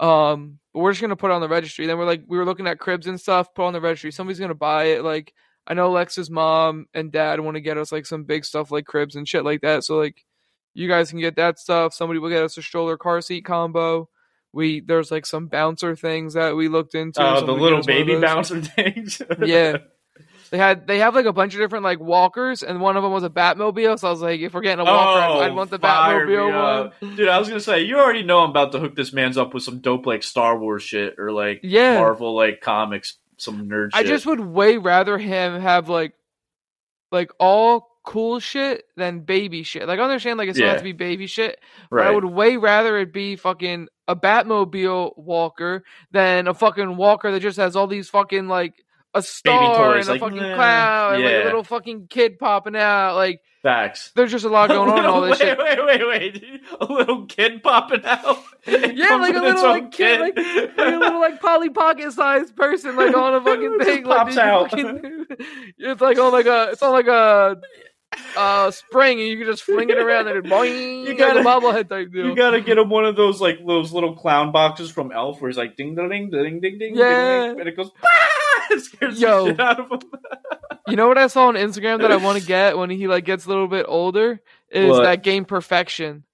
Um, 0.00 0.58
but 0.72 0.80
we're 0.80 0.92
just 0.92 1.02
gonna 1.02 1.16
put 1.16 1.30
it 1.30 1.34
on 1.34 1.42
the 1.42 1.48
registry. 1.48 1.86
Then 1.86 1.98
we're 1.98 2.06
like, 2.06 2.22
we 2.26 2.38
were 2.38 2.46
looking 2.46 2.66
at 2.66 2.78
cribs 2.78 3.06
and 3.06 3.20
stuff. 3.20 3.52
Put 3.54 3.66
on 3.66 3.74
the 3.74 3.80
registry. 3.80 4.10
Somebody's 4.10 4.40
gonna 4.40 4.54
buy 4.54 4.84
it. 4.84 5.04
Like, 5.04 5.34
I 5.66 5.74
know 5.74 5.90
Lex's 5.90 6.30
mom 6.30 6.86
and 6.94 7.12
dad 7.12 7.40
want 7.40 7.56
to 7.56 7.60
get 7.60 7.76
us 7.76 7.92
like 7.92 8.06
some 8.06 8.24
big 8.24 8.44
stuff 8.44 8.70
like 8.70 8.86
cribs 8.86 9.16
and 9.16 9.28
shit 9.28 9.44
like 9.44 9.60
that. 9.60 9.84
So 9.84 9.98
like, 9.98 10.24
you 10.72 10.88
guys 10.88 11.10
can 11.10 11.20
get 11.20 11.36
that 11.36 11.58
stuff. 11.58 11.92
Somebody 11.92 12.20
will 12.20 12.30
get 12.30 12.42
us 12.42 12.56
a 12.56 12.62
stroller 12.62 12.96
car 12.96 13.20
seat 13.20 13.44
combo. 13.44 14.08
We 14.52 14.80
there's 14.80 15.10
like 15.10 15.26
some 15.26 15.46
bouncer 15.48 15.94
things 15.94 16.34
that 16.34 16.56
we 16.56 16.68
looked 16.68 16.94
into. 16.94 17.22
Oh, 17.22 17.44
the 17.44 17.52
little 17.52 17.82
gave 17.82 18.08
us 18.08 18.08
one 18.08 18.08
of 18.08 18.08
baby 18.08 18.20
bouncer 18.20 18.60
things. 18.62 19.22
Yeah. 19.44 19.78
They 20.50 20.58
had 20.58 20.86
they 20.86 20.98
have 20.98 21.14
like 21.14 21.26
a 21.26 21.32
bunch 21.32 21.54
of 21.54 21.60
different 21.60 21.84
like 21.84 22.00
walkers, 22.00 22.62
and 22.64 22.80
one 22.80 22.96
of 22.96 23.02
them 23.04 23.12
was 23.12 23.22
a 23.24 23.30
Batmobile. 23.30 23.98
So 23.98 24.08
I 24.08 24.10
was 24.10 24.20
like, 24.20 24.40
if 24.40 24.52
we're 24.52 24.62
getting 24.62 24.84
a 24.86 24.90
walker, 24.90 25.20
I'd- 25.20 25.32
oh, 25.32 25.40
I'd 25.40 25.54
want 25.54 25.70
the 25.70 25.76
Oh, 25.76 25.78
Batmobile 25.80 26.92
one. 27.00 27.16
Dude, 27.16 27.28
I 27.28 27.38
was 27.38 27.48
gonna 27.48 27.60
say, 27.60 27.82
you 27.82 27.98
already 27.98 28.22
know 28.24 28.40
I'm 28.40 28.50
about 28.50 28.72
to 28.72 28.78
hook 28.80 28.96
this 28.96 29.12
man's 29.12 29.38
up 29.38 29.54
with 29.54 29.62
some 29.62 29.78
dope 29.78 30.06
like 30.06 30.22
Star 30.22 30.58
Wars 30.58 30.82
shit 30.82 31.14
or 31.18 31.30
like 31.32 31.60
Yeah. 31.62 31.98
Marvel 32.00 32.34
like 32.34 32.60
comics, 32.60 33.18
some 33.36 33.68
nerd 33.68 33.90
shit. 33.92 33.94
I 33.94 33.98
shit. 34.00 34.08
just 34.08 34.26
would 34.26 34.40
way 34.40 34.76
rather 34.76 35.18
him 35.18 35.60
have 35.60 35.88
like 35.88 36.14
like 37.12 37.30
all 37.38 37.88
cool 38.04 38.40
shit 38.40 38.84
than 38.96 39.20
baby 39.20 39.62
shit. 39.62 39.86
Like 39.86 40.00
I 40.00 40.02
understand 40.02 40.38
like 40.38 40.48
it's 40.48 40.58
not 40.58 40.64
Yeah. 40.64 40.70
have 40.72 40.78
to 40.80 40.84
be 40.84 40.92
baby 40.92 41.26
shit, 41.26 41.60
but 41.90 42.00
I 42.00 42.10
would 42.10 42.24
way 42.24 42.56
rather 42.56 42.98
it 42.98 43.12
be 43.12 43.36
fucking 43.36 43.88
a 44.08 44.16
Batmobile 44.16 45.16
walker 45.16 45.84
than 46.10 46.48
a 46.48 46.54
fucking 46.54 46.96
walker 46.96 47.30
that 47.30 47.40
just 47.40 47.58
has 47.58 47.76
all 47.76 47.86
these 47.86 48.08
fucking 48.08 48.48
like 48.48 48.84
a 49.14 49.22
star 49.22 49.96
and 49.96 50.06
a 50.06 50.10
like, 50.12 50.20
fucking 50.20 50.36
nah, 50.36 50.54
cloud 50.54 51.14
and 51.16 51.24
like 51.24 51.32
a 51.34 51.44
little 51.44 51.64
fucking 51.64 52.06
kid 52.08 52.38
popping 52.38 52.76
out. 52.76 53.16
Like 53.16 53.40
Facts. 53.62 54.12
there's 54.14 54.30
just 54.30 54.44
a 54.44 54.48
lot 54.48 54.68
going 54.68 54.88
on 54.90 54.98
in 55.00 55.04
all 55.04 55.20
this 55.22 55.38
wait, 55.40 55.46
shit. 55.48 55.58
wait, 55.58 55.78
wait, 55.84 56.06
wait. 56.42 56.60
A 56.80 56.84
little 56.84 57.26
kid 57.26 57.62
popping 57.62 58.04
out. 58.04 58.38
Yeah, 58.66 59.16
like 59.16 59.34
a 59.34 59.40
little, 59.40 59.62
like, 59.64 59.90
kid, 59.90 60.20
like- 60.20 60.36
Like 60.36 60.76
a 60.94 60.96
little 60.98 61.18
like 61.20 61.40
Polly 61.40 61.70
Pocket 61.70 62.12
sized 62.12 62.54
person 62.54 62.94
like 62.94 63.16
on 63.16 63.34
a 63.34 63.40
fucking 63.44 63.78
thing. 63.80 64.04
Like, 64.04 64.18
pops 64.18 64.36
out. 64.36 64.70
fucking- 64.70 65.26
it's 65.78 66.00
like 66.00 66.18
on 66.18 66.30
like 66.32 66.46
a 66.46 66.68
it's 66.72 66.82
on 66.82 66.92
like 66.92 67.06
a 67.08 67.56
uh 68.36 68.70
spring 68.72 69.20
and 69.20 69.28
you 69.28 69.36
can 69.38 69.46
just 69.46 69.62
fling 69.62 69.88
it 69.88 69.96
around 69.96 70.26
and 70.28 70.38
it 70.38 70.44
boing 70.50 71.06
You 71.06 71.14
gotta- 71.16 71.40
a 71.40 71.44
bobblehead 71.44 71.88
type 71.88 72.12
deal. 72.12 72.26
You 72.26 72.36
gotta 72.36 72.60
get 72.60 72.76
him 72.78 72.90
one 72.90 73.04
of 73.06 73.16
those 73.16 73.40
like 73.40 73.64
those 73.66 73.92
little 73.92 74.14
clown 74.14 74.52
boxes 74.52 74.90
from 74.90 75.10
Elf, 75.12 75.40
where 75.40 75.48
he's 75.50 75.56
like 75.58 75.76
ding 75.76 75.94
ding 75.94 76.08
ding 76.08 76.30
ding 76.30 76.60
ding 76.60 76.78
ding, 76.78 76.96
Yeah. 76.96 77.48
ding, 77.48 77.60
and 77.60 77.68
it 77.68 77.76
goes. 77.76 77.90
"Bah!" 78.02 78.08
It 78.76 78.80
scares 78.82 79.20
Yo. 79.20 79.44
the 79.44 79.50
shit 79.50 79.60
out 79.60 79.80
of 79.80 79.90
him. 79.90 80.00
You 80.88 80.96
know 80.96 81.06
what 81.08 81.18
I 81.18 81.26
saw 81.28 81.46
on 81.48 81.54
Instagram 81.54 82.00
that 82.00 82.10
I 82.10 82.16
want 82.16 82.40
to 82.40 82.44
get 82.46 82.76
when 82.76 82.90
he 82.90 83.06
like 83.06 83.24
gets 83.24 83.44
a 83.44 83.48
little 83.48 83.68
bit 83.68 83.84
older 83.86 84.40
is 84.70 84.88
What? 84.90 85.04
that 85.04 85.22
game 85.22 85.44
Perfection. 85.44 86.24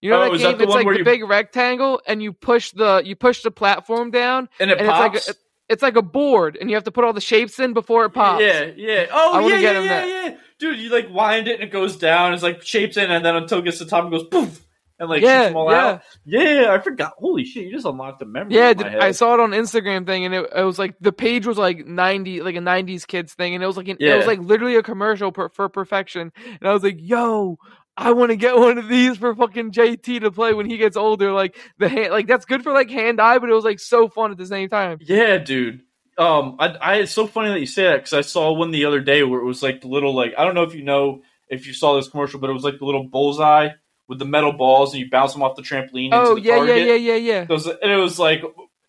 You 0.00 0.10
know 0.10 0.22
Oh, 0.22 0.24
that 0.26 0.34
is 0.34 0.42
that 0.42 0.48
game? 0.50 0.58
the 0.58 0.64
it's 0.64 0.74
like 0.74 0.86
the 0.86 0.98
you- 0.98 1.04
big 1.04 1.24
rectangle, 1.24 2.00
and 2.06 2.22
you 2.22 2.32
push 2.32 2.70
the 2.72 3.02
you 3.04 3.16
push 3.16 3.42
the 3.42 3.50
platform 3.50 4.10
down, 4.12 4.48
And 4.60 4.70
it 4.70 4.78
and 4.78 4.86
it's 4.88 4.96
like 4.98 5.12
pops. 5.14 5.28
a, 5.30 5.34
it's 5.68 5.82
like 5.82 5.96
a 5.96 6.02
board, 6.02 6.56
and 6.60 6.70
you 6.70 6.76
have 6.76 6.84
to 6.84 6.92
put 6.92 7.02
all 7.04 7.12
the 7.12 7.20
shapes 7.20 7.58
in 7.58 7.72
before 7.72 8.04
it 8.04 8.10
pops. 8.10 8.42
Yeah, 8.44 8.64
yeah. 8.76 9.06
Oh, 9.10 9.32
I 9.34 9.40
wanna 9.40 9.56
yeah, 9.56 9.60
get 9.60 9.72
yeah, 9.74 9.80
him 9.80 9.84
yeah, 9.86 10.00
that. 10.06 10.30
yeah. 10.32 10.36
Dude, 10.60 10.78
you 10.78 10.90
like 10.90 11.08
wind 11.12 11.48
it 11.48 11.54
and 11.54 11.64
it 11.64 11.72
goes 11.72 11.96
down. 11.96 12.34
It's 12.34 12.42
like 12.44 12.62
shapes 12.62 12.96
in, 12.96 13.10
and 13.10 13.24
then 13.24 13.34
until 13.34 13.58
it 13.58 13.64
gets 13.64 13.78
to 13.78 13.84
the 13.84 13.90
top, 13.90 14.06
it 14.06 14.10
goes 14.10 14.24
poof, 14.24 14.64
and 14.98 15.08
like 15.08 15.22
yeah, 15.22 15.42
shoots 15.42 15.48
them 15.50 15.56
all 15.56 15.70
yeah. 15.70 15.86
out. 15.86 16.02
Yeah, 16.24 16.66
I 16.70 16.78
forgot. 16.78 17.14
Holy 17.18 17.44
shit, 17.44 17.64
you 17.64 17.72
just 17.72 17.86
unlocked 17.86 18.20
a 18.22 18.26
memory. 18.26 18.54
Yeah, 18.54 18.70
in 18.70 18.78
my 18.78 18.88
head. 18.90 19.00
I 19.00 19.12
saw 19.12 19.34
it 19.34 19.40
on 19.40 19.50
Instagram 19.52 20.06
thing, 20.06 20.24
and 20.24 20.34
it, 20.34 20.50
it 20.54 20.62
was 20.62 20.78
like 20.78 20.96
the 21.00 21.12
page 21.12 21.46
was 21.46 21.58
like 21.58 21.86
ninety, 21.86 22.40
like 22.40 22.56
a 22.56 22.60
'90s 22.60 23.06
kids 23.06 23.34
thing, 23.34 23.54
and 23.54 23.62
it 23.62 23.66
was 23.66 23.76
like 23.76 23.88
an, 23.88 23.98
it 24.00 24.16
was 24.16 24.26
like 24.26 24.40
literally 24.40 24.76
a 24.76 24.82
commercial 24.82 25.32
per, 25.32 25.48
for 25.50 25.68
perfection, 25.68 26.32
and 26.44 26.68
I 26.68 26.72
was 26.72 26.82
like, 26.82 26.96
"Yo, 26.98 27.58
I 27.96 28.12
want 28.12 28.30
to 28.30 28.36
get 28.36 28.56
one 28.56 28.78
of 28.78 28.88
these 28.88 29.16
for 29.16 29.34
fucking 29.34 29.72
JT 29.72 30.20
to 30.20 30.30
play 30.30 30.54
when 30.54 30.66
he 30.66 30.76
gets 30.76 30.96
older." 30.96 31.32
Like 31.32 31.56
the 31.78 31.88
hand, 31.88 32.12
like 32.12 32.26
that's 32.26 32.44
good 32.44 32.62
for 32.62 32.72
like 32.72 32.90
hand 32.90 33.20
eye, 33.20 33.38
but 33.38 33.50
it 33.50 33.54
was 33.54 33.64
like 33.64 33.80
so 33.80 34.08
fun 34.08 34.32
at 34.32 34.38
the 34.38 34.46
same 34.46 34.68
time. 34.68 34.98
Yeah, 35.00 35.38
dude. 35.38 35.82
Um, 36.16 36.56
I, 36.58 36.66
I 36.66 36.94
it's 36.96 37.12
so 37.12 37.28
funny 37.28 37.50
that 37.50 37.60
you 37.60 37.66
say 37.66 37.84
that 37.84 37.98
because 37.98 38.12
I 38.12 38.22
saw 38.22 38.52
one 38.52 38.72
the 38.72 38.86
other 38.86 39.00
day 39.00 39.22
where 39.22 39.40
it 39.40 39.44
was 39.44 39.62
like 39.62 39.82
the 39.82 39.88
little 39.88 40.14
like 40.14 40.34
I 40.36 40.44
don't 40.44 40.56
know 40.56 40.64
if 40.64 40.74
you 40.74 40.82
know 40.82 41.22
if 41.48 41.68
you 41.68 41.72
saw 41.72 41.94
this 41.94 42.08
commercial, 42.08 42.40
but 42.40 42.50
it 42.50 42.54
was 42.54 42.64
like 42.64 42.80
the 42.80 42.84
little 42.84 43.04
bullseye 43.04 43.68
with 44.08 44.18
the 44.18 44.24
metal 44.24 44.52
balls 44.52 44.92
and 44.94 45.00
you 45.02 45.10
bounce 45.10 45.32
them 45.34 45.42
off 45.42 45.54
the 45.56 45.62
trampoline. 45.62 46.10
Oh 46.12 46.30
into 46.36 46.42
the 46.42 46.48
yeah, 46.48 46.54
yeah, 46.54 46.66
target. 46.66 46.86
yeah, 46.86 46.94
yeah, 46.94 47.14
yeah. 47.14 47.42
It 47.42 47.48
was, 47.48 47.66
and 47.66 47.92
it 47.92 47.96
was 47.96 48.18
like 48.18 48.42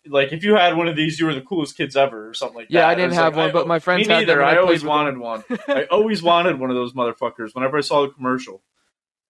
like 0.07 0.31
if 0.33 0.43
you 0.43 0.55
had 0.55 0.75
one 0.77 0.87
of 0.87 0.95
these, 0.95 1.19
you 1.19 1.25
were 1.25 1.33
the 1.35 1.41
coolest 1.41 1.75
kids 1.77 1.95
ever, 1.95 2.29
or 2.29 2.33
something 2.33 2.57
like 2.57 2.67
Yeah, 2.69 2.81
that. 2.81 2.85
Yeah, 2.85 2.91
I 2.91 2.95
didn't 2.95 3.13
have 3.15 3.35
like, 3.35 3.37
one, 3.37 3.49
I- 3.49 3.53
but 3.53 3.67
my 3.67 3.79
friends 3.79 4.07
me 4.07 4.13
had 4.13 4.21
neither. 4.21 4.41
I 4.41 4.53
I 4.53 4.57
always 4.57 4.83
wanted 4.83 5.17
one. 5.17 5.43
I 5.67 5.83
always 5.91 6.23
wanted 6.23 6.59
one 6.59 6.69
of 6.69 6.75
those 6.75 6.93
motherfuckers. 6.93 7.53
Whenever 7.53 7.77
I 7.77 7.81
saw 7.81 8.01
the 8.03 8.09
commercial. 8.13 8.61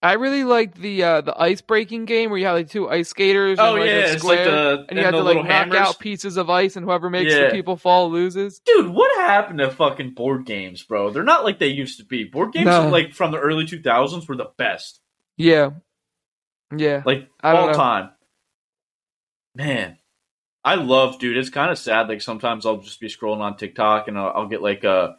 I 0.01 0.13
really 0.13 0.45
liked 0.45 0.77
the 0.77 1.03
uh 1.03 1.19
the 1.21 1.37
ice 1.41 1.59
breaking 1.59 2.05
game 2.05 2.29
where 2.29 2.39
you 2.39 2.45
had 2.45 2.53
like 2.53 2.69
two 2.69 2.87
ice 2.87 3.09
skaters. 3.09 3.57
Oh 3.59 3.75
and, 3.75 3.81
like, 3.81 3.89
yeah, 3.89 4.15
square, 4.15 4.37
like 4.37 4.45
the 4.45 4.85
and 4.87 4.97
you 4.97 5.03
had 5.03 5.11
to 5.11 5.21
like 5.23 5.35
knock 5.35 5.45
hammers. 5.47 5.77
out 5.77 5.99
pieces 5.99 6.37
of 6.37 6.49
ice, 6.49 6.77
and 6.77 6.85
whoever 6.85 7.09
makes 7.09 7.33
Yeah. 7.33 7.47
the 7.47 7.49
people 7.51 7.75
fall 7.75 8.09
loses. 8.09 8.59
Dude, 8.59 8.87
what 8.87 9.13
happened 9.19 9.59
to 9.59 9.69
fucking 9.69 10.11
board 10.13 10.45
games, 10.45 10.83
bro? 10.83 11.09
They're 11.09 11.23
not 11.23 11.43
like 11.43 11.59
they 11.59 11.67
used 11.67 11.97
to 11.99 12.05
be. 12.05 12.23
Board 12.23 12.53
games, 12.53 12.67
No. 12.67 12.87
like 12.87 13.13
from 13.13 13.31
the 13.31 13.39
early 13.39 13.65
two 13.65 13.81
thousands, 13.81 14.25
were 14.25 14.37
the 14.37 14.51
best. 14.57 15.01
Yeah, 15.39 15.69
yeah. 16.75 17.01
like 17.05 17.29
all 17.41 17.67
know. 17.67 17.73
time. 17.73 18.09
Man, 19.55 19.97
I 20.65 20.75
love, 20.75 21.17
dude. 21.17 21.37
It's 21.37 21.49
kind 21.49 21.71
of 21.71 21.79
sad. 21.79 22.09
Like 22.09 22.21
sometimes 22.21 22.65
I'll 22.65 22.81
just 22.81 22.99
be 22.99 23.07
scrolling 23.07 23.39
on 23.39 23.55
TikTok 23.55 24.09
and 24.09 24.19
I'll, 24.19 24.33
I'll 24.35 24.47
get 24.49 24.61
like 24.61 24.83
a, 24.83 25.15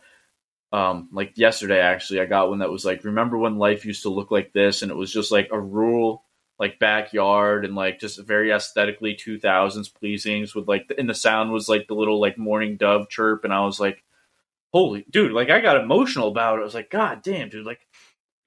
um, 0.73 1.09
like 1.11 1.39
yesterday 1.39 1.81
actually, 1.81 2.21
I 2.21 2.27
got 2.27 2.51
one 2.51 2.59
that 2.59 2.71
was 2.71 2.85
like, 2.85 3.03
remember 3.03 3.39
when 3.39 3.57
life 3.57 3.87
used 3.87 4.03
to 4.03 4.11
look 4.11 4.31
like 4.31 4.53
this, 4.53 4.83
and 4.83 4.91
it 4.91 4.95
was 4.95 5.11
just 5.11 5.33
like 5.33 5.49
a 5.51 5.59
rural 5.59 6.23
like 6.59 6.79
backyard 6.79 7.65
and 7.65 7.75
like 7.75 7.99
just 7.99 8.23
very 8.27 8.53
aesthetically 8.53 9.15
two 9.15 9.41
thousands 9.41 9.89
pleasings 9.89 10.55
with 10.55 10.69
like, 10.69 10.93
and 10.99 11.09
the 11.09 11.15
sound 11.15 11.51
was 11.51 11.67
like 11.67 11.89
the 11.89 11.95
little 11.95 12.21
like 12.21 12.37
mourning 12.37 12.77
dove 12.77 13.09
chirp, 13.09 13.45
and 13.45 13.55
I 13.55 13.65
was 13.65 13.81
like, 13.81 14.05
holy 14.71 15.07
dude, 15.11 15.33
like 15.33 15.49
I 15.49 15.61
got 15.61 15.83
emotional 15.83 16.29
about 16.29 16.59
it. 16.59 16.61
I 16.61 16.65
was 16.65 16.75
like, 16.75 16.91
god 16.91 17.23
damn, 17.23 17.49
dude, 17.49 17.65
like. 17.65 17.81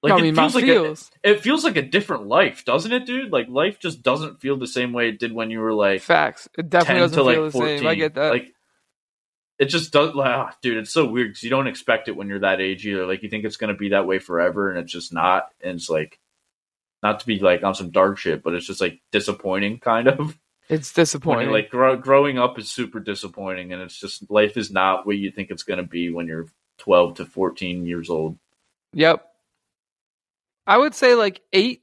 Like 0.04 0.12
I 0.12 0.18
it 0.18 0.22
mean, 0.22 0.34
my 0.34 0.42
feels 0.42 0.54
like 0.54 0.64
a, 0.64 1.30
it 1.30 1.40
feels 1.40 1.64
like 1.64 1.76
a 1.78 1.82
different 1.82 2.26
life, 2.26 2.66
doesn't 2.66 2.92
it, 2.92 3.06
dude? 3.06 3.32
Like 3.32 3.48
life 3.48 3.78
just 3.78 4.02
doesn't 4.02 4.38
feel 4.38 4.58
the 4.58 4.66
same 4.66 4.92
way 4.92 5.08
it 5.08 5.18
did 5.18 5.32
when 5.32 5.50
you 5.50 5.60
were 5.60 5.72
like 5.72 6.02
Facts. 6.02 6.46
It 6.58 6.68
definitely 6.68 7.00
doesn't 7.00 7.16
to 7.16 7.22
like 7.22 7.36
the 7.38 7.50
fourteen. 7.50 7.78
same. 7.78 7.86
I 7.86 7.94
get 7.94 8.14
that. 8.16 8.30
Like 8.30 8.52
it 9.58 9.66
just 9.66 9.94
does. 9.94 10.14
Like, 10.14 10.28
ah, 10.28 10.54
dude, 10.60 10.76
it's 10.76 10.92
so 10.92 11.06
weird 11.06 11.28
because 11.28 11.42
you 11.42 11.48
don't 11.48 11.68
expect 11.68 12.08
it 12.08 12.16
when 12.16 12.28
you're 12.28 12.40
that 12.40 12.60
age 12.60 12.86
either. 12.86 13.06
Like 13.06 13.22
you 13.22 13.30
think 13.30 13.46
it's 13.46 13.56
gonna 13.56 13.72
be 13.72 13.88
that 13.88 14.06
way 14.06 14.18
forever, 14.18 14.68
and 14.68 14.78
it's 14.78 14.92
just 14.92 15.10
not. 15.10 15.48
And 15.62 15.76
it's 15.76 15.88
like 15.88 16.20
not 17.02 17.20
to 17.20 17.26
be 17.26 17.38
like 17.38 17.62
on 17.62 17.74
some 17.74 17.90
dark 17.90 18.18
shit, 18.18 18.42
but 18.42 18.52
it's 18.52 18.66
just 18.66 18.82
like 18.82 19.00
disappointing, 19.10 19.78
kind 19.78 20.08
of. 20.08 20.38
it's 20.68 20.92
disappointing. 20.92 21.48
like 21.48 21.70
grow, 21.70 21.96
growing 21.96 22.38
up 22.38 22.58
is 22.58 22.70
super 22.70 23.00
disappointing, 23.00 23.72
and 23.72 23.80
it's 23.80 23.98
just 23.98 24.30
life 24.30 24.58
is 24.58 24.70
not 24.70 25.06
what 25.06 25.16
you 25.16 25.30
think 25.30 25.50
it's 25.50 25.62
gonna 25.62 25.82
be 25.82 26.10
when 26.10 26.26
you're 26.26 26.48
twelve 26.76 27.14
to 27.14 27.24
fourteen 27.24 27.86
years 27.86 28.10
old. 28.10 28.36
yep. 28.92 29.30
I 30.66 30.78
would 30.78 30.94
say 30.94 31.14
like 31.14 31.40
eight 31.52 31.82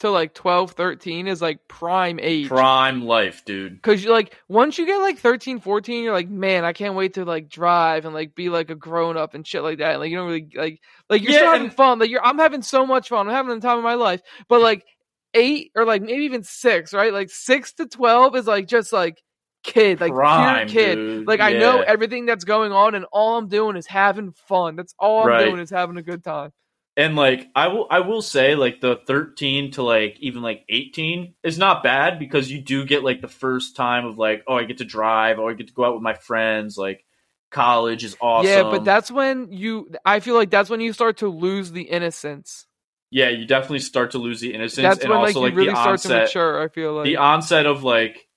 to 0.00 0.10
like 0.10 0.32
12, 0.32 0.72
13 0.72 1.28
is 1.28 1.42
like 1.42 1.68
prime 1.68 2.18
age. 2.20 2.48
Prime 2.48 3.02
life, 3.04 3.44
dude. 3.44 3.82
Cause 3.82 4.02
you 4.02 4.10
like 4.10 4.34
once 4.48 4.78
you 4.78 4.86
get 4.86 4.96
like 4.98 5.18
13, 5.18 5.60
14, 5.60 6.02
you're 6.04 6.12
like, 6.14 6.28
man, 6.30 6.64
I 6.64 6.72
can't 6.72 6.94
wait 6.94 7.14
to 7.14 7.24
like 7.26 7.48
drive 7.50 8.06
and 8.06 8.14
like 8.14 8.34
be 8.34 8.48
like 8.48 8.70
a 8.70 8.74
grown 8.74 9.16
up 9.18 9.34
and 9.34 9.46
shit 9.46 9.62
like 9.62 9.78
that. 9.78 10.00
Like 10.00 10.10
you 10.10 10.16
don't 10.16 10.26
really 10.26 10.48
like 10.54 10.80
like 11.10 11.22
you're 11.22 11.32
Yeah, 11.32 11.38
still 11.40 11.50
having 11.52 11.66
and- 11.66 11.76
fun. 11.76 11.98
Like 11.98 12.08
you're 12.10 12.24
I'm 12.24 12.38
having 12.38 12.62
so 12.62 12.86
much 12.86 13.10
fun. 13.10 13.28
I'm 13.28 13.34
having 13.34 13.54
the 13.60 13.66
time 13.66 13.76
of 13.78 13.84
my 13.84 13.94
life. 13.94 14.22
But 14.48 14.62
like 14.62 14.84
eight 15.34 15.70
or 15.76 15.84
like 15.84 16.00
maybe 16.02 16.24
even 16.24 16.42
six, 16.42 16.94
right? 16.94 17.12
Like 17.12 17.28
six 17.30 17.74
to 17.74 17.86
twelve 17.86 18.34
is 18.36 18.46
like 18.46 18.66
just 18.68 18.92
like 18.94 19.22
kid, 19.62 20.00
like 20.00 20.12
Prime, 20.14 20.66
pure 20.66 20.82
kid. 20.82 20.94
dude. 20.94 21.26
Like 21.28 21.40
I 21.40 21.52
know 21.52 21.80
everything 21.82 22.24
that's 22.24 22.44
going 22.44 22.72
on, 22.72 22.94
and 22.94 23.04
all 23.12 23.36
I'm 23.36 23.48
doing 23.48 23.76
is 23.76 23.86
having 23.86 24.32
fun. 24.48 24.76
That's 24.76 24.94
all 24.98 25.20
I'm 25.24 25.28
Right. 25.28 25.44
doing 25.44 25.60
is 25.60 25.68
having 25.68 25.98
a 25.98 26.02
good 26.02 26.24
time. 26.24 26.52
And 26.96 27.16
like 27.16 27.48
I 27.54 27.68
will 27.68 27.86
I 27.90 28.00
will 28.00 28.22
say 28.22 28.54
like 28.54 28.80
the 28.80 29.00
13 29.06 29.72
to 29.72 29.82
like 29.82 30.16
even 30.20 30.42
like 30.42 30.64
18 30.68 31.34
is 31.42 31.58
not 31.58 31.82
bad 31.82 32.18
because 32.18 32.50
you 32.50 32.60
do 32.60 32.84
get 32.84 33.04
like 33.04 33.20
the 33.20 33.28
first 33.28 33.76
time 33.76 34.04
of 34.04 34.18
like 34.18 34.42
oh 34.46 34.54
I 34.56 34.64
get 34.64 34.78
to 34.78 34.84
drive 34.84 35.38
oh 35.38 35.48
I 35.48 35.54
get 35.54 35.68
to 35.68 35.72
go 35.72 35.84
out 35.84 35.94
with 35.94 36.02
my 36.02 36.14
friends 36.14 36.76
like 36.76 37.04
college 37.50 38.04
is 38.04 38.16
awesome 38.20 38.50
Yeah, 38.50 38.62
but 38.64 38.84
that's 38.84 39.10
when 39.10 39.52
you. 39.52 39.90
I 40.04 40.20
feel 40.20 40.34
like 40.34 40.50
that's 40.50 40.70
when 40.70 40.80
you 40.80 40.92
start 40.92 41.18
to 41.18 41.28
lose 41.28 41.72
the 41.72 41.82
innocence. 41.82 42.66
yeah 43.10 43.28
you 43.28 43.46
definitely 43.46 43.80
start 43.80 44.12
to 44.12 44.18
lose 44.18 44.40
the 44.40 44.54
innocence 44.54 44.82
That's 44.82 45.00
and 45.00 45.10
when 45.10 45.20
like 45.20 45.28
also 45.28 45.40
you 45.40 45.46
like, 45.46 45.54
really 45.56 45.70
the 45.70 45.80
start 45.80 46.00
to 46.00 46.08
mature. 46.08 46.62
I 46.62 46.68
feel 46.68 46.92
like 46.94 47.04
the 47.04 47.16
onset 47.16 47.66
of 47.66 47.82
like 47.82 48.28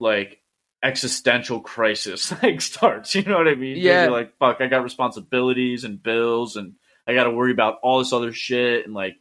like 0.00 0.40
existential 0.82 1.60
crisis 1.60 2.32
like 2.42 2.60
starts 2.60 3.14
you 3.14 3.22
know 3.22 3.38
what 3.38 3.48
I 3.48 3.54
mean 3.54 3.76
Yeah. 3.76 4.04
You're 4.04 4.12
like 4.12 4.36
fuck 4.38 4.60
I 4.60 4.66
got 4.66 4.82
responsibilities 4.84 5.84
and 5.84 6.02
bills 6.02 6.56
and 6.56 6.74
I 7.08 7.14
got 7.14 7.24
to 7.24 7.30
worry 7.30 7.52
about 7.52 7.78
all 7.82 7.98
this 7.98 8.12
other 8.12 8.32
shit 8.32 8.84
and 8.84 8.94
like 8.94 9.16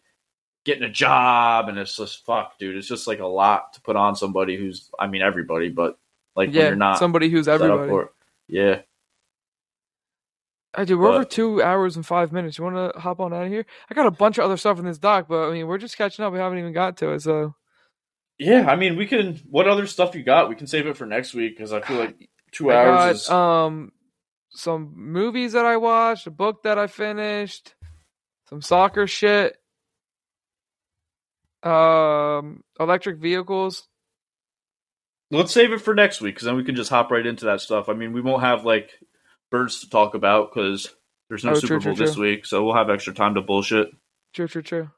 getting 0.65 0.83
a 0.83 0.89
job 0.89 1.69
and 1.69 1.77
it's 1.77 1.95
just 1.95 2.25
fuck 2.25 2.59
dude 2.59 2.75
it's 2.75 2.89
just 2.89 3.07
like 3.07 3.19
a 3.19 3.25
lot 3.25 3.73
to 3.73 3.81
put 3.81 3.95
on 3.95 4.15
somebody 4.15 4.57
who's 4.57 4.89
I 4.99 5.07
mean 5.07 5.21
everybody 5.21 5.69
but 5.69 5.97
like 6.35 6.49
when 6.49 6.55
yeah, 6.55 6.67
you're 6.67 6.75
not 6.75 6.99
somebody 6.99 7.29
who's 7.29 7.47
everybody. 7.47 7.89
for 7.89 8.11
yeah 8.47 8.81
I 10.73 10.85
do. 10.85 10.95
We're 10.99 11.09
over 11.09 11.23
two 11.23 11.63
hours 11.63 11.95
and 11.95 12.05
five 12.05 12.31
minutes. 12.31 12.59
You 12.59 12.63
want 12.63 12.93
to 12.93 12.99
hop 12.99 13.19
on 13.19 13.33
out 13.33 13.45
of 13.45 13.49
here? 13.49 13.65
I 13.89 13.95
got 13.95 14.05
a 14.05 14.11
bunch 14.11 14.37
of 14.37 14.45
other 14.45 14.57
stuff 14.57 14.77
in 14.77 14.85
this 14.85 14.99
doc, 14.99 15.25
but 15.27 15.49
I 15.49 15.51
mean, 15.51 15.65
we're 15.65 15.79
just 15.79 15.97
catching 15.97 16.23
up. 16.23 16.31
We 16.31 16.37
haven't 16.37 16.59
even 16.59 16.71
got 16.71 16.97
to 16.97 17.13
it. 17.13 17.21
So 17.21 17.55
yeah 18.37 18.69
I 18.69 18.75
mean 18.75 18.95
we 18.97 19.07
can 19.07 19.35
what 19.49 19.67
other 19.67 19.87
stuff 19.87 20.15
you 20.15 20.23
got 20.23 20.49
we 20.49 20.55
can 20.55 20.67
save 20.67 20.87
it 20.87 20.95
for 20.95 21.05
next 21.05 21.33
week 21.33 21.57
because 21.57 21.73
I 21.73 21.81
feel 21.81 21.97
like 21.97 22.29
two 22.51 22.71
I 22.71 22.75
hours 22.75 22.97
got 22.97 23.15
is 23.15 23.29
um 23.29 23.91
some 24.49 24.93
movies 24.95 25.53
that 25.53 25.65
I 25.65 25.77
watched, 25.77 26.25
a 26.25 26.31
book 26.31 26.63
that 26.63 26.79
I 26.79 26.87
finished, 26.87 27.75
some 28.49 28.61
soccer 28.61 29.07
shit, 29.07 29.57
um, 31.63 32.63
electric 32.79 33.17
vehicles. 33.17 33.87
Let's 35.29 35.53
save 35.53 35.73
it 35.73 35.81
for 35.81 35.93
next 35.93 36.21
week 36.21 36.35
because 36.35 36.45
then 36.45 36.55
we 36.55 36.63
can 36.63 36.75
just 36.75 36.89
hop 36.89 37.11
right 37.11 37.25
into 37.25 37.45
that 37.45 37.59
stuff. 37.61 37.89
I 37.89 37.93
mean, 37.93 38.13
we 38.13 38.21
won't 38.21 38.43
have 38.43 38.63
like 38.63 38.91
birds 39.51 39.81
to 39.81 39.89
talk 39.89 40.15
about 40.15 40.53
because 40.53 40.89
there's 41.27 41.43
no 41.43 41.51
Oh, 41.51 41.55
Super 41.55 41.67
true, 41.67 41.79
true, 41.81 41.95
Bowl 41.95 42.05
this 42.05 42.15
true. 42.15 42.23
week, 42.23 42.45
so 42.45 42.63
we'll 42.63 42.75
have 42.75 42.89
extra 42.89 43.13
time 43.13 43.35
to 43.35 43.41
bullshit. 43.41 43.89
True, 44.33 44.47
true, 44.47 44.61
true. 44.61 44.89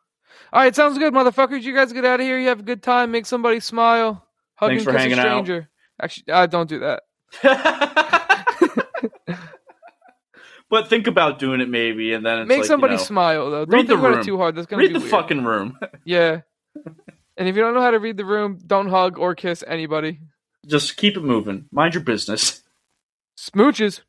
All 0.54 0.62
right, 0.62 0.76
sounds 0.76 1.00
good, 1.00 1.14
motherfuckers. 1.14 1.64
You 1.64 1.74
guys 1.74 1.92
get 1.92 2.06
out 2.06 2.20
of 2.20 2.26
here. 2.26 2.40
You 2.40 2.50
have 2.50 2.60
a 2.60 2.64
good 2.64 2.84
time. 2.84 3.10
Make 3.12 3.26
somebody 3.26 3.60
smile. 3.60 4.26
Hug 4.56 4.70
Thanks 4.70 4.82
and 4.82 4.86
for 4.86 4.92
kiss 4.92 5.02
hanging 5.02 5.18
a 5.18 5.22
out. 5.22 5.46
stranger. 5.46 5.70
Actually, 6.00 6.32
uh, 6.34 6.46
don't 6.46 6.70
do 6.70 6.80
that. 6.80 7.04
but 10.70 10.88
think 10.90 11.08
about 11.08 11.40
doing 11.40 11.62
it 11.62 11.70
maybe, 11.70 12.14
and 12.14 12.26
then 12.26 12.40
it's 12.40 12.48
Make 12.48 12.58
like, 12.60 12.68
somebody 12.68 12.94
you 12.94 12.98
know, 13.00 13.04
smile 13.04 13.52
though. 13.52 13.66
Don't 13.66 13.74
read 13.80 13.88
the 13.88 13.94
about 13.96 14.10
room. 14.12 14.20
it 14.20 14.24
too 14.26 14.38
hard. 14.38 14.56
That's 14.56 14.68
gonna 14.68 14.82
read 14.82 14.90
be 14.90 14.94
the 14.94 15.00
weird. 15.00 15.12
fucking 15.12 15.44
room. 15.44 15.78
Yeah. 16.06 16.42
and 17.38 17.48
if 17.50 17.56
you 17.56 17.62
don't 17.62 17.74
know 17.74 17.82
how 17.82 17.92
to 17.92 18.00
read 18.00 18.18
the 18.18 18.26
room, 18.26 18.60
don't 18.66 18.90
hug 18.90 19.18
or 19.18 19.36
kiss 19.36 19.64
anybody. 19.68 20.20
just 20.68 20.98
keep 20.98 21.18
it 21.18 21.24
moving. 21.24 21.66
Mind 21.72 21.94
your 21.96 22.04
business. 22.04 22.64
Smooches. 23.38 24.02